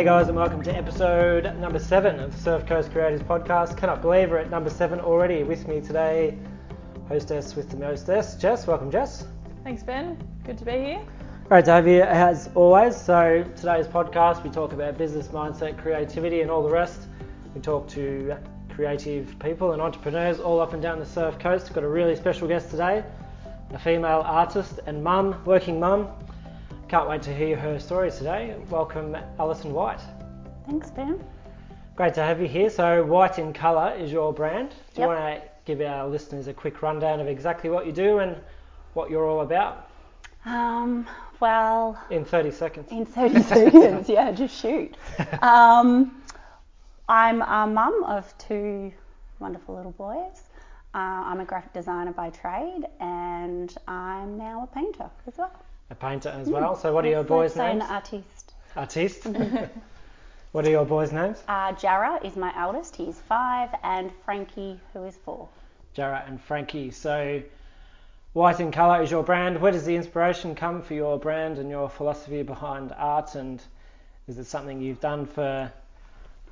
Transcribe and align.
Hey 0.00 0.06
guys, 0.06 0.28
and 0.28 0.36
welcome 0.38 0.62
to 0.62 0.74
episode 0.74 1.44
number 1.58 1.78
seven 1.78 2.20
of 2.20 2.32
the 2.32 2.38
Surf 2.38 2.64
Coast 2.64 2.90
Creators 2.90 3.20
Podcast. 3.20 3.76
Cannot 3.76 4.00
believe 4.00 4.30
we're 4.30 4.38
at 4.38 4.48
number 4.48 4.70
seven 4.70 4.98
already. 4.98 5.42
With 5.42 5.68
me 5.68 5.82
today, 5.82 6.38
hostess 7.06 7.54
with 7.54 7.68
the 7.68 7.76
mostess, 7.76 8.34
Jess. 8.36 8.66
Welcome, 8.66 8.90
Jess. 8.90 9.26
Thanks, 9.62 9.82
Ben. 9.82 10.16
Good 10.42 10.56
to 10.56 10.64
be 10.64 10.70
here. 10.70 11.06
Great 11.48 11.66
to 11.66 11.72
have 11.72 11.86
you 11.86 12.00
as 12.00 12.48
always. 12.54 12.96
So 12.96 13.44
today's 13.56 13.86
podcast, 13.86 14.42
we 14.42 14.48
talk 14.48 14.72
about 14.72 14.96
business 14.96 15.28
mindset, 15.28 15.76
creativity, 15.76 16.40
and 16.40 16.50
all 16.50 16.62
the 16.62 16.72
rest. 16.72 17.02
We 17.54 17.60
talk 17.60 17.86
to 17.88 18.38
creative 18.70 19.38
people 19.38 19.72
and 19.72 19.82
entrepreneurs 19.82 20.40
all 20.40 20.60
up 20.60 20.72
and 20.72 20.80
down 20.82 20.98
the 20.98 21.04
Surf 21.04 21.38
Coast. 21.38 21.66
We've 21.66 21.74
got 21.74 21.84
a 21.84 21.88
really 21.88 22.16
special 22.16 22.48
guest 22.48 22.70
today, 22.70 23.04
a 23.68 23.78
female 23.78 24.22
artist 24.24 24.80
and 24.86 25.04
mum, 25.04 25.42
working 25.44 25.78
mum. 25.78 26.08
Can't 26.90 27.08
wait 27.08 27.22
to 27.22 27.32
hear 27.32 27.56
her 27.56 27.78
story 27.78 28.10
today. 28.10 28.56
Welcome, 28.68 29.16
Alison 29.38 29.72
White. 29.72 30.00
Thanks, 30.66 30.90
Ben. 30.90 31.22
Great 31.94 32.14
to 32.14 32.22
have 32.24 32.40
you 32.40 32.48
here. 32.48 32.68
So, 32.68 33.04
White 33.04 33.38
in 33.38 33.52
Colour 33.52 33.94
is 33.94 34.10
your 34.10 34.32
brand. 34.32 34.70
Do 34.96 35.02
you 35.02 35.06
want 35.06 35.20
to 35.20 35.48
give 35.66 35.80
our 35.82 36.08
listeners 36.08 36.48
a 36.48 36.52
quick 36.52 36.82
rundown 36.82 37.20
of 37.20 37.28
exactly 37.28 37.70
what 37.70 37.86
you 37.86 37.92
do 37.92 38.18
and 38.18 38.36
what 38.94 39.08
you're 39.08 39.24
all 39.24 39.42
about 39.42 39.88
Um, 40.44 41.06
well, 41.38 41.96
in 42.10 42.24
30 42.24 42.50
seconds? 42.50 42.90
in 42.90 43.06
30 43.06 43.42
seconds, 43.54 44.08
yeah, 44.08 44.32
just 44.32 44.60
shoot. 44.60 44.96
Um, 45.42 46.20
I'm 47.08 47.40
a 47.42 47.68
mum 47.68 48.02
of 48.04 48.36
two 48.38 48.92
wonderful 49.38 49.76
little 49.76 49.92
boys. 49.92 50.42
Uh, 50.92 50.98
I'm 50.98 51.38
a 51.38 51.44
graphic 51.44 51.72
designer 51.72 52.12
by 52.12 52.30
trade, 52.30 52.82
and 52.98 53.72
I'm 53.86 54.36
now 54.36 54.64
a 54.64 54.74
painter 54.74 55.08
as 55.28 55.38
well. 55.38 55.52
A 55.90 55.94
painter 55.94 56.28
as 56.28 56.48
well. 56.48 56.76
So, 56.76 56.92
what 56.92 57.04
are 57.04 57.08
your 57.08 57.24
boys' 57.24 57.54
say 57.54 57.72
names? 57.72 57.84
An 57.84 57.90
artiste. 57.90 58.54
Artiste. 58.76 59.26
what 60.52 60.64
are 60.64 60.70
your 60.70 60.84
boys' 60.84 61.12
names? 61.12 61.42
Uh, 61.48 61.72
Jarrah 61.72 62.20
is 62.24 62.36
my 62.36 62.52
eldest. 62.56 62.94
He's 62.96 63.18
five, 63.18 63.70
and 63.82 64.10
Frankie, 64.24 64.78
who 64.92 65.04
is 65.04 65.16
four. 65.16 65.48
Jarrah 65.94 66.24
and 66.26 66.40
Frankie. 66.40 66.90
So, 66.92 67.42
White 68.32 68.60
in 68.60 68.70
Colour 68.70 69.02
is 69.02 69.10
your 69.10 69.24
brand. 69.24 69.60
Where 69.60 69.72
does 69.72 69.84
the 69.84 69.96
inspiration 69.96 70.54
come 70.54 70.82
for 70.82 70.94
your 70.94 71.18
brand 71.18 71.58
and 71.58 71.68
your 71.68 71.88
philosophy 71.88 72.44
behind 72.44 72.92
art? 72.96 73.34
And 73.34 73.60
is 74.28 74.38
it 74.38 74.44
something 74.44 74.80
you've 74.80 75.00
done 75.00 75.26
for 75.26 75.72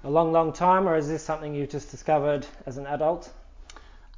a 0.02 0.10
long, 0.10 0.32
long 0.32 0.52
time, 0.52 0.88
or 0.88 0.96
is 0.96 1.06
this 1.06 1.22
something 1.22 1.54
you've 1.54 1.70
just 1.70 1.92
discovered 1.92 2.46
as 2.66 2.78
an 2.78 2.86
adult? 2.86 3.32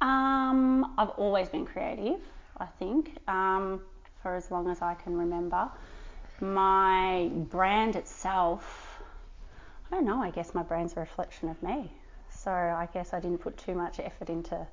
Um, 0.01 0.95
I've 0.97 1.09
always 1.09 1.49
been 1.49 1.65
creative, 1.65 2.19
I 2.57 2.65
think, 2.65 3.11
um, 3.27 3.81
for 4.21 4.35
as 4.35 4.51
long 4.51 4.69
as 4.69 4.81
I 4.81 4.93
can 4.95 5.17
remember. 5.17 5.69
My 6.39 7.29
brand 7.33 7.95
itself, 7.95 9.01
I 9.91 9.95
don't 9.95 10.05
know, 10.05 10.21
I 10.21 10.31
guess 10.31 10.53
my 10.53 10.63
brand's 10.63 10.95
a 10.97 10.99
reflection 10.99 11.49
of 11.49 11.61
me. 11.61 11.91
So 12.29 12.51
I 12.51 12.87
guess 12.93 13.13
I 13.13 13.19
didn't 13.19 13.39
put 13.39 13.57
too 13.57 13.75
much 13.75 13.99
effort 13.99 14.29
into 14.29 14.65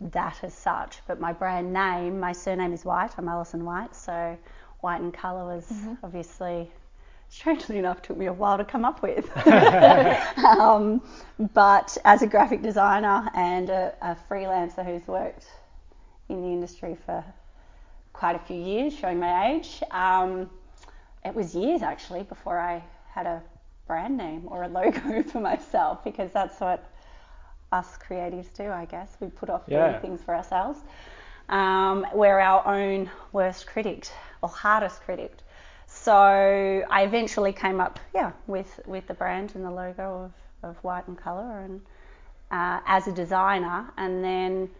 that 0.00 0.38
as 0.42 0.54
such. 0.54 0.98
But 1.06 1.20
my 1.20 1.32
brand 1.32 1.72
name, 1.72 2.20
my 2.20 2.32
surname 2.32 2.72
is 2.72 2.84
White, 2.84 3.18
I'm 3.18 3.28
Alison 3.28 3.64
White, 3.64 3.94
so 3.94 4.36
White 4.80 5.00
in 5.00 5.12
Colour 5.12 5.56
was 5.56 5.70
obviously, 6.02 6.70
strangely 7.28 7.78
enough, 7.78 8.02
took 8.02 8.16
me 8.16 8.26
a 8.26 8.32
while 8.32 8.58
to 8.58 8.64
come 8.64 8.84
up 8.84 9.02
with. 9.02 9.28
um, 10.38 11.02
but 11.52 11.96
as 12.04 12.22
a 12.22 12.26
graphic 12.26 12.62
designer 12.62 13.28
and 13.34 13.68
a, 13.70 13.94
a 14.00 14.16
freelancer 14.30 14.84
who's 14.84 15.06
worked 15.06 15.46
in 16.28 16.42
the 16.42 16.48
industry 16.48 16.96
for 17.04 17.24
quite 18.18 18.34
a 18.36 18.38
few 18.38 18.56
years, 18.56 18.94
showing 18.96 19.18
my 19.20 19.50
age, 19.50 19.82
um, 19.90 20.48
it 21.24 21.34
was 21.34 21.54
years 21.54 21.82
actually 21.82 22.22
before 22.22 22.58
I 22.58 22.82
had 23.10 23.26
a 23.26 23.42
brand 23.86 24.16
name 24.16 24.44
or 24.46 24.62
a 24.62 24.68
logo 24.68 25.22
for 25.32 25.40
myself 25.40 26.02
because 26.02 26.32
that's 26.32 26.58
what 26.60 26.82
us 27.72 27.98
creatives 27.98 28.52
do, 28.56 28.70
I 28.70 28.86
guess. 28.86 29.16
We 29.20 29.28
put 29.28 29.50
off 29.50 29.62
Yeah. 29.66 29.90
doing 29.90 30.00
things 30.00 30.22
for 30.22 30.34
ourselves. 30.34 30.80
Um, 31.48 32.06
we're 32.14 32.38
our 32.40 32.66
own 32.66 33.10
worst 33.32 33.66
critic 33.66 34.08
or 34.42 34.48
hardest 34.48 35.02
critic. 35.02 35.32
So 35.86 36.12
I 36.90 37.02
eventually 37.04 37.52
came 37.52 37.80
up, 37.80 38.00
yeah, 38.14 38.32
with, 38.46 38.80
with 38.86 39.06
the 39.06 39.14
brand 39.14 39.52
and 39.54 39.64
the 39.64 39.70
logo 39.70 40.24
of, 40.62 40.70
of 40.70 40.76
white 40.84 41.06
and 41.06 41.16
colour 41.18 41.60
and 41.60 41.80
uh, 42.50 42.80
as 42.86 43.06
a 43.08 43.12
designer, 43.12 43.86
and 43.96 44.22
then 44.24 44.70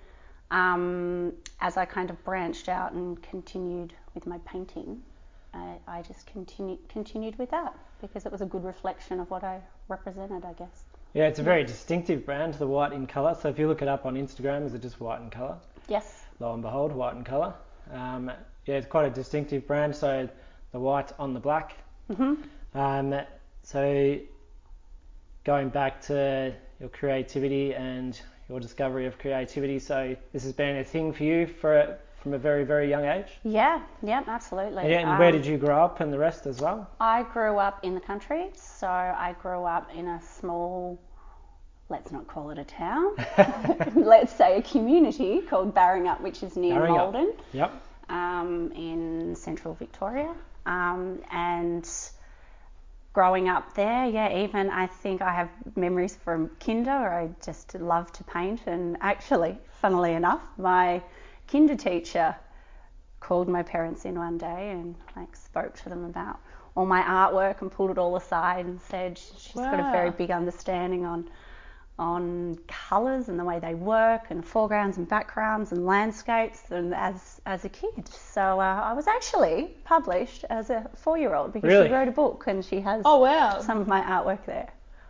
um, 0.50 1.32
as 1.60 1.76
I 1.76 1.84
kind 1.84 2.10
of 2.10 2.22
branched 2.24 2.68
out 2.68 2.92
and 2.92 3.20
continued 3.22 3.92
with 4.14 4.26
my 4.26 4.38
painting, 4.46 5.02
I, 5.54 5.76
I 5.86 6.02
just 6.02 6.26
continued 6.26 6.78
continued 6.88 7.38
with 7.38 7.50
that 7.50 7.74
because 8.00 8.26
it 8.26 8.32
was 8.32 8.42
a 8.42 8.46
good 8.46 8.64
reflection 8.64 9.20
of 9.20 9.30
what 9.30 9.42
I 9.42 9.60
represented, 9.88 10.44
I 10.44 10.52
guess. 10.52 10.84
Yeah, 11.14 11.28
it's 11.28 11.38
a 11.38 11.42
very 11.42 11.64
distinctive 11.64 12.26
brand, 12.26 12.54
the 12.54 12.66
white 12.66 12.92
in 12.92 13.06
colour. 13.06 13.34
So 13.40 13.48
if 13.48 13.58
you 13.58 13.68
look 13.68 13.80
it 13.80 13.88
up 13.88 14.04
on 14.04 14.16
Instagram, 14.16 14.66
is 14.66 14.74
it 14.74 14.82
just 14.82 15.00
white 15.00 15.20
in 15.22 15.30
colour? 15.30 15.56
Yes. 15.88 16.24
Lo 16.40 16.52
and 16.52 16.62
behold, 16.62 16.92
white 16.92 17.14
in 17.16 17.24
colour. 17.24 17.54
Um, 17.92 18.30
yeah, 18.66 18.74
it's 18.74 18.86
quite 18.86 19.06
a 19.06 19.10
distinctive 19.10 19.66
brand. 19.66 19.96
So 19.96 20.28
the 20.72 20.78
white 20.78 21.12
on 21.18 21.32
the 21.32 21.40
black. 21.40 21.76
hmm 22.14 22.34
Um, 22.74 23.18
so 23.62 24.18
going 25.44 25.70
back 25.70 26.02
to 26.02 26.52
your 26.80 26.88
creativity 26.90 27.74
and 27.74 28.20
your 28.48 28.60
discovery 28.60 29.06
of 29.06 29.18
creativity. 29.18 29.78
So 29.78 30.16
this 30.32 30.44
has 30.44 30.52
been 30.52 30.76
a 30.76 30.84
thing 30.84 31.12
for 31.12 31.24
you 31.24 31.46
for 31.46 31.98
from 32.22 32.34
a 32.34 32.38
very 32.38 32.64
very 32.64 32.88
young 32.88 33.04
age. 33.04 33.26
Yeah, 33.44 33.80
yeah, 34.02 34.22
absolutely. 34.26 34.90
Yeah, 34.90 35.00
and 35.08 35.18
where 35.18 35.28
Um, 35.28 35.34
did 35.34 35.46
you 35.46 35.58
grow 35.58 35.84
up 35.84 36.00
and 36.00 36.12
the 36.12 36.18
rest 36.18 36.46
as 36.46 36.60
well? 36.60 36.88
I 37.00 37.22
grew 37.24 37.58
up 37.58 37.84
in 37.84 37.94
the 37.94 38.00
country, 38.00 38.50
so 38.54 38.86
I 38.88 39.34
grew 39.40 39.64
up 39.64 39.88
in 39.94 40.06
a 40.08 40.20
small, 40.22 40.98
let's 41.88 42.10
not 42.10 42.26
call 42.26 42.50
it 42.50 42.58
a 42.58 42.64
town, 42.64 43.14
let's 43.94 44.32
say 44.32 44.58
a 44.58 44.62
community 44.62 45.40
called 45.42 45.74
Baringhup, 45.74 46.20
which 46.20 46.42
is 46.42 46.56
near 46.56 46.80
Baringhup. 46.80 47.12
Maldon, 47.12 47.32
Yep. 47.52 47.72
um, 48.08 48.72
in 48.72 49.34
central 49.36 49.74
Victoria. 49.74 50.34
Um, 50.66 51.20
and 51.30 51.88
growing 53.16 53.48
up 53.48 53.72
there, 53.72 54.04
yeah, 54.04 54.44
even 54.44 54.68
I 54.68 54.86
think 54.86 55.22
I 55.22 55.32
have 55.32 55.48
memories 55.74 56.14
from 56.14 56.50
kinder 56.60 56.90
where 57.00 57.18
I 57.18 57.30
just 57.42 57.74
loved 57.74 58.14
to 58.16 58.24
paint. 58.24 58.60
And 58.66 58.98
actually, 59.00 59.56
funnily 59.80 60.12
enough, 60.12 60.42
my 60.58 61.02
kinder 61.50 61.76
teacher 61.76 62.36
called 63.20 63.48
my 63.48 63.62
parents 63.62 64.04
in 64.04 64.18
one 64.18 64.36
day 64.36 64.70
and 64.70 64.94
like 65.16 65.34
spoke 65.34 65.74
to 65.76 65.88
them 65.88 66.04
about 66.04 66.38
all 66.76 66.84
my 66.84 67.00
artwork 67.00 67.62
and 67.62 67.72
pulled 67.72 67.90
it 67.90 67.96
all 67.96 68.16
aside 68.16 68.66
and 68.66 68.78
said 68.82 69.16
sh- 69.16 69.30
she's 69.38 69.54
got 69.54 69.80
a 69.80 69.90
very 69.92 70.10
big 70.10 70.30
understanding 70.30 71.06
on 71.06 71.26
on 71.98 72.58
colours 72.68 73.28
and 73.28 73.38
the 73.38 73.44
way 73.44 73.58
they 73.58 73.74
work 73.74 74.24
and 74.30 74.44
foregrounds 74.44 74.98
and 74.98 75.08
backgrounds 75.08 75.72
and 75.72 75.86
landscapes 75.86 76.60
and 76.70 76.94
as 76.94 77.40
as 77.46 77.64
a 77.64 77.70
kid 77.70 78.06
so 78.08 78.60
uh, 78.60 78.80
I 78.84 78.92
was 78.92 79.06
actually 79.06 79.70
published 79.84 80.44
as 80.50 80.68
a 80.68 80.90
four-year-old 80.96 81.54
because 81.54 81.68
Really? 81.68 81.88
she 81.88 81.94
wrote 81.94 82.08
a 82.08 82.12
book 82.12 82.44
and 82.48 82.62
she 82.64 82.80
has 82.80 83.00
Oh 83.06 83.20
wow. 83.20 83.60
some 83.60 83.80
of 83.80 83.88
my 83.88 84.02
artwork 84.02 84.44
there 84.44 84.68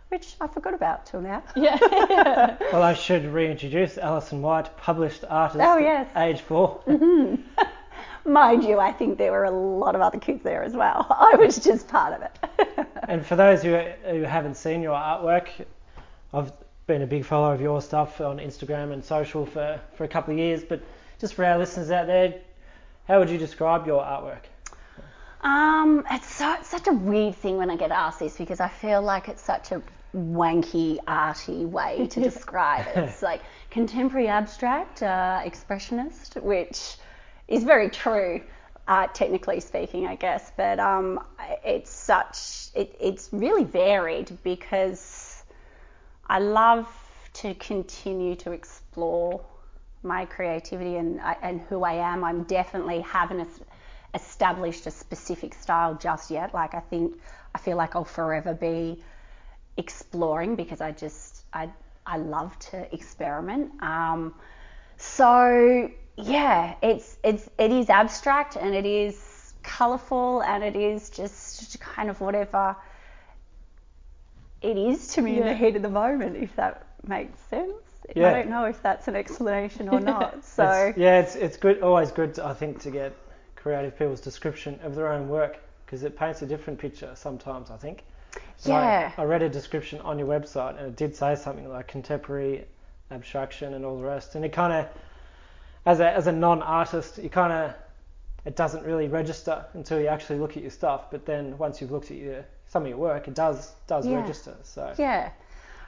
which 0.09 0.37
I 0.39 0.47
forgot 0.47 0.73
about 0.73 1.05
till 1.05 1.19
now 1.19 1.43
Yeah. 1.57 2.55
Well, 2.71 2.83
I 2.83 2.93
should 2.93 3.25
reintroduce 3.25 3.97
Alison 3.97 4.41
White, 4.41 4.75
published 4.77 5.25
artist. 5.29 5.59
Oh, 5.61 5.77
yes. 5.77 6.07
Age 6.15 6.39
four. 6.39 6.81
mind 8.25 8.63
you 8.63 8.79
I 8.79 8.91
think 8.91 9.17
there 9.17 9.31
were 9.31 9.45
a 9.45 9.51
lot 9.51 9.95
of 9.95 10.01
other 10.01 10.19
kids 10.19 10.43
there 10.43 10.63
as 10.63 10.73
well 10.73 11.05
I 11.09 11.35
was 11.37 11.57
just 11.59 11.87
part 11.87 12.13
of 12.13 12.21
it 12.21 12.87
And 13.09 13.25
for 13.25 13.35
those 13.35 13.61
who, 13.63 13.75
who 14.05 14.21
haven't 14.23 14.55
seen 14.55 14.81
your 14.81 14.93
artwork, 14.95 15.47
I've 16.33 16.51
been 16.87 17.01
a 17.01 17.07
big 17.07 17.25
follower 17.25 17.53
of 17.53 17.61
your 17.61 17.81
stuff 17.81 18.21
on 18.21 18.37
Instagram 18.37 18.93
and 18.93 19.03
social 19.03 19.45
for, 19.45 19.79
for 19.95 20.05
a 20.05 20.07
couple 20.07 20.33
of 20.33 20.39
years. 20.39 20.63
But 20.63 20.81
just 21.19 21.33
for 21.33 21.43
our 21.43 21.57
listeners 21.57 21.91
out 21.91 22.07
there, 22.07 22.35
how 23.07 23.19
would 23.19 23.29
you 23.29 23.37
describe 23.37 23.85
your 23.85 24.01
artwork? 24.01 24.43
Um, 25.41 26.05
it's 26.09 26.33
so 26.33 26.53
it's 26.53 26.69
such 26.69 26.87
a 26.87 26.93
weird 26.93 27.35
thing 27.35 27.57
when 27.57 27.69
I 27.69 27.75
get 27.75 27.91
asked 27.91 28.19
this 28.19 28.37
because 28.37 28.59
I 28.59 28.69
feel 28.69 29.01
like 29.01 29.29
it's 29.29 29.41
such 29.41 29.71
a 29.71 29.83
wanky, 30.15 30.97
arty 31.07 31.65
way 31.65 32.07
to 32.11 32.19
describe 32.21 32.87
it. 32.87 32.97
It's 32.97 33.21
like 33.21 33.41
contemporary 33.69 34.29
abstract, 34.29 35.03
uh, 35.03 35.41
expressionist, 35.43 36.41
which 36.41 36.95
is 37.47 37.63
very 37.63 37.89
true, 37.89 38.41
uh, 38.87 39.07
technically 39.07 39.59
speaking, 39.59 40.07
I 40.07 40.15
guess. 40.15 40.51
But 40.57 40.79
um, 40.79 41.19
it's 41.63 41.91
such 41.91 42.69
it, 42.73 42.95
it's 42.99 43.29
really 43.31 43.63
varied 43.63 44.37
because 44.43 45.26
I 46.29 46.39
love 46.39 46.87
to 47.33 47.53
continue 47.55 48.35
to 48.37 48.51
explore 48.51 49.41
my 50.03 50.25
creativity 50.25 50.95
and 50.95 51.19
and 51.41 51.61
who 51.61 51.83
I 51.83 51.93
am. 51.93 52.23
I'm 52.23 52.43
definitely 52.43 53.01
haven't 53.01 53.47
established 54.13 54.87
a 54.87 54.91
specific 54.91 55.53
style 55.53 55.95
just 55.95 56.31
yet. 56.31 56.53
Like 56.53 56.73
I 56.73 56.79
think 56.79 57.15
I 57.53 57.59
feel 57.59 57.77
like 57.77 57.95
I'll 57.95 58.05
forever 58.05 58.53
be 58.53 59.03
exploring 59.77 60.55
because 60.55 60.81
I 60.81 60.91
just 60.91 61.43
I 61.53 61.69
I 62.05 62.17
love 62.17 62.57
to 62.71 62.93
experiment. 62.93 63.81
Um, 63.81 64.33
so 64.97 65.89
yeah, 66.17 66.75
it's 66.81 67.17
it's 67.23 67.49
it 67.57 67.71
is 67.71 67.89
abstract 67.89 68.55
and 68.55 68.73
it 68.73 68.85
is 68.85 69.53
colourful 69.63 70.41
and 70.43 70.63
it 70.63 70.75
is 70.75 71.09
just 71.09 71.79
kind 71.79 72.09
of 72.09 72.21
whatever 72.21 72.75
it 74.61 74.77
is 74.77 75.09
to 75.09 75.21
me 75.21 75.37
in 75.37 75.43
the 75.45 75.51
Yeah. 75.51 75.53
heat 75.53 75.75
of 75.75 75.81
the 75.81 75.89
moment, 75.89 76.35
if 76.37 76.55
that 76.55 76.83
makes 77.03 77.39
sense. 77.41 77.73
Yeah. 78.15 78.29
I 78.29 78.33
don't 78.33 78.49
know 78.49 78.65
if 78.65 78.81
that's 78.81 79.07
an 79.07 79.15
explanation 79.15 79.89
or 79.89 79.99
not. 79.99 80.43
So 80.43 80.63
It's- 80.63 80.97
yeah, 80.97 81.19
it's 81.19 81.35
it's 81.35 81.57
good. 81.57 81.81
Always 81.81 82.11
good, 82.11 82.39
I 82.39 82.53
think, 82.53 82.79
to 82.81 82.91
get 82.91 83.13
creative 83.55 83.97
people's 83.97 84.21
description 84.21 84.79
of 84.83 84.95
their 84.95 85.11
own 85.11 85.27
work 85.27 85.59
because 85.85 86.03
it 86.03 86.17
paints 86.17 86.41
a 86.41 86.45
different 86.45 86.79
picture 86.79 87.11
sometimes. 87.15 87.69
I 87.69 87.77
think. 87.77 88.03
So 88.55 88.73
I- 88.73 88.81
Yeah. 88.81 89.11
I, 89.17 89.23
read 89.23 89.41
a 89.41 89.49
description 89.49 89.99
on 90.01 90.17
your 90.19 90.27
website 90.27 90.77
and 90.77 90.87
it 90.87 90.95
did 90.95 91.15
say 91.15 91.35
something 91.35 91.67
like 91.69 91.87
contemporary 91.87 92.65
abstraction 93.11 93.73
and 93.73 93.85
all 93.85 93.97
the 93.97 94.05
rest, 94.05 94.35
and 94.35 94.43
it 94.45 94.51
kind 94.53 94.73
of, 94.73 94.87
as 95.85 95.99
a 95.99 96.09
as 96.11 96.27
a 96.27 96.31
non-artist, 96.31 97.17
you 97.17 97.29
kind 97.29 97.51
of 97.53 97.73
it 98.45 98.55
doesn't 98.55 98.85
really 98.85 99.09
register 99.09 99.65
until 99.73 99.99
you 99.99 100.07
actually 100.07 100.39
look 100.39 100.55
at 100.55 100.63
your 100.63 100.71
stuff. 100.71 101.11
But 101.11 101.25
then 101.25 101.57
once 101.57 101.81
you've 101.81 101.91
looked 101.91 102.11
at 102.11 102.17
your 102.17 102.45
some 102.67 102.83
of 102.83 102.89
your 102.89 102.97
work, 102.97 103.27
it 103.27 103.33
does 103.33 103.73
does 103.87 104.05
Yeah. 104.07 104.17
register. 104.21 104.55
So 104.63 104.93
yeah. 104.97 105.29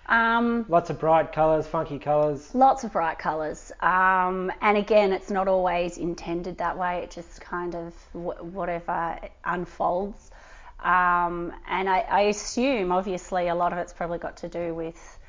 Um, 0.07 0.65
lots 0.69 0.89
of 0.89 0.99
bright 0.99 1.33
colours, 1.33 1.67
funky 1.67 1.99
colours. 1.99 2.53
Lots 2.55 2.83
of 2.83 2.91
bright 2.91 3.19
colours. 3.19 3.71
Um, 3.79 4.51
and 4.59 4.75
again, 4.75 5.13
it's 5.13 5.29
not 5.29 5.47
always 5.47 5.99
intended 5.99 6.57
that 6.57 6.79
way. 6.79 7.01
It 7.03 7.11
just 7.11 7.41
kind 7.41 7.75
of 7.75 7.93
wh- 8.13 8.43
whatever 8.55 9.19
unfolds. 9.45 10.31
Um, 10.79 11.53
and 11.67 11.87
I, 11.87 11.99
I 12.09 12.21
assume, 12.21 12.91
obviously, 12.91 13.49
a 13.49 13.55
lot 13.55 13.71
of 13.71 13.77
it's 13.77 13.93
probably 13.93 14.17
got 14.17 14.37
to 14.37 14.47
do 14.47 14.73
with 14.73 15.19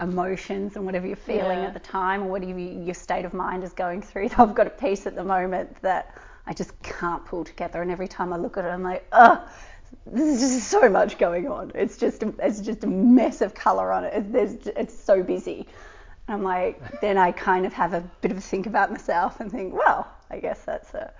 emotions 0.00 0.76
and 0.76 0.84
whatever 0.84 1.06
you're 1.06 1.16
feeling 1.16 1.60
Yeah. 1.60 1.66
at 1.68 1.72
the 1.74 1.80
time 1.80 2.24
or 2.24 2.26
whatever 2.26 2.58
you, 2.58 2.82
your 2.84 2.94
state 2.94 3.24
of 3.24 3.32
mind 3.32 3.64
is 3.64 3.72
going 3.72 4.02
through. 4.02 4.28
I've 4.36 4.54
got 4.54 4.66
a 4.66 4.70
piece 4.70 5.06
at 5.06 5.14
the 5.14 5.24
moment 5.24 5.80
that 5.82 6.14
I 6.46 6.52
just 6.52 6.80
can't 6.82 7.24
pull 7.24 7.44
together. 7.44 7.80
And 7.80 7.90
every 7.90 8.08
time 8.08 8.32
I 8.32 8.36
look 8.36 8.58
at 8.58 8.64
it, 8.66 8.68
I'm 8.68 8.82
like, 8.82 9.06
oh, 9.12 9.48
there's 10.06 10.40
just 10.40 10.68
so 10.68 10.88
much 10.88 11.18
going 11.18 11.48
on. 11.48 11.72
It's 11.74 11.96
just 11.96 12.22
a, 12.22 12.32
it's 12.38 12.60
just 12.60 12.84
a 12.84 12.86
mess 12.86 13.40
of 13.40 13.54
color 13.54 13.92
on 13.92 14.04
it. 14.04 14.32
There's, 14.32 14.54
it's 14.66 14.98
so 14.98 15.22
busy. 15.22 15.66
I'm 16.28 16.42
like, 16.42 17.00
then 17.00 17.16
I 17.16 17.32
kind 17.32 17.64
of 17.66 17.72
have 17.72 17.94
a 17.94 18.00
bit 18.20 18.30
of 18.30 18.38
a 18.38 18.40
think 18.40 18.66
about 18.66 18.90
myself 18.90 19.40
and 19.40 19.50
think, 19.50 19.72
well, 19.72 20.06
I 20.30 20.40
guess 20.40 20.60
that's 20.62 20.92
a 20.94 21.12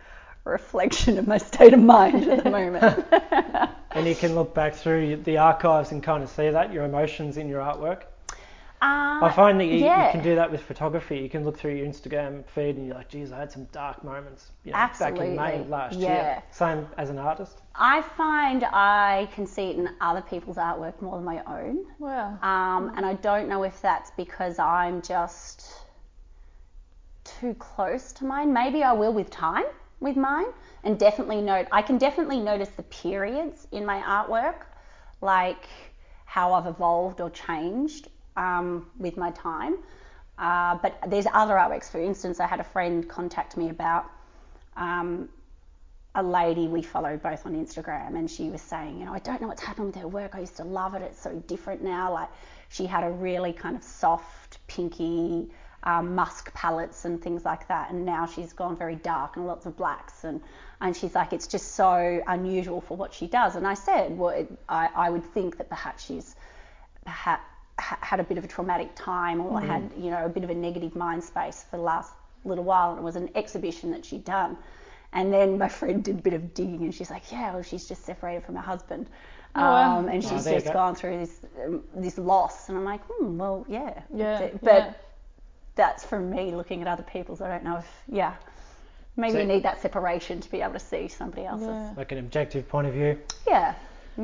reflection 0.44 1.18
of 1.18 1.26
my 1.26 1.38
state 1.38 1.72
of 1.72 1.80
mind 1.80 2.24
at 2.28 2.44
the 2.44 2.50
moment. 2.50 3.06
And 3.90 4.06
you 4.06 4.14
can 4.14 4.34
look 4.34 4.54
back 4.54 4.74
through 4.74 5.16
the 5.16 5.38
archives 5.38 5.92
and 5.92 6.02
kind 6.02 6.22
of 6.22 6.28
see 6.28 6.50
that 6.50 6.72
your 6.72 6.84
emotions 6.84 7.38
in 7.38 7.48
your 7.48 7.62
artwork. 7.62 8.02
Uh, 8.80 9.18
I 9.22 9.32
find 9.34 9.58
that 9.60 9.64
you, 9.64 9.78
yeah. 9.78 10.06
you 10.06 10.12
can 10.12 10.22
do 10.22 10.36
that 10.36 10.50
with 10.50 10.62
photography. 10.62 11.18
You 11.18 11.28
can 11.28 11.44
look 11.44 11.58
through 11.58 11.74
your 11.74 11.86
Instagram 11.86 12.46
feed 12.46 12.76
and 12.76 12.86
you're 12.86 12.94
like, 12.94 13.08
geez, 13.08 13.32
I 13.32 13.38
had 13.38 13.50
some 13.50 13.64
dark 13.72 14.04
moments 14.04 14.52
you 14.64 14.70
know, 14.70 14.78
back 14.98 15.18
in 15.18 15.34
May 15.34 15.58
of 15.58 15.68
last 15.68 15.98
Yeah. 15.98 16.08
year. 16.08 16.42
Same 16.52 16.86
as 16.96 17.10
an 17.10 17.18
artist. 17.18 17.60
I 17.74 18.02
find 18.02 18.64
I 18.64 19.28
can 19.34 19.46
see 19.46 19.70
it 19.70 19.76
in 19.76 19.88
other 20.00 20.22
people's 20.22 20.58
artwork 20.58 21.00
more 21.02 21.16
than 21.16 21.24
my 21.24 21.42
own. 21.46 21.86
Wow. 21.98 22.38
Um, 22.42 22.92
and 22.96 23.04
I 23.04 23.14
don't 23.14 23.48
know 23.48 23.64
if 23.64 23.80
that's 23.82 24.12
because 24.12 24.60
I'm 24.60 25.02
just 25.02 25.72
too 27.24 27.54
close 27.54 28.12
to 28.12 28.24
mine. 28.24 28.52
Maybe 28.52 28.84
I 28.84 28.92
will 28.92 29.12
with 29.12 29.30
time 29.30 29.64
with 30.00 30.16
mine, 30.16 30.46
and 30.84 30.98
definitely 30.98 31.40
note. 31.40 31.66
I 31.72 31.82
can 31.82 31.98
definitely 31.98 32.38
notice 32.38 32.68
the 32.68 32.84
periods 32.84 33.66
in 33.72 33.84
my 33.84 34.00
artwork, 34.00 34.62
like 35.20 35.68
how 36.24 36.52
I've 36.52 36.66
evolved 36.66 37.20
or 37.20 37.30
changed 37.30 38.08
um, 38.38 38.86
with 38.98 39.16
my 39.16 39.30
time. 39.32 39.76
Uh, 40.38 40.78
but 40.80 40.98
there's 41.08 41.26
other 41.32 41.54
artworks. 41.54 41.90
For 41.90 42.00
instance, 42.00 42.38
I 42.38 42.46
had 42.46 42.60
a 42.60 42.64
friend 42.64 43.06
contact 43.08 43.56
me 43.56 43.70
about 43.70 44.06
um, 44.76 45.28
a 46.14 46.22
lady 46.22 46.68
we 46.68 46.80
follow 46.80 47.16
both 47.16 47.44
on 47.44 47.54
Instagram, 47.54 48.16
and 48.16 48.30
she 48.30 48.48
was 48.48 48.62
saying, 48.62 49.00
you 49.00 49.04
know, 49.04 49.12
I 49.12 49.18
don't 49.18 49.40
know 49.42 49.48
what's 49.48 49.62
happened 49.62 49.88
with 49.88 49.96
her 49.96 50.08
work. 50.08 50.36
I 50.36 50.40
used 50.40 50.56
to 50.56 50.64
love 50.64 50.94
it. 50.94 51.02
It's 51.02 51.20
so 51.20 51.34
different 51.48 51.82
now. 51.82 52.12
Like 52.12 52.28
she 52.68 52.86
had 52.86 53.02
a 53.02 53.10
really 53.10 53.52
kind 53.52 53.76
of 53.76 53.82
soft, 53.82 54.64
pinky 54.68 55.48
um, 55.82 56.14
musk 56.14 56.54
palettes 56.54 57.04
and 57.04 57.20
things 57.20 57.44
like 57.44 57.66
that, 57.68 57.90
and 57.90 58.04
now 58.04 58.26
she's 58.26 58.52
gone 58.52 58.76
very 58.76 58.96
dark 58.96 59.36
and 59.36 59.46
lots 59.46 59.66
of 59.66 59.76
blacks, 59.76 60.22
and 60.22 60.40
and 60.80 60.96
she's 60.96 61.16
like, 61.16 61.32
it's 61.32 61.48
just 61.48 61.72
so 61.74 62.22
unusual 62.28 62.80
for 62.80 62.96
what 62.96 63.12
she 63.12 63.26
does. 63.26 63.56
And 63.56 63.66
I 63.66 63.74
said, 63.74 64.16
well, 64.16 64.30
it, 64.30 64.48
I 64.68 64.88
I 64.94 65.10
would 65.10 65.24
think 65.24 65.58
that 65.58 65.68
perhaps 65.68 66.04
she's 66.06 66.36
perhaps 67.04 67.42
had 67.78 68.20
a 68.20 68.24
bit 68.24 68.38
of 68.38 68.44
a 68.44 68.48
traumatic 68.48 68.90
time 68.94 69.40
or 69.40 69.60
had 69.60 69.90
you 69.96 70.10
know 70.10 70.24
a 70.24 70.28
bit 70.28 70.44
of 70.44 70.50
a 70.50 70.54
negative 70.54 70.96
mind 70.96 71.22
space 71.22 71.64
for 71.70 71.76
the 71.76 71.82
last 71.82 72.12
little 72.44 72.64
while 72.64 72.90
and 72.90 72.98
it 72.98 73.02
was 73.02 73.16
an 73.16 73.28
exhibition 73.34 73.90
that 73.92 74.04
she'd 74.04 74.24
done 74.24 74.56
and 75.12 75.32
then 75.32 75.58
my 75.58 75.68
friend 75.68 76.02
did 76.04 76.18
a 76.18 76.22
bit 76.22 76.32
of 76.32 76.54
digging 76.54 76.82
and 76.82 76.94
she's 76.94 77.10
like 77.10 77.30
yeah 77.30 77.52
well 77.52 77.62
she's 77.62 77.86
just 77.86 78.04
separated 78.04 78.44
from 78.44 78.54
her 78.56 78.62
husband 78.62 79.06
Oh, 79.56 79.62
wow. 79.62 79.98
um, 79.98 80.08
and 80.08 80.22
Oh, 80.24 80.28
she's 80.28 80.44
there 80.44 80.54
you 80.54 80.60
just 80.60 80.66
go. 80.66 80.72
gone 80.74 80.94
through 80.94 81.18
this 81.18 81.40
um, 81.64 81.82
this 81.96 82.18
loss 82.18 82.68
and 82.68 82.76
I'm 82.78 82.84
like 82.84 83.00
hmm 83.06 83.38
well 83.38 83.64
yeah 83.68 84.02
Yeah, 84.14 84.48
but 84.62 84.72
yeah. 84.84 84.92
that's 85.74 86.04
from 86.04 86.30
me 86.30 86.54
looking 86.54 86.82
at 86.82 86.88
other 86.88 87.02
people's 87.04 87.40
I 87.40 87.48
don't 87.48 87.64
know 87.64 87.76
if 87.78 87.88
yeah 88.08 88.34
maybe 89.16 89.32
So- 89.32 89.38
you 89.40 89.46
need 89.46 89.62
that 89.62 89.80
separation 89.80 90.40
to 90.40 90.50
be 90.50 90.60
able 90.62 90.74
to 90.74 90.78
see 90.80 91.08
somebody 91.08 91.44
else's 91.46 91.66
Yeah. 91.68 91.94
Like 91.96 92.12
an 92.12 92.18
objective 92.18 92.68
point 92.68 92.86
of 92.88 92.92
view. 92.92 93.18
yeah 93.48 93.74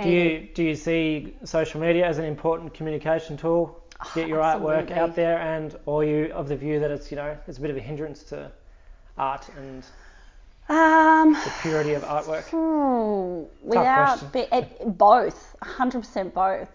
Do 0.03 0.09
you 0.09 0.49
do 0.55 0.63
you 0.65 0.75
see 0.75 1.37
social 1.45 1.81
media 1.81 2.07
as 2.07 2.19
an 2.19 2.25
important 2.25 2.75
communication 2.75 3.37
tool 3.37 3.81
to 4.05 4.11
get 4.15 4.29
your 4.29 4.41
artwork 4.41 4.91
out 4.91 5.15
there, 5.15 5.39
and 5.39 5.77
or 5.87 6.05
you 6.05 6.33
of 6.33 6.49
the 6.49 6.57
view 6.57 6.81
that 6.81 6.91
it's 6.91 7.11
you 7.11 7.17
know 7.17 7.37
it's 7.47 7.59
a 7.59 7.61
bit 7.61 7.71
of 7.71 7.77
a 7.77 7.81
hindrance 7.81 8.25
to 8.25 8.51
art 9.17 9.49
and 9.57 9.85
um 10.69 11.33
the 11.35 11.53
purity 11.63 11.95
of 11.95 12.03
artwork? 12.03 12.45
Hmm, 12.51 13.45
without 13.63 14.33
be, 14.33 14.47
it, 14.51 14.99
both, 14.99 15.55
100% 15.63 16.33
both. 16.35 16.71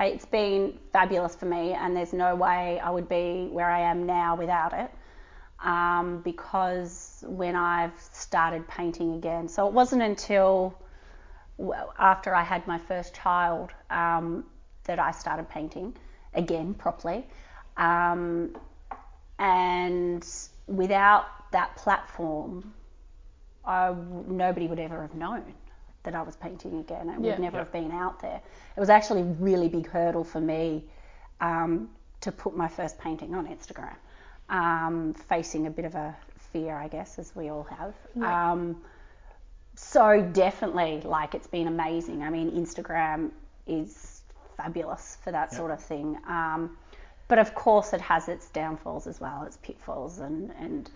It's 0.00 0.24
been 0.24 0.78
fabulous 0.92 1.36
for 1.36 1.46
me, 1.46 1.72
and 1.72 1.94
there's 1.94 2.12
no 2.12 2.34
way 2.34 2.80
I 2.80 2.90
would 2.90 3.08
be 3.08 3.48
where 3.50 3.70
I 3.70 3.80
am 3.80 4.06
now 4.06 4.36
without 4.36 4.72
it. 4.72 4.90
Um, 5.62 6.20
because 6.22 7.24
when 7.26 7.56
I've 7.56 7.98
started 8.12 8.66
painting 8.68 9.14
again, 9.14 9.48
so 9.48 9.66
it 9.66 9.72
wasn't 9.72 10.02
until 10.02 10.74
after 11.98 12.34
I 12.34 12.42
had 12.42 12.66
my 12.66 12.78
first 12.78 13.14
child 13.14 13.70
um, 13.90 14.44
that 14.84 14.98
I 14.98 15.10
started 15.12 15.48
painting 15.48 15.96
again 16.34 16.74
properly. 16.74 17.26
Um, 17.76 18.56
and 19.38 20.26
without 20.66 21.50
that 21.52 21.76
platform, 21.76 22.72
I 23.64 23.94
nobody 24.26 24.66
would 24.66 24.78
ever 24.78 25.00
have 25.02 25.14
known 25.14 25.54
that 26.02 26.14
I 26.14 26.22
was 26.22 26.36
painting 26.36 26.78
again. 26.80 27.08
It 27.08 27.20
Yeah. 27.20 27.30
would 27.30 27.38
never 27.38 27.56
Yeah. 27.56 27.64
have 27.64 27.72
been 27.72 27.90
out 27.92 28.20
there. 28.20 28.40
It 28.76 28.80
was 28.80 28.90
actually 28.90 29.22
a 29.22 29.24
really 29.24 29.68
big 29.68 29.86
hurdle 29.88 30.24
for 30.24 30.40
me 30.40 30.84
um, 31.40 31.90
to 32.20 32.30
put 32.32 32.56
my 32.56 32.68
first 32.68 32.98
painting 32.98 33.34
on 33.34 33.46
Instagram, 33.46 33.96
um, 34.48 35.14
facing 35.14 35.66
a 35.66 35.70
bit 35.70 35.84
of 35.84 35.94
a 35.94 36.14
fear, 36.36 36.76
I 36.76 36.88
guess, 36.88 37.18
as 37.18 37.34
we 37.34 37.48
all 37.48 37.64
have. 37.64 37.94
Yeah. 38.14 38.52
So 39.86 40.22
definitely, 40.32 41.02
like, 41.04 41.34
it's 41.34 41.46
been 41.46 41.68
amazing. 41.68 42.22
I 42.22 42.30
mean, 42.30 42.50
Instagram 42.50 43.30
is 43.66 44.22
fabulous 44.56 45.18
for 45.22 45.30
that 45.30 45.52
sort 45.52 45.70
of 45.70 45.80
thing. 45.80 46.18
Um, 46.26 46.76
but 47.28 47.38
of 47.38 47.54
course, 47.54 47.92
it 47.92 48.00
has 48.00 48.28
its 48.28 48.48
downfalls 48.50 49.06
as 49.06 49.20
well, 49.20 49.44
its 49.44 49.56
pitfalls, 49.58 50.18
and, 50.18 50.52
and 50.58 50.90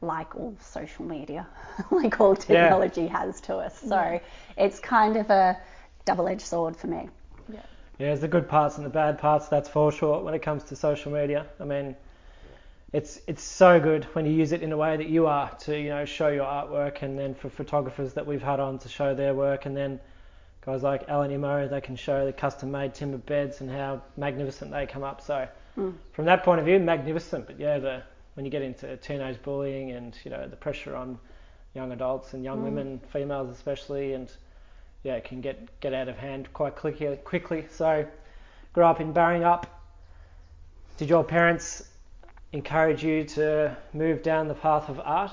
like 0.00 0.36
all 0.36 0.54
social 0.60 1.04
media, 1.04 1.46
like 1.90 2.20
all 2.20 2.36
technology 2.36 3.06
has 3.06 3.40
to 3.42 3.56
us. 3.56 3.80
So 3.80 4.20
it's 4.56 4.78
kind 4.78 5.16
of 5.16 5.30
a 5.30 5.58
double 6.04 6.28
edged 6.28 6.42
sword 6.42 6.76
for 6.76 6.86
me. 6.86 7.08
Yeah. 7.48 7.56
Yeah, 7.98 8.06
there's 8.08 8.20
the 8.20 8.28
good 8.28 8.48
parts 8.48 8.76
and 8.76 8.84
the 8.84 8.90
bad 8.90 9.18
parts. 9.18 9.48
That's 9.48 9.68
for 9.68 9.90
sure. 9.90 10.22
When 10.22 10.34
it 10.34 10.42
comes 10.42 10.64
to 10.64 10.76
social 10.76 11.12
media, 11.12 11.46
I 11.60 11.64
mean, 11.64 11.96
it's 12.94 13.20
it's 13.26 13.42
so 13.42 13.80
good 13.80 14.04
when 14.14 14.24
you 14.24 14.30
use 14.30 14.52
it 14.52 14.62
in 14.62 14.70
a 14.70 14.76
way 14.76 14.96
that 14.96 15.08
you 15.08 15.26
are 15.26 15.50
to 15.62 15.76
you 15.76 15.88
know 15.88 16.04
show 16.04 16.28
your 16.28 16.44
artwork, 16.44 17.02
and 17.02 17.18
then 17.18 17.34
for 17.34 17.50
photographers 17.50 18.14
that 18.14 18.24
we've 18.24 18.42
had 18.42 18.60
on 18.60 18.78
to 18.78 18.88
show 18.88 19.16
their 19.16 19.34
work, 19.34 19.66
and 19.66 19.76
then 19.76 19.98
guys 20.64 20.84
like 20.84 21.08
Alan 21.08 21.32
Imo, 21.32 21.66
they 21.66 21.80
can 21.80 21.96
show 21.96 22.24
the 22.24 22.32
custom-made 22.32 22.94
timber 22.94 23.18
beds 23.18 23.60
and 23.60 23.68
how 23.68 24.00
magnificent 24.16 24.70
they 24.70 24.86
come 24.86 25.02
up. 25.02 25.20
So 25.20 25.48
hmm. 25.74 25.90
from 26.12 26.24
that 26.26 26.44
point 26.44 26.60
of 26.60 26.66
view, 26.66 26.78
magnificent. 26.78 27.48
But 27.48 27.58
yeah, 27.58 27.78
the 27.78 28.02
when 28.34 28.46
you 28.46 28.50
get 28.50 28.62
into 28.62 28.96
teenage 28.98 29.42
bullying 29.42 29.90
and 29.90 30.16
you 30.24 30.30
know 30.30 30.46
the 30.46 30.56
pressure 30.56 30.94
on 30.94 31.18
young 31.74 31.90
adults 31.90 32.32
and 32.34 32.44
young 32.44 32.58
hmm. 32.58 32.64
women, 32.64 33.00
females 33.12 33.50
especially, 33.50 34.12
and 34.12 34.30
yeah, 35.02 35.14
it 35.16 35.24
can 35.24 35.40
get 35.40 35.80
get 35.80 35.94
out 35.94 36.06
of 36.06 36.16
hand 36.16 36.48
quite 36.52 36.76
quickly. 36.76 37.16
Quickly. 37.24 37.66
So, 37.70 38.06
grew 38.72 38.84
up 38.84 39.00
in 39.00 39.12
Baringhup. 39.12 39.64
Did 40.96 41.08
your 41.08 41.24
parents 41.24 41.90
encourage 42.54 43.02
you 43.02 43.24
to 43.24 43.76
move 43.92 44.22
down 44.22 44.46
the 44.46 44.54
path 44.54 44.88
of 44.88 45.00
art? 45.00 45.32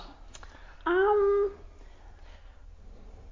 Um, 0.87 1.51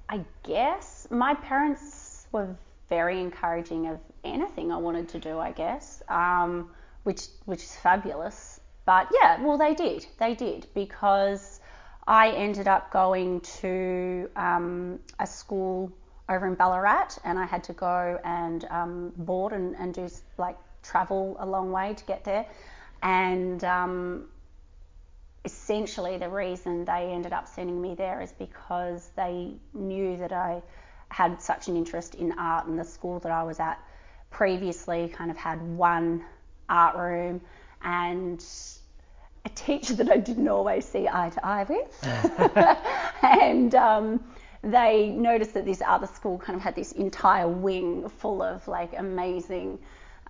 I 0.08 0.24
guess 0.44 1.08
my 1.10 1.34
parents 1.34 2.28
were 2.30 2.56
very 2.88 3.20
encouraging 3.20 3.88
of 3.88 3.98
anything 4.22 4.70
I 4.70 4.76
wanted 4.76 5.08
to 5.10 5.18
do. 5.18 5.38
I 5.38 5.50
guess, 5.50 6.02
um, 6.08 6.70
which 7.02 7.22
which 7.46 7.62
is 7.64 7.74
fabulous. 7.76 8.60
But 8.86 9.08
yeah, 9.20 9.42
well, 9.42 9.58
they 9.58 9.74
did. 9.74 10.06
They 10.18 10.34
did 10.34 10.68
because 10.72 11.60
I 12.06 12.30
ended 12.30 12.68
up 12.68 12.92
going 12.92 13.40
to 13.62 14.30
um, 14.36 15.00
a 15.18 15.26
school, 15.26 15.92
over 16.28 16.46
in 16.46 16.54
Ballarat, 16.54 17.18
and 17.24 17.38
I 17.38 17.44
had 17.44 17.64
to 17.64 17.72
go 17.72 18.20
and 18.24 18.64
um, 18.70 19.12
board 19.16 19.52
and, 19.52 19.74
and 19.76 19.92
do 19.92 20.08
like 20.38 20.56
travel 20.82 21.36
a 21.40 21.46
long 21.46 21.72
way 21.72 21.94
to 21.94 22.04
get 22.04 22.24
there. 22.24 22.46
And 23.02 23.62
um, 23.64 24.28
essentially, 25.44 26.18
the 26.18 26.28
reason 26.28 26.84
they 26.84 27.10
ended 27.12 27.32
up 27.32 27.48
sending 27.48 27.80
me 27.80 27.94
there 27.94 28.20
is 28.20 28.32
because 28.32 29.10
they 29.16 29.54
knew 29.72 30.16
that 30.18 30.32
I 30.32 30.62
had 31.08 31.40
such 31.40 31.68
an 31.68 31.76
interest 31.76 32.14
in 32.14 32.32
art, 32.32 32.66
and 32.66 32.78
the 32.78 32.84
school 32.84 33.18
that 33.20 33.32
I 33.32 33.42
was 33.42 33.58
at 33.60 33.82
previously 34.30 35.08
kind 35.08 35.30
of 35.30 35.36
had 35.36 35.60
one 35.60 36.24
art 36.68 36.96
room 36.96 37.40
and 37.82 38.44
a 39.44 39.48
teacher 39.50 39.94
that 39.94 40.10
I 40.10 40.18
didn't 40.18 40.48
always 40.48 40.84
see 40.84 41.08
eye 41.08 41.30
to 41.30 41.46
eye 41.46 41.64
with. 41.64 42.06
and 43.22 43.74
um, 43.74 44.24
they 44.62 45.08
noticed 45.08 45.54
that 45.54 45.64
this 45.64 45.82
other 45.86 46.06
school 46.06 46.38
kind 46.38 46.56
of 46.56 46.62
had 46.62 46.74
this 46.74 46.92
entire 46.92 47.48
wing 47.48 48.08
full 48.08 48.42
of 48.42 48.66
like 48.68 48.92
amazing 48.96 49.78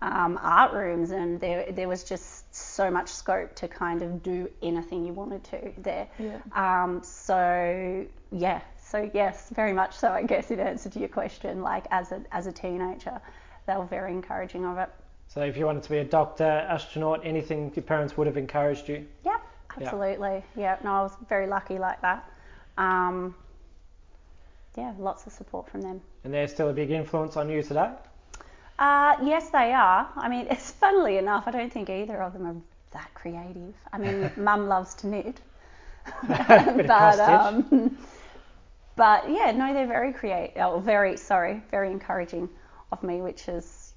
um, 0.02 0.38
art 0.42 0.73
rooms, 0.73 1.11
and 1.11 1.40
there 1.40 1.71
there 1.73 1.88
was 1.88 2.04
just 2.04 2.54
so 2.54 2.90
much 2.90 3.09
scope 3.09 3.54
to 3.57 3.69
kind 3.69 4.02
of 4.02 4.23
do 4.23 4.50
anything 4.62 5.04
you 5.04 5.12
wanted 5.12 5.45
to 5.45 5.73
there. 5.78 6.09
Yeah. 6.19 6.38
Um, 6.54 7.02
so 7.02 8.07
yeah, 8.33 8.61
so 8.83 9.11
yes, 9.12 9.50
very 9.50 9.73
much 9.73 9.97
so. 9.97 10.09
I 10.11 10.23
guess 10.23 10.50
in 10.50 10.61
answer 10.61 10.88
to 10.90 10.99
your 10.99 11.09
question, 11.09 11.62
like 11.62 11.85
as 11.90 12.12
a 12.12 12.23
as 12.33 12.47
a 12.47 12.52
teenager, 12.52 13.21
they 13.66 13.76
were 13.76 13.85
very 13.85 14.12
encouraging 14.12 14.64
of 14.64 14.78
it. 14.78 14.88
So 15.28 15.42
if 15.42 15.57
you 15.57 15.66
wanted 15.66 15.85
to 15.85 15.90
be 15.90 15.99
a 15.99 16.04
doctor, 16.04 16.45
astronaut, 16.45 17.21
anything, 17.23 17.71
your 17.76 17.85
parents 17.85 18.16
would 18.16 18.26
have 18.26 18.37
encouraged 18.37 18.88
you. 18.88 19.07
Yep, 19.25 19.40
Yeah. 19.78 19.85
absolutely. 19.87 20.45
Yeah, 20.57 20.76
no, 20.83 20.92
I 20.92 21.02
was 21.02 21.16
very 21.28 21.47
lucky 21.47 21.78
like 21.78 22.00
that. 22.00 22.28
Um, 22.76 23.35
yeah, 24.76 24.92
lots 24.99 25.26
of 25.26 25.33
support 25.33 25.69
from 25.71 25.83
them. 25.83 26.00
And 26.25 26.35
they're 26.35 26.49
still 26.49 26.69
a 26.69 26.73
big 26.73 26.90
influence 26.90 27.37
on 27.37 27.49
you 27.49 27.62
today. 27.62 27.90
Uh, 28.80 29.16
yes, 29.22 29.50
they 29.50 29.72
are. 29.75 30.08
I 30.16 30.28
mean, 30.28 30.46
it's 30.50 30.70
funnily 30.72 31.18
enough, 31.18 31.44
I 31.46 31.50
don't 31.50 31.72
think 31.72 31.90
either 31.90 32.20
of 32.22 32.32
them 32.32 32.46
are 32.46 32.56
that 32.92 33.12
creative. 33.14 33.75
I 33.92 33.99
mean, 33.99 34.30
mum 34.37 34.68
loves 34.68 34.94
to 34.96 35.06
knit. 35.06 35.40
Bit 36.26 36.88
of 36.90 36.96
cross 36.96 37.14
stitch. 37.14 37.28
um, 37.28 37.99
but 38.96 39.30
yeah, 39.30 39.52
no, 39.52 39.72
they're 39.75 39.87
very 39.87 40.12
creative. 40.12 40.56
Oh, 40.56 40.80
very 40.80 41.16
sorry, 41.16 41.62
very 41.70 41.90
encouraging 41.90 42.49
of 42.90 43.02
me, 43.02 43.20
which 43.20 43.49
is 43.49 43.92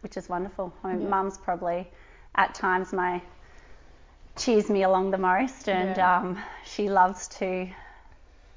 which 0.00 0.16
is 0.18 0.28
wonderful. 0.28 0.74
I 0.84 0.92
mean, 0.92 1.02
Yeah. 1.02 1.08
mum's 1.08 1.38
probably 1.38 1.88
at 2.34 2.54
times 2.54 2.92
my 2.92 3.22
cheers 4.36 4.68
me 4.68 4.82
along 4.82 5.12
the 5.12 5.18
most, 5.18 5.68
and 5.68 5.96
Yeah. 5.96 6.16
um, 6.18 6.38
she 6.64 6.90
loves 6.90 7.28
to 7.38 7.68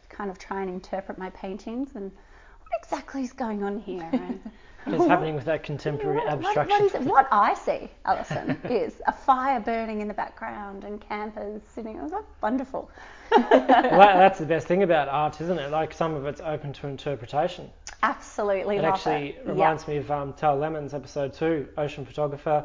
kind 0.09 0.29
of 0.31 0.39
try 0.39 0.61
and 0.61 0.69
interpret 0.69 1.17
my 1.17 1.29
paintings 1.29 1.95
and 1.95 2.11
what 2.11 2.71
exactly 2.83 3.23
is 3.23 3.33
going 3.33 3.63
on 3.63 3.79
here. 3.79 4.09
And, 4.11 4.41
What's 4.89 5.07
happening 5.07 5.35
with 5.35 5.45
that 5.45 5.63
contemporary 5.63 6.17
what, 6.17 6.25
what- 6.25 6.57
abstraction? 6.57 6.69
what 6.79 6.85
is 6.85 6.93
it? 6.95 7.01
What 7.01 7.27
I 7.31 7.53
see, 7.53 7.89
Alison, 8.05 8.57
is 8.69 9.01
a 9.07 9.11
fire 9.11 9.59
burning 9.59 10.01
in 10.01 10.07
the 10.07 10.13
background 10.13 10.83
and 10.83 11.01
campers 11.01 11.61
sitting. 11.73 11.99
I 11.99 12.03
was 12.03 12.11
like, 12.11 12.25
wonderful. 12.41 12.89
well, 13.31 13.97
that's 13.99 14.39
the 14.39 14.45
best 14.45 14.67
thing 14.67 14.83
about 14.83 15.09
art, 15.09 15.41
isn't 15.41 15.59
it? 15.59 15.71
Like 15.71 15.93
some 15.93 16.13
of 16.15 16.25
it's 16.25 16.41
open 16.41 16.73
to 16.73 16.87
interpretation. 16.87 17.69
Absolutely 18.03 18.77
It 18.77 18.83
actually 18.85 19.29
it. 19.29 19.43
reminds 19.45 19.87
me 19.87 19.97
of 19.97 20.09
um, 20.11 20.33
Tal 20.33 20.57
Lemons, 20.57 20.93
episode 20.93 21.33
two, 21.33 21.67
ocean 21.77 22.05
photographer. 22.05 22.63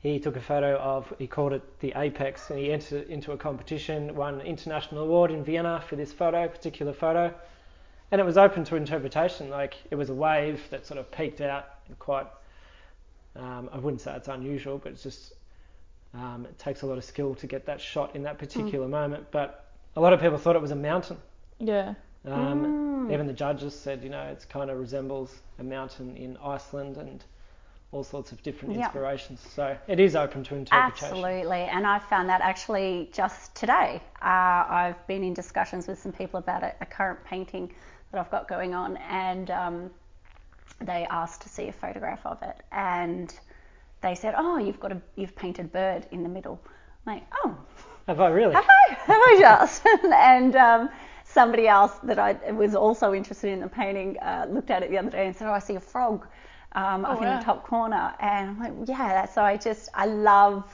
He 0.00 0.18
took 0.18 0.36
a 0.36 0.40
photo 0.40 0.76
of, 0.78 1.12
he 1.18 1.26
called 1.26 1.52
it 1.52 1.80
the 1.80 1.92
Apex, 1.96 2.50
and 2.50 2.58
he 2.58 2.72
entered 2.72 3.08
into 3.08 3.32
a 3.32 3.36
competition, 3.36 4.14
won 4.14 4.34
an 4.40 4.46
international 4.46 5.02
award 5.04 5.30
in 5.30 5.44
Vienna 5.44 5.82
for 5.86 5.96
this 5.96 6.12
photo, 6.12 6.46
particular 6.48 6.92
photo. 6.92 7.34
And 8.12 8.20
it 8.20 8.24
was 8.24 8.38
open 8.38 8.64
to 8.64 8.76
interpretation. 8.76 9.50
Like 9.50 9.74
it 9.90 9.96
was 9.96 10.10
a 10.10 10.14
wave 10.14 10.62
that 10.70 10.86
sort 10.86 10.98
of 10.98 11.10
peaked 11.10 11.40
out 11.40 11.66
and 11.88 11.98
quite, 11.98 12.26
um, 13.34 13.68
I 13.72 13.78
wouldn't 13.78 14.00
say 14.00 14.14
it's 14.14 14.28
unusual, 14.28 14.78
but 14.78 14.92
it's 14.92 15.02
just, 15.02 15.34
um, 16.14 16.46
it 16.48 16.58
takes 16.58 16.82
a 16.82 16.86
lot 16.86 16.98
of 16.98 17.04
skill 17.04 17.34
to 17.36 17.46
get 17.46 17.66
that 17.66 17.80
shot 17.80 18.14
in 18.14 18.22
that 18.22 18.38
particular 18.38 18.86
moment. 18.88 19.26
But 19.30 19.64
a 19.96 20.00
lot 20.00 20.12
of 20.12 20.20
people 20.20 20.38
thought 20.38 20.56
it 20.56 20.62
was 20.62 20.70
a 20.70 20.76
mountain. 20.76 21.18
Yeah. 21.58 21.94
Um, 22.24 22.66
Mm. 23.06 23.12
Even 23.12 23.28
the 23.28 23.32
judges 23.32 23.72
said, 23.78 24.02
you 24.02 24.10
know, 24.10 24.22
it 24.22 24.44
kind 24.48 24.68
of 24.68 24.80
resembles 24.80 25.40
a 25.60 25.62
mountain 25.62 26.16
in 26.16 26.36
Iceland 26.38 26.96
and 26.96 27.22
all 27.92 28.02
sorts 28.02 28.32
of 28.32 28.42
different 28.42 28.74
Yeah. 28.74 28.80
inspirations. 28.80 29.40
So 29.40 29.76
it 29.86 30.00
is 30.00 30.16
open 30.16 30.42
to 30.44 30.56
interpretation. 30.56 31.06
Absolutely, 31.16 31.60
and 31.60 31.86
I 31.86 32.00
found 32.00 32.28
that 32.30 32.40
actually 32.40 33.10
just 33.12 33.54
today. 33.54 34.02
Uh, 34.20 34.24
I've 34.68 35.06
been 35.06 35.22
in 35.22 35.34
discussions 35.34 35.86
with 35.86 36.00
some 36.00 36.10
people 36.10 36.38
about 36.38 36.64
a, 36.64 36.74
a 36.80 36.86
current 36.86 37.22
painting 37.24 37.72
that 38.12 38.20
I've 38.20 38.30
got 38.30 38.48
going 38.48 38.74
on, 38.74 38.96
and 38.98 39.50
um, 39.50 39.90
they 40.80 41.06
asked 41.10 41.42
to 41.42 41.48
see 41.48 41.68
a 41.68 41.72
photograph 41.72 42.24
of 42.26 42.42
it, 42.42 42.62
and 42.72 43.34
they 44.02 44.14
said, 44.14 44.34
"Oh, 44.36 44.58
you've 44.58 44.80
got 44.80 44.92
a 44.92 45.00
you've 45.16 45.36
painted 45.36 45.72
bird 45.72 46.06
in 46.10 46.22
the 46.22 46.28
middle." 46.28 46.60
I'm 47.06 47.14
like, 47.14 47.24
"Oh, 47.44 47.56
Have 48.06 48.20
I 48.20 48.28
really? 48.28 48.54
have 48.54 48.64
I? 48.68 48.94
Have 48.94 49.20
I 49.20 49.36
just?" 49.40 49.86
and 50.04 50.56
um, 50.56 50.90
somebody 51.24 51.68
else 51.68 51.92
that 52.04 52.18
I 52.18 52.52
was 52.52 52.74
also 52.74 53.14
interested 53.14 53.50
in 53.52 53.60
the 53.60 53.68
painting 53.68 54.18
uh, 54.20 54.46
looked 54.50 54.70
at 54.70 54.82
it 54.82 54.90
the 54.90 54.98
other 54.98 55.10
day 55.10 55.26
and 55.26 55.36
said, 55.36 55.48
"Oh, 55.48 55.52
I 55.52 55.58
see 55.60 55.76
a 55.76 55.80
frog 55.80 56.26
um, 56.72 57.04
Oh, 57.08 57.12
up 57.12 57.22
in 57.22 57.30
the 57.30 57.38
top 57.38 57.66
corner," 57.66 58.14
and 58.20 58.50
I'm 58.50 58.60
like, 58.60 58.88
"Yeah." 58.88 59.08
That's, 59.08 59.34
so 59.34 59.42
I 59.42 59.56
just 59.56 59.88
I 59.94 60.06
love 60.06 60.64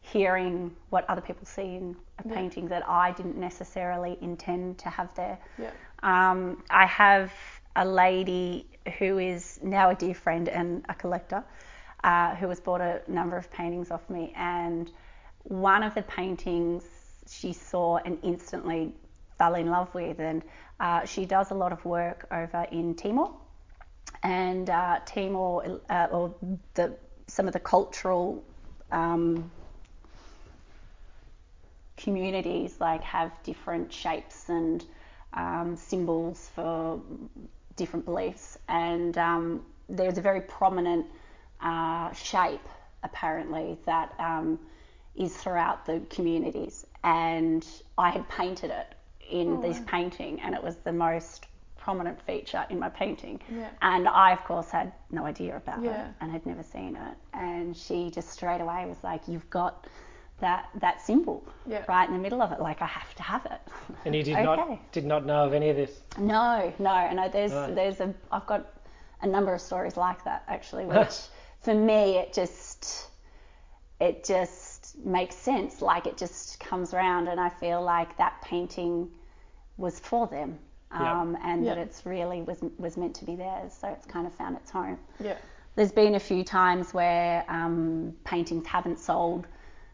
hearing 0.00 0.74
what 0.90 1.08
other 1.08 1.20
people 1.20 1.46
see 1.46 1.76
in 1.76 1.96
a 2.18 2.24
Yeah. 2.24 2.34
painting 2.34 2.68
that 2.68 2.88
I 2.88 3.12
didn't 3.12 3.36
necessarily 3.36 4.18
intend 4.20 4.78
to 4.78 4.90
have 4.90 5.14
there. 5.14 5.38
Yeah. 5.56 5.70
Um, 6.02 6.62
I 6.70 6.86
have 6.86 7.32
a 7.76 7.86
lady 7.86 8.66
who 8.98 9.18
is 9.18 9.60
now 9.62 9.90
a 9.90 9.94
dear 9.94 10.14
friend 10.14 10.48
and 10.48 10.84
a 10.88 10.94
collector 10.94 11.44
uh, 12.02 12.34
who 12.34 12.48
has 12.48 12.60
bought 12.60 12.80
a 12.80 13.00
number 13.06 13.36
of 13.36 13.50
paintings 13.52 13.90
off 13.90 14.08
me. 14.10 14.32
And 14.36 14.90
one 15.44 15.82
of 15.82 15.94
the 15.94 16.02
paintings 16.02 16.84
she 17.28 17.52
saw 17.52 17.98
and 17.98 18.18
instantly 18.22 18.92
fell 19.38 19.54
in 19.54 19.70
love 19.70 19.94
with. 19.94 20.18
And 20.18 20.42
uh, 20.80 21.04
she 21.04 21.24
does 21.24 21.50
a 21.50 21.54
lot 21.54 21.72
of 21.72 21.84
work 21.84 22.26
over 22.32 22.66
in 22.72 22.94
Timor. 22.94 23.30
And 24.24 24.68
uh, 24.68 25.00
Timor, 25.06 25.80
uh, 25.88 26.08
or 26.10 26.34
the, 26.74 26.96
some 27.28 27.46
of 27.46 27.52
the 27.52 27.60
cultural 27.60 28.42
um, 28.90 29.50
communities 31.96 32.76
like 32.80 33.02
have 33.02 33.30
different 33.44 33.92
shapes 33.92 34.48
and 34.48 34.84
um, 35.34 35.76
symbols 35.76 36.50
for 36.54 37.00
different 37.76 38.04
beliefs 38.04 38.58
and 38.68 39.16
um, 39.18 39.64
there's 39.88 40.18
a 40.18 40.20
very 40.20 40.40
prominent 40.42 41.06
uh, 41.60 42.12
shape 42.12 42.66
apparently 43.02 43.78
that 43.86 44.14
um, 44.18 44.58
is 45.16 45.34
throughout 45.36 45.84
the 45.86 46.00
communities 46.10 46.86
and 47.04 47.66
I 47.98 48.10
had 48.10 48.28
painted 48.28 48.70
it 48.70 48.94
in 49.30 49.54
Oh, 49.58 49.62
this 49.62 49.78
wow. 49.78 49.84
painting 49.88 50.40
and 50.40 50.54
it 50.54 50.62
was 50.62 50.76
the 50.76 50.92
most 50.92 51.46
prominent 51.78 52.20
feature 52.22 52.64
in 52.70 52.78
my 52.78 52.88
painting 52.90 53.40
Yeah. 53.52 53.68
and 53.80 54.06
I 54.06 54.32
of 54.32 54.44
course 54.44 54.70
had 54.70 54.92
no 55.10 55.24
idea 55.24 55.56
about 55.56 55.82
Yeah. 55.82 56.08
it 56.08 56.14
and 56.20 56.30
had 56.30 56.44
never 56.46 56.62
seen 56.62 56.94
it 56.96 57.16
and 57.32 57.76
she 57.76 58.10
just 58.10 58.28
straight 58.30 58.60
away 58.60 58.86
was 58.86 59.02
like 59.02 59.26
you've 59.26 59.48
got 59.50 59.86
that 60.42 60.68
that 60.80 61.00
symbol 61.00 61.42
Yeah. 61.66 61.84
right 61.88 62.06
in 62.06 62.12
the 62.14 62.20
middle 62.20 62.42
of 62.42 62.52
it 62.52 62.60
like 62.60 62.82
I 62.82 62.86
have 62.86 63.14
to 63.14 63.22
have 63.22 63.46
it 63.46 63.60
And 64.04 64.14
you 64.14 64.22
did 64.22 64.36
Okay. 64.36 64.42
not 64.44 64.92
did 64.92 65.06
not 65.06 65.24
know 65.24 65.46
of 65.46 65.54
any 65.54 65.70
of 65.70 65.76
this. 65.76 66.02
no 66.18 66.72
no 66.78 66.90
and 67.10 67.18
I, 67.18 67.28
there's 67.28 67.52
Right. 67.52 67.74
there's 67.74 68.00
a 68.00 68.12
I've 68.30 68.46
got 68.46 68.66
a 69.22 69.26
number 69.26 69.54
of 69.54 69.60
stories 69.60 69.96
like 69.96 70.22
that 70.24 70.44
actually 70.48 70.84
which 70.98 71.16
for 71.60 71.72
me 71.74 72.18
it 72.18 72.32
just 72.34 73.08
it 74.00 74.24
just 74.24 74.96
makes 74.98 75.36
sense 75.36 75.80
like 75.80 76.06
it 76.06 76.16
just 76.18 76.58
comes 76.60 76.92
around 76.92 77.28
and 77.28 77.40
I 77.40 77.48
feel 77.48 77.80
like 77.80 78.16
that 78.18 78.42
painting 78.42 79.08
was 79.78 79.98
for 80.00 80.26
them 80.26 80.58
Yeah. 80.92 81.20
um, 81.20 81.38
and 81.44 81.64
that 81.66 81.78
it's 81.78 82.04
really 82.04 82.42
was 82.42 82.58
was 82.78 82.96
meant 82.96 83.14
to 83.20 83.24
be 83.24 83.36
theirs 83.36 83.72
so 83.80 83.88
it's 83.88 84.06
kind 84.06 84.26
of 84.26 84.34
found 84.34 84.56
its 84.56 84.70
home 84.72 84.98
Yeah. 85.20 85.36
there's 85.76 85.92
been 85.92 86.16
a 86.16 86.20
few 86.30 86.42
times 86.42 86.92
where 86.92 87.44
um, 87.48 88.12
paintings 88.24 88.66
haven't 88.66 88.98
sold 88.98 89.46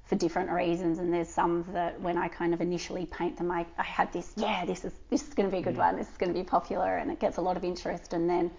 for 0.08 0.16
different 0.16 0.50
reasons, 0.50 0.98
and 0.98 1.12
there's 1.12 1.28
some 1.28 1.64
that 1.74 2.00
when 2.00 2.16
I 2.16 2.28
kind 2.28 2.54
of 2.54 2.60
initially 2.62 3.04
paint 3.06 3.36
them, 3.36 3.50
I, 3.50 3.66
I 3.76 3.82
had 3.82 4.10
this, 4.12 4.32
yeah, 4.36 4.64
this 4.64 4.84
is 4.84 4.92
this 5.10 5.22
is 5.28 5.34
going 5.34 5.48
to 5.48 5.52
be 5.54 5.60
a 5.60 5.62
good 5.62 5.76
one, 5.76 5.96
this 5.96 6.08
is 6.08 6.16
going 6.16 6.32
to 6.32 6.38
be 6.38 6.44
popular, 6.44 6.96
and 6.96 7.10
it 7.10 7.20
gets 7.20 7.36
a 7.36 7.42
lot 7.42 7.56
of 7.58 7.62
interest, 7.64 8.14
and 8.14 8.28
then 8.28 8.50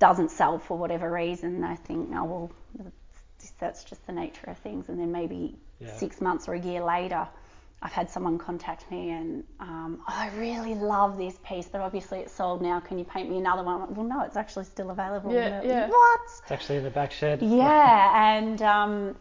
doesn't 0.00 0.32
sell 0.32 0.58
for 0.58 0.76
whatever 0.76 1.10
reason. 1.10 1.62
I 1.62 1.76
think, 1.76 2.10
oh 2.14 2.24
well, 2.24 2.50
that's- 3.60 3.84
just 3.84 4.04
the 4.06 4.12
nature 4.12 4.50
of 4.50 4.58
things, 4.58 4.88
and 4.88 4.98
then 4.98 5.12
maybe 5.12 5.56
Yeah. 5.78 5.94
six 5.96 6.20
months 6.20 6.48
or 6.48 6.54
a 6.54 6.58
year 6.60 6.82
later. 6.82 7.26
I've 7.82 7.92
had 7.92 8.08
someone 8.08 8.38
contact 8.38 8.90
me 8.90 9.10
and 9.10 9.44
um, 9.60 10.00
I 10.08 10.30
really 10.38 10.74
love 10.74 11.18
this 11.18 11.38
piece, 11.44 11.68
but 11.68 11.82
obviously 11.82 12.20
it's 12.20 12.32
sold 12.32 12.62
now. 12.62 12.80
Can 12.80 12.98
you 12.98 13.04
paint 13.04 13.28
me 13.28 13.36
another 13.36 13.62
one? 13.62 13.80
Like, 13.80 13.90
well, 13.90 14.06
no, 14.06 14.22
it's 14.22 14.36
actually 14.36 14.64
still 14.64 14.90
available. 14.90 15.30
Yeah, 15.34 15.60
yeah. 15.62 15.88
What? 15.88 16.20
It's 16.42 16.50
actually 16.50 16.78
in 16.78 16.84
the 16.84 16.90
back 16.90 17.12
shed. 17.12 17.42
Yeah, 17.42 18.36
and 18.38 18.62
um, 18.62 19.16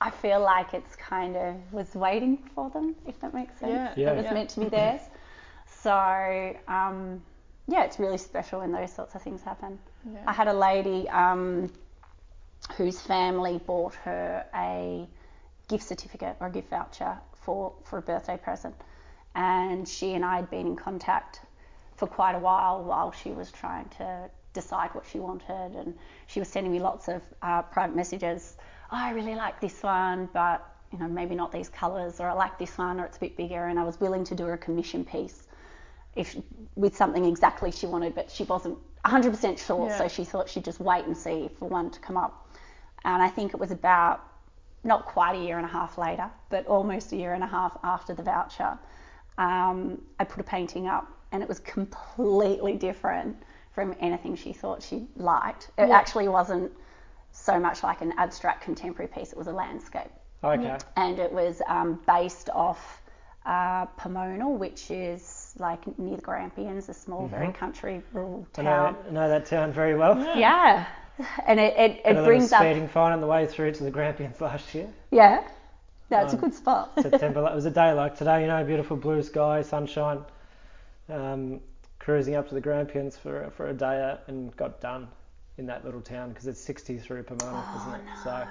I 0.00 0.10
feel 0.10 0.40
like 0.40 0.74
it's 0.74 0.94
kind 0.96 1.36
of 1.36 1.54
was 1.72 1.94
waiting 1.94 2.38
for 2.54 2.68
them, 2.70 2.94
if 3.06 3.18
that 3.20 3.32
makes 3.32 3.58
sense. 3.58 3.72
Yeah, 3.72 3.94
Yeah. 3.96 4.12
It 4.12 4.16
was 4.16 4.24
yeah. 4.26 4.34
meant 4.34 4.50
to 4.50 4.60
be 4.60 4.68
theirs. 4.76 5.00
So 5.66 6.56
um, 6.68 7.22
yeah, 7.68 7.84
it's 7.84 7.98
really 7.98 8.18
special 8.18 8.60
when 8.60 8.72
those 8.72 8.92
sorts 8.92 9.14
of 9.14 9.22
things 9.22 9.42
happen. 9.42 9.78
Yeah. 10.12 10.20
I 10.26 10.32
had 10.32 10.48
a 10.48 10.52
lady 10.52 11.08
um, 11.08 11.70
whose 12.76 13.00
family 13.00 13.58
bought 13.58 13.94
her 13.94 14.44
a 14.54 15.06
gift 15.68 15.84
certificate 15.84 16.36
or 16.40 16.46
a 16.46 16.50
gift 16.50 16.70
voucher 16.70 17.16
for, 17.44 17.72
for 17.84 17.98
a 17.98 18.02
birthday 18.02 18.36
present. 18.36 18.74
And 19.34 19.86
she 19.88 20.14
and 20.14 20.24
I 20.24 20.36
had 20.36 20.50
been 20.50 20.66
in 20.66 20.76
contact 20.76 21.40
for 21.96 22.06
quite 22.06 22.34
a 22.34 22.38
while 22.38 22.82
while 22.84 23.12
she 23.12 23.30
was 23.30 23.50
trying 23.50 23.88
to 23.98 24.30
decide 24.52 24.94
what 24.94 25.04
she 25.10 25.18
wanted. 25.18 25.76
And 25.76 25.98
she 26.26 26.38
was 26.38 26.48
sending 26.48 26.72
me 26.72 26.80
lots 26.80 27.08
of 27.08 27.22
uh, 27.42 27.62
private 27.62 27.96
messages. 27.96 28.56
Oh, 28.92 28.96
I 28.96 29.10
really 29.10 29.34
like 29.34 29.60
this 29.60 29.82
one, 29.82 30.28
but 30.32 30.64
you 30.92 30.98
know 30.98 31.08
maybe 31.08 31.34
not 31.34 31.52
these 31.52 31.68
colours, 31.68 32.20
or 32.20 32.28
I 32.28 32.32
like 32.32 32.58
this 32.58 32.78
one, 32.78 33.00
or 33.00 33.04
it's 33.04 33.16
a 33.16 33.20
bit 33.20 33.36
bigger. 33.36 33.66
And 33.66 33.78
I 33.78 33.84
was 33.84 34.00
willing 34.00 34.24
to 34.24 34.34
do 34.34 34.44
her 34.44 34.54
a 34.54 34.58
commission 34.58 35.04
piece 35.04 35.46
if 36.14 36.36
with 36.76 36.96
something 36.96 37.24
exactly 37.24 37.70
she 37.70 37.86
wanted, 37.86 38.14
but 38.14 38.30
she 38.30 38.44
wasn't 38.44 38.78
100% 39.04 39.58
sure. 39.58 39.86
Yeah. 39.88 39.98
So 39.98 40.08
she 40.08 40.24
thought 40.24 40.48
she'd 40.48 40.64
just 40.64 40.80
wait 40.80 41.04
and 41.04 41.16
see 41.16 41.48
for 41.58 41.68
one 41.68 41.90
to 41.90 42.00
come 42.00 42.16
up. 42.16 42.48
And 43.04 43.22
I 43.22 43.28
think 43.28 43.52
it 43.54 43.60
was 43.60 43.70
about 43.70 44.24
not 44.82 45.04
quite 45.04 45.36
a 45.36 45.42
year 45.44 45.58
and 45.58 45.66
a 45.66 45.68
half 45.68 45.98
later, 45.98 46.30
but 46.48 46.66
almost 46.66 47.12
a 47.12 47.16
year 47.16 47.34
and 47.34 47.44
a 47.44 47.46
half 47.46 47.76
after 47.84 48.14
the 48.14 48.22
voucher, 48.22 48.78
um, 49.38 50.00
I 50.18 50.24
put 50.24 50.40
a 50.40 50.44
painting 50.44 50.86
up, 50.86 51.06
and 51.32 51.42
it 51.42 51.48
was 51.48 51.60
completely 51.60 52.76
different 52.76 53.36
from 53.72 53.94
anything 54.00 54.36
she 54.36 54.52
thought 54.52 54.82
she 54.82 55.06
liked. 55.16 55.70
It 55.76 55.88
Yeah. 55.88 55.96
actually 55.96 56.28
wasn't 56.28 56.72
so 57.36 57.58
much 57.60 57.82
like 57.82 58.00
an 58.02 58.12
abstract 58.18 58.62
contemporary 58.62 59.08
piece; 59.08 59.32
it 59.32 59.38
was 59.38 59.46
a 59.48 59.52
landscape 59.52 60.10
Okay. 60.42 60.78
and 60.96 61.18
it 61.18 61.32
was 61.32 61.62
um, 61.68 62.00
based 62.06 62.50
off 62.50 63.02
uh, 63.44 63.86
Pomonal, 63.98 64.58
which 64.58 64.90
is 64.90 65.54
like 65.58 65.86
near 65.98 66.16
the 66.16 66.22
Grampians, 66.22 66.88
a 66.88 66.94
small, 66.94 67.28
very 67.28 67.52
country 67.52 68.02
rural 68.12 68.46
Mm-hmm. 68.56 68.60
I 68.60 68.62
know, 68.62 68.94
town. 68.94 68.96
I 69.08 69.10
know 69.10 69.28
that 69.28 69.46
town 69.46 69.72
very 69.72 69.94
well. 69.96 70.28
Yeah, 70.34 70.86
and 71.46 71.60
it, 71.60 71.74
it, 71.76 72.06
Had 72.06 72.16
it 72.16 72.18
a 72.18 72.22
brings 72.22 72.52
little 72.52 72.52
up 72.52 72.68
speeding 72.68 72.88
fine 72.88 73.12
on 73.12 73.20
the 73.20 73.26
way 73.26 73.46
through 73.46 73.72
to 73.72 73.84
the 73.84 73.90
Grampians 73.90 74.40
last 74.40 74.74
year. 74.74 74.92
yeah, 75.10 75.42
no, 76.10 76.20
it's 76.20 76.32
a 76.34 76.36
Um, 76.36 76.38
good 76.38 76.54
spot. 76.54 76.92
September. 76.98 77.46
it 77.46 77.54
was 77.54 77.66
a 77.66 77.70
day 77.70 77.92
like 77.92 78.16
today, 78.16 78.42
you 78.42 78.48
know, 78.48 78.64
beautiful 78.64 78.96
blue 78.96 79.22
sky, 79.22 79.62
sunshine. 79.62 80.24
Um, 81.08 81.60
cruising 81.98 82.34
up 82.34 82.48
to 82.48 82.54
the 82.54 82.60
Grampians 82.60 83.16
for 83.16 83.50
for 83.56 83.68
a 83.68 83.72
day 83.74 84.00
out 84.02 84.22
and 84.28 84.54
got 84.56 84.80
done 84.80 85.08
in 85.58 85.66
that 85.66 85.84
little 85.84 86.00
town 86.00 86.30
because 86.30 86.46
it's 86.46 86.60
60 86.60 86.98
through 86.98 87.22
Pomonal, 87.22 87.76
isn't 87.80 87.94
it? 87.94 88.00
So, 88.22 88.46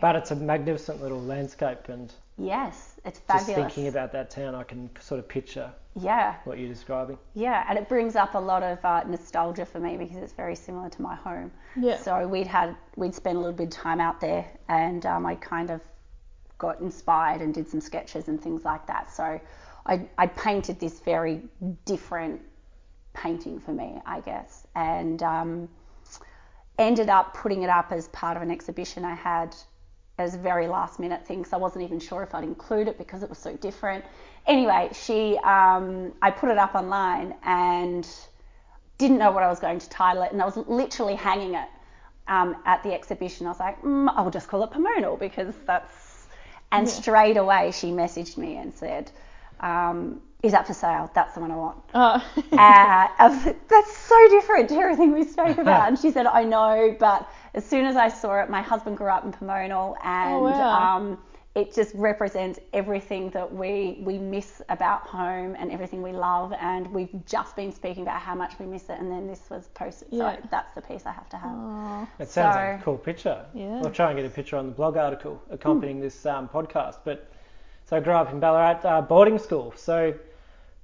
but 0.00 0.16
it's 0.16 0.30
a 0.30 0.36
magnificent 0.36 1.02
little 1.02 1.20
landscape, 1.20 1.88
and 1.88 2.12
yes, 2.38 2.94
it's 3.04 3.18
fabulous. 3.20 3.46
just 3.46 3.56
thinking 3.56 3.88
about 3.88 4.12
that 4.12 4.30
town, 4.30 4.54
I 4.54 4.62
can 4.62 4.88
sort 5.00 5.18
of 5.18 5.28
picture 5.28 5.70
yeah, 6.00 6.36
what 6.44 6.58
you're 6.58 6.68
describing. 6.68 7.18
yeah, 7.34 7.64
and 7.68 7.78
it 7.78 7.88
brings 7.88 8.16
up 8.16 8.34
a 8.34 8.38
lot 8.38 8.62
of 8.62 8.82
uh, 8.84 9.02
nostalgia 9.04 9.66
for 9.66 9.80
me 9.80 9.96
because 9.96 10.16
it's 10.16 10.32
very 10.32 10.54
similar 10.54 10.88
to 10.88 11.02
my 11.02 11.16
home. 11.16 11.50
Yeah. 11.76 11.98
So 11.98 12.26
we'd 12.26 12.46
had 12.46 12.76
we'd 12.96 13.14
spent 13.14 13.36
a 13.36 13.40
little 13.40 13.54
bit 13.54 13.68
of 13.68 13.70
time 13.72 14.00
out 14.00 14.20
there, 14.20 14.46
and 14.68 15.04
um, 15.04 15.26
I 15.26 15.34
kind 15.34 15.70
of 15.70 15.80
got 16.58 16.80
inspired 16.80 17.40
and 17.40 17.54
did 17.54 17.68
some 17.68 17.80
sketches 17.80 18.28
and 18.28 18.40
things 18.40 18.64
like 18.64 18.86
that. 18.86 19.10
So 19.12 19.40
I, 19.86 20.06
I 20.18 20.26
painted 20.26 20.80
this 20.80 21.00
very 21.00 21.42
different 21.84 22.42
painting 23.14 23.58
for 23.60 23.72
me, 23.72 24.00
I 24.04 24.20
guess, 24.20 24.66
and 24.74 25.22
um, 25.22 25.68
ended 26.78 27.08
up 27.08 27.34
putting 27.34 27.62
it 27.62 27.70
up 27.70 27.92
as 27.92 28.08
part 28.08 28.36
of 28.36 28.42
an 28.42 28.50
exhibition 28.50 29.04
I 29.04 29.14
had 29.14 29.54
as 30.18 30.34
a 30.34 30.38
very 30.38 30.66
last 30.66 30.98
minute 30.98 31.26
thing. 31.26 31.44
So 31.44 31.56
I 31.56 31.60
wasn't 31.60 31.84
even 31.84 32.00
sure 32.00 32.22
if 32.22 32.34
I'd 32.34 32.44
include 32.44 32.88
it 32.88 32.98
because 32.98 33.22
it 33.22 33.28
was 33.28 33.38
so 33.38 33.56
different. 33.56 34.04
Anyway, 34.46 34.90
she 34.92 35.38
um, 35.38 36.12
I 36.22 36.30
put 36.30 36.50
it 36.50 36.58
up 36.58 36.74
online 36.74 37.34
and 37.44 38.08
didn't 38.98 39.18
know 39.18 39.30
what 39.30 39.42
I 39.42 39.48
was 39.48 39.60
going 39.60 39.78
to 39.78 39.88
title 39.88 40.22
it, 40.22 40.32
and 40.32 40.42
I 40.42 40.44
was 40.44 40.56
literally 40.56 41.14
hanging 41.14 41.54
it 41.54 41.68
um, 42.26 42.56
at 42.64 42.82
the 42.82 42.92
exhibition. 42.92 43.46
I 43.46 43.50
was 43.50 43.60
like, 43.60 43.80
mm, 43.82 44.12
I'll 44.14 44.30
just 44.30 44.48
call 44.48 44.64
it 44.64 44.70
Pomonal 44.70 45.18
because 45.18 45.54
that's. 45.66 46.06
And 46.70 46.86
straight 46.86 47.38
away 47.38 47.70
she 47.70 47.86
messaged 47.92 48.36
me 48.36 48.56
and 48.56 48.74
said, 48.74 49.10
um, 49.60 50.20
"Is 50.42 50.52
that 50.52 50.66
for 50.66 50.74
sale? 50.74 51.10
That's 51.14 51.34
the 51.34 51.40
one 51.40 51.50
I 51.50 51.56
want." 51.56 51.78
Oh. 51.94 51.98
uh, 52.36 53.08
I 53.18 53.28
was 53.28 53.46
like, 53.46 53.68
that's 53.68 53.96
so 53.96 54.28
different 54.28 54.68
to 54.70 54.76
everything 54.76 55.12
we 55.12 55.24
spoke 55.24 55.58
about. 55.66 55.88
And 55.88 55.98
she 55.98 56.10
said, 56.10 56.26
I 56.26 56.44
know, 56.44 56.96
but 56.98 57.28
as 57.54 57.64
soon 57.64 57.86
as 57.86 57.96
I 57.96 58.08
saw 58.08 58.40
it, 58.42 58.48
my 58.50 58.62
husband 58.62 58.96
grew 58.96 59.08
up 59.08 59.24
in 59.24 59.32
Pomonal 59.32 59.96
and 60.04 60.34
Oh, 60.34 60.42
wow. 60.44 60.96
um, 60.96 61.18
it 61.54 61.74
just 61.74 61.92
represents 61.96 62.60
everything 62.72 63.30
that 63.30 63.52
we, 63.52 63.98
we 64.02 64.16
miss 64.16 64.62
about 64.68 65.00
home 65.08 65.56
and 65.58 65.72
everything 65.72 66.02
we 66.02 66.12
love. 66.12 66.52
And 66.60 66.86
we've 66.92 67.12
just 67.26 67.56
been 67.56 67.72
speaking 67.72 68.02
about 68.04 68.20
how 68.20 68.34
much 68.36 68.52
we 68.60 68.66
miss 68.66 68.84
it. 68.90 69.00
And 69.00 69.10
then 69.10 69.26
this 69.26 69.42
was 69.50 69.68
posted. 69.74 70.08
Yeah. 70.12 70.36
So 70.36 70.48
that's 70.52 70.72
the 70.74 70.82
piece 70.82 71.04
I 71.04 71.10
have 71.10 71.28
to 71.30 71.36
have. 71.36 71.56
Oh. 71.56 72.08
It 72.20 72.28
sounds 72.28 72.54
So- 72.54 72.60
like 72.60 72.80
a 72.80 72.82
cool 72.84 72.98
picture. 72.98 73.44
Yeah. 73.54 73.80
We'll 73.80 73.90
try 73.90 74.10
and 74.10 74.16
get 74.16 74.26
a 74.26 74.30
picture 74.30 74.56
on 74.56 74.66
the 74.66 74.72
blog 74.72 74.96
article 74.96 75.42
accompanying 75.50 76.00
this 76.00 76.24
um, 76.26 76.48
podcast. 76.48 76.98
But 77.02 77.28
so 77.86 77.96
I 77.96 78.00
grew 78.00 78.12
up 78.12 78.30
in 78.30 78.38
Ballarat 78.38 78.80
uh, 78.84 79.00
boarding 79.00 79.38
school. 79.38 79.72
So 79.74 80.14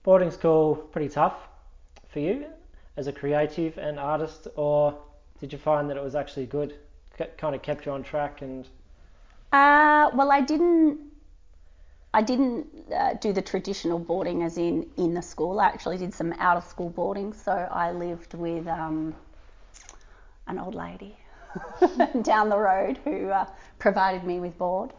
boarding 0.04 0.30
school 0.30 0.76
pretty 0.76 1.08
tough 1.08 1.34
for 2.08 2.20
you 2.20 2.46
as 2.96 3.08
a 3.08 3.12
creative 3.12 3.76
and 3.78 3.98
artist, 3.98 4.46
or 4.54 4.96
did 5.40 5.52
you 5.52 5.58
find 5.58 5.90
that 5.90 5.96
it 5.96 6.02
was 6.02 6.14
actually 6.14 6.46
good? 6.46 6.74
Kind 7.36 7.54
of 7.56 7.62
kept 7.62 7.86
you 7.86 7.92
on 7.92 8.04
track 8.04 8.42
and 8.42 8.68
Uh, 9.52 10.10
well, 10.14 10.30
I 10.30 10.40
didn't. 10.40 11.00
I 12.12 12.22
didn't 12.22 12.66
uh, 12.92 13.14
do 13.14 13.32
the 13.32 13.42
traditional 13.42 13.98
boarding, 13.98 14.42
as 14.44 14.56
in 14.58 14.86
in 14.96 15.14
the 15.14 15.22
school. 15.22 15.58
I 15.58 15.66
actually 15.66 15.98
did 15.98 16.14
some 16.14 16.32
out 16.38 16.56
of 16.56 16.64
school 16.64 16.90
boarding. 16.90 17.32
So 17.32 17.52
I 17.52 17.90
lived 17.92 18.34
with 18.34 18.66
um, 18.68 19.14
an 20.46 20.58
old 20.58 20.74
lady 20.74 21.16
down 22.22 22.48
the 22.48 22.58
road 22.58 22.98
who 23.04 23.30
uh, 23.30 23.46
provided 23.78 24.24
me 24.24 24.38
with 24.40 24.56
board. 24.58 24.92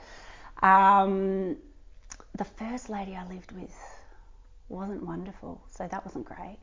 Um, 0.61 1.57
the 2.35 2.45
first 2.45 2.89
lady 2.89 3.15
I 3.15 3.25
lived 3.27 3.51
with 3.51 3.73
wasn't 4.69 5.03
wonderful, 5.05 5.61
so 5.69 5.87
that 5.87 6.05
wasn't 6.05 6.25
great. 6.25 6.57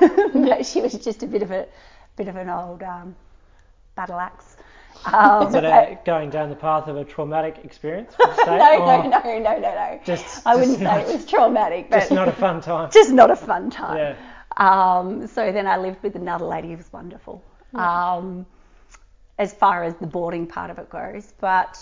but 0.48 0.66
she 0.66 0.80
was 0.80 0.94
just 0.94 1.22
a 1.22 1.26
bit 1.26 1.42
of 1.42 1.50
a 1.50 1.66
bit 2.16 2.28
of 2.28 2.36
an 2.36 2.48
old 2.48 2.82
um, 2.82 3.14
battle 3.94 4.18
axe. 4.18 4.56
Um, 5.04 5.48
is 5.48 5.54
it 5.54 5.64
a, 5.64 5.98
going 6.04 6.30
down 6.30 6.48
the 6.48 6.56
path 6.56 6.88
of 6.88 6.96
a 6.96 7.04
traumatic 7.04 7.60
experience? 7.64 8.14
Would 8.18 8.28
you 8.28 8.34
say? 8.44 8.58
no, 8.58 8.78
no, 8.78 9.02
no, 9.02 9.20
no, 9.20 9.38
no, 9.38 9.58
no. 9.58 10.00
Just, 10.04 10.46
I 10.46 10.54
wouldn't 10.54 10.78
just 10.78 10.80
say 10.80 10.84
not, 10.84 11.00
it 11.00 11.12
was 11.12 11.26
traumatic, 11.26 11.90
but 11.90 11.98
just 12.00 12.12
not 12.12 12.28
a 12.28 12.32
fun 12.32 12.60
time. 12.60 12.90
just 12.90 13.12
not 13.12 13.30
a 13.30 13.36
fun 13.36 13.70
time. 13.70 13.98
Yeah. 13.98 14.16
Um, 14.56 15.26
so 15.26 15.52
then 15.52 15.66
I 15.66 15.76
lived 15.76 16.02
with 16.02 16.16
another 16.16 16.46
lady 16.46 16.70
who 16.70 16.76
was 16.78 16.90
wonderful. 16.92 17.44
Um, 17.74 18.46
as 19.38 19.52
far 19.52 19.84
as 19.84 19.94
the 19.96 20.06
boarding 20.06 20.46
part 20.46 20.70
of 20.70 20.78
it 20.78 20.88
goes, 20.88 21.34
but 21.40 21.78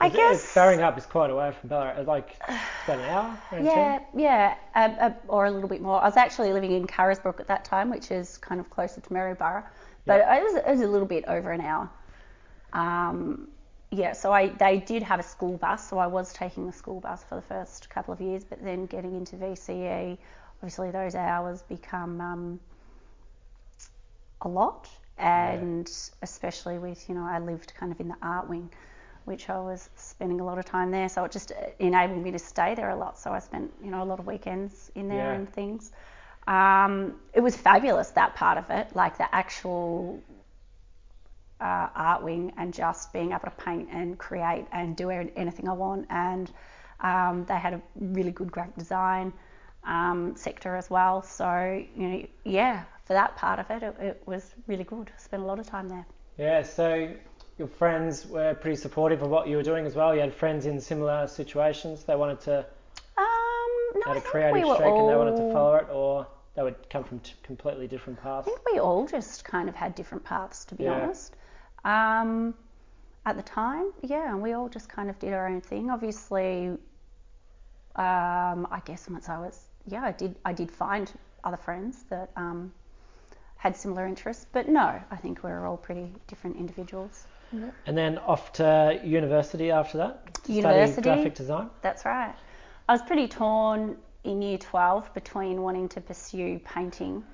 I 0.00 0.08
guess 0.08 0.54
Baringhup 0.54 0.98
is 0.98 1.06
quite 1.06 1.30
away 1.30 1.52
from 1.58 1.70
Ballarat. 1.70 1.98
It's 1.98 2.06
Like 2.08 2.36
about 2.84 2.98
an 2.98 3.04
hour. 3.04 3.38
yeah, 3.52 3.98
10? 4.12 4.20
yeah, 4.20 4.54
uh, 4.74 4.78
uh, 5.00 5.10
or 5.28 5.46
a 5.46 5.50
little 5.50 5.68
bit 5.68 5.80
more. 5.80 6.00
I 6.00 6.04
was 6.04 6.16
actually 6.16 6.52
living 6.52 6.72
in 6.72 6.86
Carisbrook 6.86 7.40
at 7.40 7.48
that 7.48 7.64
time, 7.64 7.90
which 7.90 8.10
is 8.10 8.38
kind 8.38 8.60
of 8.60 8.68
closer 8.70 9.00
to 9.00 9.12
Maryborough, 9.12 9.64
but 10.04 10.20
it, 10.20 10.42
was, 10.42 10.54
it 10.56 10.66
was 10.66 10.80
a 10.80 10.86
little 10.86 11.06
bit 11.08 11.24
over 11.26 11.50
an 11.50 11.60
hour. 11.60 11.88
Um, 12.72 13.48
yeah, 13.90 14.12
so 14.12 14.32
I 14.32 14.48
they 14.48 14.78
did 14.78 15.02
have 15.02 15.20
a 15.20 15.22
school 15.22 15.56
bus, 15.56 15.88
so 15.88 15.98
I 15.98 16.06
was 16.06 16.32
taking 16.32 16.66
the 16.66 16.72
school 16.72 17.00
bus 17.00 17.24
for 17.24 17.36
the 17.36 17.42
first 17.42 17.88
couple 17.88 18.12
of 18.12 18.20
years, 18.20 18.44
but 18.44 18.62
then 18.62 18.86
getting 18.86 19.14
into 19.16 19.36
VCE, 19.36 20.18
obviously 20.58 20.90
those 20.90 21.14
hours 21.14 21.62
become 21.62 22.20
um, 22.20 22.60
a 24.42 24.48
lot, 24.48 24.88
and 25.18 25.90
especially 26.22 26.78
with 26.78 27.08
you 27.08 27.14
know 27.14 27.24
I 27.24 27.38
lived 27.38 27.72
kind 27.78 27.92
of 27.92 28.00
in 28.00 28.08
the 28.08 28.16
art 28.20 28.48
wing, 28.48 28.70
which 29.26 29.50
I 29.50 29.58
was 29.60 29.90
spending 29.96 30.40
a 30.40 30.44
lot 30.44 30.58
of 30.58 30.64
time 30.66 30.90
there, 30.90 31.08
so 31.08 31.24
it 31.24 31.32
just 31.32 31.52
enabled 31.78 32.22
me 32.22 32.32
to 32.32 32.38
stay 32.38 32.74
there 32.74 32.90
a 32.90 32.96
lot. 32.96 33.18
So 33.18 33.32
I 33.32 33.40
spent 33.40 33.72
you 33.82 33.90
know 33.90 34.02
a 34.02 34.08
lot 34.12 34.20
of 34.20 34.26
weekends 34.26 34.90
in 34.94 35.08
there 35.08 35.32
Yeah. 35.32 35.34
and 35.34 35.48
things. 35.52 35.92
Um, 36.48 37.20
it 37.34 37.40
was 37.40 37.56
fabulous 37.56 38.10
that 38.12 38.34
part 38.36 38.58
of 38.58 38.70
it, 38.70 38.94
like 38.96 39.18
the 39.18 39.34
actual 39.34 40.22
uh, 41.60 41.88
art 41.94 42.22
wing 42.22 42.52
and 42.58 42.72
just 42.74 43.12
being 43.12 43.30
able 43.32 43.40
to 43.44 43.50
paint 43.50 43.88
and 43.92 44.18
create 44.18 44.66
and 44.72 44.96
do 44.96 45.10
anything 45.10 45.68
I 45.68 45.72
want. 45.72 46.06
And 46.10 46.50
um, 47.00 47.44
they 47.46 47.56
had 47.56 47.74
a 47.74 47.82
really 48.00 48.32
good 48.32 48.50
graphic 48.52 48.76
design 48.76 49.32
um, 49.84 50.34
sector 50.36 50.76
as 50.76 50.90
well. 50.90 51.22
So 51.22 51.84
you 51.96 52.08
know, 52.08 52.26
yeah, 52.44 52.84
for 53.04 53.14
that 53.14 53.36
part 53.36 53.58
of 53.60 53.70
it, 53.70 53.82
it, 53.82 53.96
it 54.00 54.22
was 54.26 54.54
really 54.66 54.84
good. 54.84 55.10
I 55.14 55.20
spent 55.20 55.42
a 55.42 55.46
lot 55.46 55.58
of 55.58 55.66
time 55.66 55.88
there. 55.88 56.06
Yeah, 56.38 56.62
so 56.62 57.14
your 57.58 57.68
friends 57.68 58.26
were 58.26 58.54
pretty 58.54 58.76
supportive 58.76 59.22
of 59.22 59.30
what 59.30 59.48
you 59.48 59.56
were 59.56 59.62
doing 59.62 59.86
as 59.86 59.94
well. 59.94 60.14
You 60.14 60.20
had 60.20 60.34
friends 60.34 60.66
in 60.66 60.80
similar 60.80 61.26
situations. 61.26 62.04
They 62.04 62.14
wanted 62.16 62.40
to 62.42 62.58
Um, 63.16 63.24
no, 63.94 64.02
I 64.06 64.08
had 64.08 64.16
a 64.18 64.20
creative 64.20 64.52
we 64.68 64.74
streak 64.74 64.80
all, 64.94 65.00
and 65.00 65.08
they 65.08 65.16
wanted 65.16 65.36
to 65.36 65.52
follow 65.52 65.74
it, 65.76 65.88
or 65.90 66.26
they 66.54 66.62
would 66.62 66.90
come 66.90 67.04
from 67.04 67.20
t- 67.20 67.32
completely 67.42 67.86
different 67.88 68.22
paths. 68.22 68.46
I 68.46 68.50
think 68.50 68.60
we 68.72 68.78
all 68.78 69.06
just 69.06 69.44
kind 69.44 69.68
of 69.68 69.74
had 69.74 69.94
different 69.94 70.24
paths, 70.24 70.64
to 70.66 70.74
be 70.74 70.84
Yeah. 70.84 70.92
honest. 70.92 71.34
Um, 71.84 72.54
at 73.24 73.36
the 73.36 73.42
time, 73.42 73.92
yeah, 74.02 74.28
and 74.30 74.42
we 74.42 74.52
all 74.52 74.68
just 74.68 74.88
kind 74.88 75.08
of 75.10 75.18
did 75.18 75.32
our 75.32 75.48
own 75.48 75.60
thing. 75.60 75.90
Obviously, 75.90 76.68
um, 77.96 78.66
I 78.70 78.80
guess 78.84 79.08
once 79.08 79.28
I 79.28 79.38
was, 79.38 79.64
yeah, 79.86 80.04
I 80.04 80.12
did, 80.12 80.36
I 80.44 80.52
did 80.52 80.70
find 80.70 81.10
other 81.42 81.56
friends 81.56 82.04
that 82.10 82.30
um, 82.36 82.72
had 83.56 83.74
similar 83.76 84.06
interests. 84.06 84.46
But 84.52 84.68
no, 84.68 85.00
I 85.10 85.16
think 85.16 85.42
we're 85.42 85.66
all 85.66 85.76
pretty 85.78 86.12
different 86.26 86.56
individuals. 86.56 87.26
And 87.86 87.96
then 87.96 88.18
off 88.18 88.52
to 88.54 89.00
university 89.04 89.70
after 89.70 89.98
that. 89.98 90.34
to 90.44 90.52
University. 90.52 90.92
Study 90.92 91.04
graphic 91.04 91.34
design. 91.34 91.70
That's 91.82 92.04
right. 92.04 92.34
I 92.88 92.92
was 92.92 93.02
pretty 93.02 93.28
torn 93.28 93.96
in 94.24 94.42
year 94.42 94.58
12 94.58 95.14
between 95.14 95.62
wanting 95.62 95.88
to 95.90 96.00
pursue 96.00 96.60
painting, 96.64 97.24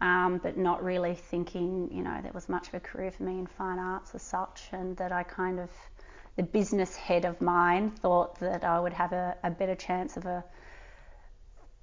um, 0.00 0.38
but 0.42 0.56
not 0.56 0.82
really 0.82 1.14
thinking, 1.14 1.90
you 1.92 2.02
know, 2.02 2.18
there 2.22 2.32
was 2.32 2.48
much 2.48 2.68
of 2.68 2.74
a 2.74 2.80
career 2.80 3.10
for 3.10 3.22
me 3.24 3.38
in 3.38 3.46
fine 3.46 3.78
arts 3.78 4.14
as 4.14 4.22
such, 4.22 4.68
and 4.72 4.96
that 4.98 5.12
I 5.12 5.22
kind 5.22 5.58
of, 5.58 5.70
the 6.36 6.42
business 6.42 6.94
head 6.94 7.24
of 7.24 7.40
mine 7.40 7.90
thought 7.90 8.38
that 8.40 8.64
I 8.64 8.78
would 8.78 8.92
have 8.92 9.12
a, 9.12 9.36
a 9.42 9.50
better 9.50 9.74
chance 9.74 10.16
of 10.16 10.26
a 10.26 10.44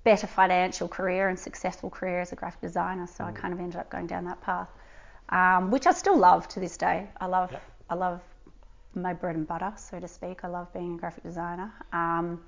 better 0.03 0.27
financial 0.27 0.87
career 0.87 1.27
and 1.27 1.37
successful 1.37 1.89
career 1.89 2.21
as 2.21 2.31
a 2.31 2.35
graphic 2.35 2.61
designer. 2.61 3.07
So 3.07 3.25
I 3.25 3.31
kind 3.31 3.53
of 3.53 3.59
ended 3.59 3.79
up 3.79 3.89
going 3.89 4.07
down 4.07 4.25
that 4.25 4.39
path, 4.41 4.69
um, 5.29 5.71
which 5.71 5.87
I 5.87 5.91
still 5.91 6.17
love 6.17 6.47
to 6.49 6.59
this 6.59 6.77
day. 6.77 7.07
I 7.19 7.25
love, 7.25 7.51
Yep. 7.51 7.63
I 7.89 7.95
love 7.95 8.21
my 8.93 9.13
bread 9.13 9.35
and 9.35 9.47
butter, 9.47 9.73
so 9.77 9.99
to 9.99 10.07
speak. 10.07 10.43
I 10.43 10.47
love 10.47 10.71
being 10.73 10.95
a 10.95 10.97
graphic 10.97 11.23
designer. 11.23 11.71
Um, 11.93 12.41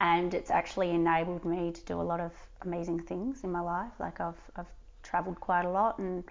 and 0.00 0.34
it's 0.34 0.50
actually 0.50 0.90
enabled 0.90 1.44
me 1.44 1.70
to 1.72 1.80
do 1.84 2.00
a 2.00 2.02
lot 2.02 2.20
of 2.20 2.32
amazing 2.62 3.00
things 3.00 3.44
in 3.44 3.52
my 3.52 3.60
life. 3.60 3.92
Like 4.00 4.20
I've, 4.20 4.40
I've 4.56 4.66
traveled 5.02 5.38
quite 5.40 5.64
a 5.64 5.70
lot 5.70 5.98
and 5.98 6.24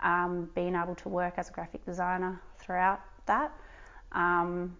um, 0.00 0.50
been 0.54 0.74
able 0.76 0.94
to 0.96 1.08
work 1.08 1.34
as 1.38 1.48
a 1.48 1.52
graphic 1.52 1.84
designer 1.86 2.40
throughout 2.58 3.00
that. 3.26 3.52
Um, 4.12 4.76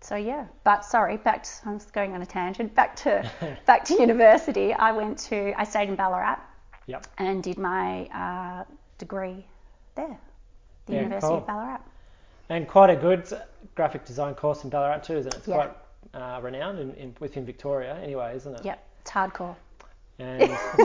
so 0.00 0.14
yeah, 0.14 0.46
but 0.62 0.84
sorry, 0.84 1.16
back 1.16 1.42
to, 1.42 1.50
I'm 1.66 1.78
just 1.78 1.92
going 1.92 2.14
on 2.14 2.22
a 2.22 2.26
tangent. 2.26 2.72
Back 2.74 2.94
to 2.96 3.28
back 3.66 3.84
to 3.86 3.94
university. 3.94 4.72
I 4.72 4.92
went 4.92 5.18
to 5.30 5.52
I 5.60 5.64
stayed 5.64 5.88
in 5.88 5.96
Ballarat 5.96 6.38
Yep. 6.86 7.06
and 7.18 7.42
did 7.42 7.58
my 7.58 8.06
uh, 8.06 8.64
degree 8.98 9.44
there, 9.98 10.18
the 10.86 10.92
Yeah, 10.94 11.02
University 11.02 11.28
cool. 11.28 11.38
of 11.38 11.46
Ballarat. 11.46 11.80
And 12.48 12.66
quite 12.66 12.90
a 12.90 12.96
good 12.96 13.24
graphic 13.74 14.04
design 14.06 14.34
course 14.34 14.64
in 14.64 14.70
Ballarat 14.70 15.00
too, 15.00 15.16
isn't 15.18 15.32
it? 15.34 15.38
It's 15.38 15.48
Yeah. 15.48 15.54
quite 15.54 15.70
uh, 16.14 16.40
renowned 16.42 16.78
in, 16.78 16.94
in, 16.94 17.14
within 17.20 17.44
Victoria 17.44 17.94
anyway, 18.02 18.34
isn't 18.36 18.54
it? 18.54 18.64
Yep, 18.64 18.78
it's 19.02 19.10
hardcore. 19.10 19.56
And 20.18 20.40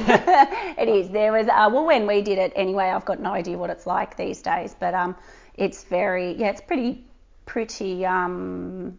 it 0.77 0.89
is. 0.89 1.09
There 1.09 1.31
was 1.31 1.47
uh, 1.47 1.69
well 1.71 1.85
when 1.85 2.05
we 2.05 2.21
did 2.21 2.37
it 2.37 2.53
anyway. 2.55 2.85
I've 2.85 3.05
got 3.05 3.19
no 3.19 3.31
idea 3.31 3.57
what 3.57 3.69
it's 3.69 3.87
like 3.87 4.15
these 4.17 4.41
days, 4.41 4.75
but 4.79 4.93
um, 4.93 5.15
it's 5.55 5.83
very 5.85 6.33
yeah, 6.33 6.49
it's 6.49 6.61
pretty 6.61 7.05
pretty 7.45 8.05
um, 8.05 8.97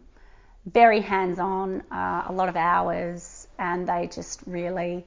very 0.65 0.99
hands 0.99 1.39
on. 1.39 1.83
Uh, 1.91 2.25
a 2.27 2.33
lot 2.33 2.49
of 2.49 2.55
hours, 2.57 3.47
and 3.59 3.87
they 3.87 4.07
just 4.07 4.41
really 4.45 5.05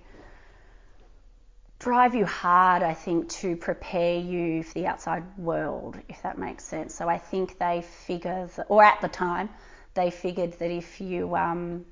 drive 1.79 2.15
you 2.15 2.27
hard. 2.27 2.83
I 2.83 2.95
think 2.95 3.29
to 3.31 3.57
prepare 3.57 4.19
you 4.19 4.63
for 4.63 4.75
the 4.75 4.87
outside 4.87 5.25
world, 5.39 5.97
if 6.09 6.23
that 6.23 6.39
makes 6.39 6.65
sense. 6.65 6.95
So 6.95 7.09
I 7.09 7.19
think 7.19 7.59
they 7.59 7.83
figure, 8.07 8.49
that, 8.57 8.67
or 8.69 8.83
at 8.83 9.01
the 9.01 9.09
time, 9.09 9.49
they 9.95 10.11
figured 10.11 10.53
that 10.59 10.71
if 10.71 11.01
you 11.01 11.35
um, 11.37 11.85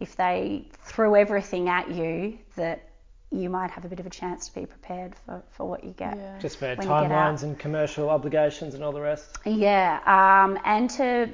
if 0.00 0.16
they 0.16 0.66
threw 0.84 1.16
everything 1.16 1.68
at 1.68 1.90
you, 1.90 2.38
that 2.56 2.88
you 3.30 3.50
might 3.50 3.70
have 3.70 3.84
a 3.84 3.88
bit 3.88 4.00
of 4.00 4.06
a 4.06 4.10
chance 4.10 4.48
to 4.48 4.54
be 4.54 4.66
prepared 4.66 5.14
for, 5.24 5.42
for 5.50 5.68
what 5.68 5.84
you 5.84 5.90
get. 5.90 6.16
Yeah. 6.16 6.38
just 6.38 6.58
for 6.58 6.66
When 6.66 6.82
you 6.82 6.82
get 6.82 7.10
timelines 7.10 7.42
and 7.42 7.58
commercial 7.58 8.08
obligations 8.08 8.74
and 8.74 8.84
all 8.84 8.92
the 8.92 9.00
rest. 9.00 9.38
Yeah, 9.44 10.00
um, 10.06 10.58
and 10.64 10.88
to 10.90 11.28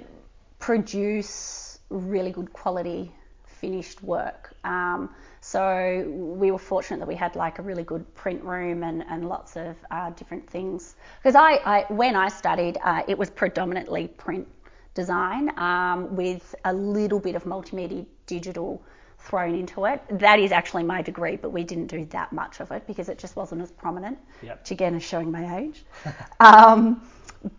produce 0.58 1.78
really 1.90 2.30
good 2.30 2.52
quality 2.52 3.12
finished 3.44 4.02
work. 4.02 4.54
Um, 4.64 5.10
so 5.44 6.04
we 6.08 6.52
were 6.52 6.58
fortunate 6.58 7.00
that 7.00 7.08
we 7.08 7.16
had 7.16 7.34
like 7.34 7.58
a 7.58 7.62
really 7.62 7.82
good 7.82 8.14
print 8.14 8.44
room 8.44 8.84
and, 8.84 9.04
and 9.08 9.28
lots 9.28 9.56
of 9.56 9.74
uh, 9.90 10.10
different 10.10 10.48
things. 10.48 10.94
Because 11.18 11.34
I, 11.34 11.54
I, 11.54 11.84
when 11.88 12.14
I 12.14 12.28
studied, 12.28 12.78
uh, 12.82 13.02
it 13.08 13.18
was 13.18 13.28
predominantly 13.28 14.06
print 14.06 14.46
design 14.94 15.50
um, 15.58 16.14
with 16.14 16.54
a 16.64 16.72
little 16.72 17.18
bit 17.18 17.34
of 17.34 17.42
multimedia 17.42 18.06
digital 18.26 18.80
thrown 19.18 19.56
into 19.56 19.84
it. 19.86 20.00
That 20.20 20.38
is 20.38 20.52
actually 20.52 20.84
my 20.84 21.02
degree, 21.02 21.34
but 21.34 21.50
we 21.50 21.64
didn't 21.64 21.88
do 21.88 22.04
that 22.06 22.32
much 22.32 22.60
of 22.60 22.70
it 22.70 22.86
because 22.86 23.08
it 23.08 23.18
just 23.18 23.34
wasn't 23.34 23.62
as 23.62 23.72
prominent. 23.72 24.18
Yep. 24.42 24.60
Which 24.60 24.70
again 24.70 24.94
is 24.94 25.02
showing 25.02 25.32
my 25.32 25.58
age. 25.58 25.84
um, 26.40 27.02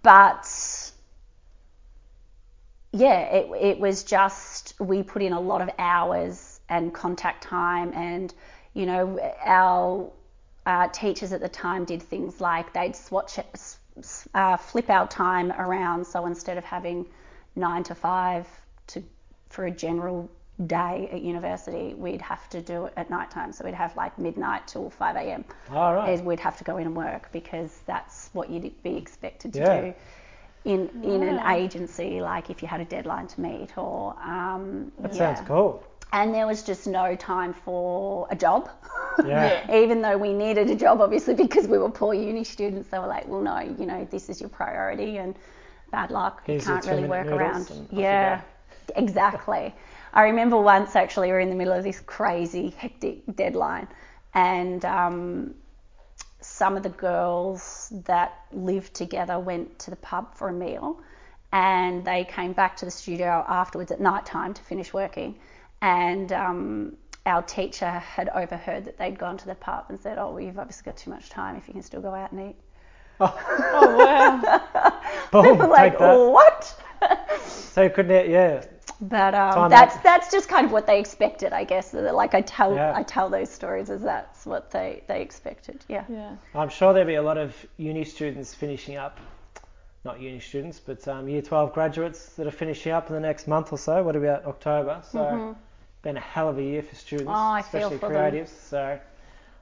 but 0.03 0.47
yeah, 2.93 3.23
it, 3.23 3.49
it 3.59 3.79
was 3.79 4.05
just 4.05 4.79
we 4.79 5.03
put 5.03 5.21
in 5.21 5.33
a 5.33 5.39
lot 5.41 5.61
of 5.61 5.69
hours 5.77 6.52
and 6.69 6.93
contact 6.93 7.43
time, 7.43 7.91
and 7.93 8.33
you 8.73 8.85
know 8.85 9.19
our 9.45 10.11
uh, 10.65 10.87
teachers 10.89 11.33
at 11.33 11.41
the 11.41 11.49
time 11.49 11.85
did 11.85 12.01
things 12.01 12.39
like 12.41 12.73
they'd 12.73 12.95
swatch 12.95 13.37
it, 13.37 13.45
s- 13.53 13.79
s- 13.97 14.27
uh, 14.33 14.57
flip 14.57 14.89
our 14.89 15.07
time 15.07 15.51
around. 15.51 16.05
So 16.05 16.25
instead 16.25 16.57
of 16.57 16.63
having 16.63 17.05
nine 17.55 17.83
to 17.83 17.95
five 17.95 18.47
to 18.87 19.03
for 19.49 19.65
a 19.65 19.71
general 19.71 20.29
day 20.67 21.09
at 21.11 21.21
university, 21.21 21.93
we'd 21.95 22.21
have 22.21 22.47
to 22.49 22.61
do 22.61 22.85
it 22.85 22.93
at 22.95 23.09
night 23.09 23.29
time. 23.31 23.51
So 23.51 23.65
we'd 23.65 23.73
have 23.73 23.95
like 23.97 24.17
midnight 24.17 24.67
till 24.67 24.89
5 24.89 25.15
a.m. 25.15 25.45
All 25.71 25.93
right. 25.95 26.09
Is 26.13 26.21
we'd 26.21 26.39
have 26.39 26.57
to 26.59 26.63
go 26.63 26.77
in 26.77 26.87
and 26.87 26.95
work 26.95 27.31
because 27.31 27.79
that's 27.85 28.29
what 28.33 28.49
you'd 28.49 28.81
be 28.83 28.95
expected 28.95 29.53
to 29.53 29.59
Yeah. 29.59 29.81
do 29.81 29.93
in 30.65 30.89
in 31.03 31.23
an 31.23 31.39
agency, 31.51 32.21
like 32.21 32.49
if 32.49 32.61
you 32.61 32.67
had 32.69 32.79
a 32.79 32.85
deadline 32.85 33.27
to 33.27 33.41
meet 33.41 33.77
or 33.77 34.15
um, 34.23 34.91
That 34.99 35.13
yeah. 35.13 35.35
sounds 35.35 35.47
cool. 35.47 35.83
And 36.13 36.33
there 36.33 36.47
was 36.47 36.63
just 36.63 36.87
no 36.87 37.15
time 37.15 37.53
for 37.53 38.27
a 38.31 38.35
job. 38.35 38.69
Yeah. 39.23 39.71
Even 39.71 40.01
though 40.01 40.17
we 40.17 40.33
needed 40.33 40.71
a 40.71 40.75
job, 40.75 40.99
obviously, 40.99 41.35
because 41.35 41.67
we 41.67 41.77
were 41.77 41.91
poor 41.91 42.15
uni 42.15 42.43
students, 42.43 42.89
they 42.89 42.97
were 42.97 43.05
like, 43.05 43.27
well, 43.27 43.41
no, 43.41 43.59
you 43.59 43.85
know, 43.85 44.07
this 44.09 44.27
is 44.27 44.41
your 44.41 44.49
priority 44.49 45.17
and 45.17 45.35
bad 45.91 46.09
luck. 46.09 46.41
Here's 46.47 46.65
you 46.65 46.73
can't 46.73 46.85
really 46.87 47.07
work 47.07 47.27
around. 47.27 47.59
noodles 47.59 47.77
and 47.77 47.85
off 47.85 47.93
you 47.93 47.99
Yeah, 47.99 48.41
exactly. 48.95 49.75
I 50.15 50.23
remember 50.23 50.59
once 50.59 50.95
actually, 50.95 51.27
we 51.27 51.33
were 51.33 51.41
in 51.41 51.51
the 51.51 51.55
middle 51.55 51.73
of 51.73 51.83
this 51.83 51.99
crazy, 51.99 52.71
hectic 52.71 53.21
deadline, 53.35 53.87
and 54.33 54.83
um, 54.83 55.53
some 56.41 56.75
of 56.75 56.81
the 56.81 56.89
girls 56.89 57.93
that 58.05 58.33
lived 58.51 58.95
together 58.95 59.37
went 59.37 59.77
to 59.79 59.91
the 59.91 59.95
pub 59.97 60.33
for 60.33 60.49
a 60.49 60.53
meal 60.53 60.99
and 61.51 62.03
they 62.03 62.23
came 62.23 62.53
back 62.53 62.75
to 62.77 62.85
the 62.85 62.91
studio 62.91 63.45
afterwards 63.47 63.91
at 63.91 64.01
night 64.01 64.25
time 64.25 64.55
to 64.55 64.61
finish 64.63 64.91
working 64.91 65.35
and 65.83 66.31
um, 66.31 66.97
our 67.25 67.41
teacher 67.43 67.89
had 67.89 68.29
overheard 68.29 68.85
that 68.85 68.97
they'd 68.97 69.19
gone 69.19 69.37
to 69.37 69.45
the 69.45 69.55
pub 69.55 69.85
and 69.89 69.99
said 69.99 70.17
oh 70.17 70.31
well 70.31 70.39
you've 70.41 70.57
obviously 70.59 70.83
got 70.85 70.97
too 70.97 71.09
much 71.11 71.29
time 71.29 71.55
if 71.57 71.67
you 71.67 71.73
can 71.73 71.83
still 71.83 72.01
go 72.01 72.13
out 72.15 72.31
and 72.31 72.49
eat 72.49 72.55
Oh 73.19 73.31
wow. 73.99 75.01
Boom, 75.31 75.57
We're 75.59 75.67
like 75.67 75.93
take 75.93 75.99
that. 75.99 76.15
what 76.37 76.75
So 77.45 77.83
you 77.83 77.89
couldn't, 77.89 78.29
yeah. 78.29 78.63
but 79.01 79.35
um, 79.35 79.69
that's 79.69 79.95
out. 79.97 80.03
that's 80.03 80.31
just 80.31 80.49
kind 80.49 80.65
of 80.65 80.71
what 80.71 80.85
they 80.87 80.99
expected 80.99 81.53
i 81.53 81.63
guess 81.63 81.93
like 81.93 82.33
i 82.33 82.41
tell 82.41 82.73
Yeah. 82.75 82.93
i 82.95 83.03
tell 83.03 83.29
those 83.29 83.49
stories 83.49 83.89
as 83.89 84.01
that's 84.01 84.45
what 84.45 84.71
they 84.71 85.03
they 85.07 85.21
expected 85.21 85.83
yeah 85.89 86.05
Yeah. 86.09 86.35
I'm 86.55 86.69
sure 86.69 86.93
there'll 86.93 87.07
be 87.07 87.15
a 87.15 87.27
lot 87.31 87.37
of 87.37 87.53
uni 87.77 88.03
students 88.05 88.53
finishing 88.53 88.95
up, 88.97 89.19
not 90.05 90.19
uni 90.19 90.39
students, 90.39 90.79
but 90.79 91.07
um, 91.07 91.27
year 91.29 91.41
12 91.41 91.73
graduates 91.73 92.19
that 92.35 92.45
are 92.47 92.51
finishing 92.51 92.91
up 92.91 93.07
in 93.09 93.13
the 93.15 93.21
next 93.21 93.47
month 93.47 93.71
or 93.71 93.77
so. 93.77 94.03
What 94.03 94.15
about 94.15 94.45
October? 94.45 95.01
So, 95.11 95.55
been 96.03 96.17
a 96.17 96.21
hell 96.21 96.49
of 96.49 96.57
a 96.59 96.63
year 96.63 96.83
for 96.83 96.95
students. 96.95 97.31
Oh, 97.33 97.55
especially 97.55 97.97
for 97.97 98.09
them. 98.09 98.33
creatives. 98.33 98.49
So, 98.49 98.99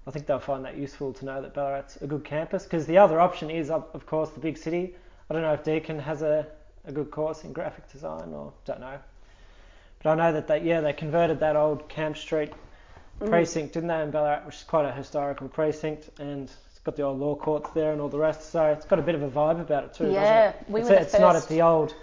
I 0.08 0.12
think 0.12 0.26
they'll 0.26 0.40
find 0.40 0.66
that 0.66 0.76
useful 0.76 1.14
to 1.14 1.26
know 1.26 1.42
that 1.42 1.54
Ballarat's 1.54 1.98
a 2.02 2.08
good 2.08 2.26
campus 2.26 2.64
because 2.64 2.86
the 2.88 2.98
other 2.98 3.20
option 3.20 3.50
is, 3.50 3.70
of 3.70 4.06
course, 4.08 4.32
the 4.32 4.40
big 4.40 4.58
city. 4.58 4.96
I 5.30 5.34
don't 5.34 5.44
know 5.44 5.54
if 5.54 5.64
Deakin 5.64 6.00
has 6.00 6.22
a, 6.24 6.48
a 6.86 6.92
good 6.92 7.12
course 7.12 7.44
in 7.44 7.54
graphic 7.54 7.90
design 7.92 8.34
or 8.34 8.52
don't 8.66 8.80
know. 8.82 8.98
But 10.04 10.10
I 10.10 10.16
know 10.16 10.34
that 10.34 10.48
they, 10.48 10.62
yeah, 10.64 10.82
they 10.82 10.94
converted 10.94 11.40
that 11.42 11.56
old 11.56 11.88
Camp 11.88 12.18
Street 12.18 12.52
Mm. 13.22 13.30
precinct, 13.30 13.74
didn't 13.74 13.90
they, 13.90 14.02
in 14.02 14.10
Ballarat, 14.10 14.46
which 14.48 14.56
is 14.56 14.64
quite 14.64 14.86
a 14.86 14.92
historical 14.92 15.48
precinct, 15.48 16.10
and 16.20 16.50
it's 16.50 16.80
got 16.84 16.96
the 16.96 17.04
old 17.04 17.20
law 17.20 17.36
courts 17.36 17.70
there 17.76 17.92
and 17.92 18.02
all 18.02 18.10
the 18.10 18.18
rest. 18.18 18.50
So 18.50 18.66
it's 18.66 18.86
got 18.86 18.98
a 18.98 19.04
bit 19.04 19.14
of 19.14 19.22
a 19.22 19.30
vibe 19.30 19.62
about 19.62 19.84
it 19.84 19.94
too. 19.94 20.06
doesn't 20.06 20.24
Yeah, 20.24 20.50
it? 20.50 20.56
we 20.68 20.80
it's, 20.80 20.90
were 20.90 20.96
the 20.96 21.02
it's 21.02 21.14
not 21.20 21.36
at 21.36 21.48
the 21.48 21.62
old 21.62 21.94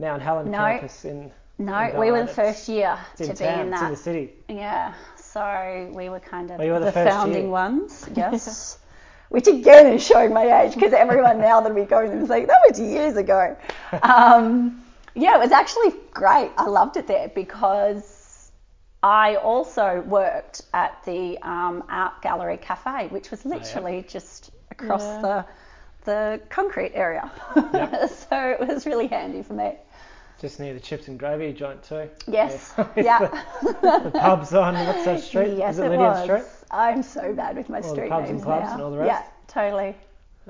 Mount 0.00 0.22
Helen 0.22 0.50
No. 0.50 0.58
campus 0.58 1.04
in. 1.04 1.30
No 1.60 1.90
in 1.92 1.98
we 1.98 2.10
were 2.10 2.22
the 2.22 2.32
first 2.32 2.68
year 2.68 2.98
to 3.16 3.24
in 3.24 3.30
be 3.30 3.34
town. 3.34 3.60
in 3.60 3.72
It's 3.72 3.82
in 3.82 3.88
that 3.88 3.90
the 3.90 3.96
city. 3.96 4.32
Yeah, 4.48 4.94
so 5.16 5.90
we 5.94 6.08
were 6.08 6.20
kind 6.20 6.50
of 6.50 6.58
Well, 6.58 6.68
were 6.72 6.80
the 6.80 6.86
the, 6.86 6.92
founding 6.92 7.44
year. 7.44 7.50
ones, 7.50 8.08
yes. 8.14 8.78
Which 9.28 9.46
again 9.46 9.92
is 9.92 10.04
showing 10.04 10.32
my 10.34 10.62
age 10.62 10.74
because 10.74 10.92
everyone 10.92 11.38
now 11.40 11.60
that 11.60 11.72
we 11.74 11.84
go 11.84 12.00
in 12.00 12.10
is 12.20 12.28
like, 12.28 12.48
that 12.48 12.60
was 12.68 12.80
years 12.80 13.16
ago. 13.16 13.56
Um, 14.02 14.82
yeah, 15.14 15.36
it 15.36 15.40
was 15.40 15.52
actually 15.52 15.92
great. 16.12 16.50
I 16.56 16.66
loved 16.66 16.96
it 16.96 17.06
there 17.06 17.28
because 17.28 18.50
I 19.02 19.36
also 19.36 20.00
worked 20.02 20.62
at 20.74 21.02
the 21.04 21.38
um, 21.42 21.84
Art 21.88 22.22
Gallery 22.22 22.56
Cafe, 22.58 23.08
which 23.08 23.30
was 23.30 23.44
literally 23.44 24.04
just 24.08 24.50
across 24.70 25.02
Yeah. 25.04 25.20
the 25.22 25.46
the 26.04 26.40
concrete 26.48 26.92
area. 26.94 27.30
Yep. 27.56 28.10
so 28.30 28.56
it 28.60 28.66
was 28.66 28.86
really 28.86 29.06
handy 29.06 29.42
for 29.42 29.52
me. 29.54 29.74
Just 30.40 30.58
near 30.58 30.72
the 30.72 30.80
chips 30.80 31.08
and 31.08 31.18
gravy 31.18 31.52
joint 31.52 31.82
too. 31.82 32.08
Yes. 32.26 32.72
Yeah. 32.96 33.02
Yeah. 33.02 33.42
the 33.82 34.10
pub's 34.12 34.54
on 34.54 34.74
what's 34.74 35.04
that 35.04 35.20
street? 35.20 35.56
Yes, 35.58 35.74
Is 35.74 35.80
it 35.80 35.86
it 35.86 35.90
Lydiard 35.90 36.28
was. 36.28 36.44
Street? 36.46 36.66
I'm 36.70 37.02
so 37.02 37.32
bad 37.34 37.56
with 37.56 37.68
my 37.68 37.76
All 37.78 37.82
the 37.82 37.88
street 37.90 38.08
pubs 38.08 38.28
and 38.30 38.38
names 38.38 38.44
clubs 38.44 38.64
now. 38.66 38.72
and 38.74 38.82
all 38.82 38.90
the 38.90 38.98
rest? 38.98 39.08
Yeah, 39.08 39.26
totally. 39.48 39.94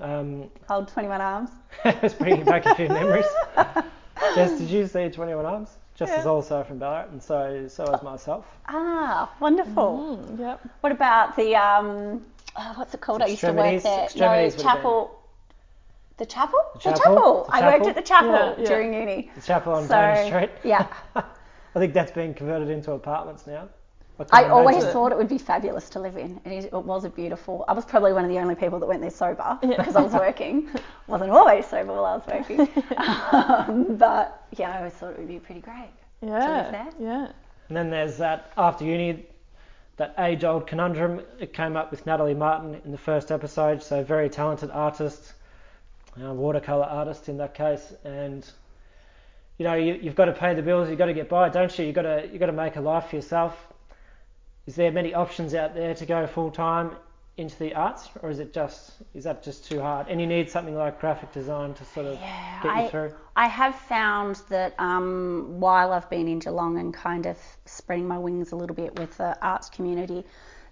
Um, 0.00 0.50
Hold 0.68 0.88
21 0.88 1.20
arms. 1.20 1.50
it's 1.84 2.14
bringing 2.14 2.44
back 2.44 2.66
a 2.66 2.74
few 2.76 2.88
memories. 3.00 3.26
Jess, 4.34 4.58
did 4.58 4.68
you 4.70 4.86
see 4.86 5.08
21 5.08 5.44
Arms? 5.44 5.70
Jess 5.96 6.10
is 6.10 6.24
Yeah. 6.24 6.30
also 6.30 6.62
from 6.64 6.78
Ballarat, 6.78 7.08
and 7.10 7.22
so 7.22 7.66
so 7.68 7.84
is 7.92 8.02
myself. 8.02 8.46
Ah, 8.68 9.30
wonderful. 9.40 10.18
Mm. 10.30 10.38
Yep. 10.38 10.60
What 10.80 10.92
about 10.92 11.36
the 11.36 11.56
um, 11.56 12.24
oh, 12.56 12.72
what's 12.76 12.94
it 12.94 13.00
called? 13.00 13.22
I 13.22 13.26
used 13.26 13.40
to 13.40 13.48
work 13.52 13.56
Extremities- 13.66 13.82
there. 13.82 14.04
Extremities 14.04 14.56
no, 14.64 14.64
would 14.64 15.10
have 16.20 16.28
chapel. 16.28 16.58
The 16.74 16.78
chapel? 16.80 16.92
The 16.94 17.00
chapel? 17.00 17.44
The 17.48 17.54
I 17.54 17.72
worked 17.72 17.86
at 17.86 17.94
the 17.96 18.02
chapel 18.02 18.30
Yeah, 18.32 18.54
yeah. 18.58 18.64
during 18.66 18.94
uni. 18.94 19.30
The 19.34 19.42
chapel 19.42 19.74
on 19.74 19.82
So, 19.84 19.94
Dana 19.94 20.26
Street. 20.26 20.50
yeah. 20.64 20.86
I 21.16 21.78
think 21.78 21.94
that's 21.94 22.12
been 22.12 22.34
converted 22.34 22.68
into 22.70 22.92
apartments 22.92 23.46
now. 23.46 23.68
I, 24.32 24.42
I 24.44 24.48
always 24.50 24.76
imagine- 24.76 24.92
thought 24.92 25.12
it 25.12 25.18
would 25.18 25.28
be 25.28 25.38
fabulous 25.38 25.88
to 25.90 25.98
live 26.00 26.16
in. 26.18 26.40
It, 26.44 26.52
is, 26.52 26.64
it 26.66 26.72
was 26.74 27.04
a 27.04 27.08
beautiful. 27.10 27.64
I 27.68 27.72
was 27.72 27.86
probably 27.86 28.12
one 28.12 28.24
of 28.24 28.30
the 28.30 28.38
only 28.38 28.54
people 28.54 28.78
that 28.80 28.86
went 28.86 29.00
there 29.00 29.10
sober 29.10 29.58
because 29.62 29.96
I 29.96 30.02
was 30.02 30.12
working. 30.12 30.68
wasn't 31.06 31.30
always 31.30 31.66
sober 31.66 31.92
while 31.94 32.04
I 32.04 32.16
was 32.16 32.26
working. 32.26 32.60
um, 32.98 33.96
but 33.96 34.44
yeah, 34.58 34.72
I 34.72 34.78
always 34.78 34.92
thought 34.92 35.12
it 35.12 35.18
would 35.20 35.28
be 35.28 35.38
pretty 35.38 35.62
great. 35.62 35.88
Yeah. 36.22 36.70
there? 36.70 36.88
Yeah. 37.00 37.32
And 37.68 37.76
then 37.76 37.88
there's 37.88 38.18
that 38.18 38.52
after 38.58 38.84
uni, 38.84 39.24
that 39.96 40.14
age-old 40.18 40.66
conundrum. 40.66 41.22
It 41.38 41.54
came 41.54 41.76
up 41.76 41.90
with 41.90 42.04
Natalie 42.04 42.34
Martin 42.34 42.78
in 42.84 42.90
the 42.92 42.98
first 42.98 43.30
episode. 43.30 43.82
So 43.82 44.02
very 44.04 44.28
talented 44.28 44.70
artist, 44.70 45.32
uh, 46.22 46.32
watercolor 46.32 46.84
artist 46.84 47.28
in 47.28 47.36
that 47.38 47.54
case, 47.54 47.92
and 48.04 48.48
you 49.58 49.64
know 49.64 49.74
you, 49.74 49.94
you've 49.94 50.14
got 50.14 50.26
to 50.26 50.32
pay 50.32 50.54
the 50.54 50.62
bills. 50.62 50.88
You've 50.88 50.98
got 50.98 51.06
to 51.06 51.14
get 51.14 51.28
by, 51.28 51.48
don't 51.48 51.76
you? 51.78 51.84
You've 51.86 51.94
got 51.94 52.02
to 52.02 52.28
you've 52.30 52.40
got 52.40 52.46
to 52.46 52.52
make 52.52 52.76
a 52.76 52.80
life 52.80 53.10
for 53.10 53.16
yourself. 53.16 53.56
Is 54.66 54.76
there 54.76 54.92
many 54.92 55.14
options 55.14 55.54
out 55.54 55.74
there 55.74 55.94
to 55.94 56.06
go 56.06 56.26
full 56.26 56.50
time 56.50 56.92
into 57.36 57.58
the 57.58 57.74
arts, 57.74 58.08
or 58.22 58.30
is 58.30 58.38
it 58.38 58.52
just 58.52 58.92
is 59.14 59.24
that 59.24 59.42
just 59.42 59.64
too 59.66 59.80
hard? 59.80 60.08
And 60.08 60.20
you 60.20 60.26
need 60.26 60.50
something 60.50 60.76
like 60.76 61.00
graphic 61.00 61.32
design 61.32 61.74
to 61.74 61.84
sort 61.84 62.06
of 62.06 62.14
Yeah, 62.20 62.62
get 62.62 62.76
you 62.76 62.82
I, 62.82 62.88
through. 62.88 63.14
I 63.36 63.46
have 63.46 63.74
found 63.74 64.36
that 64.48 64.74
um, 64.78 65.60
while 65.60 65.92
I've 65.92 66.08
been 66.10 66.28
in 66.28 66.38
Geelong 66.38 66.78
and 66.78 66.92
kind 66.92 67.26
of 67.26 67.38
spreading 67.64 68.06
my 68.06 68.18
wings 68.18 68.52
a 68.52 68.56
little 68.56 68.76
bit 68.76 68.98
with 68.98 69.16
the 69.16 69.36
arts 69.42 69.70
community, 69.70 70.24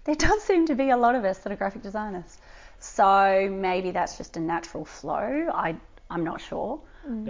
there 0.03 0.15
does 0.15 0.43
seem 0.43 0.67
to 0.67 0.75
be 0.75 0.89
a 0.89 0.97
lot 0.97 1.15
of 1.15 1.25
us 1.25 1.39
that 1.39 1.51
are 1.51 1.55
graphic 1.55 1.81
designers. 1.81 2.37
So 2.79 3.49
maybe 3.51 3.91
that's 3.91 4.17
just 4.17 4.37
a 4.37 4.39
natural 4.39 4.85
flow. 4.85 5.49
I 5.53 5.75
I'm 6.09 6.23
not 6.23 6.41
sure. 6.41 6.81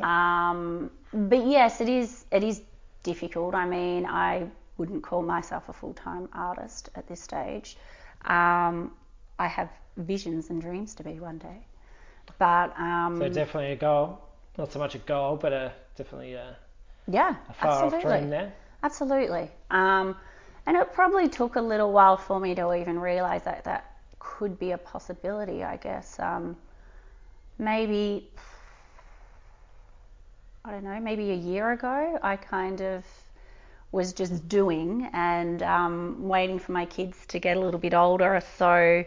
Um, 0.02 0.92
but 1.14 1.46
yes, 1.46 1.82
it 1.82 1.90
is 1.90 2.26
it 2.32 2.44
is 2.44 2.62
difficult. 3.04 3.56
I 3.56 3.66
mean, 3.66 4.06
I 4.06 4.48
wouldn't 4.78 5.04
call 5.04 5.22
myself 5.22 5.70
a 5.70 5.74
full 5.74 5.94
time 5.94 6.30
artist 6.34 6.90
at 6.96 7.08
this 7.08 7.22
stage. 7.22 7.78
Um, 8.26 8.92
I 9.38 9.48
have 9.48 9.70
visions 9.98 10.50
and 10.50 10.62
dreams 10.62 10.96
to 10.96 11.04
be 11.04 11.20
one 11.20 11.38
day. 11.38 11.66
But 12.38 12.78
um, 12.80 13.18
So 13.18 13.28
definitely 13.30 13.72
a 13.74 13.76
goal, 13.76 14.20
not 14.58 14.72
so 14.72 14.80
much 14.80 14.96
a 14.96 15.00
goal, 15.00 15.36
but 15.36 15.52
a 15.54 15.74
definitely 15.96 16.34
a, 16.34 16.56
yeah, 17.08 17.36
a 17.50 17.54
far 17.54 17.84
off 17.84 17.92
absolutely. 17.94 18.20
dream 18.20 18.30
there. 18.30 18.54
Absolutely. 18.84 19.52
Um, 19.72 20.16
and 20.66 20.78
it 20.78 20.94
probably 20.94 21.28
took 21.28 21.56
a 21.56 21.62
little 21.62 21.92
while 21.92 22.18
for 22.18 22.40
me 22.40 22.56
to 22.56 22.74
even 22.74 23.00
realise 23.00 23.44
that 23.44 23.64
that 23.66 23.89
could 24.20 24.60
be 24.60 24.72
a 24.72 24.78
possibility, 24.78 25.64
I 25.64 25.78
guess. 25.78 26.20
Um, 26.20 26.56
maybe, 27.58 28.30
I 30.64 30.72
don't 30.72 30.84
know, 30.84 31.00
maybe 31.00 31.32
a 31.32 31.36
year 31.36 31.72
ago, 31.72 32.20
I 32.22 32.36
kind 32.36 32.82
of 32.82 33.06
was 33.92 34.14
just 34.14 34.48
doing 34.48 35.10
and 35.14 35.64
um, 35.64 36.28
waiting 36.28 36.60
for 36.60 36.74
my 36.74 36.86
kids 36.86 37.18
to 37.28 37.40
get 37.40 37.58
a 37.58 37.60
little 37.60 37.80
bit 37.80 37.96
older 37.96 38.40
so 38.58 39.04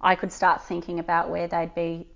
I 0.00 0.14
could 0.14 0.32
start 0.32 0.62
thinking 0.62 0.98
about 0.98 1.28
where 1.28 1.48
they'd 1.48 1.74
be 1.74 2.06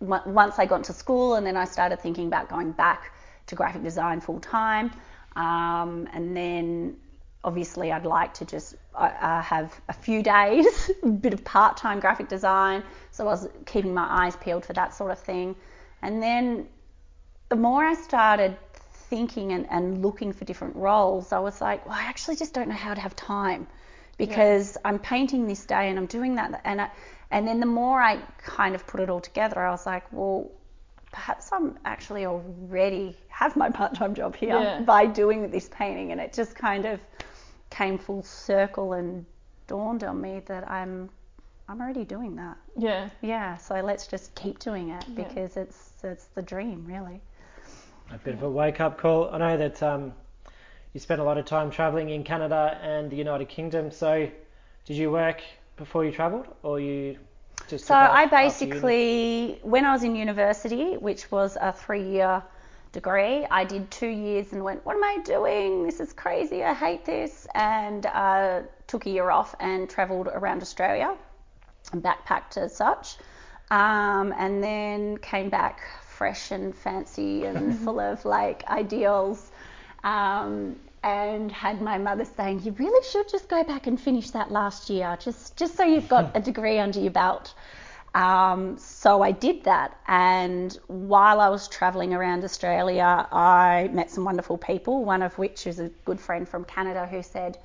once 0.00 0.58
I 0.58 0.66
got 0.66 0.76
into 0.76 0.92
school, 0.92 1.34
and 1.34 1.44
then 1.46 1.56
I 1.56 1.64
started 1.64 2.00
thinking 2.00 2.28
about 2.28 2.48
going 2.48 2.72
back 2.72 3.12
to 3.46 3.54
graphic 3.54 3.82
design 3.82 4.20
full 4.20 4.40
time. 4.40 4.92
Um, 5.34 6.08
and 6.12 6.36
then 6.36 6.96
obviously, 7.44 7.92
I'd 7.92 8.06
like 8.06 8.34
to 8.34 8.44
just 8.44 8.74
uh, 8.94 9.42
have 9.42 9.72
a 9.88 9.92
few 9.92 10.22
days, 10.22 10.90
a 11.02 11.06
bit 11.26 11.34
of 11.34 11.44
part 11.44 11.76
time 11.76 12.00
graphic 12.00 12.28
design. 12.28 12.82
So 13.10 13.24
I 13.24 13.30
was 13.30 13.48
keeping 13.66 13.94
my 13.94 14.06
eyes 14.24 14.36
peeled 14.36 14.64
for 14.64 14.72
that 14.74 14.94
sort 14.94 15.10
of 15.10 15.18
thing. 15.18 15.56
And 16.02 16.22
then 16.22 16.68
the 17.48 17.56
more 17.56 17.84
I 17.84 17.94
started 17.94 18.56
thinking 19.08 19.52
and, 19.52 19.66
and 19.70 20.02
looking 20.02 20.32
for 20.32 20.44
different 20.44 20.76
roles, 20.76 21.32
I 21.32 21.38
was 21.38 21.60
like, 21.60 21.86
well, 21.86 21.96
I 21.96 22.04
actually 22.04 22.36
just 22.36 22.54
don't 22.54 22.68
know 22.68 22.74
how 22.74 22.94
to 22.94 23.00
have 23.00 23.16
time 23.16 23.66
because 24.16 24.76
I'm 24.84 24.98
painting 24.98 25.46
this 25.46 25.64
day 25.64 25.88
and 25.88 25.98
I'm 25.98 26.06
doing 26.06 26.34
that. 26.34 26.60
And, 26.64 26.80
I, 26.80 26.90
and 27.30 27.46
then 27.46 27.60
the 27.60 27.66
more 27.66 28.00
I 28.02 28.18
kind 28.38 28.74
of 28.74 28.86
put 28.86 29.00
it 29.00 29.08
all 29.08 29.20
together, 29.20 29.60
I 29.60 29.70
was 29.70 29.86
like, 29.86 30.12
well, 30.12 30.50
perhaps 31.12 31.50
I'm 31.52 31.78
actually 31.84 32.26
already 32.26 33.16
have 33.28 33.56
my 33.56 33.70
part-time 33.70 34.14
job 34.14 34.36
here 34.36 34.58
Yeah. 34.58 34.80
by 34.80 35.06
doing 35.06 35.50
this 35.50 35.68
painting. 35.72 36.12
And 36.12 36.20
it 36.20 36.32
just 36.32 36.54
kind 36.54 36.84
of 36.84 37.00
came 37.70 37.98
full 37.98 38.22
circle 38.22 38.94
and 38.94 39.24
dawned 39.66 40.04
on 40.04 40.20
me 40.20 40.40
that 40.46 40.68
I'm 40.70 41.10
I'm 41.68 41.80
already 41.82 42.04
doing 42.04 42.36
that. 42.36 42.56
Yeah. 42.76 43.10
Yeah, 43.20 43.56
so 43.58 43.80
let's 43.80 44.06
just 44.06 44.34
keep 44.34 44.58
doing 44.58 44.88
it 44.88 45.04
because 45.14 45.56
it's 45.56 45.92
it's 46.02 46.24
the 46.34 46.42
dream, 46.42 46.84
really. 46.86 47.20
A 48.10 48.16
bit 48.18 48.34
of 48.34 48.42
a 48.42 48.48
wake 48.48 48.80
up 48.80 48.96
call. 48.98 49.28
I 49.30 49.38
know 49.38 49.56
that 49.58 49.82
um, 49.82 50.14
you 50.94 51.00
spent 51.00 51.20
a 51.20 51.24
lot 51.24 51.36
of 51.36 51.44
time 51.44 51.70
travelling 51.70 52.08
in 52.08 52.24
Canada 52.24 52.78
and 52.82 53.10
the 53.10 53.16
United 53.16 53.50
Kingdom. 53.50 53.90
So, 53.90 54.30
did 54.86 54.96
you 54.96 55.10
work 55.10 55.42
before 55.76 56.06
you 56.06 56.10
travelled, 56.10 56.46
or 56.62 56.80
you 56.80 57.18
just? 57.68 57.84
So 57.84 57.94
I 57.94 58.24
basically, 58.24 59.58
when 59.62 59.84
I 59.84 59.92
was 59.92 60.04
in 60.04 60.16
university, 60.16 60.96
which 60.96 61.30
was 61.30 61.58
a 61.60 61.70
three-year 61.70 62.42
degree, 62.92 63.46
I 63.50 63.64
did 63.64 63.90
two 63.90 64.08
years 64.08 64.52
and 64.52 64.64
went, 64.64 64.84
"What 64.84 64.96
am 64.96 65.04
I 65.04 65.18
doing? 65.24 65.84
This 65.84 66.00
is 66.00 66.12
crazy. 66.12 66.64
I 66.64 66.74
hate 66.74 67.04
this," 67.04 67.46
and 67.54 68.06
uh, 68.06 68.62
took 68.86 69.06
a 69.06 69.10
year 69.10 69.30
off 69.30 69.54
and 69.60 69.88
travelled 69.88 70.28
around 70.28 70.62
Australia, 70.62 71.16
and 71.92 72.02
backpacked 72.02 72.56
as 72.56 72.74
such, 72.74 73.16
um, 73.70 74.32
and 74.36 74.62
then 74.62 75.18
came 75.18 75.48
back 75.48 75.80
fresh 76.02 76.50
and 76.50 76.74
fancy 76.74 77.44
and 77.44 77.78
full 77.84 78.00
of 78.00 78.24
like 78.24 78.68
ideals. 78.68 79.50
Um, 80.04 80.76
and 81.04 81.52
had 81.52 81.80
my 81.80 81.96
mother 81.98 82.24
saying, 82.24 82.62
"You 82.64 82.72
really 82.72 83.04
should 83.06 83.28
just 83.28 83.48
go 83.48 83.62
back 83.62 83.86
and 83.86 84.00
finish 84.00 84.30
that 84.32 84.50
last 84.50 84.90
year, 84.90 85.16
just 85.20 85.56
just 85.56 85.76
so 85.76 85.84
you've 85.84 86.08
got 86.08 86.36
a 86.36 86.40
degree 86.40 86.78
under 86.78 87.00
your 87.00 87.12
belt." 87.12 87.54
Um, 88.14 88.78
so 88.78 89.22
I 89.22 89.32
did 89.32 89.64
that, 89.64 89.96
and 90.08 90.76
while 90.86 91.40
I 91.40 91.48
was 91.50 91.68
travelling 91.68 92.14
around 92.14 92.42
Australia, 92.42 93.26
I 93.30 93.90
met 93.92 94.10
some 94.10 94.24
wonderful 94.24 94.56
people. 94.58 95.04
One 95.04 95.22
of 95.22 95.36
which 95.38 95.66
is 95.66 95.78
a 95.78 95.88
good 96.04 96.18
friend 96.20 96.48
from 96.48 96.64
Canada 96.64 97.06
who 97.06 97.22
said, 97.22 97.58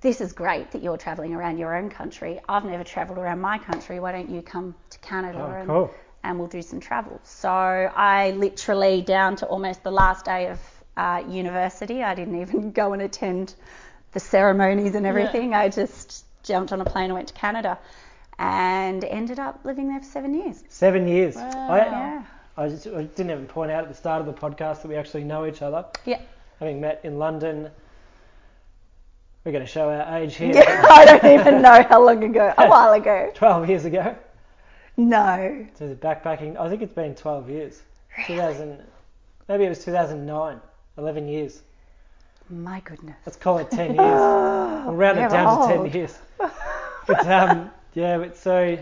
"This 0.00 0.20
is 0.20 0.32
great 0.32 0.70
that 0.70 0.82
you're 0.82 0.96
travelling 0.96 1.34
around 1.34 1.58
your 1.58 1.74
own 1.76 1.90
country. 1.90 2.40
I've 2.48 2.64
never 2.64 2.84
travelled 2.84 3.18
around 3.18 3.40
my 3.40 3.58
country. 3.58 3.98
Why 4.00 4.12
don't 4.12 4.30
you 4.30 4.42
come 4.42 4.74
to 4.90 4.98
Canada 5.00 5.38
Oh, 5.42 5.60
and 5.60 5.66
cool. 5.68 5.90
and 6.22 6.38
we'll 6.38 6.48
do 6.48 6.62
some 6.62 6.78
travel. 6.80 7.20
So 7.24 7.48
I 7.50 8.30
literally, 8.30 9.02
down 9.02 9.36
to 9.36 9.46
almost 9.46 9.82
the 9.82 9.90
last 9.90 10.24
day 10.24 10.48
of 10.50 10.60
uh, 10.96 11.24
university, 11.28 12.02
I 12.04 12.14
didn't 12.14 12.40
even 12.40 12.70
go 12.82 12.92
and 12.92 13.02
attend 13.02 13.54
the 14.12 14.20
ceremonies 14.20 14.94
and 14.94 15.04
everything. 15.04 15.52
I 15.52 15.68
just 15.68 16.24
jumped 16.44 16.72
on 16.72 16.80
a 16.80 16.84
plane 16.84 17.06
and 17.06 17.14
went 17.14 17.28
to 17.28 17.34
Canada 17.34 17.78
and 18.38 19.04
ended 19.04 19.38
up 19.38 19.60
living 19.64 19.88
there 19.88 20.00
for 20.00 20.06
seven 20.06 20.34
years. 20.34 20.64
Seven 20.68 21.06
years. 21.08 21.36
Wow. 21.36 21.70
I, 21.70 21.78
Yeah. 21.78 22.24
I, 22.56 22.68
just, 22.68 22.86
I 22.86 23.04
didn't 23.04 23.30
even 23.30 23.46
point 23.46 23.70
out 23.70 23.84
at 23.84 23.88
the 23.88 23.94
start 23.94 24.20
of 24.20 24.26
the 24.26 24.32
podcast 24.32 24.82
that 24.82 24.88
we 24.88 24.96
actually 24.96 25.24
know 25.24 25.46
each 25.46 25.62
other. 25.62 25.86
Yeah. 26.04 26.20
Having 26.60 26.80
met 26.80 27.00
in 27.02 27.18
London. 27.18 27.70
We're 29.44 29.52
going 29.52 29.64
to 29.64 29.70
show 29.70 29.90
our 29.90 30.18
age 30.18 30.36
here. 30.36 30.52
Yeah, 30.54 30.86
I 30.90 31.04
don't 31.04 31.40
even 31.40 31.62
know 31.62 31.82
how 31.88 32.04
long 32.04 32.22
ago. 32.22 32.52
A 32.58 32.68
while 32.68 32.92
ago. 32.92 33.30
12 33.34 33.68
years 33.68 33.84
ago. 33.84 34.14
No. 34.96 35.66
So 35.74 35.88
the 35.88 35.94
backpacking, 35.94 36.56
I 36.58 36.68
think 36.68 36.82
it's 36.82 36.92
been 36.92 37.14
12 37.14 37.48
years. 37.48 37.82
2000, 38.26 38.82
maybe 39.48 39.64
it 39.64 39.68
was 39.68 39.84
2009. 39.84 40.60
11 40.98 41.28
years. 41.28 41.62
My 42.50 42.80
goodness. 42.80 43.16
Let's 43.24 43.38
call 43.38 43.58
it 43.58 43.70
10 43.70 43.94
years. 43.94 43.98
We'll 44.82 44.96
round 44.96 45.18
it 45.18 45.30
down 45.30 45.68
to 45.68 45.74
10 45.90 45.92
years. 45.92 46.18
But 47.06 47.26
um, 47.26 47.70
yeah, 47.94 48.18
but 48.18 48.36
so 48.36 48.78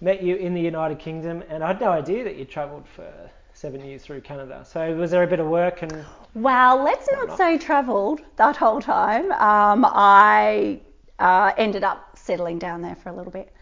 met 0.00 0.22
you 0.22 0.36
in 0.36 0.54
the 0.54 0.60
United 0.60 0.98
Kingdom, 0.98 1.42
and 1.48 1.62
I 1.62 1.68
had 1.68 1.80
no 1.80 1.90
idea 1.90 2.24
that 2.24 2.36
you 2.36 2.44
travelled 2.44 2.86
for 2.88 3.12
seven 3.52 3.84
years 3.84 4.02
through 4.02 4.20
Canada. 4.22 4.64
So 4.66 4.94
was 4.94 5.10
there 5.10 5.22
a 5.22 5.26
bit 5.26 5.40
of 5.40 5.46
work 5.46 5.82
and 5.82 6.04
Well, 6.34 6.82
let's 6.82 7.10
not 7.12 7.36
say 7.36 7.58
travelled 7.58 8.22
that 8.36 8.56
whole 8.56 8.80
time. 8.80 9.32
Um, 9.32 9.84
I 9.86 10.80
uh, 11.18 11.52
ended 11.56 11.84
up 11.84 12.16
settling 12.16 12.58
down 12.58 12.80
there 12.82 12.94
for 12.94 13.10
a 13.10 13.14
little 13.14 13.32
bit. 13.32 13.52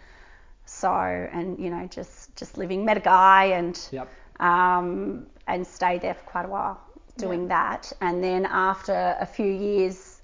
So, 0.66 0.92
and 0.92 1.58
you 1.58 1.70
know, 1.70 1.86
just 1.86 2.36
just 2.36 2.58
living. 2.58 2.84
Met 2.84 2.98
a 2.98 3.00
guy 3.00 3.44
and 3.46 3.88
yep, 3.90 4.08
um, 4.38 5.26
and 5.46 5.66
stayed 5.66 6.02
there 6.02 6.14
for 6.14 6.24
quite 6.24 6.44
a 6.44 6.48
while 6.48 6.80
doing 7.16 7.48
that. 7.48 7.92
And 8.00 8.22
then 8.22 8.46
after 8.46 9.16
a 9.20 9.26
few 9.26 9.50
years, 9.50 10.20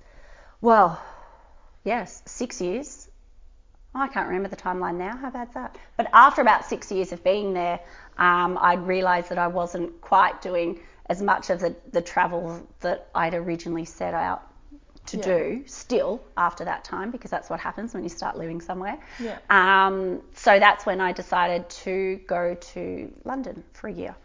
well, 0.61 1.03
yes, 1.85 2.23
six 2.25 2.61
years. 2.61 3.09
I 3.95 4.09
can't 4.09 4.27
remember 4.27 4.49
the 4.49 4.57
timeline 4.57 4.97
now. 4.97 5.17
How 5.17 5.31
bad's 5.31 5.55
that? 5.55 5.77
But 5.97 6.09
after 6.13 6.43
about 6.43 6.65
six 6.65 6.91
years 6.91 7.13
of 7.13 7.23
being 7.23 7.55
there, 7.55 7.81
um, 8.19 8.59
I'd 8.61 8.87
realised 8.87 9.29
that 9.29 9.39
I 9.39 9.47
wasn't 9.47 10.01
quite 10.01 10.43
doing 10.43 10.81
as 11.09 11.23
much 11.23 11.51
of 11.51 11.61
the, 11.61 11.77
the 11.93 12.03
travel 12.03 12.67
that 12.81 13.09
I'd 13.15 13.35
originally 13.35 13.85
set 13.85 14.15
out 14.15 14.43
to 15.07 15.19
Yeah. 15.19 15.23
do 15.23 15.63
still 15.67 16.23
after 16.37 16.65
that 16.65 16.83
time 16.83 17.11
because 17.11 17.31
that's 17.31 17.51
what 17.51 17.61
happens 17.61 17.93
when 17.95 18.03
you 18.03 18.09
start 18.09 18.37
living 18.39 18.61
somewhere. 18.61 18.99
Yeah. 19.21 19.39
Um, 19.51 20.23
so 20.35 20.59
that's 20.59 20.87
when 20.87 21.01
I 21.01 21.13
decided 21.13 21.69
to 21.85 22.17
go 22.27 22.55
to 22.55 23.13
London 23.25 23.63
for 23.75 23.89
a 23.89 23.93
year. 23.93 24.17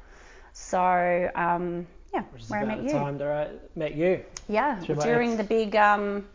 So 0.54 1.30
um, 1.36 1.86
yeah, 2.14 2.24
Which 2.32 2.44
is 2.44 2.50
where 2.50 2.62
I 2.62 2.64
about 2.64 2.78
met 2.78 2.88
the 2.88 2.94
you. 2.94 3.00
time 3.00 3.18
that 3.18 3.28
I 3.50 3.80
met 3.80 3.96
you. 3.96 4.24
Yeah, 4.48 4.80
during 5.04 5.32
ex. 5.32 5.38
the 5.38 5.44
big 5.44 5.76
um, 5.76 6.26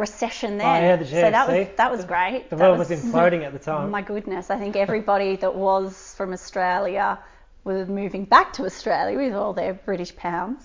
recession 0.00 0.58
there. 0.58 0.66
Oh, 0.66 0.80
yeah, 0.80 0.96
the 0.96 1.04
so 1.06 1.30
that 1.30 1.48
was 1.48 1.68
that 1.76 1.90
was 1.90 2.04
great. 2.04 2.50
The 2.50 2.56
world 2.56 2.78
was, 2.78 2.90
imploding 2.90 3.44
at 3.44 3.52
the 3.52 3.58
time. 3.58 3.86
Oh 3.86 3.90
my 3.98 4.02
goodness, 4.02 4.50
I 4.50 4.58
think 4.58 4.76
everybody 4.76 5.36
that 5.36 5.54
was 5.54 6.14
from 6.16 6.32
Australia 6.32 7.18
was 7.64 7.88
moving 7.88 8.24
back 8.24 8.52
to 8.54 8.64
Australia 8.64 9.16
with 9.18 9.34
all 9.34 9.52
their 9.52 9.74
British 9.74 10.16
pounds, 10.16 10.62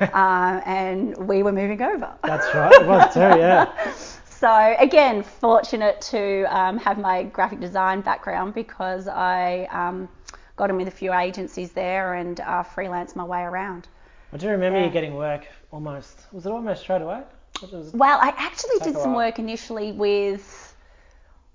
uh, 0.00 0.60
and 0.64 1.16
we 1.28 1.42
were 1.42 1.52
moving 1.52 1.82
over. 1.82 2.12
That's 2.24 2.52
right. 2.54 2.72
It 2.72 2.86
was 2.86 3.14
too. 3.14 3.20
Yeah. 3.20 3.66
So 4.38 4.76
again, 4.78 5.24
fortunate 5.24 6.00
to 6.12 6.44
um, 6.44 6.78
have 6.78 6.96
my 6.96 7.24
graphic 7.24 7.58
design 7.58 8.02
background 8.02 8.54
because 8.54 9.08
I 9.08 9.66
um, 9.72 10.08
got 10.54 10.70
in 10.70 10.76
with 10.76 10.86
a 10.86 10.92
few 10.92 11.12
agencies 11.12 11.72
there 11.72 12.14
and 12.14 12.38
uh, 12.38 12.62
freelanced 12.62 13.16
my 13.16 13.24
way 13.24 13.40
around. 13.40 13.88
I 14.32 14.36
do 14.36 14.48
remember 14.48 14.78
Yeah. 14.78 14.84
you 14.84 14.92
getting 14.92 15.14
work 15.16 15.44
almost. 15.72 16.26
Was 16.30 16.46
it 16.46 16.52
almost 16.52 16.82
straight 16.82 17.02
away? 17.02 17.22
Well, 17.92 18.18
I 18.20 18.32
actually 18.36 18.78
did 18.82 18.96
some 18.96 19.14
work 19.14 19.38
initially 19.38 19.92
with, 19.92 20.76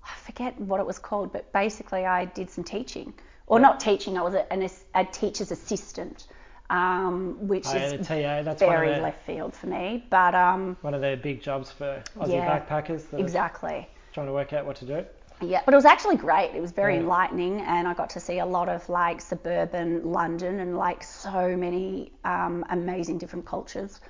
I 0.04 0.14
forget 0.26 0.60
what 0.60 0.80
it 0.80 0.86
was 0.86 0.98
called, 0.98 1.32
but 1.32 1.52
basically 1.52 2.04
I 2.04 2.26
did 2.26 2.50
some 2.50 2.64
teaching. 2.64 3.14
Or 3.46 3.58
Yeah. 3.58 3.62
not 3.62 3.80
teaching, 3.80 4.16
I 4.18 4.22
was 4.22 4.34
a, 4.34 4.52
an, 4.52 4.68
a 4.94 5.04
teacher's 5.04 5.50
assistant, 5.50 6.26
um, 6.70 7.46
which 7.46 7.66
Oh, 7.66 7.76
is 7.76 7.92
the 7.92 7.98
TA. 7.98 8.42
That's 8.42 8.62
one 8.62 8.74
of 8.76 8.80
very 8.80 8.88
their, 8.88 9.02
left 9.02 9.22
field 9.22 9.54
for 9.54 9.66
me. 9.66 10.04
But 10.10 10.34
um, 10.34 10.76
one 10.80 10.94
of 10.94 11.00
their 11.00 11.16
big 11.16 11.42
jobs 11.42 11.70
for 11.70 12.02
Aussie 12.18 12.32
Yeah, 12.32 12.58
backpackers 12.60 13.08
that 13.10 13.20
exactly. 13.20 13.88
trying 14.12 14.26
to 14.26 14.32
work 14.32 14.52
out 14.52 14.66
what 14.66 14.76
to 14.76 14.86
do. 14.86 15.04
Yeah, 15.42 15.62
but 15.64 15.74
it 15.74 15.76
was 15.76 15.84
actually 15.84 16.16
great. 16.16 16.52
It 16.54 16.60
was 16.62 16.70
very 16.72 16.94
Yeah. 16.94 17.00
enlightening, 17.00 17.60
and 17.60 17.88
I 17.88 17.94
got 17.94 18.10
to 18.10 18.20
see 18.20 18.38
a 18.38 18.46
lot 18.46 18.68
of 18.68 18.88
like 18.88 19.20
suburban 19.20 20.10
London 20.12 20.60
and 20.60 20.76
like 20.76 21.02
so 21.02 21.56
many 21.56 22.12
um, 22.24 22.64
amazing 22.70 23.18
different 23.18 23.44
cultures. 23.44 24.00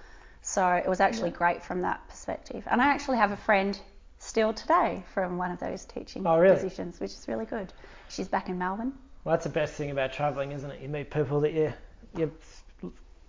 So 0.47 0.69
it 0.75 0.87
was 0.87 1.01
actually 1.01 1.31
great 1.31 1.63
from 1.63 1.81
that 1.83 2.07
perspective. 2.07 2.65
And 2.71 2.81
I 2.83 2.89
actually 2.89 3.17
have 3.17 3.33
a 3.33 3.37
friend 3.37 3.81
still 4.19 4.53
today 4.53 5.03
from 5.15 5.39
one 5.39 5.51
of 5.51 5.59
those 5.59 5.87
teaching 5.87 6.27
Oh, 6.27 6.39
really? 6.39 6.55
positions, 6.55 7.01
which 7.01 7.13
is 7.13 7.27
really 7.27 7.47
good. 7.47 7.73
She's 8.11 8.29
back 8.29 8.51
in 8.51 8.59
Melbourne. 8.59 8.93
Well, 9.25 9.33
that's 9.35 9.45
the 9.45 9.51
best 9.51 9.73
thing 9.73 9.91
about 9.91 10.13
travelling, 10.13 10.53
isn't 10.53 10.71
it? 10.71 10.83
You 10.83 10.91
meet 10.91 11.11
people 11.11 11.41
that 11.41 11.55
you 11.55 11.73
you're 12.15 12.31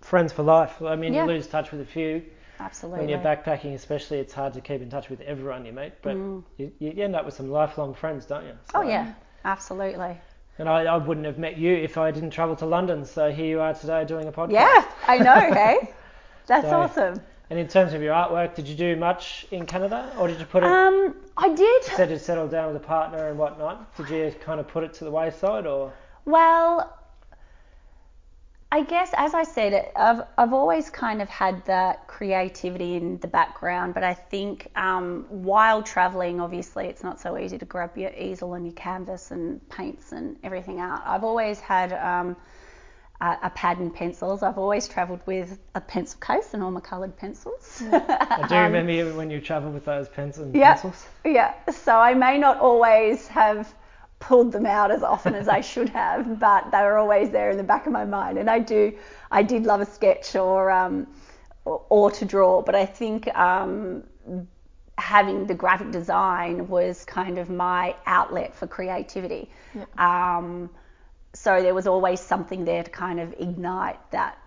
friends 0.02 0.32
for 0.34 0.42
life. 0.42 0.82
I 0.82 0.94
mean, 0.94 1.14
Yeah. 1.14 1.22
you 1.22 1.28
lose 1.28 1.46
touch 1.46 1.72
with 1.72 1.80
a 1.80 1.86
few 1.86 2.22
Absolutely. 2.60 3.00
when 3.00 3.08
you're 3.08 3.18
backpacking, 3.18 3.72
especially. 3.74 4.18
It's 4.18 4.34
hard 4.34 4.52
to 4.52 4.60
keep 4.60 4.82
in 4.82 4.90
touch 4.90 5.08
with 5.08 5.22
everyone 5.22 5.64
you 5.64 5.72
meet, 5.72 5.94
but 6.02 6.16
you, 6.58 6.70
you 6.78 7.02
end 7.02 7.16
up 7.16 7.24
with 7.24 7.34
some 7.34 7.50
lifelong 7.50 7.94
friends, 7.94 8.26
don't 8.26 8.44
you? 8.44 8.52
Mm. 8.52 8.58
oh 8.74 8.82
yeah, 8.82 9.14
absolutely. 9.46 10.18
And 10.58 10.68
I, 10.68 10.84
I 10.84 10.96
wouldn't 10.98 11.24
have 11.26 11.38
met 11.38 11.56
you 11.56 11.74
if 11.74 11.96
I 11.96 12.10
didn't 12.10 12.30
travel 12.30 12.56
to 12.56 12.66
London. 12.66 13.06
So 13.06 13.30
here 13.32 13.46
you 13.46 13.60
are 13.60 13.72
today 13.72 14.04
doing 14.04 14.28
a 14.28 14.32
podcast. 14.32 14.52
Yeah, 14.52 14.84
I 15.08 15.18
know. 15.18 15.40
hey, 15.54 15.94
that's 16.46 16.68
So- 16.68 16.80
awesome. 16.80 17.20
And 17.48 17.60
in 17.60 17.68
terms 17.68 17.92
of 17.92 18.02
your 18.02 18.12
artwork, 18.12 18.56
did 18.56 18.66
you 18.66 18.74
do 18.74 18.96
much 18.96 19.46
in 19.52 19.66
Canada, 19.66 20.10
or 20.18 20.26
did 20.26 20.40
you 20.40 20.46
put 20.46 20.64
it? 20.64 20.66
Um, 20.68 21.14
I 21.36 21.50
did. 21.54 21.84
said 21.84 22.10
you 22.10 22.18
settled 22.18 22.50
down 22.50 22.72
with 22.72 22.82
a 22.82 22.84
partner 22.84 23.28
and 23.28 23.38
whatnot. 23.38 23.94
Did 23.96 24.10
you 24.10 24.34
kind 24.40 24.58
of 24.58 24.66
put 24.66 24.82
it 24.82 24.92
to 24.94 25.04
the 25.04 25.12
wayside, 25.12 25.64
or? 25.64 25.92
Well, 26.24 26.92
I 28.72 28.82
guess 28.82 29.12
as 29.16 29.32
I 29.32 29.44
said, 29.44 29.92
I've 29.94 30.22
I've 30.36 30.52
always 30.52 30.90
kind 30.90 31.22
of 31.22 31.28
had 31.28 31.64
that 31.66 32.08
creativity 32.08 32.96
in 32.96 33.18
the 33.18 33.28
background, 33.28 33.94
but 33.94 34.02
I 34.02 34.14
think 34.14 34.68
um, 34.74 35.24
while 35.28 35.84
traveling, 35.84 36.40
obviously, 36.40 36.86
it's 36.88 37.04
not 37.04 37.20
so 37.20 37.38
easy 37.38 37.58
to 37.58 37.64
grab 37.64 37.96
your 37.96 38.10
easel 38.10 38.54
and 38.54 38.66
your 38.66 38.74
canvas 38.74 39.30
and 39.30 39.66
paints 39.68 40.10
and 40.10 40.36
everything 40.42 40.80
out. 40.80 41.00
I've 41.06 41.22
always 41.22 41.60
had 41.60 41.92
um, 41.92 42.34
a, 43.20 43.36
a 43.44 43.50
pad 43.50 43.78
and 43.78 43.94
pencils. 43.94 44.42
I've 44.42 44.58
always 44.58 44.88
travelled 44.88 45.20
with 45.26 45.58
a 45.74 45.80
pencil 45.80 46.20
case 46.20 46.54
and 46.54 46.62
all 46.62 46.70
my 46.70 46.80
coloured 46.80 47.16
pencils. 47.16 47.82
I 47.92 48.44
do 48.48 48.56
remember 48.56 48.92
you 48.92 49.14
when 49.14 49.30
you 49.30 49.40
travelled 49.40 49.74
with 49.74 49.84
those 49.84 50.08
pens 50.08 50.38
and 50.38 50.54
Um, 50.54 50.60
Yeah. 50.60 50.74
pencils. 50.74 51.06
Yeah, 51.24 51.54
so 51.70 51.96
I 51.98 52.14
may 52.14 52.38
not 52.38 52.58
always 52.60 53.26
have 53.28 53.72
pulled 54.18 54.52
them 54.52 54.64
out 54.66 54.90
as 54.90 55.02
often 55.02 55.34
as 55.34 55.48
I 55.48 55.60
should 55.60 55.90
have, 55.90 56.38
but 56.48 56.70
they 56.70 56.82
were 56.82 56.98
always 56.98 57.30
there 57.30 57.50
in 57.50 57.56
the 57.56 57.62
back 57.64 57.86
of 57.86 57.92
my 57.92 58.04
mind. 58.04 58.38
And 58.38 58.48
I 58.50 58.58
do, 58.58 58.92
I 59.30 59.42
did 59.42 59.64
love 59.64 59.80
a 59.80 59.86
sketch 59.86 60.34
or 60.36 60.70
um, 60.70 61.06
or, 61.64 61.82
or 61.88 62.10
to 62.12 62.24
draw, 62.24 62.62
but 62.62 62.74
I 62.74 62.86
think 62.86 63.28
um, 63.36 64.04
having 64.98 65.46
the 65.46 65.54
graphic 65.54 65.90
design 65.90 66.68
was 66.68 67.04
kind 67.04 67.38
of 67.38 67.50
my 67.50 67.94
outlet 68.06 68.54
for 68.54 68.66
creativity. 68.66 69.50
Um, 69.98 70.70
so 71.36 71.62
there 71.62 71.74
was 71.74 71.86
always 71.86 72.20
something 72.20 72.64
there 72.64 72.82
to 72.82 72.90
kind 72.90 73.20
of 73.20 73.34
ignite 73.38 73.98
that 74.10 74.38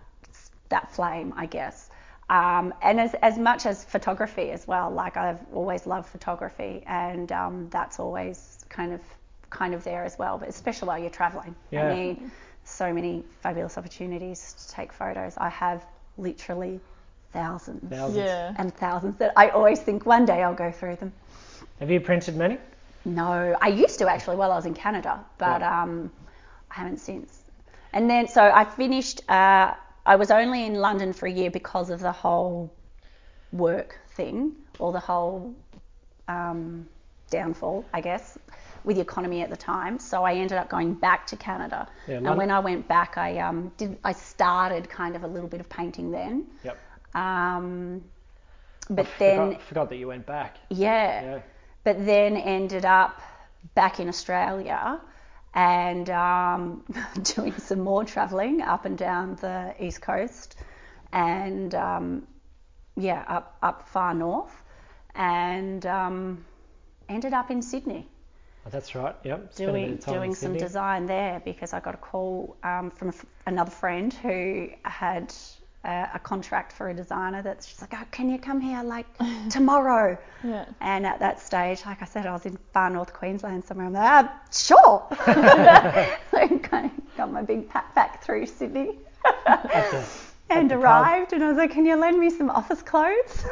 that 0.68 0.90
flame, 0.92 1.32
I 1.36 1.46
guess. 1.46 1.90
Um, 2.28 2.72
and 2.80 3.00
as, 3.00 3.14
as 3.22 3.36
much 3.38 3.66
as 3.66 3.84
photography 3.84 4.50
as 4.52 4.66
well, 4.68 4.88
like 4.90 5.16
I've 5.16 5.40
always 5.52 5.84
loved 5.86 6.08
photography, 6.08 6.82
and 6.86 7.30
um, 7.32 7.68
that's 7.70 7.98
always 7.98 8.64
kind 8.68 8.92
of 8.92 9.00
kind 9.50 9.74
of 9.74 9.82
there 9.82 10.04
as 10.04 10.16
well. 10.18 10.38
But 10.38 10.48
especially 10.48 10.88
while 10.88 10.98
you're 10.98 11.10
traveling, 11.10 11.54
Yeah. 11.70 11.88
I 11.88 11.94
mean, 11.94 12.30
so 12.64 12.92
many 12.92 13.24
fabulous 13.42 13.76
opportunities 13.78 14.52
to 14.60 14.74
take 14.74 14.92
photos. 14.92 15.34
I 15.38 15.48
have 15.48 15.84
literally 16.18 16.78
thousands 17.32 17.88
Thousands. 17.90 18.16
Yeah. 18.18 18.54
and 18.58 18.72
thousands 18.74 19.16
that 19.18 19.32
I 19.36 19.48
always 19.48 19.80
think 19.80 20.06
one 20.06 20.24
day 20.24 20.42
I'll 20.42 20.54
go 20.54 20.70
through 20.70 20.96
them. 20.96 21.12
Have 21.80 21.90
you 21.90 22.00
printed 22.00 22.36
many? 22.36 22.58
No, 23.04 23.56
I 23.60 23.68
used 23.68 23.98
to 24.00 24.08
actually 24.08 24.36
while 24.36 24.52
I 24.52 24.56
was 24.56 24.66
in 24.66 24.74
Canada, 24.74 25.24
but 25.38 25.62
Right. 25.62 25.82
um, 25.82 26.10
I 26.70 26.74
haven't 26.74 26.98
since. 26.98 27.42
And 27.92 28.08
then, 28.08 28.28
so 28.28 28.42
I 28.42 28.64
finished. 28.64 29.28
Uh, 29.28 29.74
I 30.06 30.16
was 30.16 30.30
only 30.30 30.64
in 30.64 30.74
London 30.74 31.12
for 31.12 31.26
a 31.26 31.30
year 31.30 31.50
because 31.50 31.90
of 31.90 32.00
the 32.00 32.12
whole 32.12 32.72
work 33.52 33.98
thing, 34.10 34.52
or 34.78 34.92
the 34.92 35.00
whole 35.00 35.54
um, 36.28 36.88
downfall, 37.30 37.84
I 37.92 38.00
guess, 38.00 38.38
with 38.84 38.96
the 38.96 39.02
economy 39.02 39.42
at 39.42 39.50
the 39.50 39.56
time. 39.56 39.98
So 39.98 40.22
I 40.24 40.34
ended 40.34 40.58
up 40.58 40.68
going 40.68 40.94
back 40.94 41.26
to 41.28 41.36
Canada. 41.36 41.88
Yeah, 42.06 42.18
and 42.18 42.36
when 42.36 42.50
I 42.50 42.60
went 42.60 42.86
back, 42.86 43.18
I 43.18 43.38
um, 43.38 43.72
did. 43.76 43.98
I 44.04 44.12
started 44.12 44.88
kind 44.88 45.16
of 45.16 45.24
a 45.24 45.26
little 45.26 45.48
bit 45.48 45.60
of 45.60 45.68
painting 45.68 46.10
then. 46.10 46.46
Yep. 46.64 46.78
Um, 47.14 48.02
but 48.88 49.06
I 49.06 49.10
then, 49.18 49.46
forgot, 49.48 49.62
forgot 49.62 49.88
that 49.90 49.96
you 49.96 50.08
went 50.08 50.26
back. 50.26 50.58
yeah 50.68 51.22
Yeah. 51.22 51.40
but 51.84 52.04
then 52.06 52.36
ended 52.36 52.84
up 52.84 53.20
back 53.74 54.00
in 54.00 54.08
Australia 54.08 55.00
and 55.54 56.08
um, 56.10 56.84
doing 57.22 57.54
some 57.58 57.80
more 57.80 58.04
travelling 58.04 58.62
up 58.62 58.84
and 58.84 58.96
down 58.96 59.36
the 59.36 59.74
east 59.80 60.00
coast 60.00 60.56
and 61.12 61.74
um, 61.74 62.26
yeah, 62.96 63.24
up 63.26 63.56
up 63.62 63.88
far 63.88 64.14
north, 64.14 64.62
and 65.14 65.84
um, 65.86 66.44
ended 67.08 67.32
up 67.32 67.50
in 67.50 67.62
Sydney 67.62 68.08
Oh, 68.66 68.70
that's 68.70 68.94
right. 68.94 69.14
Yep. 69.24 69.54
Spent 69.54 69.70
doing 69.70 69.92
of 69.94 70.00
time 70.00 70.14
in 70.14 70.20
doing 70.20 70.34
some 70.34 70.56
design 70.56 71.06
there 71.06 71.40
because 71.44 71.72
I 71.72 71.80
got 71.80 71.94
a 71.94 71.98
call 71.98 72.56
um, 72.62 72.90
from 72.90 73.12
another 73.46 73.70
friend 73.70 74.12
who 74.12 74.68
had 74.84 75.34
a 75.84 76.18
contract 76.22 76.72
for 76.72 76.90
a 76.90 76.94
designer 76.94 77.40
that's 77.42 77.66
just 77.66 77.80
like, 77.80 77.94
oh, 77.94 78.04
can 78.10 78.28
you 78.28 78.38
come 78.38 78.60
here 78.60 78.82
like 78.82 79.06
tomorrow? 79.50 80.18
Yeah. 80.44 80.66
And 80.80 81.06
at 81.06 81.18
that 81.20 81.40
stage, 81.40 81.82
like 81.86 82.02
I 82.02 82.04
said, 82.04 82.26
I 82.26 82.32
was 82.32 82.44
in 82.46 82.58
far 82.72 82.90
north 82.90 83.12
Queensland 83.14 83.64
somewhere. 83.64 83.86
I'm 83.86 83.92
like, 83.94 84.02
ah, 84.10 84.40
sure. 84.52 85.06
so 86.30 86.36
I 86.36 86.58
kind 86.62 86.86
of 86.86 87.16
got 87.16 87.32
my 87.32 87.42
big 87.42 87.68
pack 87.68 87.94
back 87.94 88.22
through 88.22 88.46
Sydney 88.46 88.98
At 89.46 89.62
the- 89.90 90.06
and 90.50 90.68
the 90.70 90.74
pub. 90.74 90.82
arrived, 90.84 91.32
and 91.32 91.44
I 91.44 91.48
was 91.48 91.56
like, 91.56 91.70
can 91.70 91.86
you 91.86 91.94
lend 91.96 92.18
me 92.18 92.28
some 92.28 92.50
office 92.50 92.82
clothes? 92.82 93.44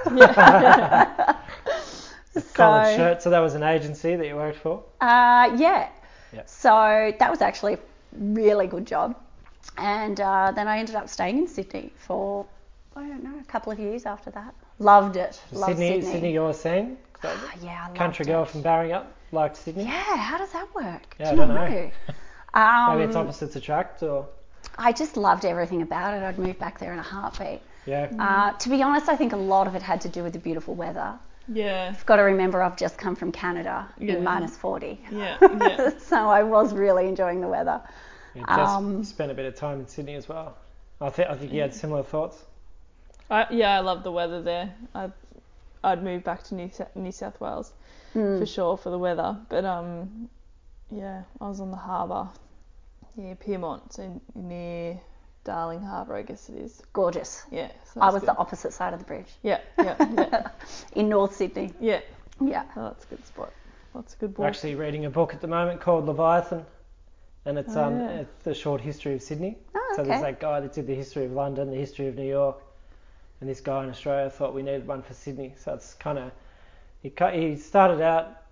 collared 2.55 2.87
So- 2.87 2.97
shirt. 2.97 3.23
So 3.23 3.31
that 3.31 3.41
was 3.41 3.55
an 3.55 3.63
agency 3.63 4.17
that 4.17 4.27
you 4.27 4.37
worked 4.37 4.59
for. 4.59 4.83
Uh, 5.01 5.55
yeah. 5.57 5.89
Yeah. 6.33 6.43
So 6.47 7.13
that 7.19 7.31
was 7.31 7.41
actually 7.41 7.75
a 7.75 7.79
really 8.13 8.67
good 8.67 8.87
job. 8.87 9.17
And 9.79 10.21
uh, 10.21 10.53
then 10.55 10.69
I 10.69 10.79
ended 10.79 10.95
up 10.97 11.09
staying 11.09 11.39
in 11.39 11.47
Sydney 11.49 11.93
for, 11.97 12.45
I 12.97 13.07
don't 13.07 13.23
know, 13.23 13.39
a 13.41 13.45
couple 13.45 13.73
of 13.73 13.79
years 13.79 14.07
after 14.07 14.31
that. 14.33 14.55
Loved 14.79 15.17
it. 15.17 15.41
Loved 15.53 15.73
Sydney, 15.79 16.01
Sydney. 16.01 16.13
Sydney, 16.13 16.33
your 16.33 16.53
scene. 16.53 16.97
Ah, 17.25 17.55
yeah, 17.63 17.81
I 17.83 17.87
loved 17.89 17.99
Country 17.99 18.25
it. 18.25 18.29
girl 18.29 18.45
from 18.45 18.63
Baringhup 18.63 19.07
liked 19.33 19.57
Sydney. 19.57 19.85
Yeah, 19.85 20.17
how 20.17 20.39
does 20.39 20.53
that 20.53 20.73
work? 20.75 21.17
Yeah, 21.19 21.35
Do 21.35 21.43
I 21.43 21.47
don't 21.47 21.55
know. 21.55 21.91
Um, 22.55 22.97
Maybe 22.99 23.09
it's 23.09 23.17
opposites 23.17 23.57
attract, 23.57 24.03
or 24.03 24.27
I 24.79 24.93
just 24.93 25.17
loved 25.17 25.45
everything 25.45 25.83
about 25.83 26.15
it. 26.15 26.23
I'd 26.23 26.39
move 26.39 26.59
back 26.59 26.79
there 26.79 26.93
in 26.93 26.99
a 26.99 27.03
heartbeat. 27.03 27.61
Yeah. 27.87 28.09
Uh, 28.19 28.53
to 28.59 28.69
be 28.69 28.83
honest, 28.83 29.09
I 29.09 29.17
think 29.17 29.33
a 29.33 29.37
lot 29.37 29.67
of 29.67 29.75
it 29.75 29.83
had 29.83 30.01
to 30.03 30.09
do 30.09 30.23
with 30.23 30.33
the 30.33 30.39
beautiful 30.39 30.75
weather. 30.75 31.19
Yeah. 31.51 31.93
I've 31.95 32.05
got 32.07 32.17
to 32.17 32.23
remember 32.23 32.63
I've 32.63 32.77
just 32.77 32.99
come 32.99 33.17
from 33.17 33.33
Canada 33.33 33.89
Yeah. 33.99 34.15
in 34.17 34.25
minus 34.25 34.57
40. 34.57 35.01
Yeah. 35.11 35.39
Yeah. 35.61 35.91
so 35.99 36.29
I 36.29 36.43
was 36.43 36.75
really 36.75 37.09
enjoying 37.09 37.41
the 37.41 37.49
weather. 37.49 37.81
You 38.41 38.47
just 38.47 38.59
Um, 38.75 39.05
spent 39.05 39.31
a 39.31 39.35
bit 39.35 39.47
of 39.47 39.55
time 39.57 39.81
in 39.81 39.87
Sydney 39.89 40.15
as 40.15 40.29
well. 40.29 40.57
I 41.01 41.11
think 41.11 41.29
I 41.31 41.35
think 41.37 41.53
you 41.53 41.61
had 41.61 41.75
similar 41.75 42.03
thoughts. 42.03 42.43
I, 43.31 43.47
yeah, 43.51 43.77
I 43.77 43.81
love 43.81 44.03
the 44.05 44.13
weather 44.13 44.43
there. 44.43 44.73
I'd, 44.95 45.13
I'd 45.85 46.03
move 46.03 46.25
back 46.25 46.43
to 46.45 46.55
New, 46.55 46.71
New 46.95 47.13
South 47.13 47.41
Wales 47.41 47.73
Mm. 48.15 48.39
for 48.39 48.47
sure 48.47 48.77
for 48.79 48.89
the 48.91 48.99
weather. 48.99 49.37
But 49.51 49.65
um, 49.67 50.31
yeah, 50.91 51.25
I 51.41 51.49
was 51.49 51.61
on 51.61 51.71
the 51.71 51.77
harbour 51.77 52.29
near 53.17 53.35
Pyrmont, 53.37 53.93
so 53.93 54.19
near 54.35 54.99
Darling 55.45 55.83
Harbour, 55.83 56.17
I 56.17 56.23
guess 56.23 56.49
it 56.49 56.57
is. 56.57 56.83
Gorgeous. 56.95 57.43
Yeah. 57.51 57.69
so 57.93 58.01
I 58.01 58.11
was 58.11 58.23
good. 58.23 58.31
the 58.31 58.37
opposite 58.39 58.73
side 58.73 58.95
of 58.95 58.99
the 59.01 59.05
bridge 59.05 59.29
Yeah, 59.43 59.61
yeah, 59.79 59.95
yeah, 60.17 60.49
in 60.95 61.09
North 61.11 61.35
Sydney. 61.37 61.73
yeah. 61.81 62.01
Yeah. 62.41 62.65
Oh, 62.77 62.85
that's 62.85 63.05
a 63.05 63.09
good 63.09 63.27
spot. 63.27 63.53
That's 63.95 64.15
a 64.15 64.17
good 64.17 64.39
We're 64.39 64.45
walk. 64.47 64.55
actually 64.55 64.75
reading 64.77 65.05
a 65.05 65.11
book 65.11 65.35
at 65.35 65.41
the 65.43 65.49
moment 65.49 65.81
called 65.81 66.07
Leviathan, 66.07 66.65
and 67.47 67.59
it's 67.59 67.77
Oh, 67.77 67.85
um 67.85 68.01
yeah. 68.01 68.11
it's 68.21 68.45
the 68.45 68.55
short 68.55 68.81
history 68.81 69.15
of 69.15 69.23
Sydney. 69.23 69.59
Oh, 69.75 69.93
So 69.97 70.03
there's 70.05 70.21
okay. 70.23 70.33
that 70.33 70.41
guy 70.41 70.61
that 70.61 70.73
did 70.73 70.87
the 70.87 70.95
history 70.95 71.25
of 71.25 71.33
London, 71.33 71.71
the 71.71 71.77
history 71.77 72.07
of 72.09 72.17
New 72.17 72.29
York, 72.29 72.57
and 73.41 73.49
this 73.49 73.61
guy 73.61 73.85
in 73.85 73.91
Australia 73.91 74.31
thought 74.31 74.55
we 74.55 74.63
needed 74.63 74.87
one 74.87 75.03
for 75.03 75.15
Sydney. 75.15 75.55
So 75.59 75.75
it's 75.75 75.95
kind 75.95 76.19
of 76.19 76.33
he 77.03 77.11
cut, 77.11 77.35
he 77.35 77.57
started 77.57 78.01
out 78.01 78.43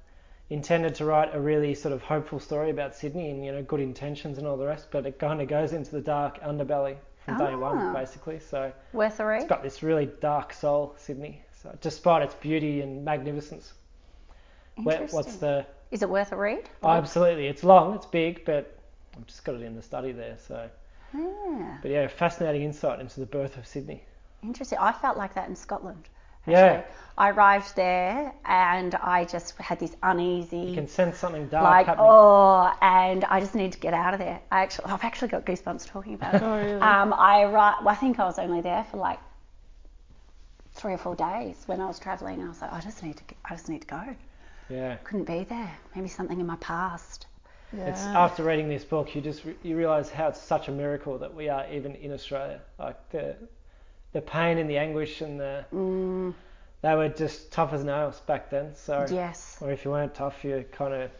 intended 0.49 0.95
to 0.95 1.05
write 1.05 1.35
a 1.35 1.41
really 1.41 1.75
sort 1.75 1.93
of 1.93 2.01
hopeful 2.03 2.39
story 2.39 2.71
about 2.71 2.95
Sydney 2.95 3.31
and 3.31 3.45
you 3.45 3.51
know 3.53 3.63
good 3.63 3.81
intentions 3.81 4.39
and 4.39 4.47
all 4.47 4.57
the 4.57 4.67
rest, 4.67 4.89
but 4.93 5.05
it 5.07 5.19
kind 5.19 5.41
of 5.43 5.49
goes 5.49 5.73
into 5.73 5.91
the 5.91 6.01
dark 6.01 6.41
underbelly 6.43 6.97
from 7.25 7.37
day 7.39 7.53
Ah. 7.53 7.59
one 7.59 7.93
basically. 7.93 8.39
So 8.39 8.73
Worth 8.93 9.19
a 9.21 9.27
read? 9.27 9.41
it's 9.43 9.49
got 9.49 9.63
this 9.65 9.83
really 9.83 10.07
dark 10.21 10.53
soul, 10.53 10.95
Sydney. 10.99 11.43
So 11.63 11.77
despite 11.81 12.23
its 12.23 12.35
beauty 12.35 12.81
and 12.83 13.05
magnificence, 13.05 13.73
where, 14.85 14.99
what's 15.01 15.15
Interesting. 15.15 15.41
the 15.41 15.67
Is 15.91 16.03
it 16.03 16.09
worth 16.11 16.31
a 16.33 16.37
read? 16.37 16.69
Oh, 16.83 16.91
absolutely. 16.91 17.49
It's 17.49 17.65
long, 17.65 17.95
it's 17.97 18.07
big, 18.07 18.45
but 18.45 18.76
I've 19.17 19.27
just 19.27 19.45
got 19.45 19.55
it 19.57 19.63
in 19.63 19.75
the 19.75 19.83
study 19.83 20.13
there. 20.13 20.37
So, 20.47 20.69
Yeah. 21.15 21.79
but 21.83 21.91
yeah, 21.91 22.07
fascinating 22.09 22.63
insight 22.63 23.01
into 23.01 23.21
the 23.21 23.27
birth 23.27 23.57
of 23.57 23.67
Sydney. 23.67 24.05
Interesting. 24.43 24.79
I 24.79 24.93
felt 24.93 25.17
like 25.17 25.35
that 25.35 25.49
in 25.49 25.57
Scotland. 25.57 26.09
Yeah. 26.47 26.83
I 27.19 27.31
arrived 27.31 27.75
there 27.75 28.33
and 28.45 28.95
I 28.95 29.25
just 29.25 29.57
had 29.59 29.81
this 29.81 29.97
uneasy. 30.03 30.59
You 30.59 30.75
can 30.75 30.87
sense 30.87 31.19
something 31.19 31.49
dark 31.49 31.65
like 31.65 31.87
happening. 31.87 32.07
oh, 32.09 32.73
and 32.81 33.25
I 33.25 33.41
just 33.41 33.57
need 33.57 33.73
to 33.73 33.81
get 33.81 33.95
out 33.95 34.13
of 34.15 34.21
there. 34.21 34.39
I 34.53 34.61
actually, 34.61 34.85
I've 34.93 35.03
actually 35.03 35.29
got 35.29 35.45
goosebumps 35.45 35.87
talking 35.89 36.15
about 36.15 36.35
it. 36.37 36.43
Oh, 36.45 36.57
really? 36.57 36.81
Um, 36.81 37.13
I 37.15 37.39
arri- 37.47 37.81
well, 37.83 37.89
I 37.89 37.95
think 37.97 38.21
I 38.21 38.27
was 38.27 38.39
only 38.39 38.61
there 38.61 38.85
for 38.85 38.99
like 38.99 39.19
three 40.75 40.93
or 40.93 40.99
four 40.99 41.17
days 41.17 41.57
when 41.67 41.81
I 41.81 41.87
was 41.87 41.99
traveling. 41.99 42.41
I 42.45 42.49
was 42.49 42.61
like, 42.61 42.73
I 42.73 42.81
just 42.81 43.03
need 43.03 43.17
to, 43.17 43.25
I 43.45 43.55
just 43.57 43.69
need 43.69 43.81
to 43.81 43.87
go. 43.89 44.05
Yeah. 44.69 44.97
Couldn't 45.05 45.25
be 45.27 45.43
there. 45.45 45.73
Maybe 45.97 46.07
something 46.09 46.39
in 46.39 46.47
my 46.47 46.57
past. 46.57 47.27
Yeah. 47.77 47.89
It's 47.89 48.01
after 48.01 48.43
reading 48.43 48.69
this 48.69 48.85
book, 48.85 49.15
you 49.15 49.21
just 49.21 49.45
re- 49.45 49.57
you 49.63 49.77
realise 49.77 50.11
how 50.11 50.29
it's 50.29 50.41
such 50.41 50.69
a 50.69 50.73
miracle 50.73 51.19
that 51.19 51.35
we 51.35 51.49
are 51.49 51.67
even 51.73 51.95
in 51.97 52.13
Australia. 52.13 52.61
Like 52.79 52.97
the 53.11 53.37
the 54.13 54.21
pain 54.21 54.59
and 54.59 54.69
the 54.69 54.79
anguish 54.79 55.21
and 55.21 55.39
the 55.39 55.65
Mm, 55.73 56.35
they 56.83 56.95
were 56.95 57.09
just 57.09 57.53
tough 57.53 57.73
as 57.73 57.83
nails 57.85 58.21
back 58.21 58.51
then. 58.51 58.75
So, 58.75 59.07
yes. 59.11 59.59
or 59.61 59.73
if 59.73 59.85
you 59.85 59.91
weren't 59.91 60.15
tough, 60.15 60.45
you 60.45 60.65
kind 60.73 60.95
of 60.95 61.11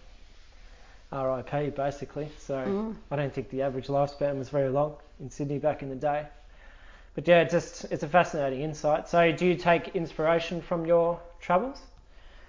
RIP 1.13 1.75
basically. 1.75 2.29
So 2.39 2.55
Mm. 2.55 2.97
I 3.11 3.17
don't 3.17 3.33
think 3.33 3.51
the 3.51 3.63
average 3.63 3.87
lifespan 3.89 4.39
was 4.39 4.49
very 4.49 4.69
long 4.69 4.97
in 5.21 5.31
Sydney 5.31 5.59
back 5.59 5.83
in 5.83 5.89
the 5.89 5.97
day. 5.97 6.27
But 7.15 7.27
yeah, 7.27 7.41
it's 7.43 7.53
just 7.53 7.87
it's 7.91 8.03
a 8.03 8.09
fascinating 8.09 8.61
insight. 8.61 9.09
So 9.09 9.33
do 9.33 9.47
you 9.47 9.57
take 9.57 9.97
inspiration 9.97 10.61
from 10.61 10.85
your 10.87 11.19
travels? 11.41 11.79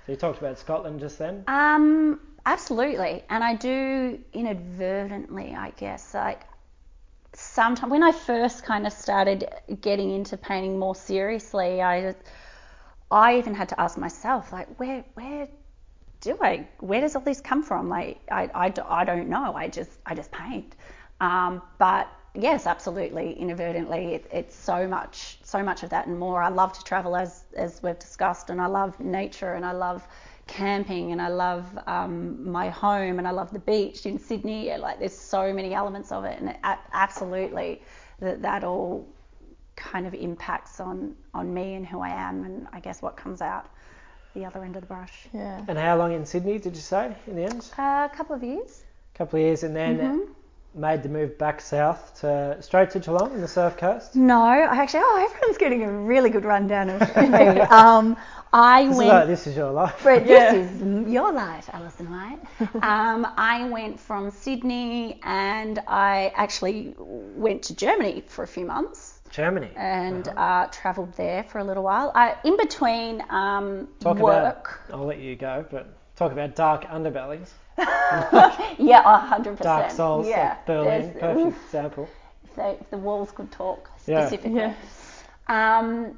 So 0.06 0.12
you 0.12 0.18
talked 0.18 0.40
about 0.40 0.58
Scotland 0.60 1.00
just 1.00 1.18
then. 1.18 1.44
Um, 1.48 2.20
absolutely, 2.48 3.24
and 3.30 3.44
I 3.44 3.56
do 3.56 4.20
inadvertently, 4.34 5.54
I 5.54 5.72
guess. 5.72 6.14
Like 6.14 6.42
sometimes 7.34 7.92
when 7.92 8.04
I 8.04 8.12
first 8.12 8.64
kind 8.64 8.88
of 8.88 8.94
started 8.94 9.48
getting 9.82 10.12
into 10.12 10.38
painting 10.38 10.80
more 10.80 10.96
seriously, 10.96 11.82
I 11.82 12.16
I 13.12 13.38
even 13.38 13.54
had 13.54 13.70
to 13.70 13.80
ask 13.80 13.98
myself, 13.98 14.52
like, 14.54 14.68
where 14.80 15.04
where 15.16 15.48
do 16.22 16.38
I? 16.42 16.68
Where 16.80 17.02
does 17.02 17.16
all 17.16 17.22
this 17.22 17.42
come 17.42 17.64
from? 17.64 17.90
Like, 17.90 18.20
I, 18.32 18.50
I, 18.56 18.74
I 18.88 19.04
don't 19.04 19.30
know. 19.30 19.54
I 19.54 19.68
just 19.68 19.92
I 20.06 20.16
just 20.16 20.32
paint. 20.32 20.76
Um, 21.20 21.62
but 21.78 22.08
yes, 22.34 22.66
absolutely, 22.66 23.34
inadvertently, 23.34 24.16
it, 24.16 24.28
it's 24.32 24.56
so 24.56 24.88
much 24.88 25.40
so 25.44 25.62
much 25.64 25.84
of 25.84 25.90
that 25.90 26.08
and 26.08 26.18
more. 26.18 26.42
I 26.42 26.50
love 26.50 26.74
to 26.74 26.84
travel 26.84 27.16
as 27.16 27.44
as 27.58 27.84
we've 27.84 28.00
discussed, 28.00 28.50
and 28.50 28.62
I 28.62 28.68
love 28.68 29.00
nature, 29.00 29.54
and 29.54 29.66
I 29.66 29.74
love 29.74 30.08
camping, 30.48 31.12
and 31.12 31.22
I 31.22 31.28
love 31.30 31.66
um, 31.88 32.50
my 32.52 32.70
home, 32.70 33.20
and 33.20 33.28
I 33.28 33.32
love 33.32 33.52
the 33.52 33.60
beach 33.60 34.06
in 34.06 34.18
Sydney. 34.20 34.76
Like, 34.78 35.00
there's 35.00 35.18
so 35.18 35.54
many 35.54 35.74
elements 35.74 36.12
of 36.12 36.24
it, 36.26 36.40
and 36.40 36.50
it, 36.50 36.58
absolutely, 36.94 37.82
that 38.20 38.42
that 38.42 38.64
all 38.64 39.08
kind 39.76 40.08
of 40.08 40.14
impacts 40.14 40.80
on 40.80 41.16
on 41.34 41.54
me 41.54 41.76
and 41.76 41.86
who 41.86 42.02
I 42.02 42.10
am, 42.10 42.44
and 42.46 42.68
I 42.74 42.80
guess 42.80 43.02
what 43.02 43.16
comes 43.18 43.42
out 43.42 43.70
the 44.34 44.46
other 44.46 44.64
end 44.64 44.76
of 44.76 44.82
the 44.82 44.88
brush. 44.88 45.28
yeah. 45.34 45.64
And 45.68 45.78
how 45.78 45.98
long 45.98 46.14
in 46.14 46.26
Sydney 46.26 46.60
did 46.60 46.76
you 46.76 46.82
say 46.82 47.16
in 47.28 47.36
the 47.36 47.44
end? 47.44 47.70
Uh, 47.78 48.08
a 48.12 48.16
couple 48.16 48.36
of 48.36 48.44
years. 48.44 48.84
A 49.16 49.18
couple 49.18 49.40
of 49.40 49.46
years, 49.46 49.64
and 49.64 49.76
then 49.76 49.98
Mm-hmm. 49.98 50.32
made 50.82 51.02
the 51.02 51.10
move 51.10 51.38
back 51.40 51.60
south 51.62 52.20
to 52.22 52.58
straight 52.62 52.92
to 52.92 53.00
Geelong 53.00 53.34
in 53.34 53.42
the 53.42 53.48
surf 53.48 53.78
coast. 53.78 54.16
No, 54.16 54.44
I 54.44 54.60
actually. 54.82 55.02
Oh, 55.04 55.28
everyone's 55.28 55.58
getting 55.58 55.84
a 55.84 55.92
really 55.92 56.30
good 56.30 56.46
rundown 56.46 56.90
of 56.90 57.16
me. 57.18 57.62
um, 57.62 58.16
I 58.54 58.84
This 58.84 58.92
is, 58.94 58.98
went. 58.98 59.10
like, 59.10 59.28
this 59.28 59.48
is 59.48 59.58
your 59.58 59.72
life. 59.72 60.00
But 60.04 60.26
Yeah. 60.26 60.54
this 60.54 60.72
is 60.82 61.08
your 61.10 61.32
life, 61.32 61.70
Alison 61.74 62.10
White. 62.10 62.40
um, 62.84 63.28
I 63.38 63.68
went 63.70 64.00
from 64.00 64.32
Sydney 64.32 65.20
and 65.24 65.80
I 65.88 66.32
actually 66.36 66.96
went 66.98 67.64
to 67.64 67.76
Germany 67.76 68.24
for 68.28 68.44
a 68.44 68.48
few 68.48 68.66
months 68.66 69.20
Germany. 69.32 69.70
and 69.76 70.28
uh, 70.38 70.68
travelled 70.72 71.14
there 71.14 71.44
for 71.44 71.60
a 71.60 71.64
little 71.64 71.84
while. 71.84 72.12
I, 72.16 72.36
in 72.46 72.56
between 72.58 73.22
um, 73.30 73.88
Talk 74.00 74.18
work. 74.20 74.82
about. 74.88 75.00
I'll 75.00 75.06
let 75.06 75.20
you 75.20 75.36
go, 75.36 75.66
but 75.70 75.88
talk 76.16 76.32
about 76.32 76.56
dark 76.56 76.86
underbellies, 76.86 77.50
Yeah, 77.78 79.02
a 79.06 79.18
hundred 79.20 79.58
percent. 79.58 79.64
dark 79.64 79.92
souls 79.92 80.28
yeah, 80.28 80.50
like 80.50 80.66
Berlin, 80.66 81.14
there's- 81.14 81.20
perfect 81.20 81.66
example. 81.66 82.10
If, 82.46 82.56
they, 82.56 82.78
if 82.80 82.90
the 82.90 82.98
walls 82.98 83.32
could 83.32 83.52
talk 83.52 83.90
Yeah. 84.08 84.26
specifically. 84.26 84.62
Yeah. 84.62 84.74
Um, 85.50 86.18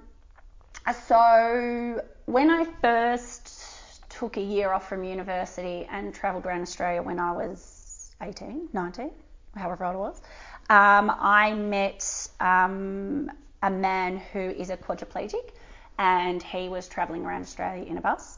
so 1.07 2.01
when 2.30 2.51
I 2.51 2.63
first 2.63 4.07
took 4.07 4.38
a 4.38 4.41
year 4.41 4.71
off 4.71 4.88
from 4.88 5.03
university 5.03 5.88
and 5.89 6.13
travelled 6.13 6.45
around 6.45 6.61
Australia 6.61 7.01
when 7.01 7.19
I 7.19 7.32
was 7.32 8.11
18, 8.21 8.69
19, 8.71 9.09
however 9.55 9.84
old 9.86 9.95
I 9.95 9.97
was, 9.97 10.21
um, 10.69 11.11
I 11.19 11.55
met 11.55 12.30
um, 12.39 13.32
a 13.63 13.71
man 13.71 14.17
who 14.32 14.41
is 14.41 14.69
a 14.69 14.77
quadriplegic 14.77 15.53
and 15.97 16.43
he 16.43 16.69
was 16.69 16.88
travelling 16.88 17.25
around 17.25 17.41
Australia 17.41 17.84
in 17.84 17.97
a 17.97 18.01
bus 18.01 18.38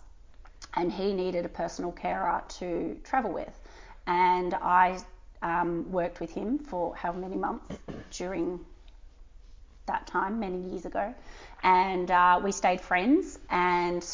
and 0.75 0.89
he 0.89 1.11
needed 1.11 1.43
a 1.43 1.49
personal 1.49 1.91
carer 1.91 2.41
to 2.59 2.97
travel 3.03 3.33
with. 3.33 3.59
And 4.07 4.53
I 4.53 4.99
um, 5.41 5.91
worked 5.91 6.21
with 6.21 6.31
him 6.31 6.59
for 6.59 6.95
how 6.95 7.11
many 7.11 7.35
months 7.35 7.75
during 8.11 8.61
that 9.87 10.07
time, 10.07 10.39
many 10.39 10.59
years 10.69 10.85
ago. 10.85 11.13
And 11.63 12.09
uh, 12.09 12.39
we 12.43 12.51
stayed 12.51 12.81
friends, 12.81 13.39
and 13.49 14.05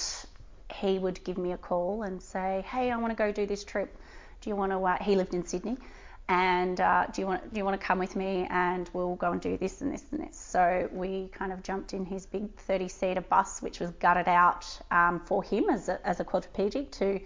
he 0.74 1.00
would 1.00 1.24
give 1.24 1.38
me 1.38 1.54
a 1.54 1.58
call 1.58 2.04
and 2.04 2.22
say, 2.22 2.66
Hey, 2.68 2.92
I 2.92 2.98
want 2.98 3.12
to 3.12 3.16
go 3.16 3.32
do 3.32 3.46
this 3.46 3.64
trip. 3.64 3.96
Do 4.42 4.50
you 4.50 4.56
want 4.56 4.72
to? 4.72 4.80
Uh, 4.80 4.98
he 5.02 5.16
lived 5.16 5.34
in 5.34 5.46
Sydney. 5.46 5.78
And 6.30 6.82
uh, 6.82 7.06
do 7.14 7.22
you 7.22 7.28
want 7.28 7.54
do 7.54 7.58
you 7.58 7.64
want 7.64 7.80
to 7.80 7.86
come 7.86 8.00
with 8.00 8.18
me 8.18 8.48
and 8.50 8.90
we'll 8.92 9.16
go 9.16 9.32
and 9.32 9.40
do 9.40 9.58
this 9.58 9.80
and 9.82 9.94
this 9.94 10.04
and 10.12 10.20
this? 10.22 10.38
So 10.38 10.90
we 10.92 11.30
kind 11.32 11.54
of 11.54 11.64
jumped 11.64 11.94
in 11.94 12.06
his 12.06 12.26
big 12.26 12.54
30-seater 12.68 13.22
bus, 13.22 13.62
which 13.62 13.80
was 13.80 13.92
gutted 13.92 14.28
out 14.28 14.68
um, 14.92 15.22
for 15.22 15.42
him 15.42 15.70
as 15.70 15.88
a, 15.88 16.06
as 16.06 16.20
a 16.20 16.26
quadriplegic 16.26 16.92
to 16.92 17.22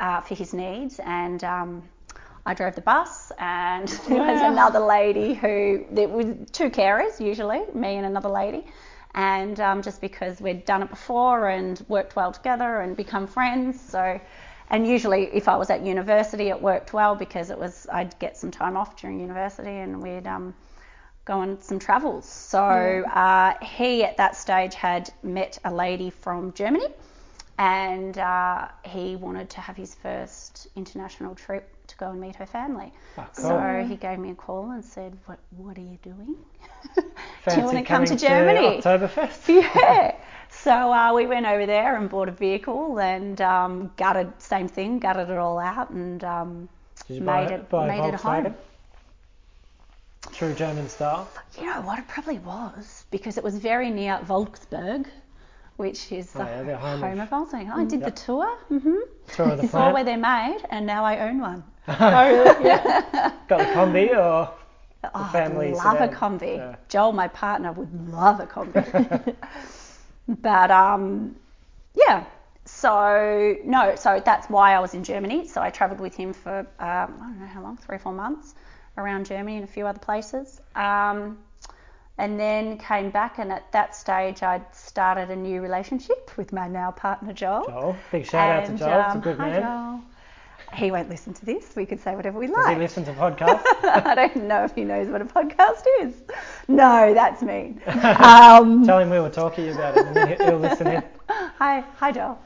uh, 0.00 0.20
for 0.20 0.34
his 0.34 0.52
needs, 0.52 1.00
and 1.04 1.44
um, 1.44 1.82
I 2.44 2.54
drove 2.54 2.74
the 2.74 2.80
bus, 2.80 3.30
and 3.38 3.86
there 4.08 4.18
was 4.18 4.42
another 4.42 4.80
lady 4.80 5.34
who 5.34 5.84
there 5.90 6.08
was 6.08 6.26
two 6.50 6.70
carers 6.70 7.20
usually, 7.24 7.62
me 7.74 7.96
and 7.96 8.06
another 8.06 8.28
lady, 8.28 8.66
and 9.14 9.58
um, 9.60 9.82
just 9.82 10.00
because 10.00 10.40
we'd 10.40 10.64
done 10.64 10.82
it 10.82 10.90
before 10.90 11.48
and 11.48 11.84
worked 11.88 12.16
well 12.16 12.32
together 12.32 12.80
and 12.80 12.96
become 12.96 13.26
friends, 13.26 13.80
so. 13.80 14.20
And 14.70 14.86
usually, 14.86 15.24
if 15.34 15.48
I 15.48 15.56
was 15.56 15.68
at 15.68 15.84
university, 15.84 16.48
it 16.48 16.62
worked 16.62 16.94
well 16.94 17.14
because 17.14 17.50
it 17.50 17.58
was 17.58 17.86
I'd 17.92 18.18
get 18.18 18.38
some 18.38 18.50
time 18.50 18.74
off 18.74 18.96
during 18.96 19.20
university, 19.20 19.68
and 19.68 20.00
we'd 20.02 20.26
um, 20.26 20.54
go 21.26 21.34
on 21.40 21.60
some 21.60 21.78
travels. 21.78 22.26
So 22.26 22.58
uh, 22.60 23.54
he 23.62 24.02
at 24.02 24.16
that 24.16 24.34
stage 24.34 24.74
had 24.74 25.12
met 25.22 25.58
a 25.64 25.72
lady 25.72 26.08
from 26.08 26.52
Germany 26.54 26.86
and 27.58 28.18
uh, 28.18 28.68
he 28.84 29.16
wanted 29.16 29.50
to 29.50 29.60
have 29.60 29.76
his 29.76 29.94
first 29.94 30.66
international 30.74 31.34
trip 31.34 31.68
go 32.02 32.10
and 32.10 32.20
meet 32.20 32.36
her 32.36 32.46
family. 32.46 32.92
Oh, 33.18 33.26
cool. 33.36 33.44
So 33.44 33.86
he 33.88 33.96
gave 33.96 34.18
me 34.18 34.30
a 34.30 34.34
call 34.34 34.70
and 34.70 34.84
said, 34.84 35.12
"What 35.26 35.38
What 35.56 35.74
are 35.78 35.86
you 35.92 35.98
doing? 36.02 36.36
Do 37.48 37.56
you 37.56 37.64
want 37.68 37.78
to 37.78 37.84
come 37.84 38.04
to 38.04 38.16
Germany?" 38.16 38.80
Oktoberfest. 38.80 39.48
yeah. 39.60 40.16
So 40.64 40.92
uh, 40.92 41.14
we 41.14 41.24
went 41.26 41.46
over 41.46 41.64
there 41.64 41.96
and 41.96 42.10
bought 42.10 42.28
a 42.28 42.32
vehicle 42.32 43.00
and 43.00 43.40
um, 43.40 43.90
gutted, 43.96 44.30
same 44.38 44.68
thing, 44.68 44.98
gutted 44.98 45.30
it 45.30 45.38
all 45.38 45.58
out 45.58 45.88
and 45.88 46.22
um, 46.22 46.68
buy, 47.08 47.18
made 47.18 47.50
it, 47.54 47.70
buy 47.70 47.86
made 47.88 48.04
it 48.06 48.14
home. 48.20 48.54
True 50.30 50.52
German 50.52 50.88
style. 50.90 51.26
You 51.58 51.64
know 51.66 51.80
what? 51.80 51.98
It 51.98 52.06
probably 52.06 52.38
was 52.38 53.06
because 53.10 53.38
it 53.38 53.44
was 53.44 53.56
very 53.56 53.90
near 53.90 54.18
Wolfsburg, 54.28 55.06
which 55.82 56.12
is 56.12 56.32
the 56.32 56.42
Oh, 56.42 56.46
yeah, 56.46 56.62
the 56.62 56.76
home 56.78 57.00
home, 57.00 57.20
of- 57.20 57.32
of. 57.32 57.54
I 57.54 57.84
did 57.84 58.00
Yep. 58.00 58.04
the 58.14 58.20
tour. 58.24 58.48
hmm 58.68 59.00
Tour 59.34 59.48
of 59.50 59.60
the 59.60 59.68
Saw 59.68 59.92
where 59.92 60.04
they're 60.04 60.16
made, 60.36 60.60
and 60.70 60.86
now 60.86 61.04
I 61.04 61.14
own 61.28 61.40
one. 61.40 61.64
oh, 61.88 62.28
really? 62.28 62.64
Yeah. 62.70 63.32
Got 63.48 63.58
the 63.58 63.64
combi 63.76 64.06
or 64.16 64.48
Oh, 65.14 65.28
family 65.32 65.70
I'd 65.70 65.74
love 65.84 65.98
sedan. 65.98 66.08
a 66.08 66.16
combi. 66.16 66.56
Yeah. 66.56 66.76
Joel, 66.88 67.12
my 67.12 67.26
partner, 67.28 67.72
would 67.72 67.92
love 68.12 68.38
a 68.38 68.46
combi. 68.46 69.34
but 70.28 70.70
um, 70.70 71.34
yeah. 71.94 72.24
So 72.64 73.56
no, 73.64 73.96
so 73.96 74.22
that's 74.24 74.46
why 74.48 74.74
I 74.74 74.78
was 74.78 74.94
in 74.94 75.02
Germany. 75.02 75.48
So 75.48 75.60
I 75.60 75.70
travelled 75.70 76.00
with 76.00 76.14
him 76.14 76.32
for 76.32 76.60
um, 76.60 76.66
I 76.78 77.06
don't 77.08 77.40
know 77.40 77.46
how 77.56 77.62
long, 77.62 77.76
three 77.76 77.96
or 77.96 77.98
four 77.98 78.12
months 78.12 78.54
around 78.96 79.26
Germany 79.26 79.56
and 79.56 79.64
a 79.64 79.72
few 79.76 79.86
other 79.88 79.98
places. 79.98 80.60
Um, 80.76 81.38
and 82.18 82.38
then 82.38 82.78
came 82.78 83.10
back, 83.10 83.38
and 83.38 83.50
at 83.52 83.70
that 83.72 83.94
stage, 83.94 84.42
I'd 84.42 84.64
started 84.74 85.30
a 85.30 85.36
new 85.36 85.60
relationship 85.60 86.36
with 86.36 86.52
my 86.52 86.68
now 86.68 86.90
partner 86.90 87.32
Joel. 87.32 87.64
Joel. 87.66 87.96
Big 88.10 88.26
shout 88.26 88.50
out 88.50 88.66
to 88.66 88.76
Joel. 88.76 89.00
Um, 89.00 89.20
good 89.20 89.36
hi, 89.38 89.48
man. 89.50 89.62
Joel. 89.62 90.00
He 90.74 90.90
won't 90.90 91.10
listen 91.10 91.34
to 91.34 91.44
this. 91.44 91.76
We 91.76 91.84
can 91.84 91.98
say 91.98 92.16
whatever 92.16 92.38
we 92.38 92.46
like. 92.46 92.56
Does 92.64 92.68
he 92.68 92.78
listen 92.78 93.04
to 93.04 93.12
podcasts? 93.12 93.62
I 93.84 94.14
don't 94.14 94.44
know 94.44 94.64
if 94.64 94.74
he 94.74 94.84
knows 94.84 95.08
what 95.08 95.20
a 95.20 95.26
podcast 95.26 95.82
is. 96.00 96.14
No, 96.66 97.12
that's 97.12 97.42
mean. 97.42 97.80
Um, 97.86 98.82
Tell 98.86 98.98
him 98.98 99.10
we 99.10 99.20
were 99.20 99.28
talking 99.28 99.70
about 99.70 99.98
it 99.98 100.06
and 100.06 100.16
then 100.16 100.36
he'll 100.40 100.58
listen 100.58 100.86
in. 100.86 101.02
hi, 101.28 101.84
hi, 101.96 102.10
Joel. 102.10 102.38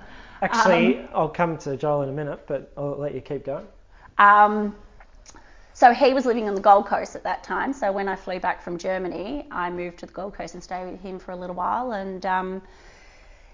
Actually, 0.42 0.98
Um, 0.98 1.08
I'll 1.14 1.28
come 1.28 1.56
to 1.58 1.76
Joel 1.76 2.02
in 2.02 2.08
a 2.08 2.12
minute, 2.12 2.40
but 2.48 2.72
I'll 2.76 2.96
let 2.98 3.14
you 3.14 3.20
keep 3.20 3.44
going. 3.44 3.66
Um, 4.18 4.74
so 5.76 5.92
he 5.92 6.14
was 6.14 6.24
living 6.24 6.48
on 6.48 6.54
the 6.54 6.60
Gold 6.62 6.86
Coast 6.86 7.16
at 7.16 7.24
that 7.24 7.42
time. 7.42 7.74
So 7.74 7.92
when 7.92 8.08
I 8.08 8.16
flew 8.16 8.40
back 8.40 8.62
from 8.62 8.78
Germany, 8.78 9.44
I 9.50 9.68
moved 9.68 9.98
to 9.98 10.06
the 10.06 10.12
Gold 10.12 10.32
Coast 10.32 10.54
and 10.54 10.62
stayed 10.62 10.90
with 10.90 11.02
him 11.02 11.18
for 11.18 11.32
a 11.32 11.36
little 11.36 11.54
while. 11.54 11.92
And 11.92 12.24
um, 12.24 12.62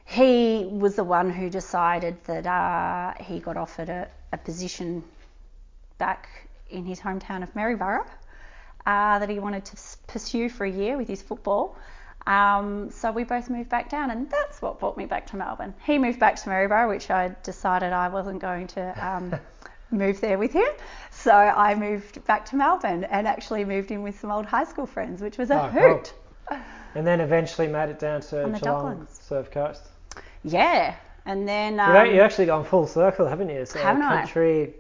he 0.05 0.69
was 0.71 0.95
the 0.95 1.03
one 1.03 1.31
who 1.31 1.51
decided 1.51 2.23
that 2.27 2.47
uh, 2.47 3.21
he 3.21 3.41
got 3.41 3.57
offered 3.57 3.89
a, 3.89 4.09
a 4.33 4.39
position 4.39 5.03
back 5.99 6.29
in 6.71 6.85
his 6.85 7.01
hometown 7.01 7.43
of 7.43 7.53
Maryborough 7.57 8.07
uh, 8.87 9.19
that 9.19 9.29
he 9.29 9.41
wanted 9.41 9.65
to 9.65 9.77
pursue 10.07 10.49
for 10.49 10.65
a 10.65 10.71
year 10.71 10.97
with 10.97 11.09
his 11.09 11.21
football. 11.23 11.77
Um, 12.25 12.93
so 12.93 13.11
we 13.11 13.25
both 13.25 13.51
moved 13.51 13.69
back 13.69 13.91
down, 13.91 14.13
and 14.13 14.31
that's 14.31 14.63
what 14.63 14.79
brought 14.79 14.97
me 14.97 15.07
back 15.07 15.27
to 15.31 15.37
Melbourne. 15.37 15.75
He 15.85 15.99
moved 15.99 16.21
back 16.21 16.37
to 16.37 16.49
Maryborough, 16.49 16.89
which 16.89 17.11
I 17.11 17.35
decided 17.43 17.93
I 17.93 18.07
wasn't 18.07 18.41
going 18.41 18.69
to 18.69 19.07
um, 19.09 19.35
move 19.93 20.21
there 20.21 20.39
with 20.39 20.53
him. 20.53 20.69
So 21.11 21.33
I 21.33 21.75
moved 21.75 22.25
back 22.27 22.45
to 22.47 22.57
Melbourne 22.57 23.05
and 23.05 23.27
actually 23.29 23.65
moved 23.65 23.91
in 23.91 24.03
with 24.03 24.19
some 24.19 24.31
old 24.31 24.47
high 24.47 24.65
school 24.65 24.87
friends, 24.87 25.21
which 25.23 25.39
was 25.39 25.51
a 25.51 25.63
Oh, 25.65 25.71
cool. 25.71 25.81
hoot. 25.99 26.15
And 26.95 27.07
then 27.07 27.21
eventually 27.21 27.69
made 27.69 27.89
it 27.91 27.99
down 27.99 28.21
to 28.23 28.45
On 28.45 28.53
the 28.53 28.59
Geelong 28.59 28.99
Docklands. 29.07 29.23
Surf 29.23 29.51
Coast. 29.51 29.83
Yeah, 30.45 30.95
and 31.25 31.49
then 31.49 31.75
You've, 31.75 31.81
um, 31.81 31.97
ac- 31.97 32.11
you've 32.15 32.21
actually 32.23 32.47
gone 32.47 32.65
full 32.65 32.87
circle, 32.87 33.27
haven't 33.27 33.49
you? 33.49 33.65
So 33.65 33.79
Haven't 33.79 34.03
I? 34.03 34.19
country, 34.19 34.75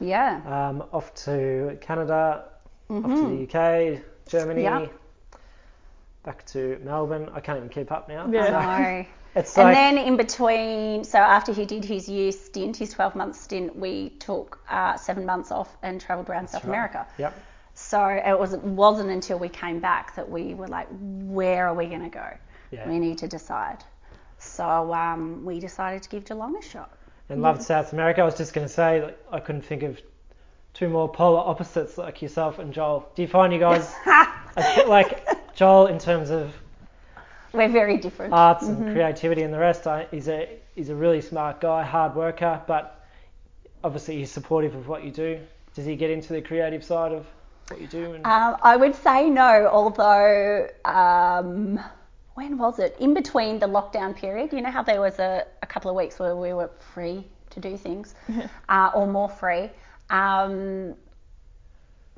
yeah, 0.00 0.40
um, 0.46 0.82
off 0.92 1.14
to 1.26 1.78
Canada, 1.80 2.44
off 2.90 3.02
to 3.04 3.28
the 3.28 3.42
UK, 3.44 4.00
Germany, 4.28 4.62
Mm-hmm. 4.64 4.92
Back 6.24 6.46
to 6.46 6.80
Melbourne. 6.82 7.28
I 7.34 7.40
can't 7.40 7.58
even 7.58 7.68
keep 7.68 7.92
up 7.92 8.08
now. 8.08 8.26
Yeah. 8.30 8.46
So 8.46 8.54
I 8.54 8.82
know. 9.02 9.06
it's 9.34 9.56
And 9.56 9.68
like 9.68 9.74
then 9.74 9.98
in 9.98 10.16
between, 10.16 11.04
so 11.04 11.18
after 11.18 11.52
he 11.52 11.64
did 11.64 11.84
his 11.84 12.08
year 12.08 12.32
stint, 12.32 12.76
his 12.76 12.90
12 12.92 13.16
month 13.16 13.36
stint, 13.36 13.76
we 13.76 14.10
took 14.20 14.60
uh, 14.68 14.96
seven 14.96 15.26
months 15.26 15.50
off 15.50 15.76
and 15.82 16.00
travelled 16.00 16.28
around 16.28 16.48
South 16.48 16.64
right. 16.64 16.70
America. 16.70 17.06
Yep. 17.18 17.38
So 17.74 18.06
it 18.06 18.38
was, 18.38 18.56
wasn't 18.56 19.10
until 19.10 19.38
we 19.38 19.48
came 19.48 19.80
back 19.80 20.14
that 20.14 20.28
we 20.30 20.54
were 20.54 20.68
like, 20.68 20.86
where 20.90 21.66
are 21.66 21.74
we 21.74 21.86
going 21.86 22.02
to 22.02 22.08
go? 22.08 22.28
Yeah. 22.70 22.88
We 22.88 22.98
need 22.98 23.18
to 23.18 23.28
decide. 23.28 23.82
So 24.38 24.94
um, 24.94 25.44
we 25.44 25.58
decided 25.58 26.02
to 26.04 26.08
give 26.08 26.24
Geelong 26.24 26.56
a 26.56 26.62
shot. 26.62 26.96
and 27.28 27.42
loved 27.42 27.62
South 27.62 27.92
America. 27.92 28.20
I 28.20 28.24
was 28.24 28.36
just 28.36 28.52
going 28.52 28.66
to 28.66 28.72
say, 28.72 29.02
like, 29.02 29.18
I 29.32 29.40
couldn't 29.40 29.62
think 29.62 29.82
of 29.82 30.00
two 30.74 30.88
more 30.88 31.08
polar 31.08 31.40
opposites 31.40 31.98
like 31.98 32.22
yourself 32.22 32.58
and 32.58 32.72
Joel. 32.72 33.08
Do 33.14 33.22
you 33.22 33.28
find 33.28 33.52
you 33.52 33.58
guys 33.58 33.92
like 34.86 35.26
Joel 35.54 35.86
in 35.86 35.98
terms 35.98 36.30
of 36.30 36.54
We're 37.54 37.68
very 37.68 37.96
different. 37.98 38.32
arts 38.34 38.66
and 38.66 38.92
creativity 38.92 39.42
and 39.42 39.54
the 39.54 39.58
rest? 39.58 39.86
I, 39.86 40.06
he's 40.10 40.28
a 40.28 40.48
he's 40.74 40.90
a 40.90 40.94
really 40.94 41.20
smart 41.20 41.60
guy, 41.60 41.82
hard 41.82 42.14
worker, 42.14 42.60
but 42.66 43.00
obviously 43.82 44.16
he's 44.18 44.30
supportive 44.30 44.74
of 44.74 44.88
what 44.88 45.04
you 45.04 45.10
do. 45.10 45.38
Does 45.74 45.86
he 45.86 45.96
get 45.96 46.10
into 46.10 46.32
the 46.32 46.42
creative 46.42 46.84
side 46.84 47.12
of 47.12 47.26
what 47.68 47.80
you 47.80 47.86
do? 47.86 48.14
And, 48.14 48.26
Um, 48.26 48.56
I 48.62 48.76
would 48.76 48.94
say 48.94 49.30
no, 49.30 49.68
although 49.72 50.68
um, 50.84 51.80
when 52.34 52.58
was 52.58 52.78
it? 52.78 52.96
In 52.98 53.14
between 53.14 53.58
the 53.58 53.66
lockdown 53.66 54.14
period, 54.16 54.52
you 54.52 54.60
know 54.60 54.70
how 54.70 54.82
there 54.82 55.00
was 55.00 55.18
a, 55.18 55.46
a 55.62 55.66
couple 55.66 55.90
of 55.90 55.96
weeks 55.96 56.18
where 56.18 56.36
we 56.36 56.52
were 56.52 56.70
free 56.92 57.24
to 57.50 57.60
do 57.60 57.76
things, 57.76 58.14
uh, 58.68 58.90
or 58.94 59.06
more 59.06 59.28
free. 59.28 59.70
Um, 60.10 60.94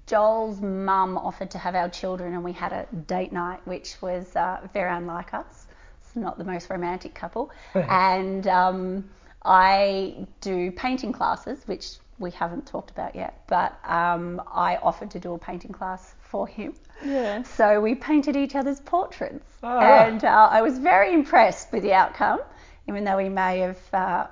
Joel's 0.07 0.61
mum 0.61 1.19
offered 1.19 1.51
to 1.53 1.59
have 1.59 1.75
our 1.75 1.89
children, 1.89 2.35
and 2.35 2.45
we 2.45 2.53
had 2.53 2.73
a 2.73 2.87
date 3.07 3.33
night, 3.33 3.61
which 3.67 4.01
was 4.01 4.35
uh, 4.37 4.61
very 4.73 4.91
unlike 4.91 5.35
us. 5.35 5.67
It's 6.03 6.15
not 6.17 6.39
the 6.39 6.45
most 6.45 6.71
romantic 6.71 7.15
couple. 7.15 7.51
and 7.75 8.47
um, 8.47 9.09
I 9.45 10.27
do 10.41 10.71
painting 10.71 11.13
classes, 11.13 11.63
which 11.67 11.97
we 12.19 12.31
haven't 12.31 12.67
talked 12.67 12.91
about 12.91 13.15
yet, 13.15 13.43
but 13.47 13.79
um, 13.85 14.41
I 14.51 14.77
offered 14.77 15.11
to 15.11 15.19
do 15.21 15.35
a 15.35 15.39
painting 15.39 15.73
class 15.73 16.15
for 16.21 16.47
him. 16.47 16.75
Yeah. 17.05 17.43
So 17.43 17.81
we 17.81 17.95
painted 17.95 18.37
each 18.37 18.55
other's 18.55 18.81
portraits, 18.81 19.45
Ah. 19.63 19.81
and 19.81 20.25
uh, 20.25 20.49
I 20.51 20.63
was 20.63 20.79
very 20.79 21.13
impressed 21.13 21.73
with 21.73 21.83
the 21.83 21.93
outcome, 21.93 22.41
even 22.89 23.05
though 23.05 23.19
he 23.19 23.29
may 23.29 23.59
have 23.59 23.79
uh, 23.93 24.27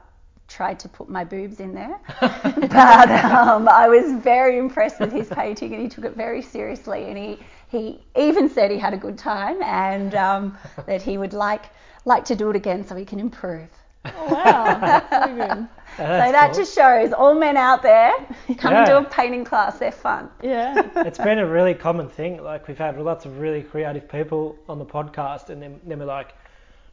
tried 0.55 0.79
to 0.79 0.89
put 0.89 1.09
my 1.09 1.25
boobs 1.25 1.59
in 1.59 1.75
there. 1.75 1.99
but 2.21 3.11
um, 3.11 3.69
I 3.69 3.89
was 3.89 4.23
very 4.23 4.57
impressed 4.57 5.01
with 5.01 5.13
his 5.13 5.29
painting, 5.29 5.75
and 5.75 5.83
he 5.83 5.89
took 5.89 6.05
it 6.05 6.17
very 6.17 6.43
seriously. 6.43 7.05
And 7.05 7.19
he 7.19 7.39
he 7.69 8.01
even 8.17 8.49
said 8.49 8.71
he 8.71 8.79
had 8.79 8.95
a 8.95 8.97
good 8.97 9.19
time, 9.19 9.61
and 9.63 10.15
um, 10.15 10.59
that 10.87 11.03
he 11.03 11.19
would 11.19 11.33
like 11.33 11.65
like 12.05 12.25
to 12.27 12.37
do 12.37 12.51
it 12.51 12.57
again 12.57 12.87
so 12.87 12.95
he 12.95 13.05
can 13.05 13.19
improve. 13.19 13.69
Oh, 14.05 14.35
wow. 14.35 15.03
Very 15.11 15.35
good. 15.35 15.69
so 15.97 16.03
that 16.03 16.51
cool. 16.51 16.61
just 16.61 16.75
shows 16.75 17.13
all 17.13 17.35
men 17.35 17.57
out 17.57 17.83
there 17.83 18.13
come 18.59 18.75
and 18.75 18.87
do 18.87 18.97
a 18.97 19.05
painting 19.05 19.45
class. 19.45 19.79
They're 19.79 19.93
fun. 19.93 20.29
Yeah. 20.43 20.89
it's 20.97 21.19
been 21.19 21.39
a 21.39 21.47
really 21.47 21.75
common 21.75 22.09
thing. 22.09 22.43
Like 22.43 22.69
we've 22.69 22.79
had 22.79 23.01
lots 23.01 23.27
of 23.27 23.39
really 23.39 23.63
creative 23.63 24.09
people 24.09 24.57
on 24.69 24.79
the 24.79 24.85
podcast, 24.85 25.51
and 25.51 25.63
then, 25.63 25.81
then 25.85 25.99
we're 25.99 26.05
like, 26.05 26.35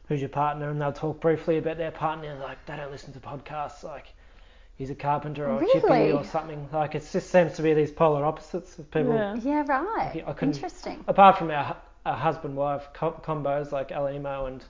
"Who's 0.08 0.20
your 0.20 0.28
partner?" 0.28 0.70
And 0.70 0.80
they'll 0.80 0.92
talk 0.92 1.20
briefly 1.20 1.58
about 1.58 1.76
their 1.78 1.90
partner, 1.90 2.30
and 2.30 2.40
like 2.40 2.64
they 2.66 2.76
don't 2.76 2.90
listen 2.90 3.12
to 3.14 3.20
podcasts. 3.20 3.82
Like 3.82 4.12
he's 4.76 4.90
a 4.90 4.94
carpenter 4.94 5.48
or 5.48 5.62
a 5.62 5.66
chippy 5.66 6.12
or 6.12 6.24
something. 6.24 6.68
Like 6.72 6.94
it 6.94 7.08
just 7.12 7.30
seems 7.30 7.54
to 7.54 7.62
be 7.62 7.74
these 7.74 7.90
polar 7.92 8.24
opposites 8.24 8.78
of 8.78 8.90
people. 8.90 9.14
Yeah. 9.14 9.34
Yeah, 9.36 9.64
right. 9.68 10.24
I 10.26 10.34
Interesting. 10.42 11.04
Apart 11.06 11.38
from 11.38 11.50
our, 11.50 11.76
our 12.04 12.16
husband-wife 12.16 12.88
co- 12.94 13.20
combos 13.24 13.72
like 13.72 13.88
Alimo 13.88 14.46
and 14.46 14.64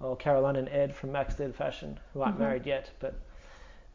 or 0.00 0.16
Caroline 0.16 0.56
and 0.56 0.68
Ed 0.68 0.94
from 0.94 1.12
Max 1.12 1.34
Dead 1.34 1.54
Fashion, 1.54 1.98
who 2.12 2.22
aren't 2.22 2.38
married 2.38 2.66
yet, 2.66 2.90
but 3.00 3.14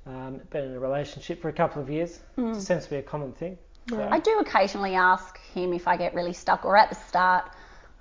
um, 0.05 0.41
been 0.49 0.65
in 0.65 0.73
a 0.73 0.79
relationship 0.79 1.41
for 1.41 1.49
a 1.49 1.53
couple 1.53 1.81
of 1.81 1.89
years. 1.89 2.19
It 2.37 2.61
seems 2.61 2.83
to 2.85 2.89
be 2.89 2.97
a 2.97 3.01
common 3.01 3.31
thing. 3.31 3.57
So- 3.89 4.07
I 4.11 4.19
do 4.19 4.39
occasionally 4.39 4.95
ask 4.95 5.37
him 5.53 5.73
if 5.73 5.87
I 5.87 5.97
get 5.97 6.13
really 6.13 6.33
stuck, 6.33 6.65
or 6.65 6.75
at 6.77 6.89
the 6.89 6.95
start, 6.95 7.49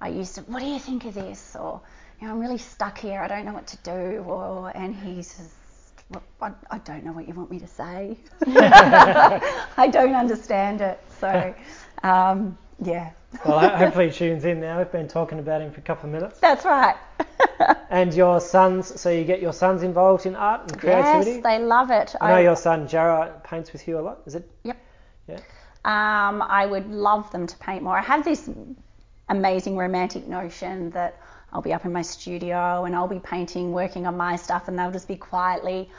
I 0.00 0.08
used 0.08 0.34
to, 0.36 0.40
what 0.42 0.60
do 0.60 0.66
you 0.66 0.78
think 0.80 1.04
of 1.04 1.14
this? 1.14 1.54
Or, 1.54 1.80
you 2.22 2.28
know, 2.28 2.34
I'm 2.34 2.40
really 2.40 2.58
stuck 2.58 2.98
here, 2.98 3.20
I 3.20 3.26
don't 3.26 3.44
know 3.44 3.52
what 3.52 3.66
to 3.66 3.76
do. 3.78 4.22
Or, 4.24 4.70
and 4.76 4.94
he 4.94 5.22
says, 5.22 5.52
well, 6.08 6.22
I, 6.40 6.52
I 6.70 6.78
don't 6.78 7.04
know 7.04 7.10
what 7.10 7.26
you 7.26 7.34
want 7.34 7.50
me 7.50 7.58
to 7.58 7.66
say. 7.66 8.16
I 8.46 9.88
don't 9.90 10.14
understand 10.14 10.82
it. 10.82 11.00
So, 11.18 11.52
um, 12.04 12.56
yeah, 12.80 13.10
well, 13.44 13.76
hopefully 13.76 14.10
he 14.10 14.16
tunes 14.16 14.44
in 14.44 14.60
now. 14.60 14.78
We've 14.78 14.92
been 14.92 15.08
talking 15.08 15.40
about 15.40 15.62
him 15.62 15.72
for 15.72 15.80
a 15.80 15.82
couple 15.82 16.08
of 16.08 16.14
minutes. 16.14 16.38
that's 16.38 16.64
right. 16.64 16.96
And 17.90 18.14
your 18.14 18.40
sons, 18.40 19.00
so 19.00 19.10
you 19.10 19.24
get 19.24 19.40
your 19.42 19.52
sons 19.52 19.82
involved 19.82 20.24
in 20.26 20.34
art 20.34 20.62
and 20.62 20.80
creativity? 20.80 21.32
Yes, 21.32 21.42
they 21.42 21.58
love 21.58 21.90
it. 21.90 22.14
I 22.20 22.32
know 22.32 22.38
your 22.38 22.56
son 22.56 22.88
Jarrah 22.88 23.40
paints 23.44 23.72
with 23.72 23.86
you 23.86 23.98
a 23.98 24.00
lot. 24.00 24.20
Is 24.26 24.34
it? 24.34 24.50
Yep. 24.64 24.78
Yeah. 25.28 25.36
Um, 25.84 26.42
I 26.42 26.66
would 26.66 26.88
love 26.88 27.30
them 27.30 27.46
to 27.46 27.56
paint 27.58 27.82
more. 27.82 27.96
I 27.96 28.00
have 28.00 28.24
this 28.24 28.48
amazing 29.28 29.76
romantic 29.76 30.26
notion 30.26 30.90
that 30.90 31.21
I'll 31.52 31.62
be 31.62 31.72
up 31.72 31.84
in 31.84 31.92
my 31.92 32.02
studio 32.02 32.84
and 32.84 32.94
I'll 32.96 33.08
be 33.08 33.20
painting, 33.20 33.72
working 33.72 34.06
on 34.06 34.16
my 34.16 34.36
stuff, 34.36 34.68
and 34.68 34.78
they'll 34.78 34.90
just 34.90 35.08
be 35.08 35.16
quietly 35.16 35.90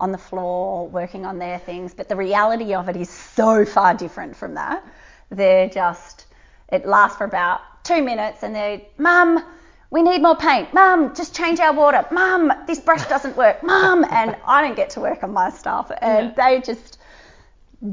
on 0.00 0.12
the 0.12 0.18
floor 0.18 0.88
working 0.88 1.26
on 1.26 1.38
their 1.38 1.58
things. 1.58 1.92
But 1.94 2.08
the 2.08 2.16
reality 2.16 2.74
of 2.74 2.88
it 2.88 2.96
is 2.96 3.10
so 3.10 3.64
far 3.64 3.94
different 3.94 4.34
from 4.34 4.54
that. 4.54 4.82
They're 5.30 5.68
just, 5.68 6.26
it 6.72 6.86
lasts 6.86 7.18
for 7.18 7.24
about 7.24 7.60
two 7.84 8.02
minutes 8.02 8.42
and 8.42 8.54
they're, 8.54 8.80
Mum, 8.98 9.44
we 9.90 10.02
need 10.02 10.22
more 10.22 10.36
paint. 10.36 10.72
Mum, 10.72 11.14
just 11.14 11.34
change 11.34 11.60
our 11.60 11.72
water. 11.72 12.06
Mum, 12.10 12.52
this 12.66 12.80
brush 12.80 13.06
doesn't 13.06 13.36
work. 13.36 13.62
Mum, 13.62 14.04
and 14.10 14.36
I 14.46 14.62
don't 14.62 14.76
get 14.76 14.90
to 14.90 15.00
work 15.00 15.22
on 15.22 15.32
my 15.32 15.50
stuff. 15.50 15.90
And 16.00 16.28
Yeah. 16.36 16.44
they 16.54 16.60
just 16.60 16.98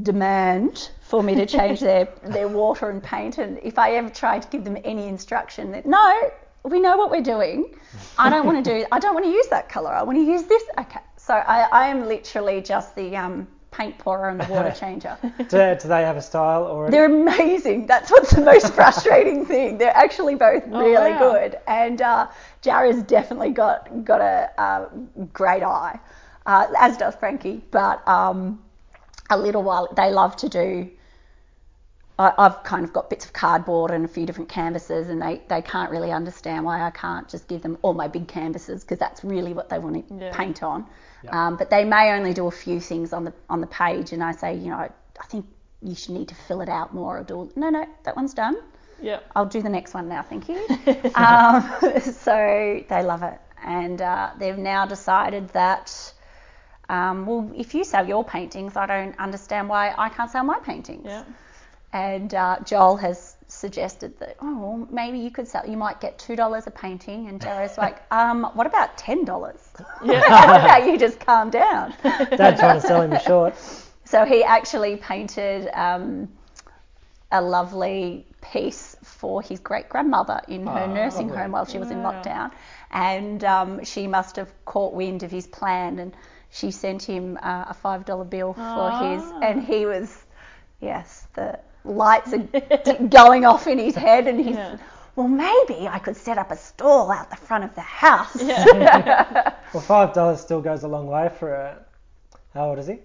demand 0.02 0.90
for 1.02 1.22
me 1.22 1.34
to 1.36 1.46
change 1.46 1.80
their, 1.80 2.08
their 2.24 2.48
water 2.48 2.88
and 2.88 3.02
paint. 3.02 3.38
And 3.38 3.58
if 3.62 3.78
I 3.78 3.92
ever 3.96 4.08
try 4.10 4.38
to 4.38 4.48
give 4.48 4.64
them 4.64 4.78
any 4.84 5.08
instruction 5.08 5.72
that, 5.72 5.86
no, 5.86 6.30
we 6.64 6.80
know 6.80 6.96
what 6.96 7.10
we're 7.10 7.22
doing. 7.22 7.74
I 8.18 8.30
don't 8.30 8.46
want 8.46 8.64
to 8.64 8.78
do, 8.78 8.86
I 8.92 8.98
don't 8.98 9.14
want 9.14 9.26
to 9.26 9.32
use 9.32 9.48
that 9.48 9.68
colour. 9.68 9.92
I 9.92 10.02
want 10.02 10.18
to 10.18 10.24
use 10.24 10.44
this. 10.44 10.62
Okay. 10.78 11.00
So 11.16 11.34
I, 11.34 11.68
I 11.70 11.88
am 11.88 12.06
literally 12.06 12.60
just 12.60 12.94
the 12.94 13.16
um, 13.16 13.46
paint 13.70 13.98
pourer 13.98 14.30
and 14.30 14.40
the 14.40 14.52
water 14.52 14.70
changer. 14.78 15.16
Do, 15.22 15.76
do 15.80 15.88
they 15.88 16.02
have 16.02 16.16
a 16.16 16.22
style 16.22 16.64
or? 16.64 16.90
They're 16.90 17.06
amazing. 17.06 17.86
That's 17.86 18.10
what's 18.10 18.30
the 18.34 18.40
most 18.40 18.72
frustrating 18.78 19.44
thing. 19.46 19.78
They're 19.78 19.96
actually 19.96 20.34
both 20.34 20.66
really 20.66 21.12
wow. 21.12 21.32
good. 21.32 21.58
And 21.66 22.02
uh, 22.02 22.28
Jarrah's 22.62 23.02
definitely 23.02 23.50
got 23.50 24.04
got 24.04 24.20
a, 24.20 24.50
uh 24.60 24.88
great 25.32 25.62
eye, 25.62 25.98
uh, 26.46 26.66
as 26.78 26.96
does 26.96 27.14
Frankie. 27.16 27.62
But 27.70 28.06
um, 28.08 28.62
a 29.30 29.38
little 29.38 29.62
while 29.62 29.88
they 29.96 30.10
love 30.10 30.36
to 30.36 30.48
do. 30.48 30.90
I, 32.18 32.32
I've 32.36 32.62
kind 32.64 32.84
of 32.84 32.92
got 32.92 33.10
bits 33.10 33.24
of 33.26 33.32
cardboard 33.32 33.90
and 33.92 34.04
a 34.04 34.08
few 34.08 34.26
different 34.26 34.48
canvases, 34.48 35.08
and 35.08 35.22
they, 35.22 35.40
they 35.48 35.62
can't 35.62 35.90
really 35.90 36.10
understand 36.10 36.64
why 36.64 36.82
I 36.82 36.90
can't 36.90 37.28
just 37.28 37.46
give 37.48 37.62
them 37.62 37.78
all 37.82 37.94
my 37.94 38.08
big 38.08 38.26
canvases 38.26 38.82
because 38.82 38.98
that's 38.98 39.22
really 39.22 39.52
what 39.52 39.68
they 39.68 39.78
want 39.78 40.08
to 40.08 40.14
Yeah. 40.14 40.36
paint 40.36 40.62
on. 40.62 40.86
Um, 41.30 41.56
but 41.56 41.68
they 41.70 41.84
may 41.84 42.12
only 42.12 42.32
do 42.32 42.46
a 42.46 42.50
few 42.50 42.80
things 42.80 43.12
on 43.12 43.24
the 43.24 43.32
on 43.50 43.60
the 43.60 43.66
page, 43.66 44.12
and 44.12 44.22
I 44.22 44.32
say, 44.32 44.54
you 44.54 44.70
know, 44.70 44.76
I 45.20 45.26
think 45.28 45.46
you 45.82 45.94
should 45.94 46.14
need 46.14 46.28
to 46.28 46.34
fill 46.34 46.60
it 46.60 46.68
out 46.68 46.94
more 46.94 47.18
or 47.18 47.24
do. 47.24 47.50
No, 47.56 47.70
no, 47.70 47.86
that 48.04 48.16
one's 48.16 48.34
done. 48.34 48.56
Yeah. 49.00 49.20
I'll 49.36 49.46
do 49.46 49.62
the 49.62 49.68
next 49.68 49.94
one 49.94 50.08
now, 50.08 50.22
thank 50.22 50.48
you. 50.48 50.66
um, 51.14 52.00
so 52.00 52.82
they 52.88 53.02
love 53.02 53.22
it, 53.22 53.38
and 53.62 54.00
uh, 54.02 54.30
they've 54.38 54.58
now 54.58 54.86
decided 54.86 55.48
that. 55.50 56.14
Um, 56.90 57.26
well, 57.26 57.52
if 57.54 57.74
you 57.74 57.84
sell 57.84 58.08
your 58.08 58.24
paintings, 58.24 58.74
I 58.74 58.86
don't 58.86 59.18
understand 59.20 59.68
why 59.68 59.94
I 59.98 60.08
can't 60.08 60.30
sell 60.30 60.42
my 60.42 60.58
paintings. 60.58 61.04
Yeah. 61.04 61.22
And 61.92 62.34
uh, 62.34 62.56
Joel 62.64 62.96
has 62.96 63.36
suggested 63.48 64.18
that, 64.20 64.36
oh, 64.40 64.58
well, 64.58 64.88
maybe 64.90 65.18
you 65.18 65.30
could 65.30 65.48
sell, 65.48 65.66
you 65.66 65.76
might 65.76 66.00
get 66.00 66.18
$2 66.18 66.66
a 66.66 66.70
painting. 66.70 67.28
And 67.28 67.40
Jarrah's 67.40 67.78
like, 67.78 68.02
um, 68.12 68.44
what 68.54 68.66
about 68.66 68.98
$10? 68.98 69.26
Yeah. 70.04 70.20
How 70.28 70.56
about 70.56 70.86
you 70.86 70.98
just 70.98 71.18
calm 71.20 71.50
down? 71.50 71.94
Dad 72.02 72.58
trying 72.58 72.80
to 72.80 72.86
sell 72.86 73.02
him 73.02 73.12
a 73.12 73.20
short. 73.20 73.54
So 74.04 74.24
he 74.24 74.42
actually 74.44 74.96
painted 74.96 75.68
um, 75.74 76.28
a 77.32 77.40
lovely 77.40 78.26
piece 78.40 78.96
for 79.02 79.42
his 79.42 79.60
great 79.60 79.88
grandmother 79.88 80.40
in 80.48 80.66
her 80.66 80.86
Oh, 80.88 80.92
nursing 80.92 81.28
lovely. 81.28 81.42
home 81.42 81.52
while 81.52 81.66
she 81.66 81.78
was 81.78 81.90
in 81.90 81.98
lockdown. 81.98 82.52
And 82.90 83.44
um, 83.44 83.84
she 83.84 84.06
must 84.06 84.36
have 84.36 84.52
caught 84.64 84.94
wind 84.94 85.22
of 85.22 85.30
his 85.30 85.46
plan 85.46 85.98
and 85.98 86.14
she 86.50 86.70
sent 86.70 87.02
him 87.02 87.38
uh, 87.42 87.66
a 87.68 87.76
$5 87.82 88.30
bill 88.30 88.54
for 88.54 88.90
his. 88.90 89.22
Ah. 89.24 89.40
And 89.42 89.62
he 89.62 89.84
was, 89.86 90.24
yes, 90.80 91.26
the 91.34 91.58
lights 91.88 92.32
are 92.32 92.38
going 93.08 93.44
off 93.44 93.66
in 93.66 93.78
his 93.78 93.94
head 93.94 94.26
and 94.26 94.38
he's. 94.38 94.56
Yeah. 94.56 94.76
Well, 95.16 95.26
maybe 95.26 95.88
I 95.88 95.98
could 95.98 96.16
set 96.16 96.38
up 96.38 96.52
a 96.52 96.56
stall 96.56 97.10
out 97.10 97.28
the 97.28 97.34
front 97.36 97.64
of 97.64 97.74
the 97.74 97.80
house. 97.80 98.36
Well, 99.74 99.82
five 99.82 100.14
dollars 100.14 100.40
still 100.40 100.62
goes 100.62 100.82
a 100.84 100.88
long 100.88 101.06
way 101.08 101.28
for 101.38 101.52
a. 101.52 101.76
How 102.54 102.70
old 102.70 102.78
is 102.78 102.86
he? 102.86 102.98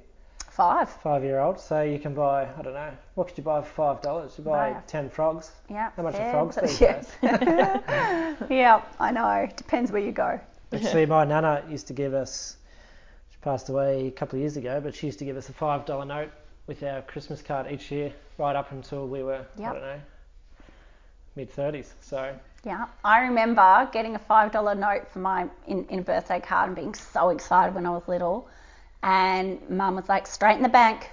Five. 0.50 0.90
Five-year-old. 0.90 1.60
So 1.60 1.82
you 1.82 1.98
can 2.00 2.14
buy. 2.14 2.48
I 2.58 2.62
don't 2.62 2.74
know. 2.74 2.92
What 3.16 3.28
could 3.28 3.38
you 3.38 3.44
buy 3.44 3.62
for 3.62 3.68
five 3.74 4.02
dollars? 4.02 4.36
You 4.38 4.44
buy 4.46 4.72
Buy 4.72 4.78
a- 4.80 4.82
ten 4.84 5.10
frogs. 5.10 5.52
Yeah. 5.70 5.90
How 5.98 6.04
much 6.04 6.16
are 6.16 6.32
frogs 6.32 6.56
these 6.56 6.80
yes. 6.88 7.08
days? 7.22 8.50
yeah, 8.50 8.82
I 9.00 9.12
know. 9.12 9.50
Depends 9.58 9.92
where 9.92 10.02
you 10.02 10.12
go. 10.12 10.40
Actually, 10.72 11.06
my 11.08 11.26
nana 11.26 11.64
used 11.70 11.88
to 11.88 11.94
give 11.94 12.14
us. 12.14 12.56
She 13.32 13.38
passed 13.42 13.68
away 13.70 14.08
a 14.08 14.12
couple 14.12 14.38
of 14.38 14.42
years 14.42 14.56
ago, 14.56 14.80
but 14.80 14.96
she 14.96 15.08
used 15.08 15.20
to 15.20 15.26
give 15.26 15.36
us 15.36 15.50
a 15.50 15.54
five 15.54 15.86
dollar 15.86 16.06
note 16.06 16.32
with 16.68 16.84
our 16.84 17.02
Christmas 17.02 17.42
card 17.42 17.72
each 17.72 17.92
year, 17.92 18.14
right 18.38 18.56
up 18.56 18.72
until 18.72 19.08
we 19.08 19.24
were 19.24 19.46
I 19.58 19.62
don't 19.62 19.82
know 19.82 20.00
mid 21.36 21.50
thirties. 21.52 21.94
So 22.02 22.36
Yeah, 22.64 22.86
I 23.04 23.22
remember 23.22 23.90
getting 23.92 24.16
a 24.16 24.20
five 24.20 24.52
dollar 24.52 24.76
note 24.76 25.10
for 25.12 25.20
my 25.20 25.48
in, 25.68 25.86
in 25.90 26.00
a 26.00 26.04
birthday 26.04 26.40
card 26.40 26.68
and 26.68 26.76
being 26.76 26.94
so 26.94 27.30
excited 27.30 27.76
when 27.76 27.86
I 27.86 27.92
was 27.92 28.08
little, 28.08 28.48
and 29.02 29.60
Mum 29.70 29.96
was 29.96 30.08
like, 30.10 30.28
"Straight 30.28 30.58
in 30.58 30.64
the 30.64 30.70
bank." 30.70 31.10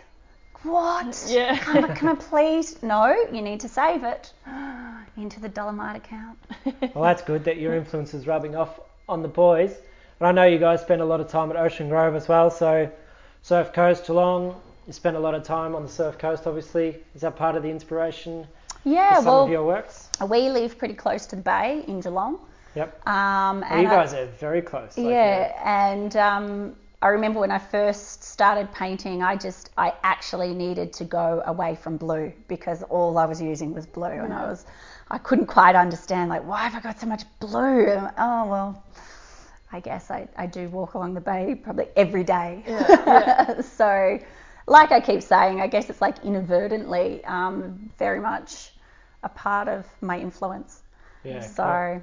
What? 0.62 1.24
Yeah. 1.26 1.56
Can 1.56 1.84
I, 1.84 1.94
can 1.94 2.08
I 2.08 2.14
please? 2.18 2.82
No, 2.82 3.16
you 3.32 3.40
need 3.40 3.60
to 3.60 3.68
save 3.68 4.04
it 4.04 4.32
into 5.16 5.40
the 5.40 5.48
Dollarmite 5.48 5.96
account. 5.96 6.38
well, 6.94 7.04
that's 7.04 7.22
good 7.22 7.44
that 7.44 7.56
your 7.56 7.74
influence 7.74 8.12
is 8.12 8.26
rubbing 8.26 8.54
off 8.56 8.78
on 9.08 9.22
the 9.22 9.28
boys. 9.28 9.74
And 10.18 10.28
I 10.28 10.32
know 10.32 10.44
you 10.44 10.58
guys 10.58 10.82
spend 10.82 11.00
a 11.00 11.04
lot 11.06 11.20
of 11.20 11.28
time 11.28 11.50
at 11.50 11.56
Ocean 11.56 11.88
Grove 11.88 12.14
as 12.14 12.28
well. 12.28 12.50
So 12.50 12.90
Surf 13.40 13.72
Coast, 13.72 14.06
Geelong. 14.06 14.60
You 14.90 14.94
spend 14.94 15.16
a 15.16 15.20
lot 15.20 15.36
of 15.36 15.44
time 15.44 15.76
on 15.76 15.84
the 15.84 15.88
Surf 15.88 16.18
Coast, 16.18 16.48
obviously. 16.48 16.98
Is 17.14 17.20
that 17.20 17.36
part 17.36 17.54
of 17.54 17.62
the 17.62 17.68
inspiration 17.70 18.44
Yeah, 18.82 19.10
for 19.10 19.14
some 19.22 19.24
well, 19.26 19.44
of 19.44 19.48
your 19.50 19.64
works? 19.64 20.08
we 20.28 20.48
live 20.48 20.78
pretty 20.78 20.94
close 20.94 21.26
to 21.26 21.36
the 21.36 21.42
bay 21.42 21.84
in 21.86 22.00
Geelong. 22.00 22.40
Yep. 22.74 23.06
Um, 23.06 23.60
Well, 23.60 23.70
and 23.70 23.82
you 23.82 23.86
I- 23.86 23.90
guys 23.94 24.14
are 24.14 24.26
very 24.26 24.60
close. 24.60 24.98
like, 24.98 25.06
yeah, 25.06 25.52
and 25.64 26.16
um, 26.16 26.76
I 27.02 27.06
remember 27.10 27.38
when 27.38 27.52
I 27.52 27.58
first 27.58 28.24
started 28.24 28.72
painting, 28.72 29.22
I 29.22 29.36
just 29.36 29.70
I 29.78 29.92
actually 30.02 30.52
needed 30.54 30.92
to 30.94 31.04
go 31.04 31.40
away 31.46 31.76
from 31.76 31.96
blue 31.96 32.32
because 32.48 32.82
all 32.82 33.16
I 33.16 33.26
was 33.26 33.40
using 33.40 33.72
was 33.72 33.86
blue, 33.86 34.06
and 34.24 34.32
I 34.32 34.44
was 34.48 34.66
I 35.08 35.18
couldn't 35.18 35.46
quite 35.46 35.76
understand 35.76 36.30
like 36.30 36.44
why 36.44 36.62
have 36.64 36.74
I 36.74 36.80
got 36.80 36.98
so 36.98 37.06
much 37.06 37.22
blue? 37.38 37.86
And 37.86 38.10
oh 38.18 38.44
well, 38.48 38.82
I 39.70 39.78
guess 39.78 40.10
I, 40.10 40.26
I 40.36 40.46
do 40.46 40.68
walk 40.68 40.94
along 40.94 41.14
the 41.14 41.20
bay 41.20 41.54
probably 41.54 41.86
every 41.94 42.24
day. 42.24 42.64
Yeah. 42.66 43.60
so, 43.78 44.18
like 44.70 44.92
I 44.92 45.00
keep 45.00 45.20
saying, 45.22 45.60
I 45.60 45.66
guess 45.66 45.90
it's 45.90 46.00
like 46.00 46.24
inadvertently 46.24 47.24
um, 47.24 47.90
very 47.98 48.20
much 48.20 48.72
a 49.24 49.28
part 49.28 49.68
of 49.68 49.84
my 50.00 50.18
influence. 50.18 50.82
Yeah. 51.24 51.40
So, 51.40 52.00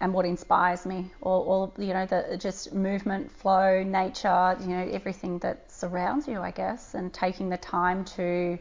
and 0.00 0.14
what 0.14 0.24
inspires 0.24 0.86
me, 0.86 1.10
all, 1.20 1.42
all 1.76 1.84
you 1.84 1.92
know, 1.92 2.06
the 2.06 2.36
just 2.38 2.72
movement, 2.74 3.30
flow, 3.30 3.82
nature, 3.82 4.56
you 4.60 4.68
know, 4.68 4.88
everything 4.90 5.38
that 5.40 5.70
surrounds 5.70 6.26
you, 6.26 6.40
I 6.40 6.50
guess, 6.50 6.94
and 6.94 7.12
taking 7.12 7.50
the 7.50 7.58
time 7.58 8.04
to 8.16 8.58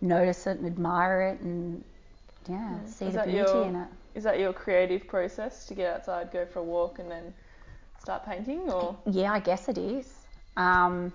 notice 0.00 0.46
it 0.46 0.58
and 0.58 0.66
admire 0.66 1.22
it, 1.22 1.40
and 1.40 1.82
yeah, 2.48 2.84
see 2.84 3.06
Is 3.06 3.14
the 3.14 3.22
beauty 3.24 3.38
your- 3.38 3.64
in 3.66 3.76
it. 3.76 3.88
Is 4.14 4.24
that 4.24 4.38
your 4.38 4.52
creative 4.54 5.06
process 5.08 5.66
to 5.66 5.74
get 5.74 5.94
outside, 5.94 6.32
go 6.32 6.46
for 6.46 6.60
a 6.60 6.62
walk, 6.62 7.00
and 7.00 7.10
then 7.10 7.34
start 7.98 8.24
painting? 8.24 8.60
Or 8.70 8.96
Yeah, 9.06 9.32
I 9.32 9.40
guess 9.40 9.68
it 9.68 9.76
is. 9.76 10.10
Um, 10.56 11.12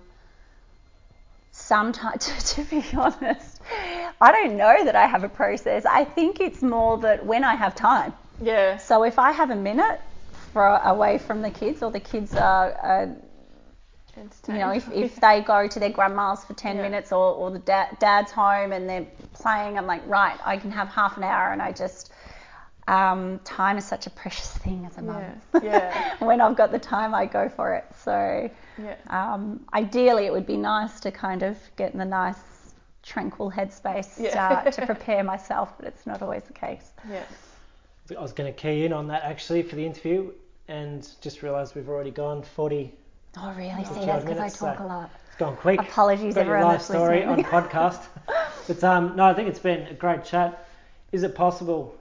sometimes, 1.52 2.26
to, 2.54 2.64
to 2.64 2.70
be 2.70 2.84
honest, 2.96 3.60
I 4.20 4.32
don't 4.32 4.56
know 4.56 4.84
that 4.84 4.96
I 4.96 5.06
have 5.06 5.22
a 5.22 5.28
process. 5.28 5.86
I 5.86 6.04
think 6.04 6.40
it's 6.40 6.62
more 6.62 6.98
that 6.98 7.24
when 7.24 7.44
I 7.44 7.54
have 7.54 7.74
time. 7.74 8.12
yeah, 8.40 8.76
So 8.78 9.04
if 9.04 9.18
I 9.18 9.30
have 9.32 9.50
a 9.50 9.56
minute 9.56 10.00
for 10.52 10.66
away 10.66 11.18
from 11.18 11.42
the 11.42 11.50
kids, 11.50 11.82
or 11.82 11.90
the 11.90 12.00
kids 12.00 12.34
are, 12.34 12.74
uh, 12.82 13.06
you 14.48 14.58
know, 14.58 14.70
if, 14.70 14.90
if 14.92 15.16
they 15.16 15.40
go 15.40 15.66
to 15.66 15.80
their 15.80 15.90
grandma's 15.90 16.44
for 16.44 16.54
10 16.54 16.76
Yeah. 16.76 16.82
minutes, 16.82 17.12
or, 17.12 17.34
or 17.34 17.50
the 17.50 17.58
da- 17.60 17.90
dad's 17.98 18.32
home 18.32 18.72
and 18.72 18.88
they're 18.88 19.06
playing, 19.32 19.78
I'm 19.78 19.86
like, 19.86 20.02
right, 20.06 20.38
I 20.44 20.56
can 20.56 20.70
have 20.70 20.88
half 20.88 21.16
an 21.16 21.22
hour, 21.22 21.52
and 21.52 21.62
I 21.62 21.72
just. 21.72 22.12
Um, 22.88 23.38
time 23.44 23.78
is 23.78 23.84
such 23.84 24.06
a 24.06 24.10
precious 24.10 24.56
thing 24.58 24.84
as 24.86 24.98
a 24.98 25.02
mum. 25.02 25.22
Yeah, 25.54 25.60
yeah. 25.62 26.14
when 26.24 26.40
I've 26.40 26.56
got 26.56 26.72
the 26.72 26.78
time, 26.78 27.14
I 27.14 27.26
go 27.26 27.48
for 27.48 27.74
it. 27.74 27.84
So 27.96 28.50
yeah, 28.76 28.96
um, 29.08 29.64
ideally, 29.72 30.26
it 30.26 30.32
would 30.32 30.46
be 30.46 30.56
nice 30.56 30.98
to 31.00 31.10
kind 31.12 31.42
of 31.42 31.56
get 31.76 31.94
in 31.94 32.00
a 32.00 32.04
nice, 32.04 32.74
tranquil 33.02 33.50
headspace 33.52 34.18
Yeah. 34.18 34.62
uh, 34.66 34.70
to 34.70 34.86
prepare 34.92 35.22
myself, 35.22 35.74
but 35.78 35.86
it's 35.86 36.06
not 36.06 36.22
always 36.22 36.42
the 36.44 36.52
case. 36.54 36.90
yeah. 37.08 37.22
I 38.10 38.20
was 38.20 38.32
going 38.32 38.52
to 38.52 38.60
key 38.60 38.84
in 38.84 38.92
on 38.92 39.06
that 39.08 39.22
actually 39.22 39.62
for 39.62 39.76
the 39.76 39.86
interview 39.86 40.32
and 40.68 41.08
just 41.22 41.42
realised 41.42 41.74
we've 41.74 41.88
already 41.88 42.10
gone 42.10 42.42
40. 42.42 42.92
Oh, 43.38 43.54
really? 43.56 43.84
See, 43.84 44.00
Two 44.00 44.06
that's 44.06 44.24
because 44.24 44.38
I 44.38 44.48
talk 44.48 44.78
so- 44.78 44.84
a 44.84 44.86
lot. 44.86 45.10
It's 45.28 45.36
gone 45.38 45.56
quick. 45.56 45.80
Apologies, 45.80 46.34
Got 46.34 46.44
your 46.44 46.56
everyone 46.56 46.74
life 46.74 46.86
that's 46.86 46.88
story 46.88 47.24
on 47.24 47.42
podcast. 47.44 48.04
But 48.68 48.84
um, 48.84 49.16
no, 49.16 49.24
I 49.24 49.34
think 49.34 49.48
it's 49.48 49.58
been 49.58 49.86
a 49.86 49.94
great 49.94 50.24
chat. 50.24 50.68
Is 51.10 51.22
it 51.22 51.34
possible 51.34 51.96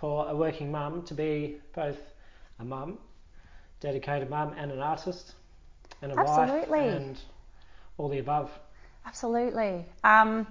for 0.00 0.26
a 0.28 0.34
working 0.34 0.72
mum 0.72 1.02
to 1.02 1.14
be 1.14 1.58
both 1.74 1.98
a 2.58 2.64
mum, 2.64 2.98
dedicated 3.80 4.30
mum, 4.30 4.54
and 4.56 4.72
an 4.72 4.80
artist, 4.80 5.34
and 6.00 6.10
a 6.10 6.18
Absolutely. 6.18 6.80
wife, 6.80 6.96
and 6.96 7.20
all 7.98 8.08
the 8.08 8.18
above? 8.18 8.50
Absolutely. 9.04 9.84
Um, 10.02 10.46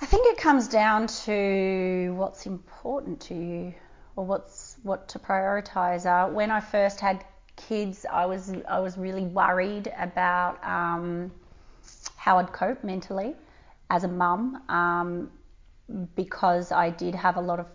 I 0.00 0.06
think 0.06 0.28
it 0.28 0.38
comes 0.40 0.68
down 0.68 1.08
to 1.24 2.14
what's 2.16 2.46
important 2.46 3.20
to 3.22 3.34
you, 3.34 3.74
or 4.14 4.24
what's 4.24 4.76
what 4.84 5.08
to 5.08 5.18
prioritize. 5.18 6.06
Uh, 6.06 6.32
when 6.32 6.52
I 6.52 6.60
first 6.60 7.00
had 7.00 7.24
kids, 7.56 8.06
I 8.08 8.26
was 8.26 8.52
I 8.68 8.78
was 8.78 8.96
really 8.96 9.24
worried 9.24 9.92
about 9.98 10.64
um, 10.64 11.32
how 12.16 12.38
I'd 12.38 12.52
cope 12.52 12.84
mentally 12.84 13.34
as 13.90 14.04
a 14.04 14.08
mum 14.08 14.62
um, 14.68 15.30
because 16.14 16.70
I 16.70 16.90
did 16.90 17.16
have 17.16 17.36
a 17.36 17.40
lot 17.40 17.58
of 17.58 17.66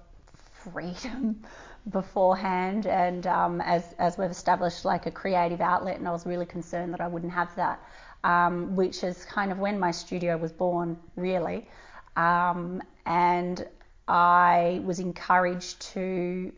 freedom 0.64 1.44
beforehand, 1.90 2.86
and 2.86 3.26
um, 3.28 3.62
as 3.62 3.94
as 4.00 4.18
we've 4.18 4.32
established, 4.32 4.86
like 4.86 5.06
a 5.06 5.12
creative 5.12 5.62
outlet, 5.62 5.98
and 5.98 6.08
I 6.08 6.12
was 6.12 6.26
really 6.26 6.46
concerned 6.46 6.94
that 6.94 7.02
I 7.02 7.08
wouldn't 7.08 7.32
have 7.34 7.56
that, 7.56 7.80
um, 8.24 8.76
which 8.76 9.04
is 9.04 9.26
kind 9.26 9.52
of 9.52 9.60
when 9.60 9.80
my 9.80 9.92
studio 9.92 10.38
was 10.38 10.52
born, 10.52 10.98
really, 11.16 11.68
um, 12.16 12.82
and 13.06 13.68
I 14.08 14.82
was 14.84 15.00
encouraged 15.00 15.82
to 15.94 16.52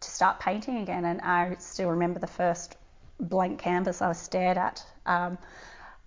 to 0.00 0.10
start 0.10 0.38
painting 0.40 0.78
again, 0.78 1.04
and 1.04 1.20
I 1.20 1.56
still 1.58 1.90
remember 1.90 2.20
the 2.20 2.26
first 2.28 2.76
blank 3.20 3.58
canvas 3.58 4.00
I 4.00 4.08
was 4.08 4.18
stared 4.18 4.58
at. 4.58 4.84
Um, 5.06 5.38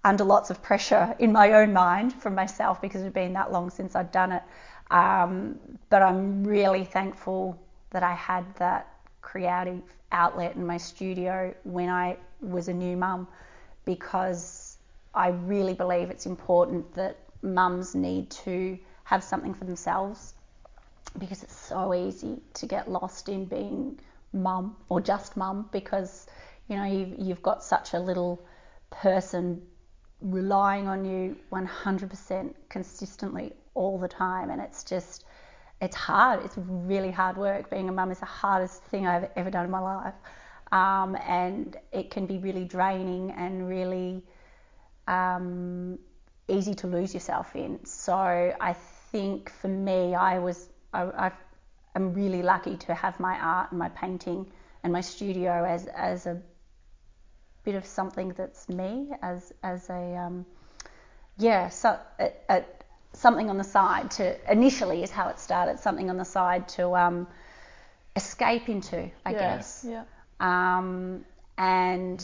under 0.04 0.24
lots 0.24 0.50
of 0.50 0.62
pressure 0.64 1.16
in 1.20 1.32
my 1.32 1.54
own 1.54 1.74
mind 1.74 2.14
from 2.14 2.34
myself 2.34 2.82
because 2.82 3.02
it 3.02 3.06
had 3.06 3.14
been 3.14 3.34
that 3.34 3.52
long 3.52 3.70
since 3.70 3.96
I'd 3.96 4.12
done 4.12 4.32
it. 4.32 4.42
Um, 4.92 5.58
but 5.90 6.02
I'm 6.02 6.44
really 6.44 6.84
thankful 6.84 7.58
that 7.92 8.04
I 8.04 8.14
had 8.14 8.46
that 8.58 8.88
creative 9.22 9.82
outlet 10.12 10.56
in 10.56 10.68
my 10.68 10.78
studio 10.78 11.56
when 11.64 11.90
I 11.90 12.18
was 12.42 12.68
a 12.68 12.74
new 12.74 12.98
mum 12.98 13.28
because 13.86 14.78
I 15.16 15.30
really 15.30 15.74
believe 15.74 16.10
it's 16.10 16.26
important 16.26 16.94
that 16.96 17.18
mums 17.42 17.96
need 17.96 18.30
to 18.32 18.78
have 19.06 19.24
something 19.24 19.54
for 19.54 19.64
themselves 19.64 20.34
because 21.18 21.42
it's 21.42 21.56
so 21.56 21.94
easy 21.94 22.42
to 22.56 22.66
get 22.66 22.92
lost 22.92 23.30
in 23.30 23.46
being 23.46 23.98
mum 24.34 24.76
or 24.90 25.00
just 25.00 25.38
mum 25.38 25.70
because 25.72 26.28
you 26.68 26.76
know 26.76 26.86
you've, 26.86 27.18
you've 27.18 27.42
got 27.42 27.64
such 27.64 27.94
a 27.94 28.00
little 28.00 28.42
person 28.90 29.62
relying 30.22 30.88
on 30.88 31.04
you 31.04 31.36
100% 31.52 32.54
consistently 32.70 33.54
all 33.74 33.98
the 33.98 34.08
time 34.08 34.50
and 34.50 34.62
it's 34.62 34.84
just 34.84 35.26
it's 35.82 35.96
hard. 35.96 36.46
It's 36.46 36.56
really 36.58 37.10
hard 37.10 37.38
work. 37.38 37.72
Being 37.72 37.90
a 37.90 37.92
mum 37.92 38.12
is 38.12 38.20
the 38.20 38.26
hardest 38.26 38.84
thing 38.84 39.08
I've 39.08 39.30
ever 39.36 39.50
done 39.50 39.66
in 39.66 39.72
my 39.72 39.80
life. 39.80 40.14
Um, 40.72 41.18
and 41.28 41.76
it 41.92 42.12
can 42.12 42.28
be 42.28 42.38
really 42.38 42.66
draining 42.66 43.32
and 43.32 43.68
really 43.68 44.24
um, 45.08 45.98
easy 46.48 46.76
to 46.76 46.88
lose 46.88 47.14
yourself 47.14 47.56
in. 47.56 47.84
So 47.84 48.14
I 48.14 48.76
think 49.12 49.50
for 49.50 49.68
me, 49.68 50.14
I 50.14 50.38
was 50.38 50.70
I, 50.94 51.32
am 51.96 52.14
really 52.14 52.42
lucky 52.44 52.78
to 52.78 52.94
have 52.94 53.20
my 53.20 53.38
art 53.40 53.72
and 53.72 53.80
my 53.80 53.90
painting 53.90 54.46
and 54.84 54.94
my 54.94 55.02
studio 55.02 55.66
as 55.66 55.88
as 55.88 56.26
a 56.26 56.42
bit 57.64 57.76
of 57.76 57.86
something 57.86 58.30
that's 58.30 58.70
me 58.70 59.10
as 59.22 59.54
as 59.64 59.90
a 59.90 60.16
um, 60.16 60.46
yeah 61.38 61.70
so 61.70 62.00
a, 62.20 62.32
a, 62.50 62.64
something 63.14 63.50
on 63.50 63.58
the 63.58 63.64
side 63.64 64.12
to 64.12 64.52
initially 64.52 65.04
is 65.04 65.12
how 65.12 65.28
it 65.30 65.40
started 65.40 65.80
something 65.80 66.10
on 66.10 66.18
the 66.18 66.26
side 66.26 66.68
to 66.70 66.96
um, 66.96 67.28
escape 68.16 68.70
into 68.70 69.10
I 69.26 69.32
yeah, 69.32 69.40
guess 69.58 69.86
Yeah. 69.88 70.04
um, 70.40 71.26
and 71.58 72.22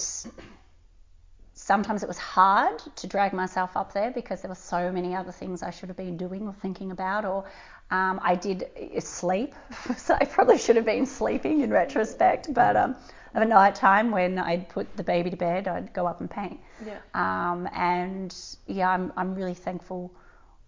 sometimes 1.54 2.04
it 2.04 2.08
was 2.08 2.18
hard 2.18 2.80
to 2.96 3.08
drag 3.08 3.34
myself 3.34 3.76
up 3.76 3.92
there 3.94 4.12
because 4.12 4.42
there 4.42 4.50
were 4.50 4.56
so 4.56 4.92
many 4.92 5.16
other 5.16 5.32
things 5.32 5.64
I 5.64 5.72
should 5.72 5.90
have 5.90 5.98
been 5.98 6.18
doing 6.18 6.48
or 6.48 6.54
thinking 6.54 6.92
about 6.92 7.26
or 7.26 7.46
um, 7.90 8.20
I 8.22 8.36
did 8.36 8.70
sleep 9.00 9.56
so 9.98 10.14
I 10.14 10.26
probably 10.26 10.58
should 10.58 10.76
have 10.76 10.86
been 10.86 11.06
sleeping 11.06 11.62
in 11.62 11.72
retrospect 11.72 12.54
but 12.54 12.76
um, 12.76 12.96
of 13.34 13.42
a 13.42 13.46
night 13.46 13.76
time 13.76 14.12
when 14.12 14.38
I'd 14.40 14.70
put 14.70 14.96
the 14.98 15.04
baby 15.04 15.30
to 15.32 15.38
bed 15.38 15.68
I'd 15.68 15.94
go 15.94 16.06
up 16.06 16.22
and 16.22 16.30
paint 16.30 16.60
Yeah. 16.86 17.00
um, 17.14 17.68
and 17.74 18.36
yeah 18.68 18.90
I'm, 18.90 19.12
I'm 19.18 19.34
really 19.36 19.54
thankful 19.56 20.12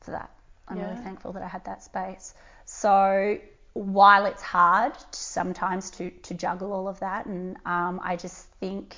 for 0.09 0.17
that 0.17 0.29
I'm 0.67 0.77
Yeah. 0.77 0.87
really 0.87 1.01
thankful 1.03 1.33
that 1.33 1.43
I 1.43 1.47
had 1.47 1.65
that 1.65 1.83
space 1.83 2.33
so 2.65 3.39
while 3.73 4.25
it's 4.25 4.41
hard 4.41 4.93
to, 4.97 5.17
sometimes 5.17 5.91
to, 5.91 6.09
to 6.09 6.33
juggle 6.33 6.73
all 6.73 6.87
of 6.87 6.99
that 6.99 7.25
and 7.25 7.57
um, 7.65 7.99
I 8.03 8.15
just 8.15 8.47
think 8.59 8.95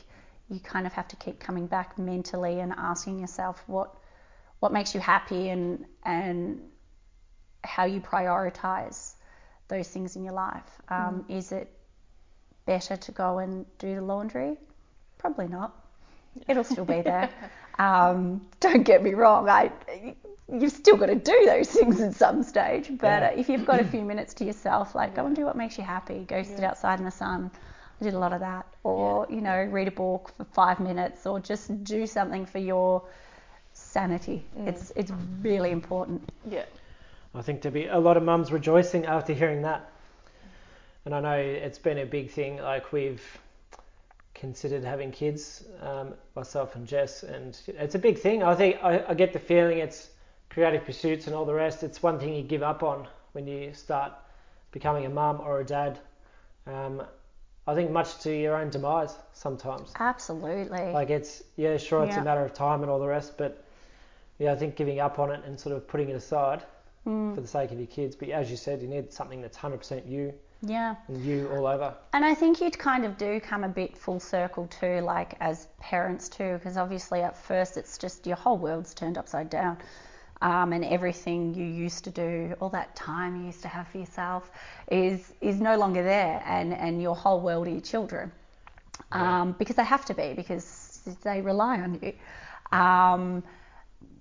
you 0.50 0.60
kind 0.60 0.86
of 0.86 0.94
have 0.94 1.08
to 1.10 1.16
keep 1.16 1.40
coming 1.40 1.68
back 1.68 1.98
mentally 1.98 2.60
and 2.60 2.74
asking 2.78 3.20
yourself 3.20 3.64
what 3.68 3.94
what 4.60 4.72
makes 4.72 4.94
you 4.94 5.00
happy 5.02 5.50
and 5.50 5.86
and 6.04 6.62
how 7.64 7.86
you 7.86 8.02
prioritize 8.02 9.14
those 9.68 9.88
things 9.88 10.16
in 10.16 10.24
your 10.24 10.34
life. 10.34 10.82
Um, 10.90 11.26
Is 11.30 11.52
it 11.52 11.72
better 12.66 12.98
to 12.98 13.12
go 13.12 13.40
and 13.40 13.66
do 13.78 13.96
the 13.96 14.02
laundry? 14.02 14.58
Probably 15.18 15.48
not. 15.48 15.74
It'll 16.48 16.64
still 16.64 16.86
be 16.86 17.02
there. 17.02 17.30
um, 17.80 18.42
don't 18.60 18.84
get 18.84 19.04
me 19.04 19.14
wrong. 19.14 19.50
I 19.50 19.72
you've 20.52 20.72
still 20.72 20.98
got 20.98 21.08
to 21.08 21.16
do 21.16 21.44
those 21.46 21.70
things 21.70 22.02
at 22.02 22.14
some 22.16 22.44
stage. 22.44 22.90
But 22.98 23.22
Yeah. 23.22 23.28
uh, 23.30 23.40
if 23.40 23.50
you've 23.50 23.66
got 23.66 23.80
a 23.80 23.86
few 23.86 24.02
minutes 24.12 24.34
to 24.36 24.46
yourself, 24.46 24.96
like 24.96 25.16
go 25.16 25.26
and 25.26 25.36
do 25.36 25.46
what 25.46 25.56
makes 25.56 25.78
you 25.78 25.84
happy. 25.84 26.26
Go 26.28 26.44
sit 26.44 26.64
outside 26.64 27.00
in 27.00 27.06
the 27.06 27.12
sun. 27.12 27.52
I 28.00 28.04
did 28.04 28.14
a 28.14 28.20
lot 28.20 28.34
of 28.34 28.40
that. 28.42 28.66
Or 28.84 29.28
you 29.30 29.42
know, 29.42 29.64
read 29.64 29.88
a 29.88 29.92
book 29.92 30.34
for 30.38 30.44
five 30.46 30.80
minutes, 30.80 31.26
or 31.26 31.40
just 31.40 31.84
do 31.84 32.06
something 32.08 32.46
for 32.46 32.60
your 32.60 33.04
sanity. 33.74 34.44
It's 34.66 34.92
it's 34.96 35.12
really 35.42 35.72
important. 35.72 36.30
Yeah. 36.50 36.66
I 37.34 37.42
think 37.42 37.62
there'll 37.62 37.74
be 37.74 37.88
a 37.88 38.00
lot 38.00 38.18
of 38.18 38.24
mums 38.24 38.52
rejoicing 38.52 39.06
after 39.06 39.34
hearing 39.34 39.62
that. 39.62 39.90
And 41.06 41.16
I 41.16 41.20
know 41.22 41.38
it's 41.38 41.80
been 41.80 41.98
a 42.00 42.06
big 42.06 42.30
thing. 42.32 42.58
Like 42.58 42.92
we've 42.92 43.24
considered 44.34 44.84
having 44.84 45.12
kids, 45.12 45.64
um, 45.82 46.14
myself 46.36 46.76
and 46.76 46.86
Jess, 46.88 47.24
and 47.24 47.58
it's 47.68 47.96
a 47.96 48.00
big 48.00 48.18
thing. 48.20 48.44
I 48.44 48.56
think 48.56 48.84
I, 48.84 49.04
I 49.10 49.14
get 49.14 49.34
the 49.34 49.40
feeling 49.40 49.78
it's 49.78 50.10
creative 50.52 50.86
pursuits 50.86 51.28
and 51.28 51.36
all 51.36 51.46
the 51.46 51.54
rest. 51.54 51.82
It's 51.82 52.04
one 52.04 52.20
thing 52.20 52.36
you 52.36 52.44
give 52.44 52.62
up 52.62 52.84
on 52.84 53.08
when 53.32 53.48
you 53.48 53.74
start 53.74 54.12
becoming 54.72 55.06
a 55.06 55.10
mum 55.10 55.40
or 55.42 55.62
a 55.62 55.66
dad. 55.66 55.98
Um, 56.68 57.02
I 57.68 57.74
think 57.74 57.90
much 57.92 58.20
to 58.20 58.36
your 58.36 58.56
own 58.58 58.70
demise 58.70 59.16
sometimes. 59.34 59.94
Absolutely. 60.00 60.92
Like 60.92 61.10
it's 61.10 61.42
yeah, 61.56 61.78
sure, 61.78 62.04
it's 62.04 62.16
Yeah. 62.16 62.22
a 62.22 62.26
matter 62.26 62.44
of 62.44 62.54
time 62.54 62.82
and 62.82 62.92
all 62.92 63.00
the 63.00 63.08
rest, 63.08 63.38
but 63.38 63.64
yeah, 64.40 64.52
I 64.52 64.56
think 64.56 64.76
giving 64.76 65.00
up 65.00 65.20
on 65.20 65.32
it 65.32 65.44
and 65.46 65.60
sort 65.60 65.76
of 65.76 65.88
putting 65.88 66.10
it 66.10 66.16
aside 66.16 66.64
Mm. 67.08 67.34
for 67.34 67.42
the 67.42 67.48
sake 67.48 67.72
of 67.72 67.80
your 67.80 67.88
kids. 67.88 68.16
But 68.16 68.30
as 68.30 68.52
you 68.52 68.58
said, 68.58 68.80
you 68.80 68.88
need 68.88 69.12
something 69.12 69.42
that's 69.42 69.58
100% 69.58 70.06
you 70.08 70.36
yeah. 70.62 70.94
and 71.08 71.26
you 71.26 71.50
all 71.50 71.66
over. 71.66 71.96
And 72.14 72.24
I 72.24 72.36
think 72.36 72.62
you 72.62 72.70
kind 72.70 73.06
of 73.06 73.18
do 73.18 73.40
come 73.40 73.64
a 73.64 73.70
bit 73.70 73.98
full 73.98 74.20
circle 74.20 74.68
too, 74.68 75.00
like 75.02 75.36
as 75.40 75.68
parents 75.80 76.30
too, 76.30 76.54
because 76.60 76.78
obviously 76.78 77.22
at 77.24 77.36
first 77.36 77.76
it's 77.76 77.98
just 77.98 78.28
your 78.28 78.36
whole 78.36 78.56
world's 78.60 78.94
turned 78.94 79.18
upside 79.18 79.50
down. 79.50 79.80
Um, 80.42 80.74
and 80.74 80.84
everything 80.84 81.54
you 81.54 81.66
used 81.66 82.04
to 82.06 82.10
do, 82.10 82.56
all 82.60 82.70
that 82.70 82.96
time 82.96 83.36
you 83.38 83.46
used 83.46 83.62
to 83.62 83.68
have 83.68 83.88
for 83.90 84.00
yourself, 84.00 84.50
is 84.90 85.34
is 85.40 85.60
no 85.60 85.78
longer 85.78 86.04
there, 86.04 86.42
and, 86.48 86.74
and 86.74 87.00
your 87.00 87.16
whole 87.16 87.42
world 87.42 87.68
are 87.68 87.72
your 87.72 87.82
children, 87.82 88.32
um, 89.12 89.56
because 89.60 89.76
they 89.76 89.84
have 89.84 90.04
to 90.06 90.16
be, 90.16 90.34
because 90.34 91.00
they 91.24 91.42
rely 91.42 91.80
on 91.80 92.00
you. 92.02 92.14
Um, 92.78 93.44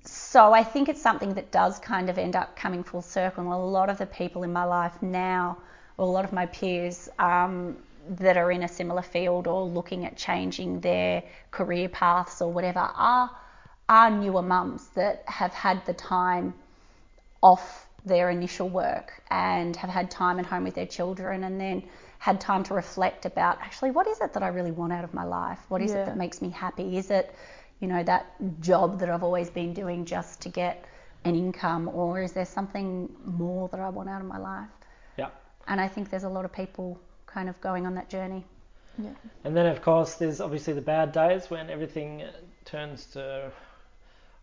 so 0.04 0.52
I 0.52 0.62
think 0.62 0.88
it's 0.88 1.00
something 1.00 1.34
that 1.34 1.50
does 1.52 1.78
kind 1.78 2.10
of 2.10 2.18
end 2.18 2.36
up 2.36 2.54
coming 2.54 2.82
full 2.84 3.02
circle. 3.02 3.44
And 3.44 3.52
a 3.52 3.56
lot 3.56 3.88
of 3.88 3.96
the 3.96 4.06
people 4.06 4.42
in 4.42 4.52
my 4.52 4.64
life 4.64 5.00
now, 5.02 5.56
or 5.96 6.06
a 6.06 6.10
lot 6.10 6.24
of 6.24 6.32
my 6.32 6.46
peers 6.46 7.08
um, 7.18 7.76
that 8.08 8.36
are 8.36 8.50
in 8.50 8.62
a 8.62 8.68
similar 8.68 9.02
field 9.02 9.46
or 9.46 9.62
looking 9.64 10.04
at 10.04 10.16
changing 10.16 10.80
their 10.80 11.22
career 11.50 11.88
paths 11.88 12.42
or 12.42 12.52
whatever, 12.52 12.80
are 12.80 13.30
are 13.90 14.08
newer 14.08 14.40
mums 14.40 14.86
that 14.94 15.24
have 15.26 15.52
had 15.52 15.84
the 15.84 15.92
time 15.92 16.54
off 17.42 17.88
their 18.04 18.30
initial 18.30 18.68
work 18.68 19.20
and 19.30 19.74
have 19.74 19.90
had 19.90 20.10
time 20.10 20.38
at 20.38 20.46
home 20.46 20.62
with 20.62 20.74
their 20.74 20.86
children 20.86 21.42
and 21.42 21.60
then 21.60 21.82
had 22.18 22.40
time 22.40 22.62
to 22.62 22.72
reflect 22.72 23.26
about 23.26 23.58
actually 23.60 23.90
what 23.90 24.06
is 24.06 24.20
it 24.20 24.32
that 24.32 24.42
I 24.44 24.48
really 24.48 24.70
want 24.70 24.92
out 24.92 25.02
of 25.02 25.12
my 25.12 25.24
life? 25.24 25.58
What 25.68 25.82
is 25.82 25.90
Yeah. 25.90 26.02
it 26.02 26.06
that 26.06 26.16
makes 26.16 26.40
me 26.40 26.50
happy? 26.50 26.98
Is 26.98 27.10
it, 27.10 27.34
you 27.80 27.88
know, 27.88 28.02
that 28.04 28.26
job 28.60 29.00
that 29.00 29.10
I've 29.10 29.24
always 29.24 29.50
been 29.50 29.74
doing 29.74 30.04
just 30.04 30.40
to 30.42 30.48
get 30.48 30.84
an 31.24 31.34
income 31.34 31.88
or 31.88 32.22
is 32.22 32.32
there 32.32 32.46
something 32.46 33.14
more 33.24 33.68
that 33.68 33.80
I 33.80 33.88
want 33.88 34.08
out 34.08 34.20
of 34.20 34.28
my 34.28 34.38
life? 34.38 34.68
Yeah. 35.18 35.30
And 35.66 35.80
I 35.80 35.88
think 35.88 36.10
there's 36.10 36.24
a 36.24 36.28
lot 36.28 36.44
of 36.44 36.52
people 36.52 37.00
kind 37.26 37.48
of 37.48 37.60
going 37.60 37.86
on 37.86 37.94
that 37.96 38.08
journey. 38.08 38.44
Yeah. 38.98 39.10
And 39.44 39.56
then, 39.56 39.66
of 39.66 39.82
course, 39.82 40.14
there's 40.14 40.40
obviously 40.40 40.74
the 40.74 40.80
bad 40.80 41.12
days 41.12 41.50
when 41.50 41.70
everything 41.70 42.24
turns 42.64 43.06
to 43.06 43.50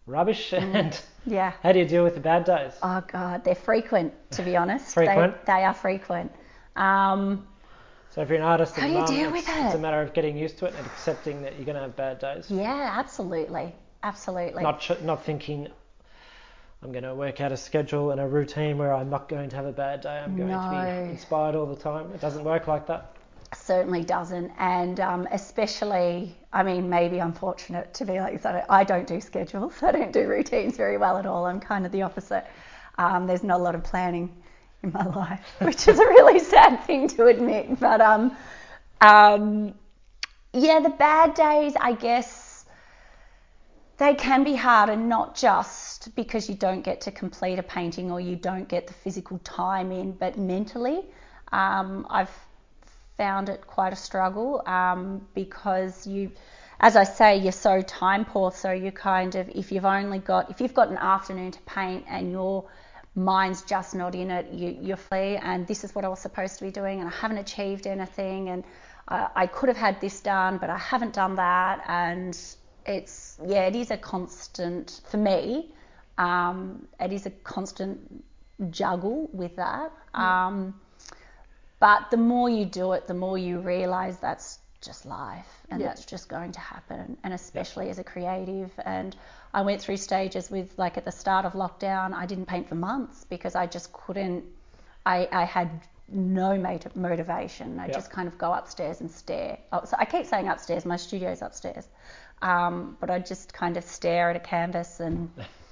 rubbish. 0.08 0.54
And 0.54 1.00
Yeah. 1.26 1.52
how 1.62 1.74
do 1.74 1.80
you 1.80 1.86
deal 1.86 2.04
with 2.04 2.16
the 2.16 2.22
bad 2.22 2.46
days? 2.46 2.74
Oh 2.82 3.04
God, 3.12 3.44
they're 3.44 3.54
frequent 3.56 4.14
to 4.32 4.44
be 4.44 4.56
honest. 4.56 4.94
Frequent? 4.94 5.46
They, 5.46 5.54
they 5.54 5.64
are 5.66 5.74
frequent. 5.74 6.32
Um, 6.76 7.46
So 8.12 8.22
if 8.22 8.30
you're 8.30 8.38
an 8.38 8.44
artist 8.46 8.76
How 8.76 8.88
do 8.88 8.94
you 8.94 9.06
deal 9.06 9.36
it's, 9.36 9.48
with 9.48 9.66
it's 9.66 9.76
a 9.76 9.80
matter 9.80 10.02
of 10.02 10.14
getting 10.14 10.38
used 10.38 10.58
to 10.60 10.66
it 10.66 10.74
and 10.76 10.86
accepting 10.88 11.42
that 11.42 11.56
you're 11.58 11.66
going 11.66 11.76
to 11.76 11.82
have 11.82 11.96
bad 11.96 12.20
days. 12.20 12.50
yeah, 12.50 12.94
absolutely, 12.98 13.76
absolutely. 14.04 14.64
Not 14.64 14.80
ch- 14.80 15.02
not 15.02 15.26
thinking, 15.26 15.68
I'm 16.82 16.92
going 16.92 17.04
to 17.04 17.14
work 17.16 17.42
out 17.42 17.52
a 17.52 17.58
schedule 17.58 18.12
and 18.12 18.22
a 18.22 18.28
routine 18.28 18.78
where 18.78 18.94
I'm 18.94 19.10
not 19.10 19.28
going 19.28 19.50
to 19.50 19.56
have 19.58 19.66
a 19.66 19.74
bad 19.74 20.02
day. 20.02 20.18
I'm 20.18 20.38
going 20.38 20.50
to 20.50 20.70
be 20.70 21.12
inspired 21.12 21.56
all 21.56 21.66
the 21.66 21.76
time. 21.76 22.12
It 22.14 22.22
doesn't 22.22 22.46
work 22.46 22.68
like 22.68 22.88
that. 22.88 23.17
Certainly 23.54 24.04
doesn't. 24.04 24.52
And 24.58 25.00
um, 25.00 25.28
especially 25.32 26.36
i 26.54 26.64
mean 26.64 26.90
maybe 26.90 27.20
i'm 27.20 27.34
fortunate 27.34 27.94
to 27.96 28.06
be 28.06 28.20
like 28.20 28.42
that. 28.42 28.66
I 28.70 28.84
don't 28.84 29.08
do 29.08 29.22
schedules. 29.22 29.74
I 29.84 29.92
don't 29.92 30.12
do 30.14 30.28
routines 30.28 30.78
very 30.78 30.98
well 30.98 31.18
at 31.18 31.26
all. 31.26 31.46
I'm 31.46 31.60
kind 31.60 31.86
of 31.86 31.92
the 31.92 32.02
opposite. 32.04 32.46
Um, 32.98 33.28
there's 33.28 33.44
not 33.44 33.60
a 33.60 33.64
lot 33.64 33.76
of 33.76 33.84
planning 33.84 34.36
in 34.84 34.92
my 34.92 35.06
life 35.24 35.46
which 35.60 35.88
is 35.88 36.00
a 36.00 36.06
really 36.06 36.40
sad 36.40 36.84
thing 36.86 37.08
to 37.10 37.28
admit. 37.28 37.80
But 37.80 38.02
um, 38.02 38.36
um, 39.02 39.74
yeah 40.54 40.80
the 40.80 40.90
bad 40.90 41.34
days 41.34 41.74
i 41.80 41.94
guess 41.94 42.66
they 43.98 44.14
can 44.14 44.44
be 44.44 44.56
hard 44.56 44.90
and 44.90 45.10
not 45.10 45.36
just 45.36 46.16
because 46.16 46.50
you 46.50 46.56
don't 46.56 46.82
get 46.82 47.02
to 47.02 47.12
complete 47.12 47.60
a 47.60 47.64
painting 47.64 48.12
or 48.12 48.20
you 48.20 48.36
don't 48.36 48.68
get 48.68 48.88
the 48.88 48.94
physical 48.94 49.40
time 49.40 49.92
in 49.92 50.12
but 50.12 50.38
mentally 50.38 51.06
um, 51.52 52.08
i've 52.10 52.32
found 53.18 53.50
it 53.50 53.66
quite 53.66 53.94
a 53.94 53.96
struggle 53.96 54.62
um, 54.68 55.28
because 55.34 56.06
you, 56.08 56.32
as 56.80 56.96
I 56.96 57.04
say, 57.04 57.38
you're 57.38 57.52
so 57.52 57.82
time 57.82 58.26
poor. 58.26 58.52
So 58.52 58.72
you 58.72 58.92
kind 58.92 59.36
of, 59.36 59.50
if 59.50 59.72
you've 59.72 59.86
only 59.86 60.20
got, 60.20 60.52
if 60.52 60.62
you've 60.62 60.74
got 60.74 60.90
an 60.90 60.98
afternoon 60.98 61.52
to 61.52 61.62
paint 61.62 62.06
and 62.08 62.32
your 62.32 62.66
mind's 63.16 63.64
just 63.64 63.96
not 63.96 64.14
in 64.14 64.30
it, 64.30 64.54
you, 64.54 64.78
you're 64.82 64.98
free. 64.98 65.36
And 65.38 65.66
this 65.68 65.84
is 65.84 65.96
what 65.96 66.06
I 66.06 66.08
was 66.08 66.20
supposed 66.20 66.60
to 66.60 66.66
be 66.66 66.72
doing, 66.72 67.00
and 67.00 67.10
I 67.10 67.14
haven't 67.14 67.40
achieved 67.40 67.88
anything, 67.88 68.50
and 68.50 68.64
I, 69.08 69.28
I 69.36 69.48
could 69.48 69.70
have 69.70 69.78
had 69.78 70.00
this 70.00 70.22
done, 70.22 70.60
but 70.60 70.70
I 70.70 70.78
haven't 70.78 71.14
done 71.14 71.36
that. 71.36 71.84
And 71.88 72.38
it's 72.86 73.38
yeah, 73.46 73.64
it 73.64 73.76
is 73.76 73.92
a 73.92 73.98
constant 73.98 75.02
for 75.10 75.18
me. 75.18 75.74
Um, 76.18 76.88
it 77.00 77.12
is 77.12 77.26
a 77.26 77.32
constant 77.32 78.24
juggle 78.70 79.30
with 79.34 79.56
that. 79.58 79.92
Um, 80.14 80.74
but 81.80 82.10
the 82.12 82.18
more 82.18 82.50
you 82.50 82.66
do 82.66 82.94
it, 82.94 83.08
the 83.08 83.14
more 83.14 83.38
you 83.38 83.60
realize 83.60 84.20
that's 84.20 84.60
just 84.82 85.06
life 85.06 85.66
and 85.70 85.82
Yeah. 85.82 85.88
that's 85.88 86.06
just 86.06 86.30
going 86.30 86.52
to 86.54 86.60
happen. 86.60 87.18
And 87.24 87.34
especially 87.34 87.90
as 87.90 88.00
a 88.00 88.04
creative. 88.04 88.72
And 88.86 89.16
I 89.54 89.62
went 89.62 89.82
through 89.82 89.98
stages 89.98 90.50
with, 90.50 90.78
like, 90.78 90.98
at 90.98 91.06
the 91.06 91.12
start 91.12 91.46
of 91.46 91.54
lockdown, 91.54 92.14
I 92.14 92.26
didn't 92.26 92.46
paint 92.46 92.70
for 92.70 92.76
months 92.76 93.26
because 93.26 93.56
I 93.56 93.66
just 93.66 93.92
couldn't, 93.92 94.46
I, 95.06 95.28
I 95.32 95.46
had 95.46 95.70
no 96.10 96.58
motivation. 96.96 97.80
I 97.80 97.88
Yeah. 97.88 97.94
just 97.94 98.12
kind 98.12 98.28
of 98.28 98.38
go 98.38 98.54
upstairs 98.54 99.02
and 99.02 99.12
stare. 99.12 99.58
Oh, 99.72 99.84
so 99.86 99.98
I 100.00 100.06
keep 100.06 100.26
saying 100.26 100.48
upstairs, 100.48 100.86
my 100.86 100.96
studio's 100.98 101.42
upstairs. 101.42 101.88
Um, 102.42 102.98
but 103.00 103.10
I 103.10 103.20
just 103.20 103.52
kind 103.54 103.78
of 103.78 103.84
stare 103.84 104.30
at 104.30 104.36
a 104.36 104.40
canvas 104.40 105.00
and 105.00 105.30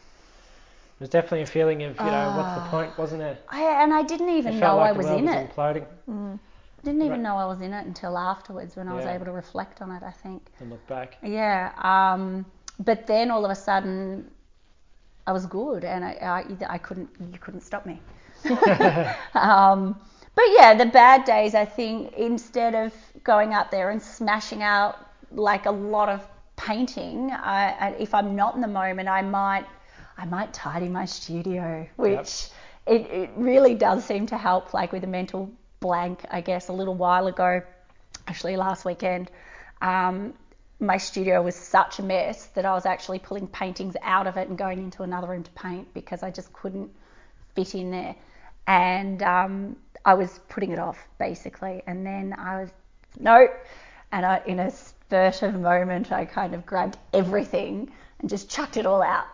There's 1.00 1.10
definitely 1.10 1.42
a 1.42 1.46
feeling 1.46 1.84
of, 1.84 1.98
you 1.98 2.06
know, 2.06 2.32
what's 2.38 2.54
Ah. 2.56 2.62
the 2.64 2.70
point, 2.70 2.98
wasn't 2.98 3.20
there? 3.20 3.38
I, 3.50 3.84
and 3.84 3.94
I 3.94 4.02
didn't 4.04 4.30
It 4.30 4.38
even 4.38 4.60
know 4.60 4.78
like 4.78 4.90
I 4.90 4.92
the 4.94 4.98
was 4.98 5.06
world 5.06 5.22
in 5.22 5.28
was 5.28 5.36
it. 5.36 5.50
imploding 5.50 5.86
Didn't 6.84 7.02
even 7.02 7.12
Right. 7.12 7.22
know 7.24 7.36
I 7.38 7.46
was 7.46 7.62
in 7.62 7.74
it 7.74 7.86
until 7.86 8.18
afterwards 8.18 8.76
when 8.76 8.88
I 8.88 8.94
was 8.96 9.06
able 9.06 9.26
to 9.26 9.32
reflect 9.32 9.82
on 9.82 9.92
it, 9.92 10.04
I 10.04 10.12
think. 10.12 10.52
and 10.60 10.70
look 10.70 10.86
back. 10.88 11.18
Yeah. 11.24 11.72
Um, 11.80 12.46
but 12.80 13.08
then 13.08 13.32
all 13.32 13.44
of 13.44 13.52
a 13.52 13.56
sudden, 13.56 14.30
I 15.28 15.32
was 15.34 15.46
good, 15.48 15.84
and 15.84 16.06
I, 16.06 16.46
I, 16.70 16.74
I 16.76 16.78
couldn't. 16.78 17.10
You 17.20 17.40
couldn't 17.40 17.62
stop 17.62 17.86
me. 17.86 18.00
um, 19.34 20.00
but 20.36 20.46
yeah, 20.58 20.74
the 20.76 20.86
bad 20.86 21.24
days. 21.26 21.56
I 21.56 21.66
think 21.66 22.14
instead 22.14 22.76
of 22.76 22.94
going 23.24 23.54
out 23.54 23.72
there 23.72 23.90
and 23.90 24.02
smashing 24.02 24.62
out 24.62 24.94
like 25.32 25.66
a 25.66 25.72
lot 25.72 26.10
of 26.10 26.28
painting, 26.56 27.32
I, 27.32 27.76
I, 27.80 27.90
if 27.98 28.14
I'm 28.14 28.36
not 28.36 28.56
in 28.56 28.62
the 28.62 28.68
moment, 28.68 29.10
I 29.10 29.22
might, 29.24 29.66
I 30.18 30.26
might 30.26 30.54
tidy 30.54 30.88
my 30.88 31.06
studio, 31.06 31.88
which 31.98 32.48
it, 32.88 33.02
it 33.12 33.30
really 33.36 33.76
does 33.76 34.06
seem 34.06 34.28
to 34.28 34.38
help. 34.38 34.74
Like 34.74 34.92
with 34.92 35.04
a 35.04 35.08
mental 35.08 35.52
blank, 35.80 36.26
I 36.32 36.42
guess 36.42 36.70
a 36.70 36.74
little 36.74 36.96
while 36.96 37.28
ago, 37.28 37.62
actually 38.28 38.56
last 38.56 38.86
weekend. 38.86 39.30
Um, 39.82 40.34
my 40.80 40.98
studio 40.98 41.42
was 41.42 41.56
such 41.56 42.00
a 42.00 42.04
mess 42.04 42.48
that 42.48 42.66
I 42.66 42.74
was 42.74 42.86
actually 42.86 43.20
pulling 43.20 43.48
paintings 43.48 43.96
out 44.02 44.28
of 44.28 44.38
it 44.38 44.50
and 44.50 44.58
going 44.58 44.80
into 44.80 45.04
another 45.04 45.28
room 45.28 45.44
to 45.44 45.52
paint 45.52 45.94
because 45.94 46.22
I 46.24 46.32
just 46.32 46.52
couldn't 46.54 46.92
fit 47.56 47.76
in 47.76 47.92
there. 47.92 48.16
And 48.68 49.24
um, 49.24 49.76
I 50.04 50.14
was 50.14 50.40
putting 50.50 50.72
it 50.72 50.80
off 50.80 50.98
basically. 51.18 51.82
And 51.88 52.06
then 52.06 52.36
I 52.38 52.62
was, 52.62 52.70
nope. 53.20 53.52
And 54.12 54.26
I, 54.26 54.42
in 54.46 54.60
a 54.60 54.72
spurt 54.72 55.44
of 55.44 55.60
moment, 55.60 56.12
I 56.12 56.26
kind 56.26 56.54
of 56.54 56.66
grabbed 56.66 56.98
everything 57.14 57.92
and 58.20 58.30
just 58.30 58.50
chucked 58.50 58.78
it 58.78 58.86
all 58.86 59.02
out. 59.02 59.26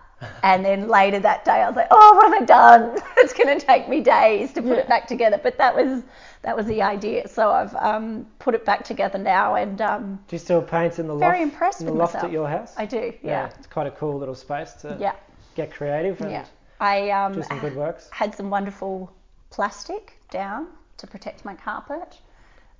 And 0.44 0.64
then 0.66 0.88
later 0.88 1.20
that 1.20 1.46
day, 1.46 1.52
I 1.64 1.68
was 1.68 1.76
like, 1.76 1.88
"Oh, 1.92 2.14
what 2.16 2.32
have 2.32 2.42
I 2.42 2.46
done? 2.46 3.00
it's 3.18 3.34
going 3.34 3.58
to 3.60 3.66
take 3.66 3.88
me 3.90 4.02
days 4.02 4.54
to 4.54 4.62
put 4.62 4.78
it 4.78 4.88
back 4.88 5.08
together." 5.08 5.40
But 5.42 5.58
that 5.58 5.76
was 5.76 6.04
that 6.44 6.56
was 6.56 6.66
the 6.68 6.82
idea. 6.82 7.28
So 7.28 7.52
I've 7.52 7.76
um, 7.76 8.26
put 8.40 8.56
it 8.56 8.66
back 8.66 8.84
together 8.84 9.18
now, 9.18 9.56
and 9.56 9.82
um, 9.82 10.20
Do 10.28 10.36
you 10.36 10.40
still 10.40 10.62
paint 10.62 11.00
in 11.00 11.08
the 11.08 11.16
Very 11.16 11.40
loft? 11.40 11.52
impressed 11.54 11.82
in 11.82 11.88
the 11.88 11.94
loft 11.94 12.14
myself. 12.16 12.26
at 12.30 12.32
your 12.34 12.48
house? 12.50 12.74
I 12.78 12.86
do. 12.86 13.14
Yeah, 13.24 13.50
It's 13.58 13.68
quite 13.68 13.88
a 13.88 13.92
cool 13.92 14.18
little 14.18 14.36
space 14.36 14.74
to 14.82 14.98
yeah, 15.00 15.14
get 15.56 15.72
creative 15.72 16.20
and 16.22 16.32
yeah. 16.32 16.46
I 16.80 17.10
um, 17.12 17.34
do 17.34 17.44
some 17.44 17.60
good 17.60 17.76
works. 17.76 18.10
had 18.12 18.34
some 18.36 18.50
wonderful 18.50 19.12
plastic 19.52 20.18
down 20.32 20.68
to 20.98 21.06
protect 21.08 21.46
my 21.46 21.54
carpet, 21.56 22.18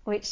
which 0.06 0.26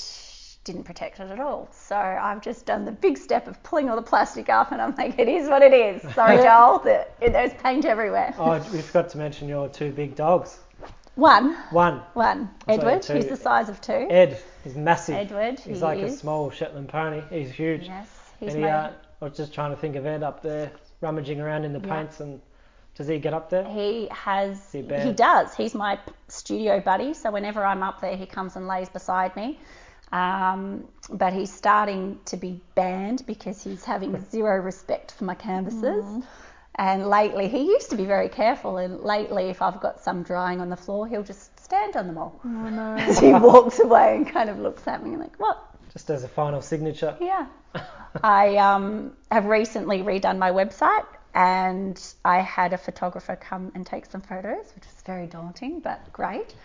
didn't 0.63 0.83
protect 0.83 1.19
it 1.19 1.29
at 1.31 1.39
all. 1.39 1.67
So 1.71 1.95
I've 1.95 2.41
just 2.41 2.65
done 2.65 2.85
the 2.85 2.91
big 2.91 3.17
step 3.17 3.47
of 3.47 3.61
pulling 3.63 3.89
all 3.89 3.95
the 3.95 4.01
plastic 4.01 4.49
up, 4.49 4.71
and 4.71 4.81
I'm 4.81 4.95
like, 4.95 5.17
it 5.17 5.27
is 5.27 5.47
what 5.49 5.61
it 5.61 5.73
is. 5.73 6.01
Sorry, 6.13 6.37
Joel, 6.37 6.79
the, 6.79 7.07
there's 7.19 7.53
paint 7.55 7.85
everywhere. 7.85 8.33
Oh, 8.37 8.57
we 8.71 8.81
forgot 8.81 9.09
to 9.09 9.17
mention 9.17 9.47
your 9.47 9.67
two 9.69 9.91
big 9.91 10.15
dogs. 10.15 10.59
One. 11.15 11.53
One, 11.71 12.01
One, 12.13 12.49
sorry, 12.65 12.77
Edward, 12.79 13.05
who's 13.05 13.25
the 13.25 13.35
size 13.35 13.67
of 13.67 13.81
two. 13.81 14.07
Ed, 14.09 14.39
is 14.63 14.75
massive. 14.75 15.15
Edward, 15.15 15.59
He's 15.59 15.77
he 15.77 15.83
like 15.83 15.99
a 15.99 16.09
small 16.11 16.49
Shetland 16.49 16.87
pony. 16.89 17.21
He's 17.29 17.51
huge. 17.51 17.87
Yes, 17.87 18.07
he's 18.39 18.53
and 18.53 18.63
he, 18.63 18.69
uh, 18.69 18.91
I 19.21 19.25
was 19.25 19.35
just 19.35 19.53
trying 19.53 19.71
to 19.71 19.77
think 19.77 19.97
of 19.97 20.05
Ed 20.05 20.23
up 20.23 20.41
there, 20.41 20.71
rummaging 21.01 21.41
around 21.41 21.65
in 21.65 21.73
the 21.73 21.85
Yeah. 21.85 21.93
paints, 21.97 22.21
and 22.21 22.39
does 22.95 23.07
he 23.07 23.17
get 23.19 23.33
up 23.33 23.49
there? 23.49 23.65
He 23.65 24.07
has. 24.11 24.71
he 24.71 24.81
He, 24.81 25.11
does. 25.11 25.55
He's 25.55 25.75
my 25.75 25.99
studio 26.29 26.79
buddy. 26.79 27.13
So 27.13 27.31
whenever 27.31 27.65
I'm 27.65 27.83
up 27.83 27.99
there, 27.99 28.15
he 28.15 28.25
comes 28.25 28.55
and 28.55 28.67
lays 28.67 28.87
beside 28.87 29.35
me. 29.35 29.59
Um, 30.11 30.87
but 31.09 31.33
he's 31.33 31.53
starting 31.53 32.19
to 32.25 32.37
be 32.37 32.61
banned 32.75 33.25
because 33.25 33.63
he's 33.63 33.83
having 33.83 34.19
zero 34.29 34.59
respect 34.61 35.11
for 35.11 35.23
my 35.25 35.35
canvases. 35.35 36.23
And 36.75 37.09
lately, 37.09 37.49
he 37.49 37.63
used 37.63 37.89
to 37.89 37.97
be 37.97 38.05
very 38.05 38.29
careful. 38.29 38.77
And 38.77 39.01
lately, 39.01 39.49
if 39.49 39.61
I've 39.61 39.81
got 39.81 39.99
some 39.99 40.23
drying 40.23 40.61
on 40.61 40.69
the 40.69 40.77
floor, 40.77 41.07
he'll 41.07 41.23
just 41.23 41.59
stand 41.59 41.95
on 41.95 42.07
them 42.07 42.17
all 42.17 42.39
Oh 42.43 42.47
no. 42.47 42.95
as 42.99 43.19
he 43.19 43.33
walks 43.33 43.79
away 43.79 44.15
and 44.15 44.27
kind 44.27 44.49
of 44.49 44.59
looks 44.59 44.87
at 44.87 45.03
me 45.03 45.11
and 45.11 45.19
like, 45.19 45.37
what? 45.39 45.61
Just 45.91 46.09
as 46.09 46.23
a 46.23 46.27
final 46.27 46.61
signature. 46.61 47.17
Yeah. 47.19 47.47
I 48.23 48.55
um, 48.57 49.13
have 49.29 49.45
recently 49.45 49.99
redone 49.99 50.37
my 50.37 50.51
website 50.51 51.05
and 51.35 52.01
I 52.23 52.39
had 52.39 52.73
a 52.73 52.77
photographer 52.77 53.35
come 53.35 53.71
and 53.75 53.85
take 53.85 54.05
some 54.05 54.21
photos, 54.21 54.71
which 54.73 54.85
was 54.85 55.03
very 55.05 55.27
daunting 55.27 55.81
but 55.81 56.11
great. 56.13 56.55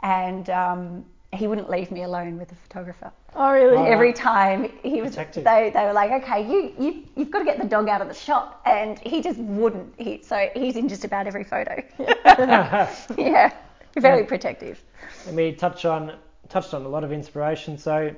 And 0.00 0.48
um, 0.50 1.04
he 1.32 1.46
wouldn't 1.46 1.70
leave 1.70 1.90
me 1.90 2.02
alone 2.02 2.38
with 2.38 2.48
the 2.48 2.54
photographer. 2.54 3.10
Oh 3.34 3.52
really? 3.52 3.76
Oh. 3.76 3.84
Every 3.84 4.12
time 4.12 4.70
he 4.82 5.00
was, 5.00 5.12
Protective. 5.12 5.44
they, 5.44 5.70
they 5.72 5.84
were 5.84 5.94
like, 5.94 6.10
okay, 6.22 6.46
you, 6.46 6.72
you, 6.78 7.04
you've 7.16 7.30
got 7.30 7.38
to 7.38 7.44
get 7.44 7.58
the 7.58 7.66
dog 7.66 7.88
out 7.88 8.02
of 8.02 8.08
the 8.08 8.14
shot. 8.14 8.60
And 8.66 8.98
he 8.98 9.22
just 9.22 9.38
wouldn't. 9.38 9.94
He, 9.98 10.22
so 10.22 10.50
he's 10.54 10.76
in 10.76 10.88
just 10.88 11.04
about 11.04 11.26
every 11.26 11.44
photo. 11.44 11.82
yeah, 11.98 13.52
very 13.98 14.24
protective. 14.24 14.82
And 15.26 15.34
we 15.34 15.52
touch 15.52 15.84
on 15.86 16.16
touched 16.50 16.74
on 16.74 16.84
a 16.84 16.88
lot 16.88 17.02
of 17.02 17.12
inspiration. 17.12 17.78
So, 17.78 18.14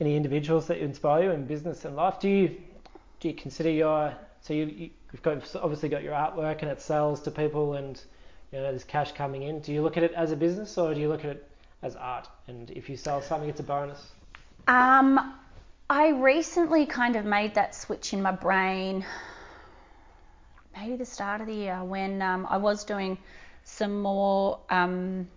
any 0.00 0.16
individuals 0.16 0.66
that 0.66 0.78
inspire 0.78 1.24
you 1.24 1.30
in 1.30 1.46
business 1.46 1.84
and 1.84 1.94
life? 1.94 2.18
Do 2.18 2.28
you 2.28 2.56
do 3.20 3.28
you 3.28 3.34
consider 3.34 3.70
your 3.70 4.12
so 4.40 4.54
you, 4.54 4.66
you 4.66 4.90
you've 5.12 5.22
got 5.22 5.54
obviously 5.56 5.88
got 5.88 6.02
your 6.02 6.14
artwork 6.14 6.62
and 6.62 6.70
it 6.70 6.80
sells 6.80 7.20
to 7.22 7.30
people 7.30 7.74
and 7.74 8.00
you 8.50 8.58
know 8.58 8.64
there's 8.64 8.82
cash 8.82 9.12
coming 9.12 9.44
in. 9.44 9.60
Do 9.60 9.72
you 9.72 9.82
look 9.82 9.96
at 9.96 10.02
it 10.02 10.12
as 10.14 10.32
a 10.32 10.36
business 10.36 10.76
or 10.78 10.92
do 10.92 11.00
you 11.00 11.08
look 11.08 11.24
at 11.24 11.30
it 11.30 11.48
as 11.86 11.96
art? 11.96 12.28
And 12.48 12.70
if 12.70 12.90
you 12.90 12.96
sell 12.96 13.22
something, 13.22 13.48
it's 13.48 13.60
a 13.60 13.62
bonus. 13.62 14.04
Um, 14.66 15.34
I 15.88 16.08
recently 16.08 16.84
kind 16.86 17.16
of 17.16 17.24
made 17.24 17.54
that 17.54 17.74
switch 17.74 18.12
in 18.12 18.20
my 18.20 18.32
brain, 18.32 19.06
maybe 20.76 20.96
the 20.96 21.06
start 21.06 21.40
of 21.40 21.46
the 21.46 21.54
year 21.54 21.82
when 21.84 22.20
um, 22.20 22.46
I 22.50 22.56
was 22.58 22.84
doing 22.84 23.18
some 23.64 24.02
more 24.02 24.58
um, 24.68 25.28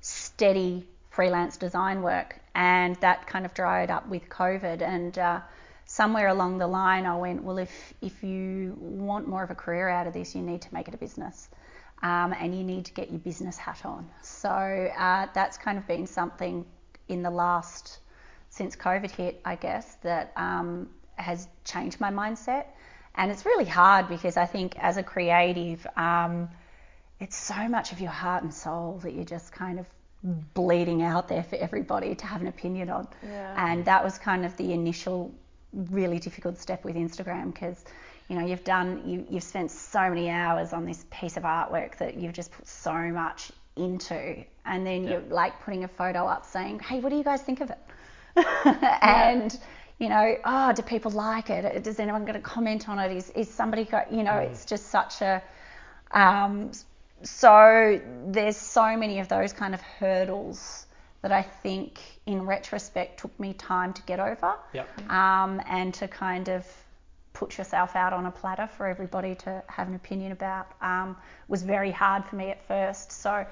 steady 0.00 0.86
freelance 1.10 1.58
design 1.58 2.02
work, 2.02 2.40
and 2.54 2.96
that 2.96 3.26
kind 3.26 3.44
of 3.44 3.52
dried 3.52 3.90
up 3.90 4.08
with 4.08 4.28
COVID. 4.30 4.80
And 4.80 5.18
uh, 5.18 5.40
somewhere 5.84 6.28
along 6.28 6.58
the 6.58 6.66
line, 6.66 7.04
I 7.04 7.16
went, 7.16 7.44
well, 7.44 7.58
if 7.58 7.94
if 8.00 8.24
you 8.24 8.74
want 8.80 9.28
more 9.28 9.42
of 9.42 9.50
a 9.50 9.54
career 9.54 9.88
out 9.88 10.06
of 10.06 10.14
this, 10.14 10.34
you 10.34 10.40
need 10.40 10.62
to 10.62 10.72
make 10.72 10.88
it 10.88 10.94
a 10.94 10.98
business. 10.98 11.48
Um, 12.02 12.34
and 12.38 12.56
you 12.56 12.64
need 12.64 12.86
to 12.86 12.92
get 12.92 13.10
your 13.10 13.20
business 13.20 13.56
hat 13.56 13.84
on. 13.84 14.08
So 14.22 14.48
uh, 14.48 15.26
that's 15.34 15.56
kind 15.56 15.78
of 15.78 15.86
been 15.86 16.06
something 16.06 16.66
in 17.08 17.22
the 17.22 17.30
last 17.30 18.00
since 18.50 18.74
COVID 18.76 19.10
hit, 19.10 19.40
I 19.44 19.56
guess, 19.56 19.94
that 20.02 20.32
um, 20.36 20.88
has 21.16 21.48
changed 21.64 22.00
my 22.00 22.10
mindset. 22.10 22.66
and 23.14 23.30
it's 23.30 23.44
really 23.44 23.64
hard 23.64 24.08
because 24.08 24.36
I 24.36 24.46
think 24.46 24.78
as 24.78 24.96
a 24.96 25.02
creative, 25.02 25.86
um, 25.96 26.48
it's 27.20 27.36
so 27.36 27.68
much 27.68 27.92
of 27.92 28.00
your 28.00 28.10
heart 28.10 28.42
and 28.42 28.52
soul 28.52 28.98
that 29.02 29.12
you're 29.12 29.24
just 29.24 29.52
kind 29.52 29.78
of 29.78 29.86
bleeding 30.54 31.02
out 31.02 31.28
there 31.28 31.42
for 31.42 31.56
everybody 31.56 32.14
to 32.14 32.26
have 32.26 32.40
an 32.40 32.46
opinion 32.46 32.90
on. 32.90 33.08
Yeah. 33.22 33.70
And 33.70 33.84
that 33.84 34.02
was 34.02 34.18
kind 34.18 34.44
of 34.44 34.56
the 34.56 34.72
initial 34.72 35.34
really 35.72 36.18
difficult 36.18 36.58
step 36.58 36.84
with 36.84 36.96
Instagram 36.96 37.52
because 37.52 37.84
you 38.32 38.38
know 38.38 38.46
you've 38.46 38.64
done 38.64 39.02
you, 39.04 39.26
you've 39.28 39.42
spent 39.42 39.70
so 39.70 40.08
many 40.08 40.30
hours 40.30 40.72
on 40.72 40.86
this 40.86 41.04
piece 41.10 41.36
of 41.36 41.42
artwork 41.42 41.98
that 41.98 42.16
you've 42.16 42.32
just 42.32 42.50
put 42.50 42.66
so 42.66 42.94
much 42.94 43.52
into. 43.76 44.42
And 44.64 44.86
then 44.86 45.04
you're 45.04 45.20
like 45.28 45.60
putting 45.60 45.84
a 45.84 45.88
photo 45.88 46.26
up 46.26 46.46
saying 46.46 46.78
hey 46.80 47.00
what 47.00 47.10
do 47.10 47.16
you 47.16 47.24
guys 47.24 47.42
think 47.42 47.60
of 47.60 47.70
it? 47.70 47.78
And 49.02 49.58
you 49.98 50.08
know 50.08 50.36
oh 50.46 50.72
do 50.72 50.80
people 50.80 51.10
like 51.10 51.50
it? 51.50 51.84
Does 51.84 52.00
anyone 52.00 52.22
going 52.22 52.34
to 52.34 52.40
comment 52.40 52.88
on 52.88 52.98
it? 52.98 53.14
Is, 53.14 53.28
is 53.30 53.50
somebody 53.50 53.84
got 53.84 54.10
you 54.10 54.22
know 54.22 54.36
it's 54.36 54.64
just 54.64 54.86
such 54.86 55.20
a 55.20 55.42
um, 56.12 56.72
so 57.22 58.00
there's 58.28 58.56
so 58.56 58.96
many 58.96 59.20
of 59.20 59.28
those 59.28 59.52
kind 59.52 59.74
of 59.74 59.82
hurdles 59.82 60.86
that 61.20 61.32
I 61.32 61.42
think 61.42 62.00
in 62.24 62.46
retrospect 62.46 63.20
took 63.20 63.38
me 63.38 63.52
time 63.52 63.92
to 63.92 64.02
get 64.02 64.20
over. 64.20 64.54
Yep. 64.72 65.10
um, 65.10 65.60
and 65.66 65.92
to 65.94 66.08
kind 66.08 66.48
of 66.48 66.66
put 67.32 67.56
yourself 67.58 67.96
out 67.96 68.12
on 68.12 68.26
a 68.26 68.30
platter 68.30 68.66
for 68.66 68.86
everybody 68.86 69.34
to 69.34 69.62
have 69.66 69.88
an 69.88 69.94
opinion 69.94 70.32
about 70.32 70.66
um, 70.80 71.16
was 71.48 71.62
very 71.62 71.90
hard 71.90 72.24
for 72.24 72.36
me 72.36 72.50
at 72.50 72.66
first. 72.66 73.12
So 73.12 73.30
uh, 73.30 73.46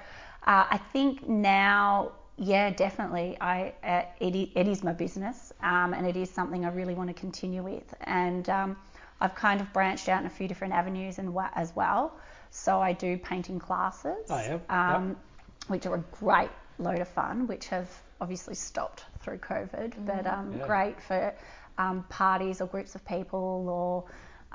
I 0.45 0.79
think 0.93 1.27
now, 1.27 2.11
yeah, 2.37 2.69
definitely, 2.71 3.37
I 3.41 3.73
uh, 3.83 4.03
it, 4.19 4.49
it 4.55 4.67
is 4.67 4.83
my 4.83 4.93
business 4.93 5.53
um, 5.61 5.93
and 5.93 6.05
it 6.05 6.15
is 6.15 6.29
something 6.29 6.65
I 6.65 6.69
really 6.69 6.93
want 6.93 7.09
to 7.09 7.13
continue 7.13 7.63
with. 7.63 7.93
And 8.01 8.47
um, 8.49 8.77
I've 9.19 9.35
kind 9.35 9.61
of 9.61 9.71
branched 9.73 10.09
out 10.09 10.21
in 10.21 10.27
a 10.27 10.29
few 10.31 10.47
different 10.47 10.73
avenues 10.73 11.19
and 11.19 11.33
wa- 11.33 11.49
as 11.55 11.75
well. 11.75 12.13
So 12.51 12.79
I 12.81 12.93
do 12.93 13.17
painting 13.17 13.59
classes, 13.59 14.27
Oh, 14.29 14.37
yeah. 14.37 14.49
Yep. 14.51 14.69
um, 14.69 15.15
which 15.67 15.85
are 15.85 15.95
a 15.95 16.03
great 16.19 16.49
load 16.79 16.99
of 16.99 17.07
fun, 17.07 17.47
which 17.47 17.67
have 17.67 17.89
obviously 18.19 18.55
stopped 18.55 19.05
through 19.21 19.37
COVID, 19.37 19.93
but 20.05 20.25
um, 20.27 20.53
Yeah. 20.57 20.65
great 20.65 21.01
for 21.01 21.33
um, 21.77 22.03
parties 22.09 22.61
or 22.61 22.67
groups 22.67 22.95
of 22.95 23.05
people 23.05 23.67
or 23.69 24.03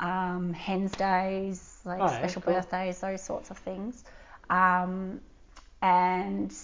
um, 0.04 0.52
hens 0.52 0.92
days, 0.96 1.80
like 1.84 2.00
Oh, 2.00 2.08
special 2.08 2.42
cool. 2.42 2.54
birthdays, 2.54 3.00
those 3.00 3.22
sorts 3.22 3.50
of 3.50 3.58
things. 3.58 4.04
Um, 4.50 5.20
and 5.82 6.54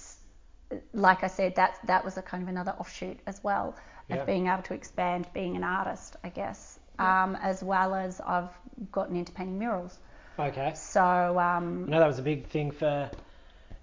like 0.94 1.22
I 1.24 1.26
said, 1.28 1.54
that 1.56 1.78
that 1.86 2.04
was 2.04 2.16
a 2.16 2.22
kind 2.22 2.42
of 2.42 2.48
another 2.48 2.72
offshoot 2.78 3.18
as 3.26 3.42
well 3.42 3.76
Yeah. 4.08 4.16
of 4.16 4.26
being 4.26 4.48
able 4.48 4.62
to 4.62 4.74
expand 4.74 5.26
being 5.32 5.56
an 5.56 5.64
artist, 5.64 6.16
I 6.24 6.28
guess, 6.28 6.78
um, 6.98 7.36
as 7.42 7.62
well 7.62 7.94
as 7.94 8.20
I've 8.20 8.50
gotten 8.90 9.16
into 9.16 9.32
painting 9.32 9.58
murals. 9.58 9.98
Okay. 10.38 10.72
So 10.74 11.02
um, 11.38 11.84
I 11.86 11.90
know 11.90 12.00
that 12.00 12.06
was 12.06 12.18
a 12.18 12.22
big 12.22 12.46
thing 12.46 12.70
for 12.70 13.10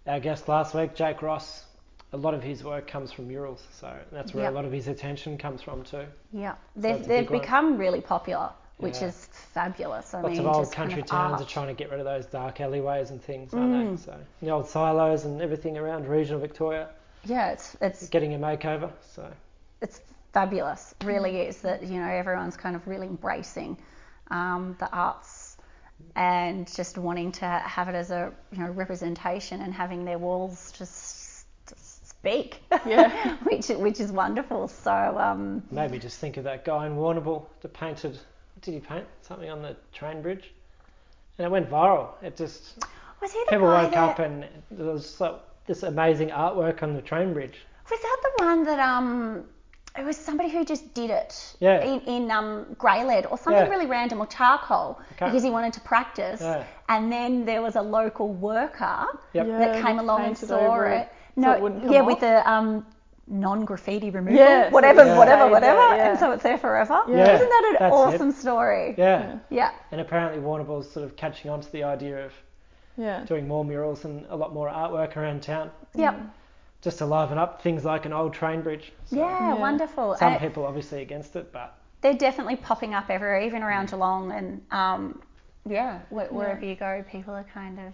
our 0.07 0.19
guest 0.19 0.47
last 0.47 0.73
week, 0.73 0.95
Jake 0.95 1.21
Ross. 1.21 1.65
A 2.11 2.17
lot 2.17 2.33
of 2.33 2.41
his 2.41 2.63
work 2.63 2.87
comes 2.87 3.11
from 3.11 3.27
murals, 3.27 3.63
so 3.71 3.95
that's 4.11 4.33
where 4.33 4.45
Yep. 4.45 4.51
a 4.51 4.55
lot 4.55 4.65
of 4.65 4.71
his 4.71 4.87
attention 4.87 5.37
comes 5.37 5.61
from 5.61 5.83
too. 5.83 6.05
yeah, 6.33 6.55
they've, 6.75 7.05
they've 7.05 7.29
one. 7.29 7.39
become 7.41 7.77
really 7.77 8.01
popular, 8.01 8.51
which 8.77 9.01
Yeah. 9.01 9.07
is 9.07 9.25
fabulous. 9.53 10.13
I 10.13 10.21
Lots 10.21 10.37
mean, 10.37 10.39
of 10.39 10.47
old 10.47 10.63
just 10.63 10.73
kind 10.73 10.89
country 10.89 11.01
of 11.01 11.07
towns 11.07 11.33
art. 11.33 11.41
are 11.41 11.45
trying 11.45 11.67
to 11.67 11.73
get 11.73 11.91
rid 11.91 11.99
of 11.99 12.05
those 12.05 12.25
dark 12.25 12.61
alleyways 12.61 13.11
and 13.11 13.21
things, 13.21 13.53
aren't 13.53 13.73
Mm. 13.73 13.91
they? 13.97 14.03
So 14.03 14.17
the 14.41 14.49
old 14.49 14.67
silos 14.67 15.25
and 15.25 15.41
everything 15.41 15.77
around 15.77 16.07
regional 16.07 16.39
Victoria, 16.39 16.89
Yeah, 17.25 17.51
it's 17.51 17.75
it's 17.81 18.09
getting 18.09 18.33
a 18.33 18.39
makeover. 18.39 18.91
So 19.01 19.29
it's 19.81 20.01
fabulous, 20.33 20.95
really 21.03 21.41
is 21.41 21.61
that 21.61 21.83
you 21.83 21.99
know 21.99 22.07
everyone's 22.09 22.57
kind 22.57 22.75
of 22.75 22.87
really 22.87 23.07
embracing 23.07 23.77
um, 24.31 24.75
the 24.79 24.89
arts 24.91 25.57
and 26.15 26.73
just 26.75 26.97
wanting 26.97 27.31
to 27.33 27.45
have 27.45 27.89
it 27.89 27.95
as 27.95 28.09
a 28.11 28.31
you 28.51 28.59
know 28.59 28.69
representation 28.71 29.61
and 29.61 29.73
having 29.73 30.05
their 30.05 30.17
walls 30.17 30.71
just 30.77 31.18
speak, 32.21 32.61
Yeah. 32.85 33.35
which 33.43 33.67
which 33.69 33.99
is 33.99 34.11
wonderful. 34.11 34.67
So 34.67 34.91
um, 35.17 35.63
maybe 35.71 35.99
just 35.99 36.19
think 36.19 36.37
of 36.37 36.43
that 36.43 36.65
guy 36.65 36.85
in 36.87 36.95
Warrnambool 36.95 37.45
that 37.61 37.73
painted. 37.73 38.17
Did 38.61 38.73
he 38.73 38.79
paint? 38.81 39.05
Something 39.21 39.49
on 39.49 39.61
the 39.61 39.75
train 39.93 40.21
bridge, 40.21 40.51
and 41.37 41.45
it 41.45 41.49
went 41.49 41.69
viral. 41.69 42.09
It 42.21 42.35
just 42.35 42.83
was 43.21 43.31
he 43.31 43.39
the 43.45 43.51
people 43.51 43.67
guy 43.67 43.83
woke 43.83 43.93
that, 43.93 44.09
up 44.09 44.19
and 44.19 44.45
there 44.71 44.87
was 44.87 45.19
like 45.21 45.35
this 45.65 45.83
amazing 45.83 46.29
artwork 46.29 46.83
on 46.83 46.93
the 46.93 47.01
train 47.01 47.33
bridge. 47.33 47.57
was 47.89 47.99
that 48.01 48.17
the 48.37 48.43
one 48.45 48.63
that 48.65 48.79
um 48.79 49.45
it 49.97 50.03
was 50.05 50.15
somebody 50.17 50.49
who 50.49 50.63
just 50.63 50.93
did 50.93 51.09
it 51.09 51.55
Yeah. 51.59 51.83
in, 51.83 51.99
in 52.01 52.31
um, 52.31 52.75
grey 52.77 53.03
lead 53.03 53.25
or 53.25 53.37
something 53.37 53.63
Yeah. 53.65 53.69
really 53.69 53.87
random 53.87 54.19
or 54.21 54.27
charcoal 54.27 54.99
Okay. 55.13 55.25
because 55.25 55.41
he 55.43 55.49
wanted 55.49 55.73
to 55.73 55.81
practice 55.81 56.41
Yeah. 56.41 56.63
and 56.89 57.11
then 57.11 57.43
there 57.45 57.61
was 57.61 57.75
a 57.75 57.81
local 57.81 58.29
worker 58.33 59.05
Yep. 59.33 59.47
Yeah. 59.47 59.57
that 59.59 59.83
came 59.83 59.97
along 59.99 60.19
and 60.21 60.35
painted 60.35 60.49
saw 60.49 60.59
over 60.59 60.85
it. 60.87 61.09
It 61.43 61.45
so 61.45 61.51
it 61.53 61.61
wouldn't 61.61 61.83
come 61.83 61.91
yeah, 61.93 62.01
off. 62.01 62.07
with 62.07 62.19
the 62.19 62.49
um, 62.51 62.85
non-graffiti 63.27 64.09
removal, 64.09 64.37
Yeah, 64.39 64.69
whatever, 64.71 65.01
it 65.01 65.17
whatever, 65.17 65.43
stayed 65.43 65.51
whatever, 65.51 65.79
there, 65.79 65.97
yeah. 65.97 66.09
and 66.11 66.19
so 66.19 66.31
it's 66.31 66.43
there 66.43 66.57
forever. 66.57 67.01
Yeah, 67.07 67.35
Isn't 67.35 67.49
that 67.49 67.63
an 67.69 67.77
that's 67.79 67.93
it. 67.93 67.95
awesome 67.95 68.31
story? 68.31 68.95
Yeah. 68.97 69.37
Yeah, 69.49 69.71
And 69.91 70.01
apparently 70.01 70.41
Warrnambool's 70.41 70.89
sort 70.89 71.05
of 71.05 71.15
catching 71.15 71.51
on 71.51 71.61
to 71.61 71.71
the 71.71 71.83
idea 71.83 72.25
of 72.25 72.33
Yeah. 72.97 73.23
doing 73.25 73.47
more 73.47 73.63
murals 73.63 74.05
and 74.05 74.25
a 74.29 74.35
lot 74.35 74.53
more 74.53 74.67
artwork 74.69 75.15
around 75.15 75.43
town, 75.43 75.69
yep, 75.95 76.19
just 76.81 76.97
to 76.99 77.05
liven 77.05 77.37
up 77.37 77.61
things 77.61 77.85
like 77.85 78.05
an 78.05 78.13
old 78.13 78.33
train 78.33 78.61
bridge. 78.61 78.91
So 79.05 79.17
yeah, 79.17 79.49
Yeah. 79.49 79.53
wonderful. 79.55 80.15
Some 80.15 80.33
And 80.33 80.41
people 80.41 80.65
obviously 80.65 81.01
against 81.01 81.35
it, 81.35 81.51
but 81.53 81.75
they're 82.01 82.13
definitely 82.13 82.55
popping 82.55 82.93
up 82.95 83.09
everywhere, 83.09 83.41
even 83.41 83.61
around 83.63 83.89
Geelong, 83.91 84.31
and 84.31 84.61
um, 84.71 85.21
yeah, 85.67 85.99
wh- 86.09 86.31
wherever 86.33 86.65
you 86.65 86.75
go, 86.75 87.03
people 87.11 87.33
are 87.35 87.45
kind 87.53 87.77
of. 87.79 87.93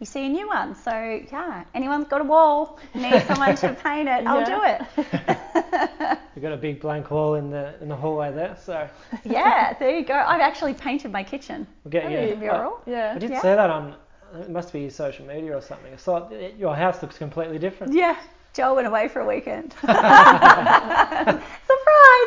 You 0.00 0.06
see 0.06 0.26
a 0.26 0.28
new 0.28 0.48
one, 0.48 0.74
so 0.74 0.90
yeah. 1.30 1.64
Anyone's 1.72 2.08
got 2.08 2.20
a 2.20 2.24
wall, 2.24 2.78
need 2.94 3.22
someone 3.22 3.54
to 3.56 3.74
paint 3.84 4.08
it, 4.08 4.26
I'll 4.26 4.44
do 4.44 4.60
it. 4.64 4.82
we've 6.34 6.42
got 6.42 6.52
a 6.52 6.56
big 6.56 6.80
blank 6.80 7.10
wall 7.12 7.34
in 7.36 7.48
the 7.50 7.74
in 7.80 7.88
the 7.88 7.96
hallway 7.96 8.32
there. 8.32 8.56
So 8.60 8.88
yeah, 9.24 9.72
there 9.78 9.96
you 9.96 10.04
go. 10.04 10.14
I've 10.14 10.40
actually 10.40 10.74
painted 10.74 11.12
my 11.12 11.22
kitchen. 11.22 11.66
we'll 11.84 11.92
get 11.92 12.10
you. 12.10 12.34
a 12.34 12.36
mural. 12.36 12.80
I, 12.86 12.90
Yeah. 12.90 13.18
did 13.18 13.30
Yeah. 13.30 13.40
see 13.40 13.48
that 13.48 13.70
on. 13.70 13.94
It 14.40 14.50
must 14.50 14.72
be 14.72 14.80
your 14.80 14.90
social 14.90 15.24
media 15.26 15.56
or 15.56 15.60
something. 15.60 15.92
I 15.92 15.96
saw 15.96 16.28
it, 16.28 16.56
your 16.56 16.74
house 16.74 17.00
looks 17.00 17.16
completely 17.16 17.58
different. 17.60 17.92
Yeah, 17.94 18.16
Joel 18.52 18.74
went 18.74 18.88
away 18.88 19.06
for 19.06 19.20
a 19.20 19.26
weekend. 19.26 19.74
Surprise! 19.74 19.94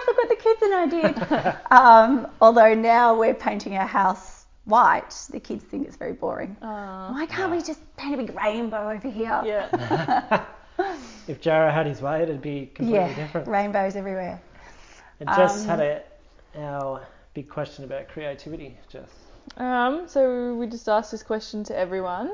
Look 0.08 0.18
what 0.18 0.30
the 0.30 0.36
kids 0.38 0.62
and 0.62 0.74
I 0.74 0.88
did. 0.88 1.18
Um, 1.70 2.28
although 2.40 2.74
now 2.74 3.14
we're 3.20 3.34
painting 3.34 3.76
our 3.76 3.86
house 3.88 4.37
white, 4.68 5.14
the 5.32 5.40
kids 5.40 5.64
think 5.64 5.88
it's 5.88 5.98
very 5.98 6.14
boring. 6.14 6.56
Uh, 6.62 7.12
Why 7.12 7.26
can't 7.26 7.52
we 7.52 7.62
just 7.62 7.80
paint 7.98 8.14
a 8.14 8.18
big 8.18 8.36
rainbow 8.36 8.92
over 8.92 9.10
here? 9.10 9.42
yeah. 9.46 10.46
If 11.28 11.42
Jarrah 11.42 11.72
had 11.74 11.88
his 11.88 12.02
way, 12.02 12.22
it'd 12.24 12.42
be 12.42 12.68
completely 12.74 13.00
Yeah, 13.00 13.16
different. 13.16 13.48
rainbows 13.48 13.96
everywhere. 13.96 14.40
And 15.20 15.28
Jess 15.30 15.64
Um, 15.64 15.70
had 15.70 15.80
a 15.80 16.04
our 16.58 17.02
big 17.34 17.50
question 17.50 17.84
about 17.84 18.08
creativity. 18.08 18.78
Jess. 18.88 19.10
Um, 19.58 20.08
so 20.08 20.54
we 20.56 20.68
just 20.68 20.88
asked 20.88 21.12
this 21.12 21.24
question 21.24 21.64
to 21.66 21.78
everyone. 21.78 22.32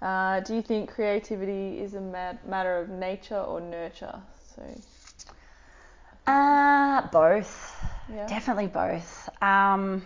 Uh, 0.00 0.40
do 0.40 0.54
you 0.54 0.62
think 0.62 0.88
creativity 0.90 1.80
is 1.80 1.94
a 1.94 2.00
mat- 2.00 2.46
matter 2.48 2.78
of 2.78 2.88
nature 2.88 3.40
or 3.40 3.60
nurture? 3.60 4.20
So 4.54 4.62
Uh, 6.26 7.02
both. 7.10 7.84
yeah. 8.14 8.26
Definitely 8.26 8.68
both. 8.68 9.28
Um, 9.42 10.02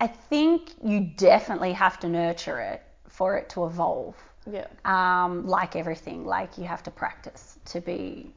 I 0.00 0.06
think 0.06 0.70
you 0.82 1.00
definitely 1.16 1.72
have 1.74 2.00
to 2.00 2.08
nurture 2.08 2.58
it 2.60 2.82
for 3.08 3.36
it 3.36 3.48
to 3.50 3.66
evolve. 3.66 4.16
Yeah. 4.50 4.66
um, 4.86 5.46
like 5.46 5.76
everything, 5.76 6.24
like 6.24 6.56
you 6.56 6.64
have 6.64 6.82
to 6.84 6.90
practice 6.90 7.58
to 7.66 7.80
be, 7.80 8.32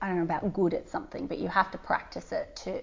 I 0.00 0.08
don't 0.08 0.16
know 0.16 0.22
about 0.22 0.52
good 0.54 0.72
at 0.72 0.88
something, 0.88 1.26
but 1.26 1.38
you 1.38 1.48
have 1.48 1.70
to 1.72 1.78
practice 1.78 2.32
it 2.32 2.56
to, 2.64 2.82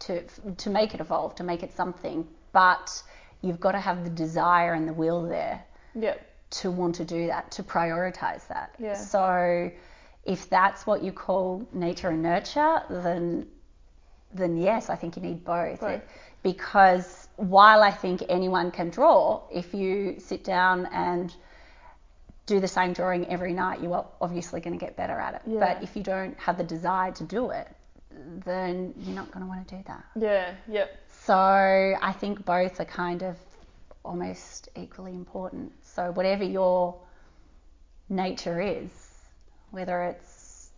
to, 0.00 0.52
to 0.56 0.70
make 0.70 0.94
it 0.94 1.00
evolve, 1.00 1.34
to 1.36 1.42
make 1.42 1.62
it 1.62 1.72
something. 1.74 2.28
But 2.52 3.02
you've 3.40 3.60
got 3.60 3.72
to 3.72 3.80
have 3.80 4.04
the 4.04 4.10
desire 4.10 4.74
and 4.74 4.86
the 4.86 4.92
will 4.92 5.22
there 5.22 5.64
Yeah. 5.94 6.14
to 6.50 6.70
want 6.70 6.94
to 6.96 7.04
do 7.04 7.26
that, 7.28 7.50
to 7.52 7.62
prioritize 7.62 8.46
that. 8.48 8.74
Yeah. 8.78 8.94
So 8.94 9.70
if 10.24 10.48
that's 10.50 10.86
what 10.86 11.02
you 11.02 11.12
call 11.12 11.66
nature 11.72 12.10
and 12.10 12.22
nurture, 12.22 12.82
then 12.90 13.46
then 14.34 14.56
yes, 14.56 14.90
I 14.90 14.96
think 14.96 15.16
you 15.16 15.22
need 15.22 15.44
both. 15.44 15.80
Both. 15.80 16.02
Because 16.44 17.26
while 17.36 17.82
I 17.82 17.90
think 17.90 18.22
anyone 18.28 18.70
can 18.70 18.90
draw, 18.90 19.42
if 19.52 19.74
you 19.74 20.20
sit 20.20 20.44
down 20.44 20.86
and 20.92 21.34
do 22.46 22.60
the 22.60 22.68
same 22.68 22.92
drawing 22.92 23.26
every 23.28 23.54
night, 23.54 23.80
you 23.80 23.94
are 23.94 24.06
obviously 24.20 24.60
going 24.60 24.78
to 24.78 24.84
get 24.84 24.94
better 24.96 25.18
at 25.18 25.34
it. 25.34 25.42
Yeah. 25.46 25.58
But 25.58 25.82
if 25.82 25.96
you 25.96 26.02
don't 26.02 26.38
have 26.38 26.58
the 26.58 26.64
desire 26.64 27.10
to 27.12 27.24
do 27.24 27.50
it, 27.50 27.66
then 28.44 28.94
you're 28.98 29.16
not 29.16 29.32
going 29.32 29.44
to 29.44 29.48
want 29.48 29.66
to 29.66 29.76
do 29.76 29.82
that. 29.86 30.04
Yeah. 30.14 30.52
Yep. 30.68 30.96
So 31.24 31.34
I 31.34 32.12
think 32.12 32.44
both 32.44 32.78
are 32.78 32.84
kind 32.84 33.22
of 33.22 33.36
almost 34.04 34.68
equally 34.76 35.14
important. 35.14 35.72
So 35.82 36.12
whatever 36.12 36.44
your 36.44 36.94
nature 38.10 38.60
is, 38.60 38.90
whether 39.70 40.02
it's 40.04 40.68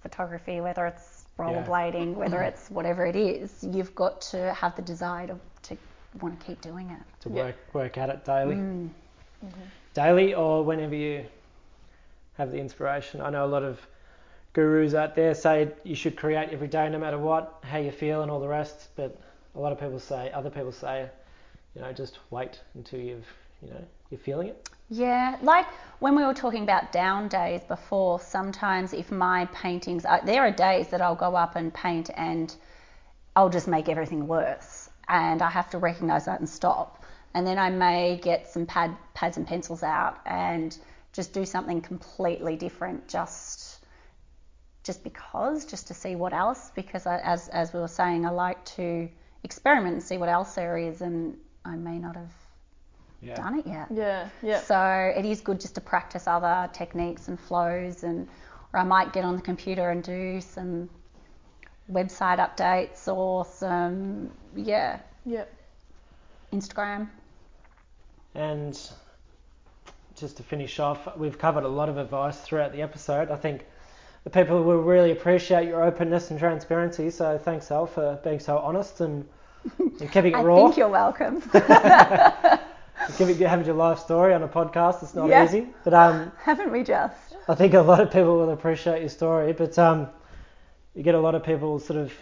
photography, 0.00 0.62
whether 0.62 0.86
it's 0.86 1.17
rollerblading, 1.38 2.14
whether 2.14 2.42
it's 2.42 2.68
whatever 2.70 3.06
it 3.06 3.16
is, 3.16 3.64
you've 3.72 3.94
got 3.94 4.20
to 4.20 4.52
have 4.54 4.74
the 4.76 4.82
desire 4.82 5.26
to, 5.28 5.38
to 5.62 5.78
want 6.20 6.38
to 6.40 6.46
keep 6.46 6.60
doing 6.60 6.90
it. 6.90 7.00
to 7.20 7.28
Yeah. 7.30 7.44
work 7.44 7.56
work 7.74 7.98
at 7.98 8.10
it 8.10 8.24
daily. 8.24 8.56
Mm. 8.56 8.90
Daily 9.94 10.34
or 10.34 10.64
whenever 10.64 10.94
you 10.94 11.24
have 12.36 12.50
the 12.50 12.58
inspiration. 12.58 13.20
I 13.20 13.30
know 13.30 13.44
a 13.44 13.46
lot 13.46 13.62
of 13.62 13.80
gurus 14.52 14.94
out 14.94 15.14
there 15.14 15.34
say 15.34 15.70
you 15.84 15.94
should 15.94 16.16
create 16.16 16.50
every 16.50 16.68
day 16.68 16.88
no 16.88 16.98
matter 16.98 17.18
what, 17.18 17.62
how 17.62 17.78
you 17.78 17.90
feel 17.92 18.22
and 18.22 18.30
all 18.30 18.40
the 18.40 18.48
rest, 18.48 18.88
but 18.96 19.20
a 19.54 19.60
lot 19.60 19.72
of 19.72 19.78
people 19.80 19.98
say 19.98 20.30
other 20.32 20.50
people 20.50 20.72
say, 20.72 21.08
you 21.74 21.80
know, 21.82 21.92
just 21.92 22.18
wait 22.30 22.60
until 22.74 23.00
you've 23.00 23.26
you 23.62 23.70
know, 23.70 23.84
you're 24.10 24.20
feeling 24.20 24.48
it. 24.48 24.68
Yeah, 24.90 25.36
like 25.42 25.66
when 25.98 26.16
we 26.16 26.24
were 26.24 26.34
talking 26.34 26.62
about 26.62 26.92
down 26.92 27.28
days 27.28 27.60
before, 27.62 28.20
sometimes 28.20 28.94
if 28.94 29.10
my 29.10 29.46
paintings, 29.52 30.04
are, 30.06 30.20
there 30.24 30.42
are 30.42 30.50
days 30.50 30.88
that 30.88 31.02
I'll 31.02 31.14
go 31.14 31.36
up 31.36 31.56
and 31.56 31.72
paint 31.72 32.10
and 32.16 32.54
I'll 33.36 33.50
just 33.50 33.68
make 33.68 33.88
everything 33.88 34.26
worse. 34.26 34.88
And 35.08 35.42
I 35.42 35.50
have 35.50 35.70
to 35.70 35.78
recognize 35.78 36.24
that 36.24 36.40
and 36.40 36.48
stop. 36.48 37.04
And 37.34 37.46
then 37.46 37.58
I 37.58 37.70
may 37.70 38.18
get 38.22 38.48
some 38.48 38.64
pad, 38.64 38.96
pads 39.14 39.36
and 39.36 39.46
pencils 39.46 39.82
out 39.82 40.18
and 40.24 40.76
just 41.12 41.34
do 41.34 41.44
something 41.44 41.80
completely 41.80 42.56
different 42.56 43.08
just 43.08 43.74
just 44.84 45.04
because, 45.04 45.66
just 45.66 45.88
to 45.88 45.94
see 45.94 46.16
what 46.16 46.32
else. 46.32 46.70
Because 46.74 47.06
I, 47.06 47.18
as 47.18 47.48
as 47.48 47.74
we 47.74 47.80
were 47.80 47.88
saying, 47.88 48.24
I 48.24 48.30
like 48.30 48.64
to 48.76 49.08
experiment 49.44 49.94
and 49.94 50.02
see 50.02 50.16
what 50.16 50.30
else 50.30 50.54
there 50.54 50.78
is, 50.78 51.02
and 51.02 51.36
I 51.64 51.76
may 51.76 51.98
not 51.98 52.16
have 52.16 52.32
Yeah. 53.20 53.34
done 53.34 53.58
it 53.58 53.66
yet. 53.66 53.88
Yeah, 53.90 54.28
yeah. 54.42 54.60
So 54.60 55.12
it 55.16 55.24
is 55.24 55.40
good 55.40 55.60
just 55.60 55.74
to 55.74 55.80
practice 55.80 56.26
other 56.28 56.70
techniques 56.72 57.28
and 57.28 57.38
flows, 57.38 58.04
and 58.04 58.28
or 58.72 58.80
I 58.80 58.84
might 58.84 59.12
get 59.12 59.24
on 59.24 59.34
the 59.36 59.42
computer 59.42 59.90
and 59.90 60.02
do 60.02 60.40
some 60.40 60.88
website 61.90 62.38
updates 62.38 63.08
or 63.08 63.44
some 63.44 64.30
yeah 64.54 65.00
Yeah. 65.24 65.44
Instagram. 66.52 67.08
And 68.34 68.78
just 70.16 70.36
to 70.36 70.42
finish 70.42 70.78
off, 70.78 71.16
we've 71.16 71.38
covered 71.38 71.64
a 71.64 71.68
lot 71.68 71.88
of 71.88 71.96
advice 71.98 72.38
throughout 72.40 72.72
the 72.72 72.82
episode. 72.82 73.30
I 73.30 73.36
think 73.36 73.66
the 74.24 74.30
people 74.30 74.62
will 74.62 74.82
really 74.82 75.10
appreciate 75.12 75.66
your 75.66 75.82
openness 75.82 76.30
and 76.30 76.38
transparency. 76.38 77.10
So 77.10 77.38
thanks, 77.38 77.70
Al, 77.70 77.86
for 77.86 78.20
being 78.22 78.38
so 78.40 78.58
honest 78.58 79.00
and, 79.00 79.26
and 79.78 80.12
keeping 80.12 80.32
it 80.32 80.36
I 80.36 80.42
raw. 80.42 80.56
think 80.56 80.76
you're 80.76 80.88
welcome. 80.88 81.42
Giving, 83.16 83.38
having 83.38 83.64
your 83.66 83.74
life 83.74 83.98
story 83.98 84.34
on 84.34 84.42
a 84.42 84.48
podcast, 84.48 85.02
it's 85.02 85.14
not 85.14 85.28
Yeah. 85.28 85.44
easy. 85.44 85.66
But 85.84 85.94
um, 85.94 86.30
Haven't 86.42 86.70
we 86.70 86.84
just? 86.84 87.34
I 87.48 87.54
think 87.54 87.74
a 87.74 87.80
lot 87.80 88.00
of 88.00 88.10
people 88.10 88.36
will 88.38 88.50
appreciate 88.50 89.00
your 89.00 89.08
story. 89.08 89.52
But 89.52 89.78
um, 89.78 90.08
you 90.94 91.02
get 91.02 91.14
a 91.14 91.20
lot 91.20 91.34
of 91.34 91.42
people 91.42 91.78
sort 91.78 91.98
of 91.98 92.12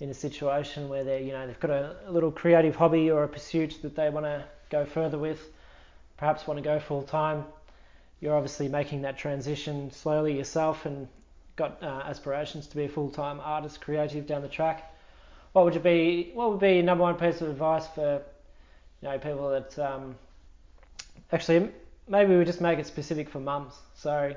in 0.00 0.10
a 0.10 0.14
situation 0.14 0.88
where 0.88 1.04
they, 1.04 1.22
you 1.22 1.32
know, 1.32 1.46
they've 1.46 1.58
got 1.60 1.70
a, 1.70 1.96
a 2.06 2.10
little 2.12 2.30
creative 2.30 2.76
hobby 2.76 3.10
or 3.10 3.24
a 3.24 3.28
pursuit 3.28 3.78
that 3.82 3.94
they 3.96 4.10
want 4.10 4.26
to 4.26 4.44
go 4.68 4.84
further 4.84 5.18
with, 5.18 5.40
perhaps 6.16 6.46
want 6.46 6.58
to 6.58 6.62
go 6.64 6.78
full 6.78 7.02
time. 7.02 7.44
You're 8.20 8.36
obviously 8.36 8.68
making 8.68 9.02
that 9.02 9.16
transition 9.18 9.90
slowly 9.90 10.36
yourself 10.36 10.86
and 10.86 11.08
got 11.56 11.82
uh, 11.82 12.02
aspirations 12.06 12.66
to 12.68 12.76
be 12.76 12.84
a 12.84 12.88
full 12.88 13.10
time 13.10 13.40
artist, 13.40 13.80
creative 13.80 14.26
down 14.26 14.42
the 14.42 14.48
track. 14.48 14.92
What 15.52 15.64
would 15.64 15.74
you 15.74 15.80
be? 15.80 16.30
What 16.34 16.50
would 16.50 16.60
be 16.60 16.74
your 16.74 16.82
number 16.82 17.02
one 17.02 17.16
piece 17.16 17.40
of 17.40 17.48
advice 17.48 17.86
for 17.88 18.22
you 19.02 19.08
know 19.08 19.18
people 19.18 19.50
that 19.50 19.78
um, 19.78 20.14
actually 21.32 21.70
maybe 22.08 22.36
we 22.36 22.44
just 22.44 22.60
make 22.60 22.78
it 22.78 22.86
specific 22.86 23.28
for 23.28 23.40
mums. 23.40 23.74
So 23.94 24.34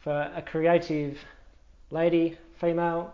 for 0.00 0.30
a 0.34 0.42
creative 0.42 1.18
lady, 1.90 2.36
female, 2.60 3.12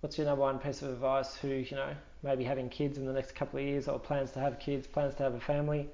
what's 0.00 0.18
your 0.18 0.26
number 0.26 0.42
one 0.42 0.58
piece 0.58 0.82
of 0.82 0.90
advice 0.90 1.36
who, 1.36 1.48
you 1.48 1.76
know, 1.76 1.94
maybe 2.22 2.44
having 2.44 2.68
kids 2.68 2.98
in 2.98 3.06
the 3.06 3.12
next 3.12 3.34
couple 3.34 3.58
of 3.58 3.64
years 3.64 3.88
or 3.88 3.98
plans 3.98 4.32
to 4.32 4.40
have 4.40 4.58
kids, 4.58 4.86
plans 4.86 5.14
to 5.16 5.22
have 5.22 5.34
a 5.34 5.40
family? 5.40 5.88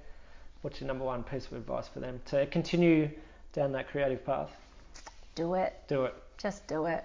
What's 0.62 0.80
your 0.80 0.88
number 0.88 1.04
one 1.04 1.22
piece 1.24 1.46
of 1.46 1.52
advice 1.54 1.88
for 1.88 2.00
them 2.00 2.20
to 2.26 2.46
continue 2.46 3.10
down 3.52 3.72
that 3.72 3.88
creative 3.88 4.24
path? 4.24 4.50
Do 5.34 5.54
it. 5.54 5.74
Do 5.88 6.04
it. 6.04 6.14
Just 6.38 6.66
do 6.66 6.86
it. 6.86 7.04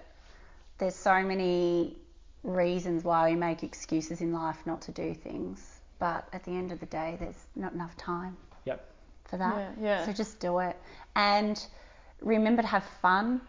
There's 0.78 0.94
so 0.94 1.22
many 1.22 1.96
reasons 2.42 3.04
why 3.04 3.28
we 3.28 3.36
make 3.36 3.62
excuses 3.62 4.22
in 4.22 4.32
life 4.32 4.56
not 4.64 4.80
to 4.82 4.92
do 4.92 5.12
things, 5.12 5.79
but 6.00 6.28
at 6.32 6.44
the 6.44 6.50
end 6.52 6.72
of 6.72 6.80
the 6.80 6.86
day, 6.86 7.16
there's 7.20 7.46
not 7.56 7.72
enough 7.74 7.96
time 7.96 8.36
Yep. 8.64 8.84
for 9.26 9.36
that. 9.38 9.56
Yeah, 9.56 9.72
yeah. 9.80 10.06
So 10.06 10.12
just 10.12 10.40
do 10.40 10.58
it. 10.60 10.76
And 11.16 11.64
remember 12.20 12.62
to 12.62 12.68
have 12.68 12.84
fun 13.02 13.40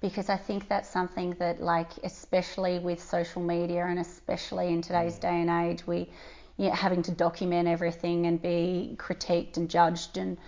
because 0.00 0.30
I 0.30 0.36
think 0.36 0.68
that's 0.68 0.88
something 0.88 1.32
that, 1.40 1.60
like, 1.60 1.90
especially 2.04 2.78
with 2.78 3.02
social 3.02 3.42
media 3.42 3.84
and 3.86 3.98
especially 3.98 4.68
in 4.68 4.82
today's 4.82 5.18
day 5.18 5.40
and 5.42 5.50
age, 5.50 5.86
we, 5.86 6.08
you 6.56 6.68
know, 6.68 6.74
having 6.74 7.02
to 7.02 7.12
document 7.12 7.68
everything 7.68 8.26
and 8.26 8.40
be 8.40 8.94
critiqued 8.96 9.56
and 9.56 9.68
judged 9.68 10.16
and 10.18 10.38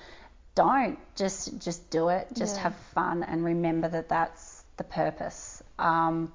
don't 0.55 0.99
just 1.17 1.59
just 1.61 1.91
do 1.91 2.09
it. 2.09 2.29
Just 2.35 2.57
Yeah. 2.57 2.63
have 2.65 2.77
fun 2.95 3.23
and 3.25 3.45
remember 3.45 3.89
that 3.89 4.09
that's 4.09 4.65
the 4.77 4.85
purpose. 4.85 5.63
Um, 5.79 6.33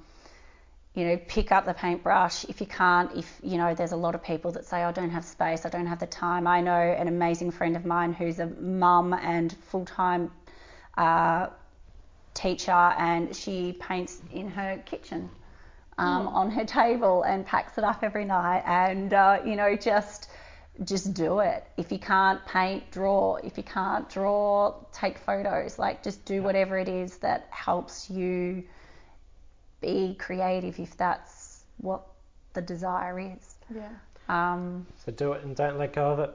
you 0.95 1.03
know, 1.05 1.17
pick 1.27 1.51
up 1.51 1.65
the 1.65 1.73
paintbrush 1.73 2.45
if 2.45 2.61
you 2.61 2.67
can't. 2.67 3.11
If 3.15 3.39
you 3.43 3.57
know, 3.57 3.75
there's 3.75 3.91
a 3.91 3.97
lot 3.97 4.15
of 4.15 4.23
people 4.23 4.51
that 4.53 4.65
say, 4.65 4.81
"I 4.81 4.91
don't 4.93 5.09
have 5.09 5.25
space, 5.25 5.65
I 5.65 5.69
don't 5.69 5.87
have 5.87 5.99
the 5.99 6.07
time." 6.07 6.47
I 6.47 6.61
know 6.61 6.71
an 6.71 7.09
amazing 7.09 7.51
friend 7.51 7.75
of 7.75 7.85
mine 7.85 8.13
who's 8.13 8.39
a 8.39 8.47
mum 8.47 9.13
and 9.13 9.55
full-time 9.69 10.31
uh, 10.97 11.47
teacher, 12.33 12.71
and 12.71 13.35
she 13.35 13.73
paints 13.73 14.21
in 14.31 14.49
her 14.49 14.81
kitchen 14.85 15.29
um, 15.97 16.27
on 16.27 16.51
her 16.51 16.65
table 16.65 17.23
and 17.23 17.45
packs 17.45 17.77
it 17.77 17.83
up 17.83 18.01
every 18.01 18.25
night. 18.25 18.63
And 18.65 19.13
uh, 19.13 19.39
you 19.45 19.57
know, 19.57 19.75
just 19.75 20.29
just 20.83 21.13
do 21.13 21.39
it. 21.39 21.65
If 21.75 21.91
you 21.91 21.99
can't 21.99 22.45
paint, 22.45 22.89
draw. 22.91 23.35
If 23.35 23.57
you 23.57 23.63
can't 23.63 24.09
draw, 24.09 24.75
take 24.93 25.17
photos. 25.17 25.77
Like 25.77 26.03
just 26.03 26.23
do 26.23 26.41
whatever 26.41 26.77
it 26.77 26.87
is 26.87 27.17
that 27.17 27.47
helps 27.49 28.09
you 28.09 28.63
be 29.81 30.15
creative 30.19 30.79
if 30.79 30.95
that's 30.97 31.63
what 31.77 32.01
the 32.53 32.61
desire 32.61 33.19
is. 33.19 33.55
Yeah. 33.73 33.89
Um, 34.29 34.85
So 35.05 35.11
do 35.11 35.33
it 35.33 35.43
and 35.43 35.55
don't 35.55 35.77
let 35.77 35.93
go 35.93 36.11
of 36.11 36.19
it. 36.19 36.31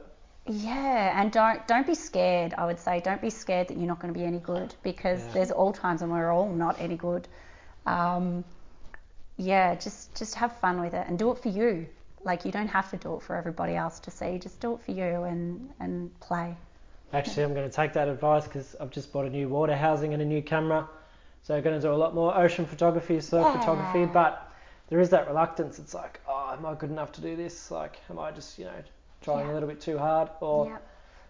yeah, 0.47 1.19
and 1.21 1.31
don't 1.31 1.65
don't 1.67 1.85
be 1.85 1.95
scared. 1.95 2.53
I 2.57 2.65
would 2.65 2.79
say 2.79 2.99
don't 2.99 3.21
be 3.21 3.29
scared 3.29 3.67
that 3.67 3.77
you're 3.77 3.87
not 3.87 3.99
going 3.99 4.13
to 4.13 4.19
be 4.19 4.25
any 4.25 4.39
good 4.39 4.73
because 4.83 5.19
Yeah. 5.25 5.33
there's 5.33 5.51
all 5.51 5.73
times 5.73 6.01
when 6.01 6.09
we're 6.11 6.31
all 6.31 6.49
not 6.49 6.79
any 6.79 6.95
good. 6.97 7.27
Um, 7.85 8.43
yeah, 9.37 9.75
just 9.75 10.15
just 10.15 10.35
have 10.35 10.55
fun 10.57 10.79
with 10.81 10.93
it 10.93 11.05
and 11.07 11.17
do 11.19 11.31
it 11.31 11.37
for 11.39 11.49
you. 11.49 11.87
Like 12.23 12.45
you 12.45 12.51
don't 12.51 12.67
have 12.67 12.89
to 12.91 12.97
do 12.97 13.15
it 13.15 13.23
for 13.23 13.35
everybody 13.35 13.75
else 13.75 13.99
to 14.01 14.11
see. 14.11 14.37
Just 14.39 14.59
do 14.59 14.73
it 14.75 14.81
for 14.81 14.91
you 14.91 15.23
and 15.23 15.69
and 15.79 16.17
play. 16.19 16.55
Actually, 17.13 17.43
I'm 17.43 17.53
going 17.53 17.69
to 17.69 17.75
take 17.75 17.93
that 17.93 18.07
advice 18.07 18.45
because 18.45 18.75
I've 18.79 18.91
just 18.91 19.11
bought 19.11 19.25
a 19.25 19.29
new 19.29 19.49
water 19.49 19.75
housing 19.75 20.13
and 20.13 20.21
a 20.21 20.25
new 20.25 20.41
camera. 20.41 20.87
So 21.43 21.55
I'm 21.55 21.63
going 21.63 21.75
to 21.79 21.81
do 21.81 21.91
a 21.93 21.95
lot 21.95 22.13
more 22.13 22.35
ocean 22.37 22.65
photography, 22.65 23.19
surf 23.19 23.45
Yeah. 23.45 23.59
photography. 23.59 24.05
But 24.05 24.47
there 24.89 24.99
is 24.99 25.09
that 25.09 25.27
reluctance. 25.27 25.79
It's 25.79 25.93
like, 25.93 26.19
oh, 26.27 26.51
am 26.57 26.65
I 26.65 26.73
good 26.75 26.89
enough 26.91 27.11
to 27.13 27.21
do 27.21 27.35
this? 27.35 27.71
Like, 27.71 27.97
am 28.09 28.19
I 28.19 28.31
just, 28.31 28.59
you 28.59 28.65
know, 28.65 28.83
trying 29.21 29.47
Yeah. 29.47 29.51
a 29.51 29.55
little 29.55 29.69
bit 29.69 29.81
too 29.81 29.97
hard? 29.97 30.29
Or, 30.39 30.65
Yep. 30.67 30.81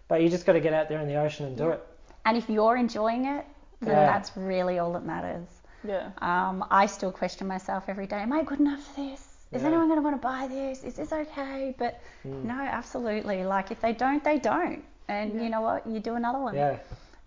but 0.08 0.22
you 0.22 0.30
just 0.30 0.46
got 0.46 0.54
to 0.54 0.60
get 0.60 0.74
out 0.74 0.90
there 0.90 1.00
in 1.00 1.08
the 1.08 1.16
ocean 1.16 1.46
and 1.46 1.58
do 1.58 1.66
Yeah. 1.66 1.74
it. 1.74 1.88
And 2.26 2.38
if 2.38 2.50
you're 2.50 2.76
enjoying 2.76 3.26
it, 3.26 3.46
then 3.80 3.96
Yeah. 3.96 4.06
that's 4.06 4.36
really 4.36 4.80
all 4.80 4.92
that 4.94 5.06
matters. 5.06 5.48
Yeah. 5.84 6.12
Um, 6.20 6.66
I 6.70 6.86
still 6.86 7.12
question 7.12 7.48
myself 7.48 7.86
every 7.88 8.06
day. 8.06 8.18
Am 8.22 8.32
I 8.34 8.44
good 8.44 8.60
enough 8.60 8.82
for 8.82 9.02
this? 9.02 9.48
Is 9.52 9.62
Yeah. 9.62 9.70
anyone 9.70 9.88
going 9.88 9.98
to 10.00 10.04
want 10.04 10.22
to 10.22 10.28
buy 10.28 10.48
this? 10.48 10.84
Is 10.84 10.96
this 10.96 11.12
okay? 11.12 11.74
But 11.78 12.00
Mm. 12.26 12.44
no, 12.44 12.54
absolutely. 12.62 13.44
Like 13.44 13.72
if 13.72 13.82
they 13.82 13.94
don't, 13.94 14.24
they 14.24 14.38
don't. 14.38 14.84
And 15.08 15.34
Yeah. 15.36 15.42
you 15.42 15.50
know 15.50 15.62
what? 15.62 15.88
You 15.88 16.00
do 16.00 16.16
another 16.16 16.40
one. 16.40 16.54
Yeah, 16.56 16.78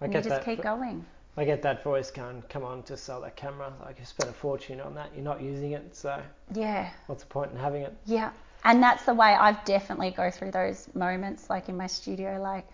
I 0.01 0.05
and 0.05 0.13
get 0.13 0.25
you 0.25 0.31
just 0.31 0.43
that. 0.43 0.45
keep 0.45 0.63
going. 0.63 1.05
I 1.37 1.45
get 1.45 1.63
that 1.63 1.83
voice 1.83 2.11
going. 2.11 2.43
Come 2.49 2.65
on, 2.65 2.85
just 2.85 3.05
sell 3.05 3.21
that 3.23 3.35
camera. 3.37 3.73
Like 3.85 3.99
you 3.99 4.05
spent 4.05 4.31
a 4.31 4.33
fortune 4.33 4.81
on 4.81 4.95
that. 4.95 5.11
You're 5.15 5.25
not 5.25 5.41
using 5.43 5.73
it, 5.73 5.97
so 5.97 6.23
Yeah. 6.55 6.91
what's 7.07 7.23
the 7.25 7.29
point 7.29 7.51
in 7.53 7.59
having 7.59 7.83
it? 7.83 7.97
Yeah. 8.05 8.31
And 8.65 8.83
that's 8.83 9.05
the 9.05 9.15
way 9.15 9.35
I've 9.35 9.63
definitely 9.65 10.11
go 10.13 10.31
through 10.31 10.53
those 10.53 10.89
moments, 10.95 11.51
like 11.51 11.69
in 11.69 11.77
my 11.77 11.87
studio, 11.87 12.41
like, 12.41 12.67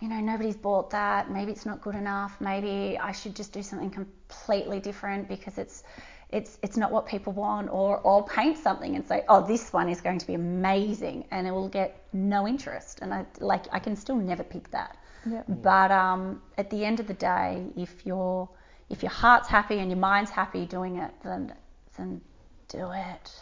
you 0.00 0.08
know, 0.08 0.20
nobody's 0.20 0.56
bought 0.56 0.90
that. 0.90 1.30
Maybe 1.30 1.52
it's 1.52 1.66
not 1.66 1.80
good 1.80 1.94
enough. 1.94 2.40
Maybe 2.40 2.98
I 2.98 3.12
should 3.12 3.34
just 3.34 3.52
do 3.52 3.62
something 3.62 3.90
completely 3.90 4.80
different 4.80 5.28
because 5.28 5.58
it's 5.58 5.82
it's 6.30 6.58
it's 6.62 6.76
not 6.76 6.90
what 6.90 7.06
people 7.06 7.32
want 7.32 7.70
or 7.70 7.98
or 7.98 8.24
paint 8.26 8.58
something 8.58 8.94
and 8.96 9.06
say, 9.06 9.24
oh, 9.28 9.46
this 9.46 9.72
one 9.72 9.88
is 9.88 10.00
going 10.00 10.18
to 10.18 10.26
be 10.26 10.34
amazing 10.34 11.24
and 11.30 11.46
it 11.46 11.50
will 11.50 11.68
get 11.68 12.02
no 12.12 12.46
interest. 12.46 13.00
And 13.02 13.12
I 13.12 13.26
like 13.40 13.66
I 13.72 13.78
can 13.78 13.96
still 13.96 14.16
never 14.16 14.42
pick 14.44 14.70
that. 14.70 14.96
Yeah. 15.26 15.42
But 15.48 15.90
um, 15.90 16.42
at 16.56 16.70
the 16.70 16.84
end 16.84 17.00
of 17.00 17.06
the 17.06 17.14
day, 17.14 17.66
if 17.76 18.06
your 18.06 18.48
if 18.88 19.02
your 19.02 19.10
heart's 19.10 19.48
happy 19.48 19.78
and 19.78 19.90
your 19.90 19.98
mind's 19.98 20.30
happy 20.30 20.66
doing 20.66 20.96
it, 20.98 21.10
then 21.24 21.52
then 21.96 22.20
do 22.68 22.90
it. 22.92 23.32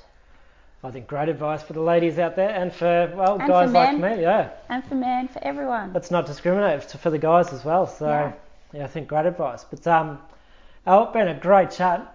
I 0.83 0.91
think 0.91 1.07
great 1.07 1.29
advice 1.31 1.63
for 1.63 1.73
the 1.73 1.81
ladies 1.81 2.19
out 2.19 2.37
there 2.37 2.51
and 2.51 2.73
for 2.73 3.11
well 3.17 3.39
And 3.39 3.49
guys 3.49 3.69
for 3.71 3.75
like 3.79 3.99
me. 3.99 4.23
Yeah, 4.23 4.51
And 4.69 4.85
for 4.85 4.95
men, 4.95 5.29
for 5.29 5.43
everyone. 5.43 5.93
let's 5.95 6.11
not 6.11 6.27
discriminate 6.27 6.81
f- 6.81 7.01
for 7.01 7.11
the 7.11 7.19
guys 7.19 7.53
as 7.53 7.65
well. 7.65 7.87
So 7.87 8.07
Yeah. 8.07 8.33
yeah, 8.73 8.85
I 8.85 8.89
think 8.89 9.09
great 9.09 9.25
advice. 9.27 9.65
But 9.65 9.87
um, 9.87 10.19
Al, 10.87 11.07
been 11.13 11.29
a 11.29 11.35
great 11.41 11.71
chat. 11.71 12.11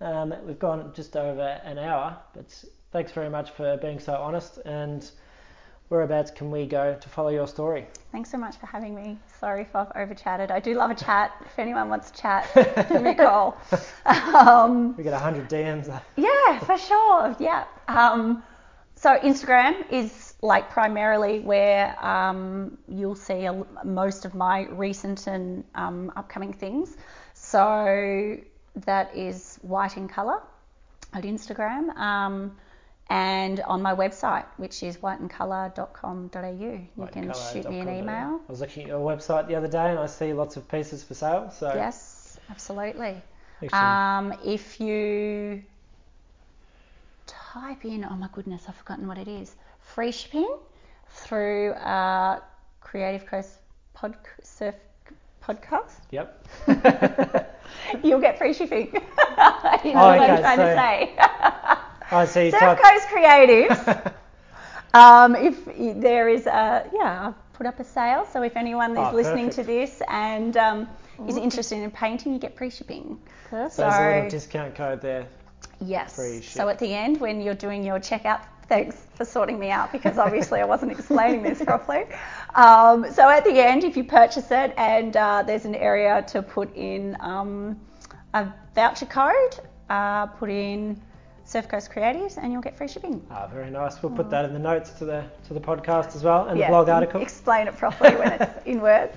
Um, 0.00 0.32
we've 0.46 0.58
gone 0.58 0.92
just 0.94 1.16
over 1.16 1.42
an 1.64 1.78
hour, 1.78 2.16
but 2.34 2.46
thanks 2.92 3.10
very 3.12 3.28
much 3.30 3.50
for 3.50 3.76
being 3.78 3.98
so 3.98 4.14
honest. 4.14 4.58
And 4.64 5.08
whereabouts 5.88 6.30
can 6.30 6.50
we 6.50 6.66
go 6.66 6.96
to 7.00 7.08
follow 7.08 7.28
your 7.30 7.46
story? 7.46 7.86
Thanks 8.12 8.30
so 8.30 8.38
much 8.38 8.56
for 8.56 8.66
having 8.66 8.94
me. 8.94 9.18
Sorry 9.40 9.62
if 9.62 9.74
I've 9.76 9.92
over 9.94 10.14
chatted. 10.14 10.50
I 10.50 10.60
do 10.60 10.74
love 10.74 10.90
a 10.90 10.94
chat. 11.06 11.32
If 11.44 11.58
anyone 11.58 11.88
wants 11.88 12.10
to 12.10 12.20
chat, 12.20 12.48
give 12.88 13.02
me 13.02 13.10
a 13.10 13.14
call. 13.14 13.56
Um, 14.06 14.96
We 14.96 15.04
get 15.04 15.12
100 15.12 15.48
DMs. 15.48 15.88
yeah, 16.16 16.58
for 16.60 16.78
sure. 16.78 17.36
Yeah. 17.38 17.64
Um, 17.88 18.42
so 18.94 19.16
Instagram 19.18 19.90
is 19.90 20.34
like 20.42 20.70
primarily 20.70 21.40
where 21.40 22.02
um, 22.04 22.78
you'll 22.88 23.14
see 23.14 23.44
a, 23.44 23.64
most 23.84 24.24
of 24.24 24.34
my 24.34 24.66
recent 24.70 25.26
and 25.26 25.64
um, 25.74 26.12
upcoming 26.16 26.52
things. 26.52 26.96
So 27.34 28.38
that 28.86 29.14
is 29.14 29.58
White 29.62 29.96
and 29.96 30.08
Colour 30.08 30.40
at 31.12 31.24
Instagram. 31.24 31.90
And 33.08 33.60
on 33.60 33.82
my 33.82 33.94
website, 33.94 34.44
which 34.56 34.82
is 34.82 34.96
whiteandcolour.com.au. 34.96 36.50
You 36.50 37.08
can 37.12 37.32
shoot 37.52 37.68
me 37.70 37.78
an 37.80 37.88
email. 37.88 38.40
I 38.48 38.50
was 38.50 38.60
looking 38.60 38.82
at 38.84 38.88
your 38.88 38.98
website 39.00 39.46
the 39.46 39.54
other 39.54 39.68
day 39.68 39.90
and 39.90 39.98
I 39.98 40.06
see 40.06 40.32
lots 40.32 40.56
of 40.56 40.68
pieces 40.68 41.04
for 41.04 41.14
sale. 41.14 41.50
So 41.50 41.72
Yes, 41.74 42.38
absolutely. 42.50 43.22
Um, 43.72 44.34
if 44.44 44.80
you 44.80 45.62
type 47.26 47.84
in, 47.84 48.04
oh 48.04 48.14
my 48.16 48.28
goodness, 48.32 48.64
I've 48.68 48.74
forgotten 48.76 49.06
what 49.06 49.18
it 49.18 49.28
is, 49.28 49.54
free 49.80 50.10
shipping 50.12 50.56
through 51.08 51.70
uh, 51.74 52.40
Creative 52.80 53.24
Coast 53.24 53.58
pod, 53.94 54.16
Surf 54.42 54.74
podcast, 55.42 56.00
yep. 56.10 56.44
you'll 58.02 58.20
get 58.20 58.36
free 58.36 58.52
shipping. 58.52 58.86
you 58.92 59.00
know 59.00 60.00
Oh, 60.00 60.16
what 60.16 60.28
I'm 60.30 60.40
trying 60.40 60.56
so- 60.56 60.64
to 60.64 60.74
say. 60.74 61.16
I 62.10 62.24
see. 62.24 62.50
Surf 62.50 62.60
Type, 62.60 62.78
Coast 62.82 63.08
Creatives. 63.08 64.12
um, 64.94 65.34
if 65.36 65.64
there 66.00 66.28
is 66.28 66.46
a, 66.46 66.88
yeah, 66.92 67.28
I've 67.28 67.52
put 67.52 67.66
up 67.66 67.80
a 67.80 67.84
sale. 67.84 68.26
So 68.30 68.42
if 68.42 68.56
anyone 68.56 68.92
is 68.92 68.98
Oh, 68.98 69.14
listening 69.14 69.50
to 69.50 69.62
this 69.62 70.02
and 70.08 70.56
um, 70.56 70.88
is 71.26 71.36
interested 71.36 71.78
in 71.78 71.90
painting, 71.90 72.32
you 72.32 72.38
get 72.38 72.56
free 72.56 72.70
shipping. 72.70 73.18
Perfect. 73.50 73.76
there's 73.76 73.94
a 73.94 74.06
little 74.08 74.22
so- 74.24 74.30
discount 74.30 74.74
code 74.74 75.00
there. 75.00 75.26
Yes. 75.80 76.14
So 76.46 76.68
at 76.68 76.78
the 76.78 76.92
end, 76.92 77.20
when 77.20 77.40
you're 77.40 77.54
doing 77.54 77.84
your 77.84 77.98
checkout, 77.98 78.40
thanks 78.68 79.06
for 79.14 79.24
sorting 79.24 79.58
me 79.58 79.70
out 79.70 79.92
because 79.92 80.16
obviously 80.18 80.60
I 80.60 80.64
wasn't 80.64 80.92
explaining 80.92 81.42
this 81.42 81.62
properly. 81.64 82.04
Um, 82.54 83.10
so 83.12 83.28
at 83.28 83.44
the 83.44 83.62
end, 83.62 83.84
if 83.84 83.96
you 83.96 84.04
purchase 84.04 84.50
it 84.50 84.72
and 84.76 85.16
uh, 85.16 85.42
there's 85.46 85.64
an 85.66 85.74
area 85.74 86.24
to 86.28 86.42
put 86.42 86.74
in 86.74 87.16
um, 87.20 87.78
a 88.34 88.52
voucher 88.74 89.06
code, 89.06 89.60
uh, 89.90 90.26
put 90.26 90.50
in 90.50 91.00
Surf 91.48 91.68
Coast 91.68 91.92
Creatives 91.92 92.38
and 92.38 92.52
you'll 92.52 92.60
get 92.60 92.76
free 92.76 92.88
shipping. 92.88 93.24
Ah, 93.30 93.46
very 93.46 93.70
nice. 93.70 94.02
We'll 94.02 94.10
put 94.10 94.28
that 94.30 94.44
in 94.44 94.52
the 94.52 94.58
notes 94.58 94.90
to 94.98 95.04
the 95.04 95.24
to 95.46 95.54
the 95.54 95.60
podcast 95.60 96.16
as 96.16 96.24
well 96.24 96.48
and 96.48 96.58
Yeah, 96.58 96.66
the 96.66 96.70
blog 96.72 96.88
article. 96.88 97.22
Explain 97.22 97.68
it 97.68 97.76
properly 97.76 98.16
when 98.16 98.32
it's 98.32 98.52
in 98.66 98.80
words. 98.80 99.16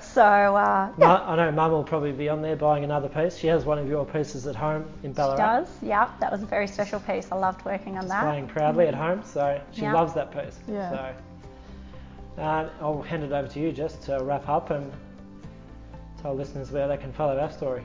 So 0.00 0.22
uh, 0.22 0.90
Mu- 0.96 1.04
I 1.04 1.36
know 1.36 1.52
Mum 1.52 1.72
will 1.72 1.84
probably 1.84 2.12
be 2.12 2.30
on 2.30 2.40
there 2.40 2.56
buying 2.56 2.82
another 2.82 3.10
piece. 3.10 3.36
She 3.36 3.46
has 3.48 3.66
one 3.66 3.78
of 3.78 3.86
your 3.88 4.06
pieces 4.06 4.46
at 4.46 4.56
home 4.56 4.86
in 5.02 5.12
Ballarat. 5.12 5.36
she 5.36 5.42
does. 5.42 5.68
Yeah, 5.82 6.10
that 6.20 6.32
was 6.32 6.42
a 6.42 6.46
very 6.46 6.66
special 6.66 6.98
piece. 7.00 7.30
I 7.30 7.36
loved 7.36 7.62
working 7.66 7.98
on 7.98 8.08
that. 8.08 8.22
Playing 8.22 8.46
proudly 8.48 8.86
at 8.86 8.94
home, 8.94 9.22
so 9.22 9.60
she 9.72 9.82
Yeah. 9.82 9.92
loves 9.92 10.14
that 10.14 10.32
piece. 10.32 10.58
Yeah. 10.66 10.90
So 12.36 12.42
uh, 12.42 12.68
I'll 12.80 13.02
hand 13.02 13.22
it 13.22 13.32
over 13.32 13.48
to 13.48 13.60
you 13.60 13.70
just 13.70 14.00
to 14.04 14.18
wrap 14.24 14.48
up 14.48 14.70
and 14.70 14.90
tell 16.22 16.34
listeners 16.34 16.70
where 16.72 16.88
they 16.88 16.96
can 16.96 17.12
follow 17.12 17.38
our 17.38 17.50
story. 17.52 17.84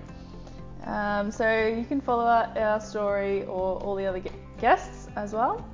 Um, 0.86 1.32
so 1.32 1.68
you 1.68 1.86
can 1.86 2.02
follow 2.02 2.24
our, 2.24 2.52
our 2.58 2.80
story 2.80 3.44
or 3.44 3.78
all 3.80 3.95
the 3.95 4.06
other 4.06 4.22
guests 4.60 5.08
as 5.16 5.34
well 5.34 5.66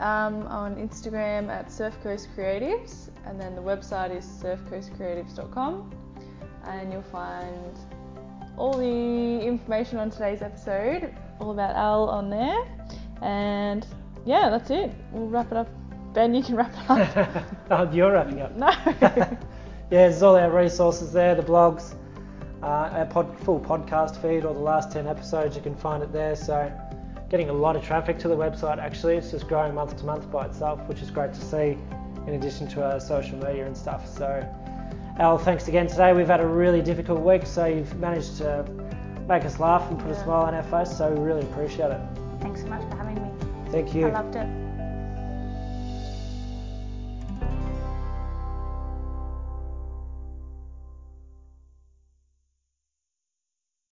um, 0.00 0.46
on 0.46 0.76
Instagram 0.76 1.48
at 1.48 1.70
Surf 1.70 1.96
Coast 2.02 2.28
Creatives, 2.36 3.10
and 3.26 3.40
then 3.40 3.54
the 3.54 3.62
website 3.62 4.16
is 4.16 4.24
surfcoastcreatives.com, 4.24 5.92
and 6.64 6.92
you'll 6.92 7.02
find 7.02 7.78
all 8.56 8.76
the 8.76 9.40
information 9.44 9.98
on 9.98 10.10
today's 10.10 10.42
episode, 10.42 11.14
all 11.40 11.50
about 11.50 11.76
Al 11.76 12.08
on 12.08 12.30
there, 12.30 12.64
and 13.22 13.86
yeah, 14.24 14.50
that's 14.50 14.70
it. 14.70 14.92
We'll 15.12 15.28
wrap 15.28 15.50
it 15.50 15.58
up. 15.58 15.68
Ben, 16.12 16.34
you 16.34 16.42
can 16.42 16.56
wrap 16.56 16.72
it 16.72 16.90
up. 16.90 17.44
oh, 17.70 17.90
you're 17.92 18.12
wrapping 18.12 18.40
up. 18.40 18.52
no. 18.56 18.70
yeah, 19.00 19.36
there's 19.90 20.22
all 20.22 20.36
our 20.36 20.50
resources 20.50 21.12
there, 21.12 21.34
the 21.34 21.42
blogs, 21.42 21.94
uh, 22.64 22.90
our 22.92 23.06
pod, 23.06 23.38
full 23.40 23.60
podcast 23.60 24.20
feed, 24.22 24.44
or 24.44 24.54
the 24.54 24.60
last 24.60 24.90
10 24.90 25.06
episodes, 25.06 25.54
you 25.54 25.62
can 25.62 25.74
find 25.74 26.02
it 26.02 26.12
there. 26.12 26.34
So, 26.34 26.72
getting 27.28 27.50
a 27.50 27.52
lot 27.52 27.76
of 27.76 27.84
traffic 27.84 28.18
to 28.18 28.28
the 28.28 28.36
website 28.36 28.78
actually. 28.78 29.16
It's 29.16 29.30
just 29.30 29.48
growing 29.48 29.74
month 29.74 29.96
to 29.98 30.04
month 30.04 30.30
by 30.30 30.46
itself, 30.46 30.80
which 30.88 31.02
is 31.02 31.10
great 31.10 31.34
to 31.34 31.40
see, 31.40 31.76
in 32.26 32.34
addition 32.34 32.66
to 32.68 32.84
our 32.84 33.00
social 33.00 33.36
media 33.38 33.66
and 33.66 33.76
stuff. 33.76 34.08
So, 34.08 34.46
Al, 35.18 35.36
thanks 35.36 35.68
again 35.68 35.86
today. 35.86 36.12
We've 36.12 36.26
had 36.26 36.40
a 36.40 36.46
really 36.46 36.80
difficult 36.80 37.20
week, 37.20 37.46
so 37.46 37.66
you've 37.66 37.94
managed 37.98 38.38
to 38.38 38.64
make 39.28 39.44
us 39.44 39.60
laugh 39.60 39.90
and 39.90 39.98
put 39.98 40.10
a 40.10 40.22
smile 40.22 40.42
on 40.42 40.54
our 40.54 40.62
face, 40.62 40.96
so 40.96 41.10
we 41.10 41.20
really 41.20 41.42
appreciate 41.42 41.90
it. 41.90 42.00
Thanks 42.40 42.62
so 42.62 42.68
much 42.68 42.82
for 42.90 42.96
having 42.96 43.16
me. 43.16 43.30
Thank 43.70 43.94
you. 43.94 44.06
I 44.06 44.10
loved 44.12 44.36
it. 44.36 44.63